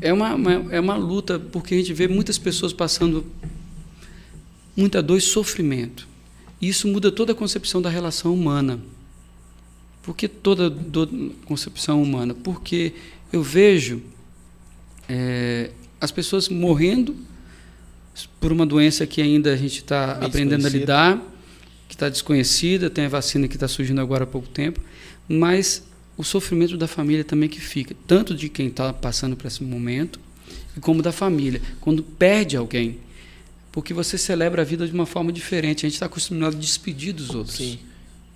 é, 0.00 0.12
uma, 0.12 0.34
uma- 0.34 0.74
é 0.74 0.80
uma 0.80 0.96
luta 0.96 1.38
porque 1.38 1.74
a 1.74 1.78
gente 1.78 1.92
vê 1.92 2.06
muitas 2.08 2.38
pessoas 2.38 2.72
passando 2.72 3.24
muita 4.76 5.02
dor 5.02 5.16
e 5.18 5.20
sofrimento. 5.20 6.06
E 6.60 6.68
isso 6.68 6.88
muda 6.88 7.10
toda 7.12 7.32
a 7.32 7.34
concepção 7.34 7.80
da 7.82 7.88
relação 7.90 8.32
humana. 8.32 8.78
Por 10.02 10.16
que 10.16 10.28
toda 10.28 10.70
dor, 10.70 11.08
concepção 11.44 12.02
humana? 12.02 12.34
Porque 12.34 12.92
eu 13.32 13.42
vejo 13.42 14.02
é, 15.08 15.70
as 16.00 16.10
pessoas 16.10 16.48
morrendo 16.48 17.16
por 18.40 18.52
uma 18.52 18.64
doença 18.64 19.06
que 19.06 19.20
ainda 19.20 19.52
a 19.52 19.56
gente 19.56 19.78
está 19.78 20.12
aprendendo 20.12 20.66
a 20.66 20.70
lidar, 20.70 21.22
que 21.88 21.94
está 21.94 22.08
desconhecida, 22.08 22.88
tem 22.88 23.04
a 23.06 23.08
vacina 23.08 23.46
que 23.48 23.56
está 23.56 23.68
surgindo 23.68 24.00
agora 24.00 24.24
há 24.24 24.26
pouco 24.26 24.48
tempo, 24.48 24.80
mas 25.28 25.85
o 26.16 26.24
sofrimento 26.24 26.76
da 26.76 26.88
família 26.88 27.24
também 27.24 27.48
que 27.48 27.60
fica, 27.60 27.94
tanto 28.06 28.34
de 28.34 28.48
quem 28.48 28.68
está 28.68 28.92
passando 28.92 29.36
por 29.36 29.46
esse 29.46 29.62
momento, 29.62 30.18
como 30.80 31.02
da 31.02 31.12
família, 31.12 31.60
quando 31.80 32.02
perde 32.02 32.56
alguém. 32.56 32.98
porque 33.72 33.92
você 33.92 34.16
celebra 34.16 34.62
a 34.62 34.64
vida 34.64 34.86
de 34.86 34.92
uma 34.94 35.04
forma 35.04 35.30
diferente. 35.30 35.84
A 35.84 35.88
gente 35.88 35.96
está 35.96 36.06
acostumado 36.06 36.56
a 36.56 36.58
despedir 36.58 37.12
dos 37.12 37.34
outros. 37.34 37.56
Sim. 37.56 37.78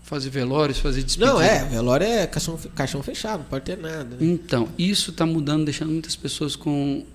Fazer 0.03 0.29
velórios, 0.29 0.79
fazer 0.79 1.03
despedida. 1.03 1.33
Não, 1.33 1.41
é, 1.41 1.65
velório 1.65 2.07
é 2.07 2.27
caixão, 2.27 2.59
caixão 2.75 3.03
fechado, 3.03 3.39
não 3.41 3.47
pode 3.47 3.65
ter 3.65 3.79
nada. 3.79 4.05
Né? 4.05 4.19
Então, 4.21 4.69
isso 4.77 5.11
está 5.11 5.25
mudando, 5.25 5.65
deixando 5.65 5.93
muitas 5.93 6.15
pessoas 6.15 6.55
com 6.57 7.07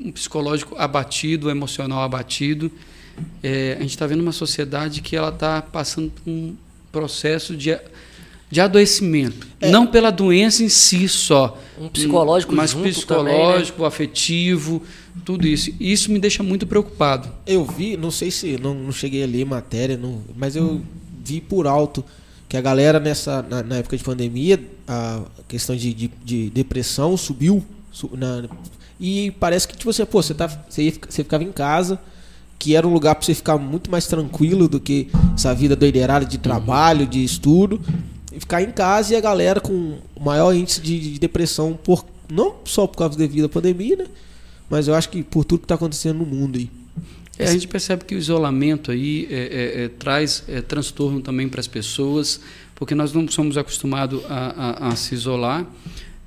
um 0.00 0.10
psicológico 0.10 0.74
abatido, 0.76 1.48
emocional 1.48 2.02
abatido. 2.02 2.72
É, 3.40 3.74
a 3.78 3.82
gente 3.82 3.90
está 3.90 4.04
vendo 4.04 4.20
uma 4.20 4.32
sociedade 4.32 5.00
que 5.00 5.14
ela 5.14 5.28
está 5.28 5.62
passando 5.62 6.10
por 6.10 6.28
um 6.28 6.56
processo 6.90 7.56
de, 7.56 7.78
de 8.50 8.60
adoecimento. 8.60 9.46
É. 9.60 9.70
Não 9.70 9.86
pela 9.86 10.10
doença 10.10 10.62
em 10.64 10.68
si 10.68 11.08
só. 11.08 11.58
Um 11.78 11.88
psicológico 11.88 12.54
mas 12.54 12.70
junto 12.70 12.88
psicológico, 12.88 13.84
afetivo, 13.84 14.82
tudo 15.24 15.46
isso. 15.46 15.70
Isso 15.78 16.10
me 16.10 16.18
deixa 16.18 16.42
muito 16.42 16.66
preocupado. 16.66 17.28
Eu 17.46 17.64
vi, 17.64 17.96
não 17.96 18.10
sei 18.10 18.30
se 18.30 18.56
não, 18.60 18.74
não 18.74 18.92
cheguei 18.92 19.22
a 19.22 19.26
ler 19.26 19.44
matéria, 19.44 19.96
não, 19.96 20.22
mas 20.36 20.56
eu 20.56 20.80
vi 21.24 21.40
por 21.40 21.66
alto 21.66 22.04
que 22.48 22.56
a 22.56 22.60
galera 22.60 22.98
nessa 22.98 23.42
na, 23.42 23.62
na 23.62 23.76
época 23.76 23.96
de 23.98 24.02
pandemia 24.02 24.58
a 24.86 25.20
questão 25.46 25.76
de, 25.76 25.92
de, 25.92 26.10
de 26.24 26.48
depressão 26.50 27.14
subiu 27.18 27.62
su- 27.92 28.10
na- 28.16 28.44
e 28.98 29.30
parece 29.32 29.68
que 29.68 29.76
tipo 29.76 29.92
você 29.92 30.06
pô 30.06 30.22
você 30.22 30.32
tá 30.32 30.46
você, 30.46 30.84
ia 30.84 30.92
ficar- 30.92 31.10
você 31.10 31.22
ficava 31.22 31.44
em 31.44 31.52
casa 31.52 32.00
que 32.58 32.74
era 32.74 32.88
um 32.88 32.92
lugar 32.92 33.14
para 33.14 33.24
você 33.26 33.34
ficar 33.34 33.58
muito 33.58 33.90
mais 33.90 34.06
tranquilo 34.06 34.66
do 34.66 34.80
que 34.80 35.08
essa 35.34 35.54
vida 35.54 35.76
doideirada 35.76 36.24
de 36.24 36.38
trabalho 36.38 37.06
de 37.06 37.22
estudo 37.22 37.78
ficar 38.38 38.62
em 38.62 38.70
casa 38.70 39.12
e 39.12 39.16
a 39.16 39.20
galera 39.20 39.60
com 39.60 39.98
maior 40.20 40.52
índice 40.54 40.80
de, 40.80 40.98
de 41.14 41.18
depressão 41.18 41.78
por 41.82 42.04
não 42.30 42.56
só 42.64 42.86
por 42.86 42.96
causa 42.98 43.16
devido 43.18 43.46
à 43.46 43.48
pandemia 43.48 43.96
né 43.96 44.06
mas 44.70 44.86
eu 44.88 44.94
acho 44.94 45.08
que 45.08 45.22
por 45.22 45.44
tudo 45.44 45.60
que 45.60 45.64
está 45.64 45.74
acontecendo 45.76 46.18
no 46.18 46.26
mundo 46.26 46.58
aí 46.58 46.70
É, 47.38 47.44
a 47.48 47.52
gente 47.52 47.68
percebe 47.68 48.04
que 48.04 48.14
o 48.14 48.18
isolamento 48.18 48.90
aí 48.90 49.26
é, 49.30 49.34
é, 49.36 49.84
é, 49.84 49.88
traz 49.88 50.42
é, 50.48 50.60
transtorno 50.60 51.20
também 51.20 51.48
para 51.48 51.60
as 51.60 51.68
pessoas, 51.68 52.40
porque 52.74 52.94
nós 52.96 53.12
não 53.12 53.26
somos 53.28 53.56
acostumados 53.56 54.20
a, 54.28 54.86
a- 54.86 54.88
a 54.88 54.96
se 54.96 55.14
isolar 55.14 55.64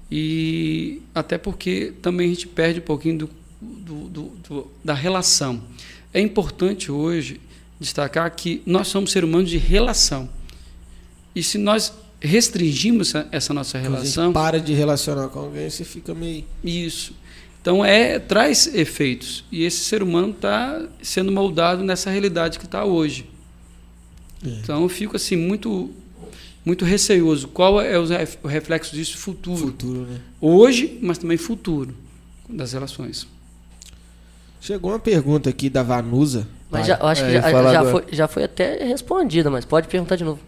e 0.09 1.01
até 1.13 1.37
porque 1.37 1.93
também 2.01 2.27
a 2.27 2.29
gente 2.33 2.47
perde 2.47 2.79
um 2.79 2.83
pouquinho 2.83 3.17
do- 3.19 3.29
do- 3.61 4.31
do- 4.47 4.67
da 4.83 4.93
relação. 4.93 5.61
É 6.13 6.19
importante 6.19 6.91
hoje 6.91 7.39
destacar 7.79 8.29
que 8.35 8.61
nós 8.65 8.87
somos 8.87 9.11
seres 9.11 9.27
humanos 9.29 9.49
de 9.49 9.57
relação. 9.57 10.29
E 11.35 11.41
se 11.43 11.57
nós 11.57 11.93
restringimos 12.21 13.09
essa, 13.09 13.27
essa 13.31 13.53
nossa 13.53 13.79
Quando 13.79 13.95
a 13.95 13.97
gente 14.03 14.15
relação, 14.15 14.31
para 14.31 14.59
de 14.59 14.73
relacionar 14.73 15.27
com 15.29 15.39
alguém, 15.39 15.69
você 15.69 15.83
fica 15.83 16.13
meio. 16.13 16.45
isso. 16.63 17.13
Então 17.61 17.83
é 17.83 18.17
traz 18.19 18.73
efeitos 18.73 19.43
e 19.51 19.63
esse 19.63 19.83
ser 19.83 20.01
humano 20.01 20.31
está 20.31 20.81
sendo 21.01 21.31
moldado 21.31 21.83
nessa 21.83 22.09
realidade 22.09 22.57
que 22.57 22.65
está 22.65 22.85
hoje. 22.85 23.27
É. 24.45 24.49
Então 24.49 24.81
eu 24.81 24.89
fico 24.89 25.15
assim 25.15 25.35
muito 25.35 25.89
muito 26.63 26.85
receoso. 26.85 27.47
Qual 27.47 27.81
é 27.81 27.97
o 27.99 28.47
reflexo 28.47 28.95
disso 28.95 29.17
futuro? 29.17 29.57
Futuro, 29.57 30.01
né? 30.01 30.19
Hoje, 30.39 30.99
mas 31.01 31.17
também 31.17 31.37
futuro 31.37 31.95
das 32.47 32.73
relações. 32.73 33.27
Chegou 34.59 34.91
uma 34.91 34.99
pergunta 34.99 35.49
aqui 35.49 35.69
da 35.69 35.81
Vanusa. 35.81 36.47
Mas 36.69 36.85
já, 36.85 36.97
eu 36.97 37.07
acho 37.07 37.23
É, 37.23 37.27
que 37.27 37.33
já, 37.33 37.41
falar 37.41 37.73
já 37.73 37.91
foi, 37.91 38.03
já 38.11 38.27
foi 38.27 38.43
até 38.43 38.83
respondida, 38.85 39.49
mas 39.49 39.65
pode 39.65 39.87
perguntar 39.87 40.15
de 40.15 40.23
novo. 40.23 40.39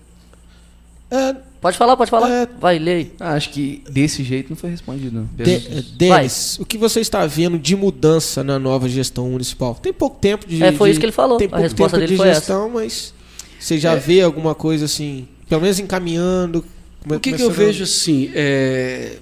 É, 1.12 1.36
Pode 1.62 1.78
falar, 1.78 1.95
pode 1.95 2.12
falar. 2.12 2.30
É. 2.30 2.47
Vai, 2.60 2.78
lei. 2.78 3.14
Ah, 3.22 3.36
acho 3.36 3.49
que 3.51 3.82
desse 3.89 4.22
jeito 4.22 4.49
não 4.49 4.58
foi 4.58 4.70
respondido, 4.70 5.18
não. 5.18 5.30
De- 5.34 5.49
é, 5.54 5.82
Denis, 5.95 6.58
o 6.60 6.66
que 6.66 6.78
você 6.78 6.99
está 6.99 7.26
vendo 7.26 7.58
de 7.58 7.74
mudança 7.74 8.43
na 8.43 8.60
nova 8.60 8.89
gestão 8.89 9.30
municipal? 9.30 9.74
Tem 9.76 9.93
pouco 9.93 10.18
tempo 10.20 10.45
de. 10.45 10.62
É, 10.62 10.74
foi 10.74 10.89
de- 10.89 10.91
isso 10.91 10.99
que 10.99 11.06
ele 11.06 11.14
falou. 11.14 11.38
Tem 11.38 11.47
A 11.47 11.49
pouco 11.51 11.64
resposta 11.64 11.97
tempo 11.97 12.01
dele 12.01 12.12
de 12.12 12.18
foi 12.18 12.34
gestão, 12.34 12.70
mas 12.70 13.14
você 13.58 13.76
É. 13.76 13.78
já 13.78 13.95
vê 13.95 14.20
alguma 14.22 14.54
coisa 14.54 14.84
assim, 14.86 15.26
pelo 15.47 15.62
menos 15.62 15.80
encaminhando. 15.80 16.66
come- 17.01 17.16
O 17.16 17.20
que, 17.22 17.32
que 17.32 17.41
eu 17.41 17.49
vejo 17.51 17.84
assim? 17.86 18.30
é, 18.36 19.20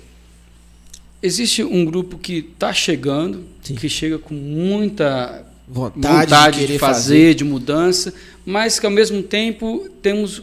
existe 1.21 1.63
um 1.63 1.85
grupo 1.85 2.17
que 2.17 2.37
está 2.53 2.73
chegando, 2.73 3.43
Sim. 3.61 3.75
que 3.75 3.87
chega 3.87 4.17
com 4.17 4.33
muita 4.33 5.45
Vontade, 5.67 6.25
vontade, 6.25 6.55
de 6.55 6.61
de, 6.61 6.67
querer 6.67 6.79
fazer, 6.79 7.35
de 7.35 7.43
mudança, 7.43 8.13
mas 8.45 8.79
que 8.79 8.85
ao 8.85 8.91
mesmo 8.91 9.21
tempo 9.21 9.87
temos 10.01 10.41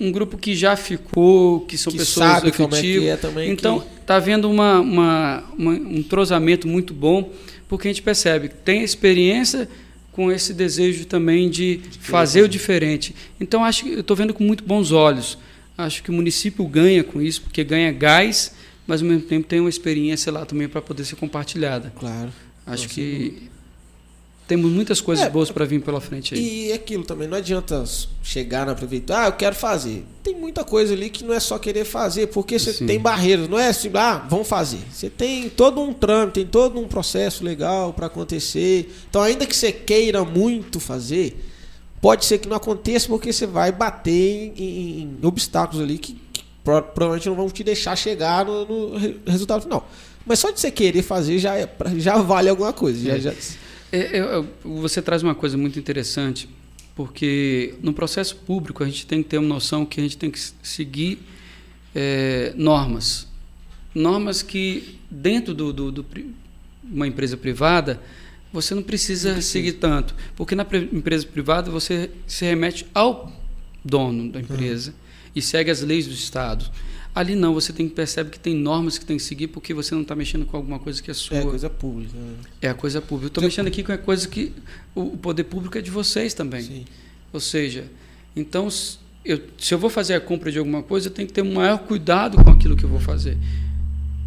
um 0.00 0.12
grupo 0.12 0.36
que 0.38 0.54
já 0.54 0.76
ficou, 0.76 1.60
que 1.62 1.76
são 1.76 1.90
Que 1.92 1.98
pessoas 1.98 2.26
sabe 2.26 2.52
como 2.52 2.74
é 2.74 2.80
que 2.80 3.08
é 3.08 3.16
também, 3.16 3.50
Então, 3.50 3.80
que- 3.80 3.86
está 4.00 4.16
havendo 4.16 4.48
uma, 4.50 4.80
uma- 4.80 5.44
uma- 5.58 5.72
um 5.72 5.96
entrosamento 5.96 6.68
muito 6.68 6.94
bom, 6.94 7.32
porque 7.68 7.88
a 7.88 7.90
gente 7.90 8.02
percebe 8.02 8.48
que 8.48 8.54
tem 8.56 8.82
experiência 8.82 9.68
com 10.12 10.30
esse 10.32 10.52
desejo 10.54 11.04
também 11.04 11.48
de, 11.50 11.80
fazer 12.00 12.42
o 12.42 12.48
diferente. 12.48 13.14
Então, 13.40 13.64
acho 13.64 13.84
que 13.84 13.92
eu 13.92 14.00
estou 14.00 14.16
vendo 14.16 14.32
com 14.34 14.42
muito 14.44 14.64
bons 14.64 14.90
olhos. 14.92 15.36
Acho 15.76 16.02
que 16.02 16.10
o 16.10 16.12
município 16.12 16.64
ganha 16.66 17.04
com 17.04 17.20
isso, 17.22 17.42
porque 17.42 17.62
ganha 17.62 17.92
gás, 17.92 18.52
mas 18.86 19.00
ao 19.02 19.06
mesmo 19.08 19.22
tempo 19.22 19.46
tem 19.46 19.60
uma 19.60 19.68
experiência 19.68 20.32
lá 20.32 20.44
também 20.44 20.68
para 20.68 20.80
poder 20.82 21.04
ser 21.04 21.14
compartilhada. 21.16 21.92
Claro. 21.98 22.30
Acho 22.66 22.88
que 22.88 23.48
temos 24.48 24.70
muitas 24.72 25.00
coisas 25.00 25.26
É, 25.26 25.30
boas 25.30 25.50
para 25.50 25.64
vir 25.64 25.80
pela 25.82 26.00
frente 26.00 26.34
aí. 26.34 26.68
E 26.68 26.72
aquilo 26.72 27.04
também, 27.04 27.28
não 27.28 27.36
adianta 27.36 27.84
chegar 28.22 28.66
na 28.66 28.74
prefeitura, 28.74 29.20
ah, 29.20 29.26
eu 29.26 29.32
quero 29.32 29.54
fazer. 29.54 30.04
Tem 30.24 30.34
muita 30.34 30.64
coisa 30.64 30.92
ali 30.94 31.08
que 31.10 31.22
não 31.22 31.32
é 31.34 31.38
só 31.38 31.58
querer 31.58 31.84
fazer, 31.84 32.28
porque 32.28 32.58
você 32.58 32.72
Sim. 32.72 32.86
tem 32.86 32.98
barreiras, 32.98 33.48
não 33.48 33.58
é 33.58 33.68
assim, 33.68 33.90
ah, 33.94 34.26
vamos 34.28 34.48
fazer. 34.48 34.80
Você 34.92 35.08
tem 35.10 35.48
todo 35.48 35.80
um 35.80 35.92
trâmite, 35.92 36.32
tem 36.34 36.46
todo 36.46 36.80
um 36.80 36.88
processo 36.88 37.44
legal 37.44 37.92
para 37.92 38.06
acontecer. 38.06 38.90
Então, 39.08 39.22
ainda 39.22 39.46
que 39.46 39.54
você 39.54 39.70
queira 39.70 40.24
muito 40.24 40.80
fazer, 40.80 41.44
pode 42.00 42.24
ser 42.24 42.38
que 42.38 42.48
não 42.48 42.56
aconteça 42.56 43.06
porque 43.08 43.32
você 43.32 43.46
vai 43.46 43.70
bater 43.70 44.10
em, 44.56 44.62
em- 44.64 45.00
em 45.22 45.26
obstáculos 45.26 45.82
ali 45.82 45.98
que, 45.98 46.14
que 46.32 46.42
pro- 46.64 46.82
provavelmente 46.82 47.28
não 47.28 47.36
vão 47.36 47.48
te 47.50 47.62
deixar 47.62 47.94
chegar 47.96 48.44
no, 48.44 48.64
no 48.66 48.96
re- 48.96 49.16
resultado 49.26 49.62
final. 49.62 49.88
Mas 50.24 50.38
só 50.38 50.50
de 50.50 50.60
você 50.60 50.70
querer 50.70 51.02
fazer 51.02 51.38
já, 51.38 51.56
é, 51.56 51.68
já 51.96 52.16
vale 52.18 52.48
alguma 52.48 52.72
coisa. 52.72 52.98
Já, 53.02 53.14
É. 53.16 53.20
já, 53.20 53.32
É, 53.90 54.18
é, 54.18 54.44
você 54.62 55.00
traz 55.00 55.22
uma 55.22 55.34
coisa 55.34 55.56
muito 55.56 55.78
interessante, 55.78 56.48
porque 56.94 57.74
no 57.82 57.92
processo 57.92 58.36
público 58.36 58.82
a 58.82 58.86
gente 58.86 59.06
tem 59.06 59.22
que 59.22 59.28
ter 59.28 59.38
uma 59.38 59.48
noção 59.48 59.86
que 59.86 60.00
a 60.00 60.02
gente 60.02 60.16
tem 60.16 60.30
que 60.30 60.38
seguir 60.62 61.18
é, 61.94 62.52
normas. 62.56 63.26
Normas 63.94 64.42
que, 64.42 64.98
dentro 65.10 65.54
de 65.54 65.58
do, 65.58 65.72
do, 65.72 66.02
do 66.02 66.06
uma 66.84 67.06
empresa 67.06 67.36
privada, 67.36 68.00
você 68.52 68.74
não 68.74 68.82
precisa, 68.82 69.40
seguir 69.40 69.72
tanto. 69.72 70.14
Porque 70.36 70.54
na 70.54 70.64
pre- 70.64 70.88
empresa 70.92 71.26
privada 71.26 71.70
você 71.70 72.10
se 72.26 72.44
remete 72.44 72.86
ao 72.94 73.32
dono 73.84 74.30
da 74.30 74.40
empresa 74.40 74.94
e 75.34 75.42
segue 75.42 75.70
as 75.70 75.82
leis 75.82 76.06
do 76.06 76.14
Estado. 76.14 76.70
Ali 77.18 77.34
não, 77.34 77.52
você 77.52 77.72
tem 77.72 77.88
que 77.88 77.94
perceber 77.96 78.30
que 78.30 78.38
tem 78.38 78.54
normas 78.54 78.96
que 78.96 79.04
tem 79.04 79.16
que 79.16 79.22
seguir 79.24 79.48
porque 79.48 79.74
você 79.74 79.92
não 79.92 80.02
está 80.02 80.14
mexendo 80.14 80.46
com 80.46 80.56
alguma 80.56 80.78
coisa 80.78 81.02
que 81.02 81.10
é 81.10 81.14
sua. 81.14 81.38
é 81.38 81.42
coisa 81.42 81.68
pública. 81.68 82.16
né? 82.16 82.34
É 82.62 82.68
a 82.68 82.74
coisa 82.74 83.00
pública. 83.00 83.24
Eu 83.24 83.28
estou 83.28 83.42
mexendo 83.42 83.66
aqui 83.66 83.82
com 83.82 83.90
a 83.90 83.98
coisa 83.98 84.28
que 84.28 84.52
o 84.94 85.16
poder 85.16 85.42
público 85.44 85.76
é 85.76 85.80
de 85.80 85.90
vocês 85.90 86.32
também. 86.32 86.62
Sim. 86.62 86.84
Ou 87.32 87.40
seja, 87.40 87.86
então 88.36 88.68
eu, 89.24 89.40
se 89.58 89.74
eu 89.74 89.78
vou 89.80 89.90
fazer 89.90 90.14
a 90.14 90.20
compra 90.20 90.52
de 90.52 90.58
alguma 90.60 90.80
coisa, 90.80 91.08
eu 91.08 91.12
tenho 91.12 91.26
que 91.26 91.34
ter 91.34 91.42
um 91.42 91.54
maior 91.54 91.78
cuidado 91.80 92.42
com 92.44 92.50
aquilo 92.50 92.76
que 92.76 92.84
eu 92.84 92.88
vou 92.88 93.00
fazer. 93.00 93.36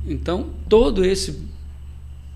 Então 0.06 0.50
todo 0.68 1.06
esse 1.06 1.40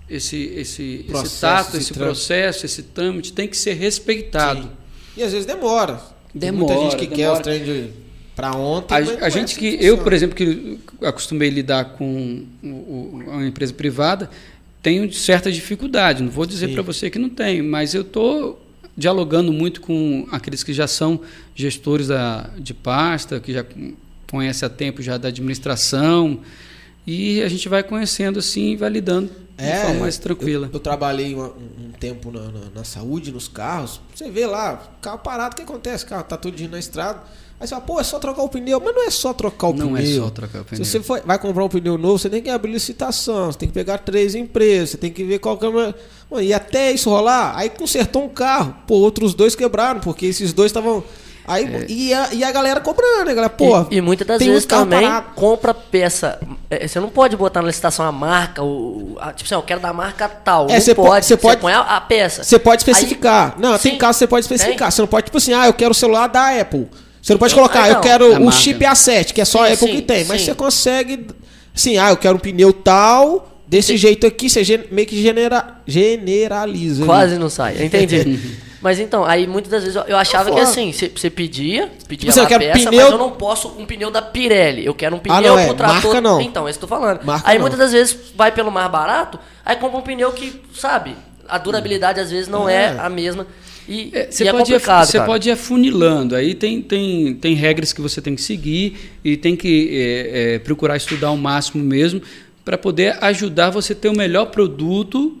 esse 0.08 0.36
esse 0.36 1.04
Processo, 1.08 1.26
esse 1.34 1.40
tato, 1.40 1.76
esse 1.76 1.92
trâmite. 1.92 1.98
processo, 1.98 2.64
esse 2.66 2.82
trâmite 2.82 3.32
tem 3.32 3.46
que 3.46 3.56
ser 3.58 3.74
respeitado. 3.74 4.62
Sim. 4.62 4.70
E 5.18 5.22
às 5.22 5.32
vezes 5.32 5.44
demora. 5.46 6.00
Tem 6.38 6.50
muita 6.52 6.72
Demora, 6.74 6.90
gente 6.90 6.98
que 7.00 7.06
quer 7.08 7.16
demora. 7.16 7.34
os 7.38 7.40
trem 7.40 7.64
de 7.64 7.90
para 8.36 8.54
ontem. 8.54 8.94
A, 8.94 8.98
a 8.98 9.00
é 9.26 9.30
gente 9.30 9.52
assim 9.52 9.58
que 9.58 9.66
eu, 9.66 9.78
funciona. 9.78 10.02
por 10.04 10.12
exemplo, 10.12 10.36
que 10.36 10.78
acostumei 11.02 11.48
lidar 11.50 11.86
com 11.96 12.44
o- 12.62 12.66
o- 12.68 13.22
uma 13.26 13.46
empresa 13.46 13.72
privada, 13.72 14.30
tenho 14.82 15.12
certa 15.12 15.50
dificuldade. 15.50 16.22
Não 16.22 16.30
vou 16.30 16.46
dizer 16.46 16.68
para 16.72 16.82
você 16.82 17.10
que 17.10 17.18
não 17.18 17.28
tenho, 17.30 17.64
mas 17.64 17.94
eu 17.94 18.02
estou 18.02 18.62
dialogando 18.96 19.52
muito 19.52 19.80
com 19.80 20.28
aqueles 20.30 20.62
que 20.62 20.72
já 20.72 20.86
são 20.86 21.20
gestores 21.54 22.08
da, 22.08 22.48
de 22.58 22.72
pasta, 22.72 23.40
que 23.40 23.52
já 23.52 23.64
conhecem 24.30 24.66
há 24.66 24.70
tempo 24.70 25.02
já 25.02 25.16
da 25.18 25.28
administração, 25.28 26.40
e 27.06 27.42
a 27.42 27.48
gente 27.48 27.68
vai 27.68 27.82
conhecendo 27.82 28.38
assim 28.38 28.72
e 28.72 28.76
vai 28.76 28.90
lidando 28.90 29.30
de 29.56 29.80
forma 29.82 30.00
mais 30.00 30.18
tranquila. 30.18 30.66
É, 30.66 30.68
Eu, 30.70 30.72
eu 30.74 30.80
trabalhei 30.80 31.34
um, 31.34 31.44
um 31.44 31.90
tempo 31.98 32.30
na, 32.30 32.40
na- 32.42 32.70
na 32.74 32.84
saúde, 32.84 33.30
nos 33.32 33.48
carros. 33.48 34.00
Você 34.14 34.30
vê 34.30 34.46
lá, 34.46 34.82
carro 35.00 35.18
parado, 35.18 35.54
o 35.54 35.56
que 35.56 35.62
acontece? 35.62 36.04
O 36.04 36.08
carro 36.08 36.24
tá 36.24 36.36
todo 36.36 36.54
dia 36.54 36.68
na 36.68 36.78
estrada. 36.78 37.22
Aí 37.58 37.66
você 37.66 37.74
fala, 37.74 37.86
pô, 37.86 37.98
é 38.00 38.04
só 38.04 38.18
trocar 38.18 38.42
o 38.42 38.48
pneu. 38.50 38.78
Mas 38.84 38.94
não 38.94 39.06
é 39.06 39.10
só 39.10 39.32
trocar 39.32 39.68
o 39.68 39.72
não 39.72 39.94
pneu. 39.94 39.96
é 39.96 40.24
só 40.24 40.30
trocar 40.30 40.58
o 40.58 40.62
Se 40.64 40.68
pneu. 40.70 40.84
você 40.84 41.00
for- 41.00 41.22
vai 41.24 41.38
comprar 41.38 41.64
um 41.64 41.68
pneu 41.68 41.96
novo, 41.96 42.18
você 42.18 42.28
tem 42.28 42.42
que 42.42 42.50
abrir 42.50 42.70
licitação, 42.72 43.46
você 43.50 43.58
tem 43.58 43.68
que 43.68 43.74
pegar 43.74 43.98
três 43.98 44.34
empresas, 44.34 44.90
você 44.90 44.96
tem 44.98 45.10
que 45.10 45.24
ver 45.24 45.38
qual 45.38 45.56
que 45.56 45.64
é. 45.64 45.70
Mano, 45.70 45.94
E 46.42 46.52
até 46.52 46.92
isso 46.92 47.08
rolar, 47.08 47.54
aí 47.56 47.70
consertou 47.70 48.24
um 48.24 48.28
carro, 48.28 48.74
pô, 48.86 48.96
outros 48.96 49.32
dois 49.32 49.54
quebraram, 49.54 50.00
porque 50.00 50.26
esses 50.26 50.52
dois 50.52 50.70
estavam. 50.70 51.02
Aí, 51.48 51.86
e, 51.88 52.12
a, 52.12 52.34
e 52.34 52.42
a 52.42 52.50
galera 52.50 52.80
cobrando, 52.80 53.26
né, 53.26 53.32
galera? 53.34 53.48
Pô, 53.48 53.86
e, 53.88 53.98
e 53.98 54.00
muitas 54.00 54.26
das 54.26 54.38
tem 54.38 54.48
vezes 54.48 54.66
também 54.66 55.02
parados. 55.02 55.30
compra 55.36 55.72
peça 55.72 56.40
é, 56.68 56.88
você 56.88 56.98
não 56.98 57.08
pode 57.08 57.36
botar 57.36 57.62
na 57.62 57.68
licitação 57.68 58.04
a 58.04 58.10
marca, 58.10 58.64
o, 58.64 59.16
a, 59.20 59.32
tipo 59.32 59.46
assim, 59.46 59.54
eu 59.54 59.62
quero 59.62 59.78
da 59.80 59.92
marca 59.92 60.28
tal. 60.28 60.66
É, 60.68 60.74
não 60.74 60.80
você 60.80 60.92
po- 60.94 61.04
pode. 61.04 61.24
você 61.24 61.36
pode- 61.36 61.60
põe 61.60 61.72
a, 61.72 61.80
a 61.82 62.00
peça. 62.00 62.42
Você 62.42 62.58
pode 62.58 62.80
especificar. 62.82 63.54
não, 63.60 63.78
tem 63.78 63.92
sim. 63.92 63.96
casos 63.98 64.16
que 64.16 64.24
você 64.24 64.26
pode 64.26 64.44
especificar. 64.44 64.88
Tem? 64.88 64.90
Você 64.90 65.00
não 65.00 65.06
pode, 65.08 65.26
tipo 65.26 65.38
assim, 65.38 65.52
ah, 65.54 65.66
eu 65.68 65.72
quero 65.72 65.92
o 65.92 65.94
celular 65.94 66.26
da 66.26 66.60
Apple. 66.60 66.88
Você 67.26 67.32
não 67.32 67.38
pode 67.40 67.50
Sim. 67.50 67.56
colocar, 67.56 67.82
Ah, 67.82 67.88
eu 67.88 67.94
não. 67.94 68.00
quero 68.02 68.30
Da 68.30 68.38
o 68.38 68.44
marca. 68.44 68.52
chip 68.60 68.84
A7, 68.84 69.32
que 69.32 69.40
é 69.40 69.44
só 69.44 69.64
a 69.64 69.66
Sim, 69.66 69.72
Apple 69.72 69.88
sim, 69.88 69.94
que 69.96 70.02
tem. 70.02 70.24
Mas 70.26 70.40
sim. 70.42 70.46
você 70.46 70.54
consegue. 70.54 71.26
Assim, 71.74 71.98
ah, 71.98 72.10
eu 72.10 72.16
quero 72.16 72.36
um 72.36 72.38
pneu 72.38 72.72
tal, 72.72 73.60
desse 73.66 73.96
jeito 73.96 74.28
aqui, 74.28 74.48
você 74.48 74.86
meio 74.92 75.08
que 75.08 75.20
genera, 75.20 75.76
generaliza. 75.86 77.02
ali. 77.02 77.06
Quase 77.06 77.36
não 77.36 77.50
sai, 77.50 77.76
eu 77.78 77.84
entendi. 77.84 78.38
Mas 78.80 79.00
então, 79.00 79.24
aí 79.24 79.48
muitas 79.48 79.70
das 79.72 79.80
vezes 79.82 79.96
eu, 79.96 80.02
eu 80.02 80.16
achava 80.16 80.44
que 80.50 80.56
foda. 80.56 80.62
assim, 80.70 80.92
você 80.92 81.28
pedia, 81.28 81.90
pedia 82.06 82.30
Tipo 82.30 82.30
assim, 82.30 82.40
eu 82.40 82.46
quero 82.46 82.62
a 82.64 82.72
peça, 82.72 82.88
pneu- 82.90 83.02
mas 83.02 83.10
eu 83.12 83.18
não 83.18 83.30
posso 83.32 83.68
um 83.76 83.84
pneu 83.84 84.10
da 84.12 84.22
Pirelli. 84.22 84.86
Eu 84.86 84.94
quero 84.94 85.16
um 85.16 85.18
pneu 85.18 85.34
Ah, 85.36 85.40
não, 85.40 85.58
é. 85.58 85.74
trator. 85.74 86.04
Marca 86.04 86.20
não. 86.20 86.40
Então, 86.40 86.68
é 86.68 86.70
isso 86.70 86.78
que 86.78 86.84
eu 86.84 86.88
tô 86.88 86.94
falando. 86.94 87.24
Marca 87.24 87.48
aí 87.50 87.56
não. 87.56 87.62
muitas 87.62 87.80
das 87.80 87.90
vezes 87.90 88.16
vai 88.36 88.52
pelo 88.52 88.70
mais 88.70 88.88
barato, 88.88 89.40
aí 89.64 89.74
compra 89.76 89.98
um 89.98 90.02
pneu 90.02 90.30
que, 90.30 90.62
sabe, 90.72 91.16
a 91.48 91.58
durabilidade 91.58 92.20
às 92.20 92.30
vezes 92.30 92.46
não 92.46 92.68
é, 92.68 92.94
É. 92.94 92.96
a 93.00 93.08
mesma. 93.08 93.46
E 93.88 94.10
É, 94.12 94.28
e 94.28 94.32
Você 94.32 94.48
é 94.48 94.52
pode, 94.52 94.72
ir- 94.72 94.78
você 94.80 94.84
cara. 94.84 95.24
pode 95.24 95.48
ir 95.48 95.52
afunilando, 95.52 96.34
aí 96.34 96.54
tem, 96.54 96.82
tem, 96.82 97.34
tem 97.34 97.54
regras 97.54 97.92
que 97.92 98.00
você 98.00 98.20
tem 98.20 98.34
que 98.34 98.42
seguir 98.42 98.96
e 99.24 99.36
tem 99.36 99.54
que 99.56 99.88
é, 99.92 100.54
é, 100.54 100.58
procurar 100.58 100.96
estudar 100.96 101.30
o 101.30 101.36
máximo 101.36 101.82
mesmo 101.84 102.20
para 102.64 102.76
poder 102.76 103.16
ajudar 103.22 103.70
você 103.70 103.92
a 103.92 103.96
ter 103.96 104.08
o 104.08 104.16
melhor 104.16 104.46
produto 104.46 105.36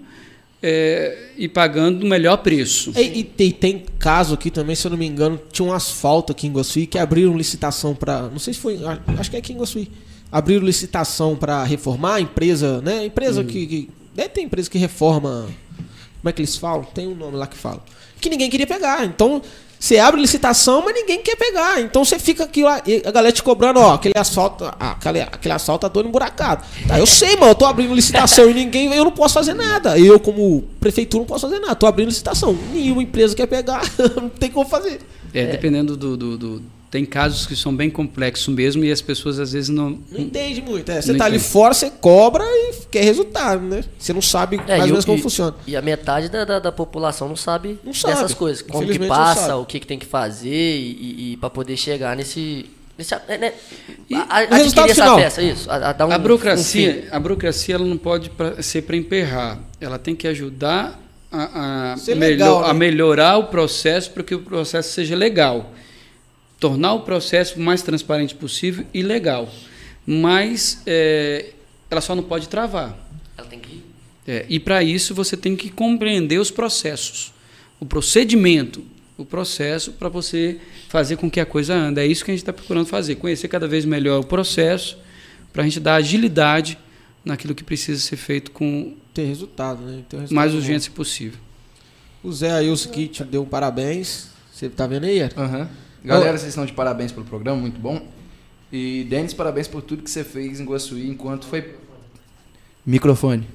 é, 0.62 1.30
e 1.36 1.48
pagando 1.48 2.04
o 2.04 2.08
melhor 2.08 2.38
preço. 2.38 2.92
E, 2.96 3.18
e 3.20 3.24
tem, 3.24 3.50
tem 3.50 3.84
caso 3.98 4.34
aqui 4.34 4.50
também, 4.50 4.74
se 4.76 4.86
eu 4.86 4.90
não 4.90 4.98
me 4.98 5.06
engano, 5.06 5.40
tinha 5.52 5.66
um 5.66 5.72
asfalto 5.72 6.32
aqui 6.32 6.46
em 6.46 6.52
Guaçuí 6.52 6.86
que 6.86 6.98
abriram 6.98 7.36
licitação 7.36 7.94
para, 7.94 8.22
não 8.28 8.38
sei 8.38 8.54
se 8.54 8.60
foi, 8.60 8.78
acho 9.18 9.30
que 9.30 9.36
é 9.36 9.38
aqui 9.40 9.52
em 9.52 9.56
Guaçuí. 9.58 9.88
Abriram 10.30 10.64
licitação 10.64 11.36
para 11.36 11.62
reformar 11.64 12.14
a 12.16 12.20
empresa, 12.20 12.80
né? 12.80 13.04
Empresa 13.06 13.44
que, 13.44 13.66
que 13.66 13.90
deve 14.14 14.28
ter 14.30 14.40
empresa 14.40 14.68
que 14.68 14.76
reforma, 14.78 15.46
como 16.20 16.28
é 16.28 16.32
que 16.32 16.40
eles 16.40 16.56
falam? 16.56 16.84
Tem 16.84 17.06
um 17.06 17.14
nome 17.14 17.36
lá 17.36 17.46
que 17.46 17.56
fala. 17.56 17.84
Que 18.20 18.28
ninguém 18.30 18.48
queria 18.50 18.66
pegar. 18.66 19.04
Então, 19.04 19.42
você 19.78 19.98
abre 19.98 20.20
licitação, 20.20 20.82
mas 20.84 20.94
ninguém 20.94 21.20
quer 21.22 21.36
pegar. 21.36 21.80
Então 21.80 22.02
você 22.04 22.18
fica 22.18 22.44
aqui 22.44 22.62
lá, 22.62 22.80
a 23.04 23.10
galera 23.10 23.30
te 23.32 23.42
cobrando, 23.42 23.78
ó, 23.78 23.92
aquele 23.94 24.14
asfalto, 24.16 24.64
ah, 24.64 24.92
aquele, 24.92 25.20
aquele 25.20 25.52
asfalto 25.54 25.82
tá 25.82 25.90
todo 25.90 26.08
emburacado. 26.08 26.64
Tá, 26.88 26.98
eu 26.98 27.06
sei, 27.06 27.36
mano, 27.36 27.50
eu 27.50 27.54
tô 27.54 27.66
abrindo 27.66 27.94
licitação 27.94 28.48
e 28.50 28.54
ninguém, 28.54 28.92
eu 28.94 29.04
não 29.04 29.12
posso 29.12 29.34
fazer 29.34 29.52
nada. 29.54 29.98
Eu, 29.98 30.18
como 30.18 30.62
prefeitura, 30.80 31.20
não 31.20 31.26
posso 31.26 31.46
fazer 31.46 31.60
nada. 31.60 31.74
Tô 31.74 31.86
abrindo 31.86 32.08
licitação. 32.08 32.56
Nenhuma 32.72 33.02
empresa 33.02 33.34
quer 33.36 33.46
pegar, 33.46 33.82
não 34.16 34.28
tem 34.30 34.50
como 34.50 34.66
fazer. 34.68 34.98
É, 35.34 35.44
dependendo 35.46 35.94
do, 35.96 36.16
do- 36.16 36.38
do- 36.38 36.62
Tem 36.90 37.04
casos 37.04 37.46
que 37.46 37.56
são 37.56 37.74
bem 37.74 37.90
complexos 37.90 38.54
mesmo 38.54 38.84
e 38.84 38.92
as 38.92 39.02
pessoas 39.02 39.40
às 39.40 39.52
vezes 39.52 39.68
não. 39.68 39.98
Não 40.10 40.20
entende 40.20 40.62
muito. 40.62 40.90
É, 40.90 41.02
você 41.02 41.10
Não 41.12 41.18
tá 41.18 41.24
ali 41.24 41.38
fora, 41.40 41.74
você 41.74 41.90
cobra 41.90 42.44
e 42.44 42.74
quer 42.90 43.02
resultado, 43.02 43.60
né? 43.62 43.82
Você 43.98 44.12
não 44.12 44.22
sabe 44.22 44.56
É, 44.68 44.78
mais 44.78 44.80
e 44.80 44.82
ou 44.84 44.88
menos 44.88 45.04
o- 45.04 45.06
como 45.06 45.18
e- 45.18 45.22
funciona. 45.22 45.54
E 45.66 45.76
a 45.76 45.82
metade 45.82 46.28
da, 46.28 46.44
da, 46.44 46.58
da 46.60 46.72
população 46.72 47.28
não 47.28 47.36
sabe, 47.36 47.78
Não 47.84 47.92
sabe. 47.92 48.14
dessas 48.14 48.32
coisas. 48.34 48.62
Como 48.62 48.86
que 48.86 48.98
passa, 49.00 49.56
o 49.56 49.66
que, 49.66 49.80
que 49.80 49.86
tem 49.86 49.98
que 49.98 50.06
fazer 50.06 50.48
e, 50.48 51.32
e, 51.32 51.36
para 51.38 51.50
poder 51.50 51.76
chegar 51.76 52.16
nesse. 52.16 52.66
nesse 52.96 53.12
é, 53.14 53.36
né, 53.36 53.52
E 54.08 54.14
a- 54.14 54.20
a- 54.30 54.38
resultado 54.56 54.84
adquirir 54.84 54.90
essa 54.92 55.02
final? 55.02 55.16
peça, 55.18 55.42
isso. 55.42 55.68
A, 55.70 55.90
a 55.90 55.92
dar 55.92 56.06
um, 56.06 56.12
a 56.12 56.16
um 56.16 56.18
burocracia, 56.20 57.08
a 57.10 57.18
burocracia 57.18 57.74
ela 57.74 57.84
não 57.84 57.98
pode 57.98 58.30
pra- 58.30 58.62
ser 58.62 58.82
para 58.82 58.96
emperrar. 58.96 59.58
Ela 59.80 59.98
tem 59.98 60.14
que 60.14 60.28
ajudar 60.28 61.02
a, 61.32 61.94
a 61.94 61.96
melhor- 62.14 62.18
legal, 62.20 62.62
né? 62.62 62.70
a 62.70 62.72
melhorar 62.74 63.36
o 63.38 63.44
processo 63.48 64.12
para 64.12 64.22
que 64.22 64.34
o 64.36 64.38
processo 64.40 64.92
seja 64.92 65.16
legal. 65.16 65.72
Tornar 66.58 66.94
o 66.94 67.00
processo 67.00 67.58
o 67.58 67.62
mais 67.62 67.82
transparente 67.82 68.34
possível 68.34 68.86
e 68.92 69.02
legal. 69.02 69.48
Mas 70.06 70.82
é, 70.86 71.52
ela 71.90 72.00
só 72.00 72.14
não 72.14 72.22
pode 72.22 72.48
travar. 72.48 72.96
Ela 73.36 73.46
tem 73.46 73.58
que 73.58 73.72
ir. 73.72 73.84
É, 74.26 74.46
e 74.48 74.58
para 74.58 74.82
isso 74.82 75.14
você 75.14 75.36
tem 75.36 75.54
que 75.54 75.70
compreender 75.70 76.38
os 76.38 76.50
processos, 76.50 77.32
o 77.78 77.86
procedimento, 77.86 78.84
o 79.16 79.24
processo 79.24 79.92
para 79.92 80.08
você 80.08 80.58
fazer 80.88 81.16
com 81.16 81.30
que 81.30 81.40
a 81.40 81.46
coisa 81.46 81.74
ande. 81.74 82.00
É 82.00 82.06
isso 82.06 82.24
que 82.24 82.30
a 82.30 82.34
gente 82.34 82.42
está 82.42 82.52
procurando 82.52 82.86
fazer, 82.86 83.16
conhecer 83.16 83.48
cada 83.48 83.68
vez 83.68 83.84
melhor 83.84 84.20
o 84.20 84.26
processo 84.26 84.98
para 85.52 85.62
a 85.62 85.64
gente 85.64 85.80
dar 85.80 85.96
agilidade 85.96 86.78
naquilo 87.24 87.54
que 87.54 87.64
precisa 87.64 88.00
ser 88.00 88.16
feito 88.16 88.50
com 88.50 88.94
Ter 89.14 89.24
resultado, 89.24 89.80
né? 89.80 90.02
Ter 90.08 90.16
resultado 90.16 90.34
mais 90.34 90.52
urgência 90.52 90.92
possível. 90.92 91.38
O 92.22 92.30
Zé 92.30 92.50
Ailson 92.50 92.90
te 92.90 93.24
deu 93.24 93.42
um 93.42 93.46
parabéns. 93.46 94.28
Você 94.52 94.68
tá 94.68 94.86
vendo 94.86 95.04
aí? 95.04 95.22
Aham. 95.22 95.70
Galera, 96.06 96.38
vocês 96.38 96.50
estão 96.50 96.64
de 96.64 96.72
parabéns 96.72 97.10
pelo 97.10 97.26
programa, 97.26 97.60
muito 97.60 97.80
bom. 97.80 98.00
E 98.72 99.04
Denis, 99.10 99.34
parabéns 99.34 99.66
por 99.66 99.82
tudo 99.82 100.02
que 100.02 100.10
você 100.10 100.22
fez 100.22 100.60
em 100.60 100.64
Guaçuí 100.64 101.08
enquanto 101.08 101.46
foi. 101.46 101.74
Microfone. 102.84 103.46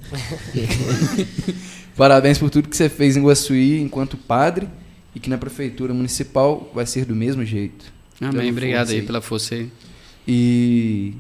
parabéns 1.96 2.38
por 2.38 2.50
tudo 2.50 2.68
que 2.68 2.76
você 2.76 2.90
fez 2.90 3.16
em 3.16 3.24
Guaçuí 3.24 3.80
enquanto 3.80 4.18
padre 4.18 4.68
e 5.16 5.20
que 5.20 5.30
na 5.30 5.38
prefeitura 5.38 5.94
municipal 5.94 6.70
vai 6.74 6.86
ser 6.86 7.06
do 7.06 7.16
mesmo 7.16 7.46
jeito. 7.46 7.86
Amém. 8.20 8.34
Pelo 8.34 8.50
Obrigado 8.50 8.90
aí 8.90 9.02
pela 9.02 9.22
força 9.22 9.56
aí. 9.56 9.72
E 10.28 11.14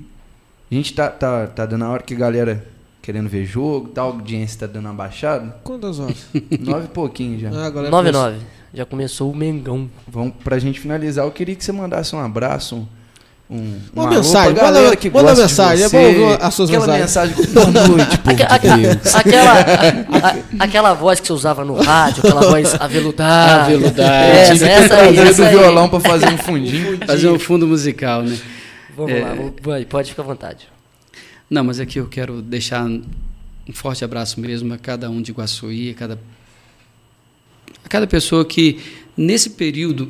a 0.69 0.75
gente 0.75 0.93
tá, 0.93 1.09
tá, 1.09 1.47
tá 1.47 1.65
dando 1.65 1.85
a 1.85 1.89
hora 1.89 2.03
que 2.03 2.13
a 2.13 2.17
galera 2.17 2.67
querendo 3.01 3.27
ver 3.27 3.45
jogo, 3.45 3.89
tal, 3.89 4.09
a 4.09 4.13
audiência 4.13 4.59
tá 4.59 4.67
dando 4.67 4.85
uma 4.85 4.93
baixada. 4.93 5.55
Quantas 5.63 5.97
horas? 5.99 6.27
Nove 6.59 6.85
e 6.85 6.89
pouquinho 6.89 7.39
já. 7.39 7.49
Ah, 7.49 7.65
agora 7.65 7.89
9-9. 7.89 8.35
Já 8.73 8.85
começou 8.85 9.31
o 9.31 9.35
Mengão. 9.35 9.89
Vamos, 10.07 10.33
pra 10.43 10.57
gente 10.59 10.79
finalizar, 10.79 11.25
eu 11.25 11.31
queria 11.31 11.55
que 11.55 11.63
você 11.63 11.71
mandasse 11.71 12.15
um 12.15 12.19
abraço, 12.19 12.87
um, 13.49 13.55
um, 13.57 13.79
Uma 13.93 14.05
alô 14.07 14.15
mensagem, 14.15 14.53
pra 14.53 14.63
galera 14.63 14.83
manda- 14.85 14.95
que 14.95 15.09
manda 15.09 15.23
gosta 15.29 15.41
mensagem, 15.43 15.77
de 15.77 15.83
é 15.83 15.89
você. 15.89 15.97
ouvir 16.21 16.41
as 16.41 16.53
suas 16.53 16.69
Aquela 16.69 16.97
mensagens. 16.97 17.37
mensagem, 17.37 17.53
boa 17.73 17.87
noite, 17.87 18.17
povo 18.19 18.35
de. 18.37 18.43
Aquela, 18.43 19.51
a- 19.59 20.29
a- 20.29 20.63
aquela 20.63 20.93
voz 20.93 21.19
que 21.19 21.27
você 21.27 21.33
usava 21.33 21.65
no 21.65 21.75
rádio, 21.75 22.19
aquela 22.25 22.41
voz 22.49 22.73
aveludada. 22.79 23.63
Aveludada. 23.65 24.25
Essa, 24.25 24.65
essa 24.65 24.95
aí, 24.95 25.17
essa 25.19 25.41
do 25.41 25.47
aí. 25.49 25.55
violão 25.57 25.89
pra 25.89 25.99
fazer 25.99 26.29
um 26.29 26.37
fundinho. 26.37 26.97
Fazer 27.05 27.27
um 27.29 27.37
fundo 27.39 27.67
musical, 27.67 28.21
né? 28.23 28.37
Vamos 28.95 29.11
É. 29.11 29.19
lá, 29.21 29.33
vamos- 29.35 29.85
pode 29.89 30.09
ficar 30.11 30.23
à 30.23 30.25
vontade. 30.25 30.67
Não, 31.49 31.63
mas 31.65 31.79
aqui 31.81 31.99
eu 31.99 32.07
quero 32.07 32.41
deixar 32.41 32.85
um 32.85 33.03
forte 33.73 34.05
abraço 34.05 34.39
mesmo 34.39 34.73
a 34.73 34.77
cada 34.77 35.09
um 35.09 35.21
de 35.21 35.33
Guaçuí, 35.33 35.89
a 35.91 35.93
cada, 35.93 36.17
cada 37.91 38.07
pessoa 38.07 38.45
que, 38.45 38.77
nesse 39.17 39.49
período 39.49 40.09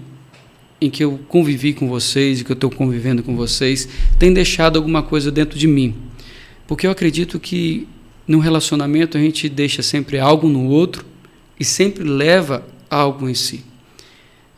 em 0.80 0.88
que 0.88 1.04
eu 1.04 1.20
convivi 1.28 1.74
com 1.74 1.88
vocês 1.88 2.40
e 2.40 2.44
que 2.44 2.52
eu 2.52 2.54
estou 2.54 2.70
convivendo 2.70 3.24
com 3.24 3.36
vocês, 3.36 3.90
tem 4.20 4.32
deixado 4.32 4.78
alguma 4.78 5.02
coisa 5.02 5.32
dentro 5.32 5.58
de 5.58 5.68
mim. 5.68 5.96
Porque 6.68 6.86
eu 6.86 6.92
acredito 6.92 7.40
que 7.40 7.88
num 8.28 8.38
relacionamento 8.38 9.18
a 9.18 9.22
gente 9.22 9.50
deixa 9.50 9.82
sempre 9.82 10.20
algo 10.20 10.48
no 10.48 10.68
outro 10.68 11.04
e 11.60 11.66
sempre 11.66 12.04
leva 12.04 12.64
algo 12.88 13.28
em 13.28 13.34
si. 13.34 13.66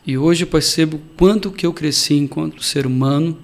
E 0.05 0.17
hoje 0.17 0.43
eu 0.43 0.47
percebo 0.47 0.99
quanto 1.15 1.49
que 1.49 1.65
eu 1.65 1.71
cresci 1.71 2.15
enquanto 2.15 2.61
ser 2.61 2.85
humano, 2.85 3.37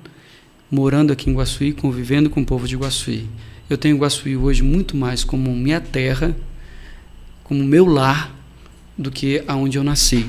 morando 0.69 1.13
aqui 1.13 1.29
em 1.29 1.33
Guaçuí, 1.33 1.71
convivendo 1.71 2.29
com 2.29 2.41
o 2.41 2.45
povo 2.45 2.67
de 2.67 2.75
Guaçuí. 2.75 3.27
Eu 3.69 3.77
tenho 3.77 3.97
Guaçuí 3.97 4.35
hoje 4.35 4.61
muito 4.61 4.97
mais 4.97 5.23
como 5.23 5.55
minha 5.55 5.79
terra, 5.79 6.35
como 7.45 7.63
meu 7.63 7.85
lar, 7.85 8.38
do 8.99 9.09
que 9.09 9.41
aonde 9.47 9.77
eu 9.77 9.83
nasci. 9.83 10.25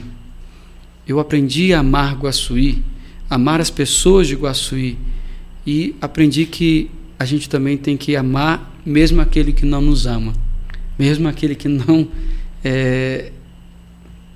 Eu 1.06 1.18
aprendi 1.18 1.74
a 1.74 1.80
amar 1.80 2.14
Guaçuí, 2.14 2.84
amar 3.28 3.60
as 3.60 3.68
pessoas 3.68 4.28
de 4.28 4.36
Guaçuí 4.36 4.96
e 5.66 5.96
aprendi 6.00 6.46
que 6.46 6.88
a 7.18 7.24
gente 7.24 7.48
também 7.48 7.76
tem 7.76 7.96
que 7.96 8.14
amar 8.14 8.80
mesmo 8.86 9.20
aquele 9.20 9.52
que 9.52 9.66
não 9.66 9.82
nos 9.82 10.06
ama, 10.06 10.32
mesmo 10.96 11.28
aquele 11.28 11.56
que 11.56 11.66
não 11.66 12.08
é, 12.64 13.32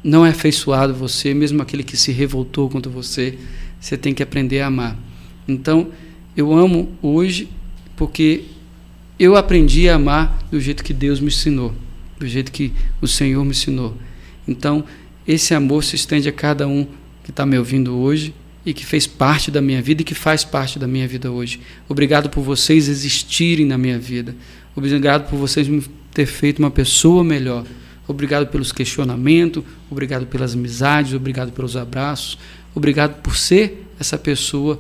não 0.03 0.27
é 0.27 0.31
afeiçoado 0.31 0.93
você, 0.93 1.33
mesmo 1.33 1.63
aquele 1.63 1.85
que 1.85 1.97
se 1.97 2.11
revoltou 2.11 2.69
contra 2.69 2.91
você, 2.91 3.39
você 3.81 3.97
tem 3.97 4.13
que 4.13 4.23
aprender 4.23 4.61
a 4.61 4.67
amar. 4.67 4.99
Então, 5.47 5.89
eu 6.37 6.53
amo 6.53 6.93
hoje 7.01 7.49
porque 7.97 8.45
eu 9.17 9.37
aprendi 9.37 9.89
a 9.89 9.95
amar 9.95 10.45
do 10.51 10.61
jeito 10.61 10.83
que 10.83 10.93
Deus 10.93 11.21
me 11.21 11.29
ensinou, 11.29 11.73
do 12.19 12.27
jeito 12.27 12.51
que 12.51 12.73
o 13.01 13.07
Senhor 13.07 13.45
me 13.45 13.53
ensinou. 13.53 13.97
Então, 14.47 14.85
esse 15.27 15.55
amor 15.55 15.83
se 15.83 15.97
estende 15.97 16.29
a 16.29 16.33
cada 16.33 16.69
um 16.69 16.87
que 17.23 17.31
está 17.31 17.47
me 17.47 17.59
ouvindo 17.59 17.97
hoje 17.97 18.35
e 18.65 18.73
que 18.73 18.85
fez 18.85 19.07
parte 19.07 19.51
da 19.51 19.61
minha 19.61 19.81
vida 19.81 20.03
e 20.03 20.05
que 20.05 20.15
faz 20.15 20.45
parte 20.45 20.79
da 20.79 20.87
minha 20.87 21.07
vida 21.07 21.31
hoje. 21.31 21.61
Obrigado 21.89 22.31
por 22.31 22.43
vocês 22.43 22.89
existirem 22.89 23.67
na 23.67 23.79
minha 23.79 23.99
vida. 23.99 24.35
Obrigado 24.77 25.29
por 25.29 25.39
vocês 25.39 25.69
me 25.69 25.83
ter 26.13 26.27
feito 26.27 26.59
uma 26.59 26.71
pessoa 26.71 27.23
melhor. 27.23 27.65
Obrigado 28.07 28.47
pelos 28.49 28.71
questionamentos, 28.71 29.65
obrigado 29.91 30.27
pelas 30.27 30.55
amizades, 30.55 31.15
obrigado 31.15 31.53
pelos 31.53 31.75
abraços, 31.75 32.39
obrigado 32.75 33.23
por 33.23 33.35
ser 33.35 33.87
essa 33.99 34.19
pessoa 34.19 34.79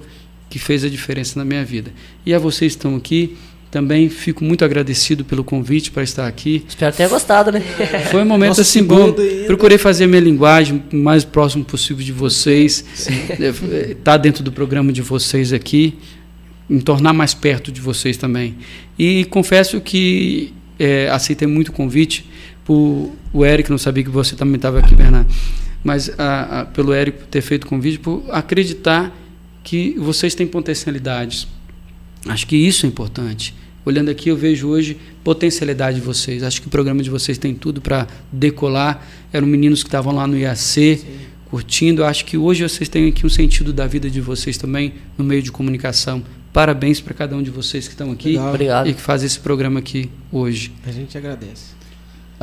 que 0.50 0.58
fez 0.58 0.84
a 0.84 0.90
diferença 0.90 1.38
na 1.38 1.44
minha 1.44 1.64
vida. 1.64 1.90
E 2.26 2.34
a 2.34 2.38
vocês 2.38 2.72
que 2.72 2.78
estão 2.78 2.96
aqui, 2.96 3.36
também 3.74 4.08
fico 4.08 4.44
muito 4.44 4.64
agradecido 4.64 5.24
pelo 5.24 5.42
convite 5.42 5.90
para 5.90 6.04
estar 6.04 6.28
aqui. 6.28 6.64
Espero 6.68 6.92
que 6.92 6.96
tenha 6.96 7.08
gostado, 7.08 7.50
né? 7.50 7.60
Foi 8.12 8.22
um 8.22 8.24
momento 8.24 8.50
Nosso 8.50 8.60
assim 8.60 8.84
bom. 8.84 9.06
ainda. 9.06 9.46
Procurei 9.48 9.76
fazer 9.78 10.04
a 10.04 10.06
minha 10.06 10.20
linguagem 10.20 10.80
o 10.92 10.96
mais 10.96 11.24
próximo 11.24 11.64
possível 11.64 12.04
de 12.04 12.12
vocês. 12.12 12.84
Estar 13.90 14.16
dentro 14.18 14.44
do 14.44 14.52
programa 14.52 14.92
de 14.92 15.02
vocês 15.02 15.52
aqui. 15.52 15.98
me 16.68 16.80
tornar 16.82 17.12
mais 17.12 17.34
perto 17.34 17.72
de 17.72 17.80
vocês 17.80 18.16
também. 18.16 18.54
E 18.96 19.24
confesso 19.24 19.80
que 19.80 20.54
é, 20.78 21.08
aceitei 21.10 21.48
muito 21.48 21.70
o 21.70 21.72
convite 21.72 22.30
por 22.64 23.10
o 23.32 23.44
Eric, 23.44 23.68
não 23.68 23.76
sabia 23.76 24.04
que 24.04 24.10
você 24.10 24.36
também 24.36 24.54
estava 24.54 24.78
aqui, 24.78 24.94
Bernardo, 24.94 25.34
mas 25.82 26.08
a, 26.16 26.60
a, 26.60 26.64
pelo 26.64 26.94
Eric 26.94 27.24
ter 27.24 27.42
feito 27.42 27.64
o 27.64 27.66
convite, 27.66 27.98
por 27.98 28.22
acreditar 28.30 29.12
que 29.64 29.96
vocês 29.98 30.32
têm 30.32 30.46
potencialidades. 30.46 31.48
Acho 32.28 32.46
que 32.46 32.56
isso 32.56 32.86
é 32.86 32.88
importante. 32.88 33.52
Olhando 33.84 34.10
aqui, 34.10 34.30
eu 34.30 34.36
vejo 34.36 34.68
hoje 34.68 34.96
potencialidade 35.22 36.00
de 36.00 36.02
vocês. 36.02 36.42
Acho 36.42 36.60
que 36.60 36.66
o 36.68 36.70
programa 36.70 37.02
de 37.02 37.10
vocês 37.10 37.36
tem 37.36 37.54
tudo 37.54 37.80
para 37.80 38.06
decolar. 38.32 39.06
Eram 39.32 39.46
meninos 39.46 39.82
que 39.82 39.88
estavam 39.88 40.14
lá 40.14 40.26
no 40.26 40.38
IAC, 40.38 40.56
Sim. 40.56 40.96
curtindo. 41.50 42.04
Acho 42.04 42.24
que 42.24 42.36
hoje 42.38 42.62
vocês 42.66 42.88
têm 42.88 43.08
aqui 43.08 43.26
um 43.26 43.28
sentido 43.28 43.72
da 43.72 43.86
vida 43.86 44.08
de 44.08 44.20
vocês 44.20 44.56
também 44.56 44.94
no 45.18 45.24
meio 45.24 45.42
de 45.42 45.52
comunicação. 45.52 46.22
Parabéns 46.52 47.00
para 47.00 47.12
cada 47.12 47.36
um 47.36 47.42
de 47.42 47.50
vocês 47.50 47.86
que 47.86 47.94
estão 47.94 48.12
aqui 48.12 48.38
Obrigado. 48.38 48.88
e 48.88 48.94
que 48.94 49.00
fazem 49.00 49.26
esse 49.26 49.40
programa 49.40 49.80
aqui 49.80 50.08
hoje. 50.30 50.72
A 50.86 50.92
gente 50.92 51.18
agradece. 51.18 51.73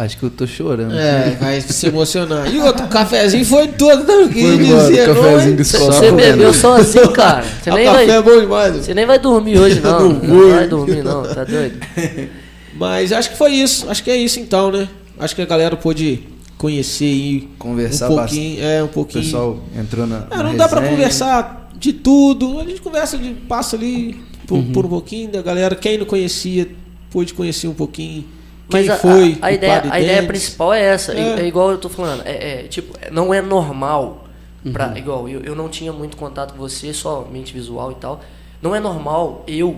Acho 0.01 0.17
que 0.17 0.23
eu 0.23 0.31
tô 0.31 0.47
chorando. 0.47 0.97
É, 0.97 1.37
vai 1.39 1.61
se 1.61 1.85
emocionar. 1.85 2.51
E 2.51 2.59
outro, 2.59 2.87
cafezinho 2.87 3.45
foi 3.45 3.67
todo, 3.67 4.03
não 4.03 4.27
queria 4.27 4.57
dizer. 4.57 5.13
Cafezinho 5.13 5.57
do 5.57 5.63
Você 5.63 6.11
bebeu 6.11 6.51
sozinho, 6.55 7.11
cara. 7.11 7.43
Você 7.43 7.69
nem 7.69 7.85
vai, 7.85 8.07
café 8.07 8.17
é 8.17 8.21
bom 8.23 8.41
demais. 8.41 8.75
Você 8.77 8.93
nem 8.95 9.05
vai 9.05 9.19
dormir 9.19 9.59
hoje, 9.59 9.77
não. 9.85 10.09
Não, 10.09 10.19
não 10.23 10.49
vai 10.49 10.67
dormir, 10.67 11.03
não. 11.03 11.21
Tá 11.21 11.43
doido? 11.43 11.79
Mas 12.73 13.13
acho 13.13 13.29
que 13.29 13.37
foi 13.37 13.51
isso. 13.51 13.87
Acho 13.91 14.03
que 14.03 14.09
é 14.09 14.17
isso 14.17 14.39
então, 14.39 14.71
né? 14.71 14.89
Acho 15.19 15.35
que 15.35 15.41
a 15.43 15.45
galera 15.45 15.77
pôde 15.77 16.23
conhecer 16.57 17.05
e 17.05 17.49
conversar 17.59 18.09
um 18.09 18.15
pouquinho, 18.15 18.55
bastante. 18.55 18.73
é 18.73 18.83
um 18.83 18.87
pouquinho. 18.87 19.21
O 19.21 19.25
pessoal 19.25 19.59
entrou 19.79 20.07
na, 20.07 20.25
é, 20.31 20.35
na 20.35 20.43
não 20.43 20.57
dá 20.57 20.67
para 20.67 20.81
conversar 20.81 21.69
de 21.77 21.93
tudo. 21.93 22.59
A 22.59 22.63
gente 22.63 22.81
conversa 22.81 23.19
de 23.19 23.35
passa 23.47 23.75
ali 23.75 24.19
por, 24.47 24.57
uhum. 24.57 24.71
por 24.71 24.83
um 24.83 24.89
pouquinho 24.89 25.29
da 25.29 25.43
galera. 25.43 25.75
Quem 25.75 25.99
não 25.99 26.07
conhecia 26.07 26.67
pôde 27.11 27.35
conhecer 27.35 27.67
um 27.67 27.75
pouquinho 27.75 28.25
quem 28.71 28.87
Mas 28.87 28.89
a, 28.89 28.97
foi 28.97 29.37
a, 29.41 29.47
a 29.47 29.51
ideia, 29.51 29.83
a 29.89 29.99
ideia 29.99 30.23
principal 30.23 30.73
é 30.73 30.81
essa. 30.81 31.13
É. 31.13 31.41
é, 31.41 31.47
igual 31.47 31.71
eu 31.71 31.77
tô 31.77 31.89
falando. 31.89 32.23
É, 32.25 32.61
é 32.61 32.63
tipo, 32.63 32.97
não 33.11 33.33
é 33.33 33.41
normal. 33.41 34.25
Pra, 34.71 34.89
uhum. 34.89 34.97
Igual, 34.97 35.29
eu, 35.29 35.41
eu 35.41 35.55
não 35.55 35.69
tinha 35.69 35.91
muito 35.91 36.15
contato 36.15 36.53
com 36.53 36.59
você, 36.59 36.93
somente 36.93 37.51
visual 37.51 37.91
e 37.91 37.95
tal. 37.95 38.21
Não 38.61 38.75
é 38.75 38.79
normal 38.79 39.43
eu 39.47 39.75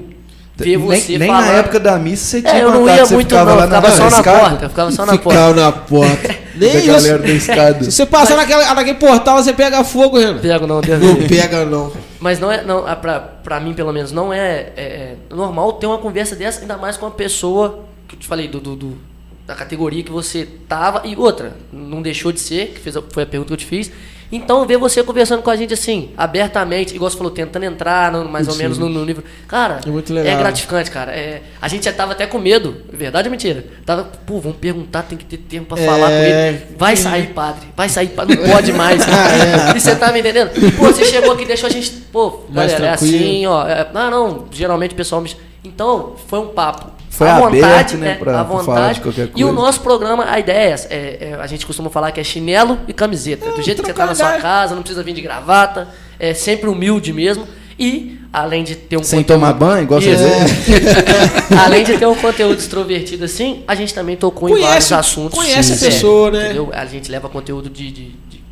ver 0.56 0.78
você 0.78 1.18
nem, 1.18 1.28
falar... 1.28 1.42
Nem 1.42 1.52
na 1.52 1.58
época 1.58 1.80
da 1.80 1.98
missa 1.98 2.26
você 2.26 2.42
tinha 2.42 2.54
é, 2.54 2.64
eu 2.64 2.72
não 2.72 2.86
ia 2.88 3.06
muito 3.06 3.34
não, 3.34 3.50
eu 3.50 3.62
ficava 3.62 3.92
só 3.92 4.04
na 4.04 4.08
escada. 4.10 4.40
porta, 4.40 4.70
ficava 4.70 4.92
só 4.92 5.06
na 5.06 5.18
porta. 5.18 5.30
Ficava 5.30 5.54
na 5.54 5.72
porta. 5.72 6.36
nem 6.56 6.78
isso. 6.78 6.88
galera 6.88 7.20
da 7.20 7.30
escada. 7.30 7.84
Se 7.86 7.92
você 7.92 8.06
passar 8.06 8.36
Mas... 8.36 8.50
naquela, 8.50 8.74
naquele 8.74 8.98
portal, 8.98 9.42
você 9.42 9.54
pega 9.54 9.84
fogo, 9.84 10.20
Renan. 10.20 10.40
Pego 10.40 10.68
não, 10.68 10.82
Deus 10.82 11.02
Não 11.02 11.28
pega 11.28 11.66
não. 11.66 11.92
Mas 12.20 12.40
não 12.40 12.52
é, 12.52 12.64
não, 12.64 12.84
pra, 12.98 13.20
pra 13.20 13.60
mim 13.60 13.74
pelo 13.74 13.92
menos, 13.92 14.12
não 14.12 14.32
é, 14.32 14.72
é, 14.78 14.84
é 14.84 15.16
normal 15.30 15.74
ter 15.74 15.88
uma 15.88 15.98
conversa 15.98 16.36
dessa, 16.36 16.62
ainda 16.62 16.78
mais 16.78 16.96
com 16.96 17.06
uma 17.06 17.12
pessoa, 17.12 17.84
que 18.14 18.18
eu 18.18 18.22
te 18.22 18.28
falei, 18.28 18.48
do, 18.48 18.60
do, 18.60 18.76
do 18.76 18.98
da 19.46 19.56
categoria 19.56 20.02
que 20.04 20.12
você 20.12 20.48
tava 20.68 21.06
e 21.06 21.16
outra, 21.16 21.58
não 21.72 22.02
deixou 22.02 22.32
de 22.32 22.40
ser, 22.40 22.68
que 22.68 22.80
fez, 22.80 22.96
foi 23.12 23.24
a 23.24 23.26
pergunta 23.26 23.48
que 23.48 23.54
eu 23.54 23.58
te 23.58 23.66
fiz. 23.66 23.92
Então, 24.32 24.66
ver 24.66 24.78
você 24.78 25.04
conversando 25.04 25.44
com 25.44 25.50
a 25.52 25.56
gente 25.56 25.76
assim, 25.76 26.10
abertamente, 26.18 26.96
igual 26.96 27.12
você 27.12 27.16
falou, 27.16 27.32
tentando 27.32 27.66
entrar 27.66 28.12
no, 28.12 28.28
mais 28.28 28.48
ou 28.48 28.56
menos 28.56 28.80
no, 28.80 28.90
no 28.90 29.06
nível. 29.06 29.24
Cara, 29.48 29.80
é, 30.26 30.28
é, 30.30 30.36
gratificante, 30.36 30.90
cara. 30.90 31.12
É, 31.12 31.44
a 31.62 31.68
gente 31.68 31.86
já 31.86 31.94
tava 31.94 32.14
até 32.14 32.26
com 32.26 32.40
medo, 32.40 32.76
verdade 32.92 33.28
ou 33.28 33.32
mentira? 33.32 33.64
Tava, 33.86 34.06
pô, 34.26 34.40
vamos 34.40 34.58
perguntar, 34.58 35.04
tem 35.04 35.20
que 35.20 35.26
ter 35.26 35.38
tempo 35.38 35.76
pra 35.76 35.84
é... 35.84 35.86
falar 35.86 36.08
com 36.08 36.16
ele. 36.16 36.62
Vai 36.76 36.96
sair, 36.96 37.28
padre, 37.28 37.68
vai 37.78 37.88
sair, 37.90 38.08
padre, 38.08 38.38
não 38.38 38.50
pode 38.50 38.74
mais. 38.74 39.04
ah, 39.08 39.72
é. 39.72 39.78
E 39.78 39.80
você 39.80 39.96
tá 39.96 40.12
me 40.12 40.22
entendendo? 40.22 40.50
Pô, 40.78 40.88
você 40.88 41.06
chegou 41.06 41.32
aqui 41.34 41.44
e 41.44 41.48
deixou 41.48 41.68
a 41.68 41.72
gente, 41.72 41.92
pô, 42.12 42.42
mais 42.50 42.72
galera, 42.72 42.96
é 42.96 42.98
tranquilo. 42.98 43.16
é 43.16 43.28
assim, 43.28 43.46
ó. 43.46 43.68
É, 43.68 43.88
não, 43.94 44.10
não, 44.10 44.46
geralmente 44.52 44.94
o 44.94 44.96
pessoal 44.96 45.22
me. 45.22 45.30
Então, 45.64 46.16
foi 46.28 46.40
um 46.40 46.48
papo 46.48 47.03
foi 47.14 47.30
à 47.30 47.40
vontade, 47.40 47.64
aberto, 47.64 47.98
né? 47.98 48.08
né? 48.08 48.16
Pra, 48.16 48.40
à 48.40 48.44
vontade. 48.44 49.02
E 49.36 49.46
o 49.46 49.52
nosso 49.52 49.82
programa, 49.82 50.26
a 50.28 50.40
ideia 50.40 50.74
é, 50.74 50.96
é, 50.96 51.30
é, 51.30 51.38
a 51.40 51.46
gente 51.46 51.64
costuma 51.64 51.88
falar 51.92 52.12
que 52.12 52.20
é 52.20 52.24
chinelo 52.24 52.80
e 52.88 52.94
camiseta. 52.94 53.52
Do 53.52 53.62
jeito 53.62 53.84
que 53.84 53.88
você 53.88 53.94
tá 53.94 54.08
na 54.08 54.16
sua 54.16 54.34
casa, 54.40 54.74
não 54.74 54.82
precisa 54.82 55.04
vir 55.04 55.14
de 55.14 55.22
gravata, 55.22 55.90
é 56.20 56.34
sempre 56.34 56.68
humilde 56.68 57.14
mesmo. 57.14 57.48
E, 57.78 58.20
além 58.32 58.64
de 58.64 58.76
ter 58.76 58.98
um 58.98 59.04
Sem 59.04 59.20
conteúdo... 59.20 59.40
tomar 59.40 59.54
banho, 59.54 59.84
igual 59.84 60.02
você 60.02 60.12
é. 60.12 61.58
Além 61.58 61.84
de 61.84 61.98
ter 61.98 62.06
um 62.08 62.16
conteúdo 62.16 62.60
extrovertido 62.60 63.26
assim, 63.26 63.64
a 63.68 63.74
gente 63.74 63.94
também 63.94 64.16
tocou 64.16 64.50
conhece, 64.50 64.64
em 64.64 64.68
vários 64.68 64.92
assuntos. 64.92 65.40
Conhece 65.40 65.76
sim, 65.76 65.86
a 65.86 65.90
pessoa, 65.90 66.32
né? 66.32 66.46
Entendeu? 66.46 66.70
A 66.72 66.86
gente 66.86 67.10
leva 67.10 67.28
conteúdo 67.30 67.72
de, 67.72 67.92
de, 67.92 68.10
de 68.30 68.44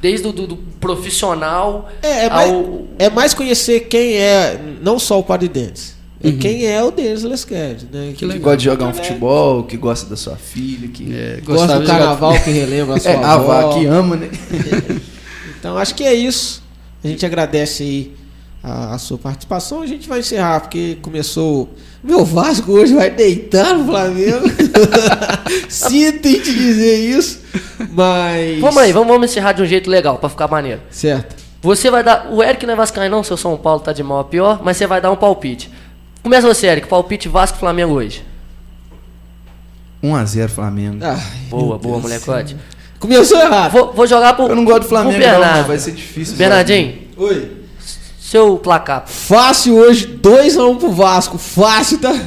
desde 0.00 0.28
o 0.28 0.32
do, 0.32 0.46
do 0.46 0.56
profissional 0.56 1.90
é, 2.00 2.26
é, 2.26 2.26
ao... 2.26 2.30
mais, 2.32 2.54
é 2.98 3.10
mais 3.10 3.34
conhecer 3.34 3.80
quem 3.80 4.16
é, 4.16 4.58
não 4.80 5.00
só 5.00 5.18
o 5.18 5.22
Padre 5.24 5.48
Dentes. 6.24 6.32
Uhum. 6.32 6.38
quem 6.38 6.66
é 6.66 6.82
o 6.82 6.90
Denis 6.90 7.22
Lesquerd, 7.22 7.86
né? 7.92 8.14
Que, 8.16 8.26
que 8.26 8.38
gosta 8.38 8.56
de 8.56 8.64
jogar 8.64 8.86
um 8.86 8.94
futebol, 8.94 9.62
que 9.64 9.76
gosta 9.76 10.08
da 10.08 10.16
sua 10.16 10.36
filha, 10.36 10.88
que 10.88 11.14
é, 11.14 11.40
gosta 11.44 11.78
do 11.78 11.86
carnaval, 11.86 12.32
jogar... 12.32 12.44
que 12.44 12.50
relembra 12.50 12.96
a 12.96 13.00
sua 13.00 13.10
é, 13.12 13.16
avó. 13.16 13.52
A 13.52 13.58
avó 13.58 13.78
que 13.78 13.86
ama, 13.86 14.16
né? 14.16 14.30
então 15.58 15.76
acho 15.76 15.94
que 15.94 16.04
é 16.04 16.14
isso. 16.14 16.62
A 17.04 17.08
gente 17.08 17.26
agradece 17.26 17.82
aí 17.82 18.12
a, 18.62 18.94
a, 18.94 18.98
sua 18.98 19.18
participação. 19.18 19.82
A 19.82 19.86
gente 19.86 20.08
vai 20.08 20.20
encerrar, 20.20 20.60
porque 20.60 20.96
começou. 21.02 21.68
Meu 22.02 22.24
Vasco 22.24 22.72
hoje 22.72 22.94
vai 22.94 23.10
deitar 23.10 23.74
no 23.76 23.84
Flamengo. 23.84 24.46
Sinto 25.68 26.26
em 26.26 26.40
te 26.40 26.54
dizer 26.54 26.96
isso. 26.96 27.40
Mas. 27.92 28.60
Vamos 28.60 28.78
aí, 28.78 28.92
vamos, 28.92 29.08
vamos 29.08 29.30
encerrar 29.30 29.52
de 29.52 29.60
um 29.60 29.66
jeito 29.66 29.90
legal, 29.90 30.16
pra 30.16 30.30
ficar 30.30 30.48
maneiro. 30.48 30.80
Certo. 30.90 31.44
Você 31.60 31.90
vai 31.90 32.02
dar. 32.02 32.30
O 32.30 32.42
Eric 32.42 32.64
não 32.66 32.74
é 32.74 32.76
Vascaíno, 32.76 33.16
não, 33.16 33.22
seu 33.22 33.36
São 33.36 33.56
Paulo 33.56 33.80
tá 33.80 33.92
de 33.92 34.02
mal 34.02 34.20
a 34.20 34.24
pior, 34.24 34.62
mas 34.62 34.76
você 34.76 34.86
vai 34.86 35.00
dar 35.00 35.10
um 35.10 35.16
palpite. 35.16 35.70
Começa 36.24 36.48
você, 36.48 36.66
Eric. 36.66 36.88
Palpite 36.88 37.28
Vasco 37.28 37.58
Flamengo 37.58 37.92
hoje. 37.92 38.24
1x0 40.02 40.48
Flamengo. 40.48 41.04
Ai, 41.04 41.20
boa, 41.50 41.78
boa, 41.78 42.00
molecote. 42.00 42.56
Começou 42.98 43.38
errado. 43.38 43.70
Vou, 43.70 43.92
vou, 43.92 44.06
jogar 44.06 44.32
pro. 44.32 44.46
Eu 44.46 44.56
não 44.56 44.64
gosto 44.64 44.84
do 44.84 44.88
Flamengo, 44.88 45.22
não, 45.22 45.64
vai 45.64 45.78
ser 45.78 45.92
difícil. 45.92 46.36
Bernardinho. 46.36 46.98
Oi. 47.18 47.52
Seu 48.18 48.56
placar. 48.56 49.04
Fácil 49.06 49.76
hoje, 49.76 50.18
2x1 50.22 50.70
um 50.70 50.76
pro 50.76 50.90
Vasco. 50.90 51.36
Fácil, 51.36 51.98
tá? 51.98 52.18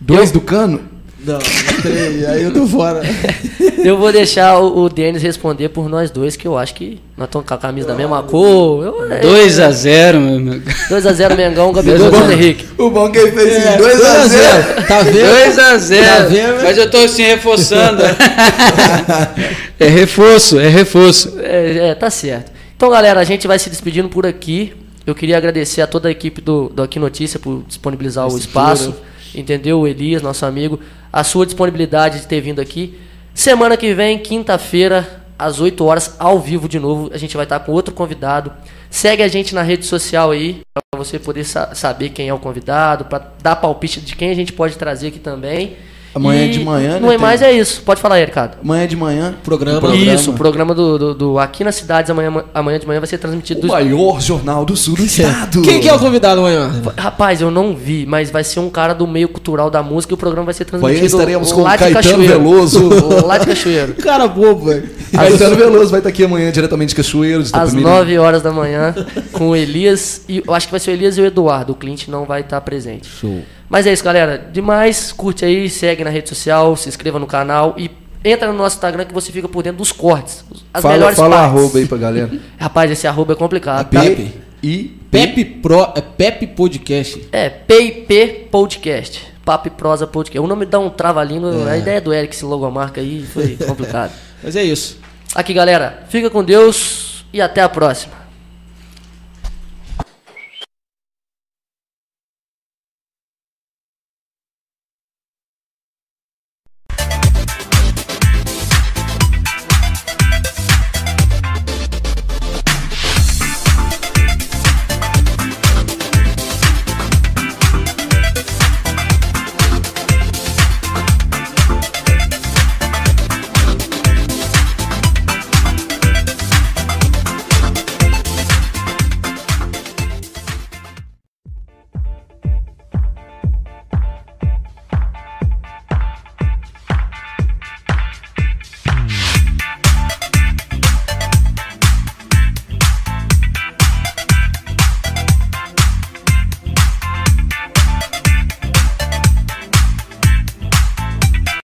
2 0.00 0.32
do 0.32 0.40
cano? 0.40 0.87
Não, 1.20 1.38
três, 1.82 2.24
aí 2.28 2.44
eu 2.44 2.52
tô 2.52 2.64
fora. 2.66 3.02
eu 3.84 3.96
vou 3.98 4.12
deixar 4.12 4.58
o, 4.60 4.84
o 4.84 4.88
Denis 4.88 5.20
responder 5.20 5.68
por 5.68 5.88
nós 5.88 6.12
dois, 6.12 6.36
que 6.36 6.46
eu 6.46 6.56
acho 6.56 6.74
que 6.74 7.00
nós 7.16 7.26
estamos 7.26 7.46
com 7.46 7.54
a 7.54 7.58
camisa 7.58 7.88
da 7.88 7.94
mesma 7.94 8.22
cor. 8.22 8.94
2x0, 9.20 10.20
meu 10.20 10.36
amigo. 10.36 10.70
2x0 10.88 11.36
Mengão, 11.36 11.72
Gabigol 11.72 12.10
e 12.30 12.32
Henrique. 12.32 12.68
O 12.78 12.90
bom 12.90 13.10
que 13.10 13.18
ele 13.18 13.32
fez 13.32 13.52
é, 13.52 13.78
2x0. 13.78 14.86
Tá 14.86 15.02
vendo? 15.02 15.56
2x0. 15.56 16.04
Tá 16.04 16.22
vendo? 16.28 16.62
Mas 16.62 16.78
eu 16.78 16.88
tô 16.88 16.98
assim 16.98 17.24
reforçando. 17.24 18.02
é 19.80 19.88
reforço, 19.88 20.60
é 20.60 20.68
reforço. 20.68 21.34
É, 21.40 21.88
é, 21.88 21.94
tá 21.96 22.10
certo. 22.10 22.52
Então, 22.76 22.88
galera, 22.90 23.18
a 23.18 23.24
gente 23.24 23.48
vai 23.48 23.58
se 23.58 23.68
despedindo 23.68 24.08
por 24.08 24.24
aqui. 24.24 24.72
Eu 25.04 25.16
queria 25.16 25.36
agradecer 25.36 25.82
a 25.82 25.86
toda 25.86 26.06
a 26.06 26.12
equipe 26.12 26.40
do, 26.40 26.68
do 26.68 26.80
Aqui 26.80 27.00
Notícia 27.00 27.40
por 27.40 27.64
disponibilizar 27.66 28.24
Esse 28.28 28.36
o 28.36 28.38
espaço. 28.38 28.94
Entendeu? 29.34 29.80
O 29.80 29.86
Elias, 29.86 30.22
nosso 30.22 30.44
amigo 30.46 30.80
a 31.12 31.24
sua 31.24 31.46
disponibilidade 31.46 32.20
de 32.20 32.26
ter 32.26 32.40
vindo 32.40 32.60
aqui. 32.60 32.98
Semana 33.34 33.76
que 33.76 33.94
vem, 33.94 34.18
quinta-feira, 34.18 35.22
às 35.38 35.60
8 35.60 35.84
horas, 35.84 36.16
ao 36.18 36.38
vivo 36.38 36.68
de 36.68 36.78
novo. 36.78 37.10
A 37.12 37.18
gente 37.18 37.36
vai 37.36 37.44
estar 37.44 37.60
com 37.60 37.72
outro 37.72 37.94
convidado. 37.94 38.52
Segue 38.90 39.22
a 39.22 39.28
gente 39.28 39.54
na 39.54 39.62
rede 39.62 39.86
social 39.86 40.30
aí, 40.30 40.60
para 40.74 40.98
você 40.98 41.18
poder 41.18 41.44
sa 41.44 41.74
saber 41.74 42.10
quem 42.10 42.28
é 42.28 42.34
o 42.34 42.38
convidado, 42.38 43.04
para 43.04 43.32
dar 43.42 43.56
palpite 43.56 44.00
de 44.00 44.16
quem 44.16 44.30
a 44.30 44.34
gente 44.34 44.52
pode 44.52 44.76
trazer 44.76 45.08
aqui 45.08 45.18
também. 45.18 45.76
Amanhã 46.18 46.46
e 46.46 46.50
de 46.50 46.60
manhã, 46.60 46.94
né? 46.94 47.00
Não 47.00 47.10
é 47.10 47.18
mais, 47.18 47.42
é 47.42 47.52
isso. 47.52 47.82
Pode 47.82 48.00
falar 48.00 48.16
aí, 48.16 48.24
Ricardo. 48.24 48.56
Amanhã 48.62 48.86
de 48.86 48.96
manhã, 48.96 49.34
programa. 49.44 49.80
programa. 49.80 50.14
Isso, 50.14 50.30
o 50.30 50.34
programa 50.34 50.74
do, 50.74 50.98
do, 50.98 51.14
do, 51.14 51.38
Aqui 51.38 51.64
nas 51.64 51.76
Cidades, 51.76 52.10
amanhã, 52.10 52.44
amanhã 52.52 52.78
de 52.78 52.86
manhã 52.86 53.00
vai 53.00 53.06
ser 53.06 53.18
transmitido. 53.18 53.60
O 53.60 53.62
do... 53.62 53.68
maior 53.68 54.20
jornal 54.20 54.64
do 54.64 54.76
sul 54.76 54.96
do 54.96 55.04
estado. 55.04 55.62
Quem 55.62 55.80
que 55.80 55.88
é 55.88 55.94
o 55.94 55.98
convidado 55.98 56.40
amanhã? 56.40 56.70
Rapaz, 56.96 57.40
eu 57.40 57.50
não 57.50 57.74
vi, 57.74 58.04
mas 58.06 58.30
vai 58.30 58.44
ser 58.44 58.60
um 58.60 58.70
cara 58.70 58.94
do 58.94 59.06
meio 59.06 59.28
cultural 59.28 59.70
da 59.70 59.82
música 59.82 60.12
e 60.12 60.14
o 60.14 60.18
programa 60.18 60.46
vai 60.46 60.54
ser 60.54 60.64
transmitido. 60.64 60.98
Amanhã 60.98 61.06
estaremos 61.06 61.52
com 61.52 61.64
Caetano 61.64 61.94
Cachoeiro. 61.94 62.32
Veloso. 62.32 62.88
lá 63.24 63.38
de 63.38 63.46
Cachoeiro. 63.46 63.94
cara 64.02 64.26
bobo, 64.26 64.66
velho. 64.66 64.88
Caetano 65.12 65.56
Veloso 65.56 65.90
vai 65.90 66.00
estar 66.00 66.10
aqui 66.10 66.24
amanhã 66.24 66.50
diretamente 66.50 66.90
de 66.90 66.96
Cachoeiro. 66.96 67.42
De 67.42 67.50
Às 67.52 67.72
9 67.72 68.18
horas 68.18 68.42
da 68.42 68.52
manhã, 68.52 68.94
com 69.32 69.50
o 69.50 69.56
Elias. 69.56 70.22
E 70.28 70.42
eu 70.46 70.54
acho 70.54 70.66
que 70.66 70.70
vai 70.70 70.80
ser 70.80 70.90
o 70.90 70.94
Elias 70.94 71.16
e 71.16 71.20
o 71.20 71.26
Eduardo. 71.26 71.72
O 71.72 71.76
Clint 71.76 72.08
não 72.08 72.24
vai 72.24 72.40
estar 72.40 72.60
presente. 72.60 73.08
Show. 73.08 73.42
Mas 73.68 73.86
é 73.86 73.92
isso, 73.92 74.04
galera. 74.04 74.38
Demais. 74.52 75.12
Curte 75.12 75.44
aí, 75.44 75.68
segue 75.68 76.02
na 76.04 76.10
rede 76.10 76.28
social, 76.28 76.74
se 76.76 76.88
inscreva 76.88 77.18
no 77.18 77.26
canal 77.26 77.74
e 77.76 77.90
entra 78.24 78.48
no 78.50 78.58
nosso 78.58 78.76
Instagram 78.76 79.04
que 79.04 79.14
você 79.14 79.30
fica 79.30 79.48
por 79.48 79.62
dentro 79.62 79.78
dos 79.78 79.92
cortes. 79.92 80.44
As 80.72 80.82
fala, 80.82 80.94
melhores 80.94 81.16
fala 81.18 81.36
partes. 81.36 81.56
arroba 81.56 81.78
aí 81.78 81.86
pra 81.86 81.98
galera. 81.98 82.30
Rapaz, 82.58 82.90
esse 82.90 83.06
arroba 83.06 83.32
é 83.34 83.36
complicado. 83.36 83.94
É 83.96 84.00
Pepe. 84.00 84.32
E 84.62 84.98
Pepe 85.10 85.44
Pro, 85.44 85.92
é 85.94 86.00
Pepe 86.00 86.46
Podcast. 86.46 87.28
É, 87.30 87.48
PIP 87.48 88.48
Podcast. 88.50 89.26
Papo 89.44 89.68
e 89.68 89.70
Prosa 89.70 90.06
Podcast. 90.06 90.44
O 90.44 90.48
nome 90.48 90.66
dá 90.66 90.78
um 90.78 90.90
trava-língua. 90.90 91.54
É. 91.68 91.72
A 91.72 91.78
ideia 91.78 92.00
do 92.00 92.12
Eric, 92.12 92.34
esse 92.34 92.44
logomarca 92.44 93.00
aí, 93.00 93.24
foi 93.32 93.56
complicado. 93.66 94.12
Mas 94.42 94.56
é 94.56 94.62
isso. 94.64 94.98
Aqui, 95.34 95.54
galera. 95.54 96.02
Fica 96.08 96.28
com 96.28 96.42
Deus 96.42 97.24
e 97.32 97.40
até 97.40 97.62
a 97.62 97.68
próxima. 97.68 98.12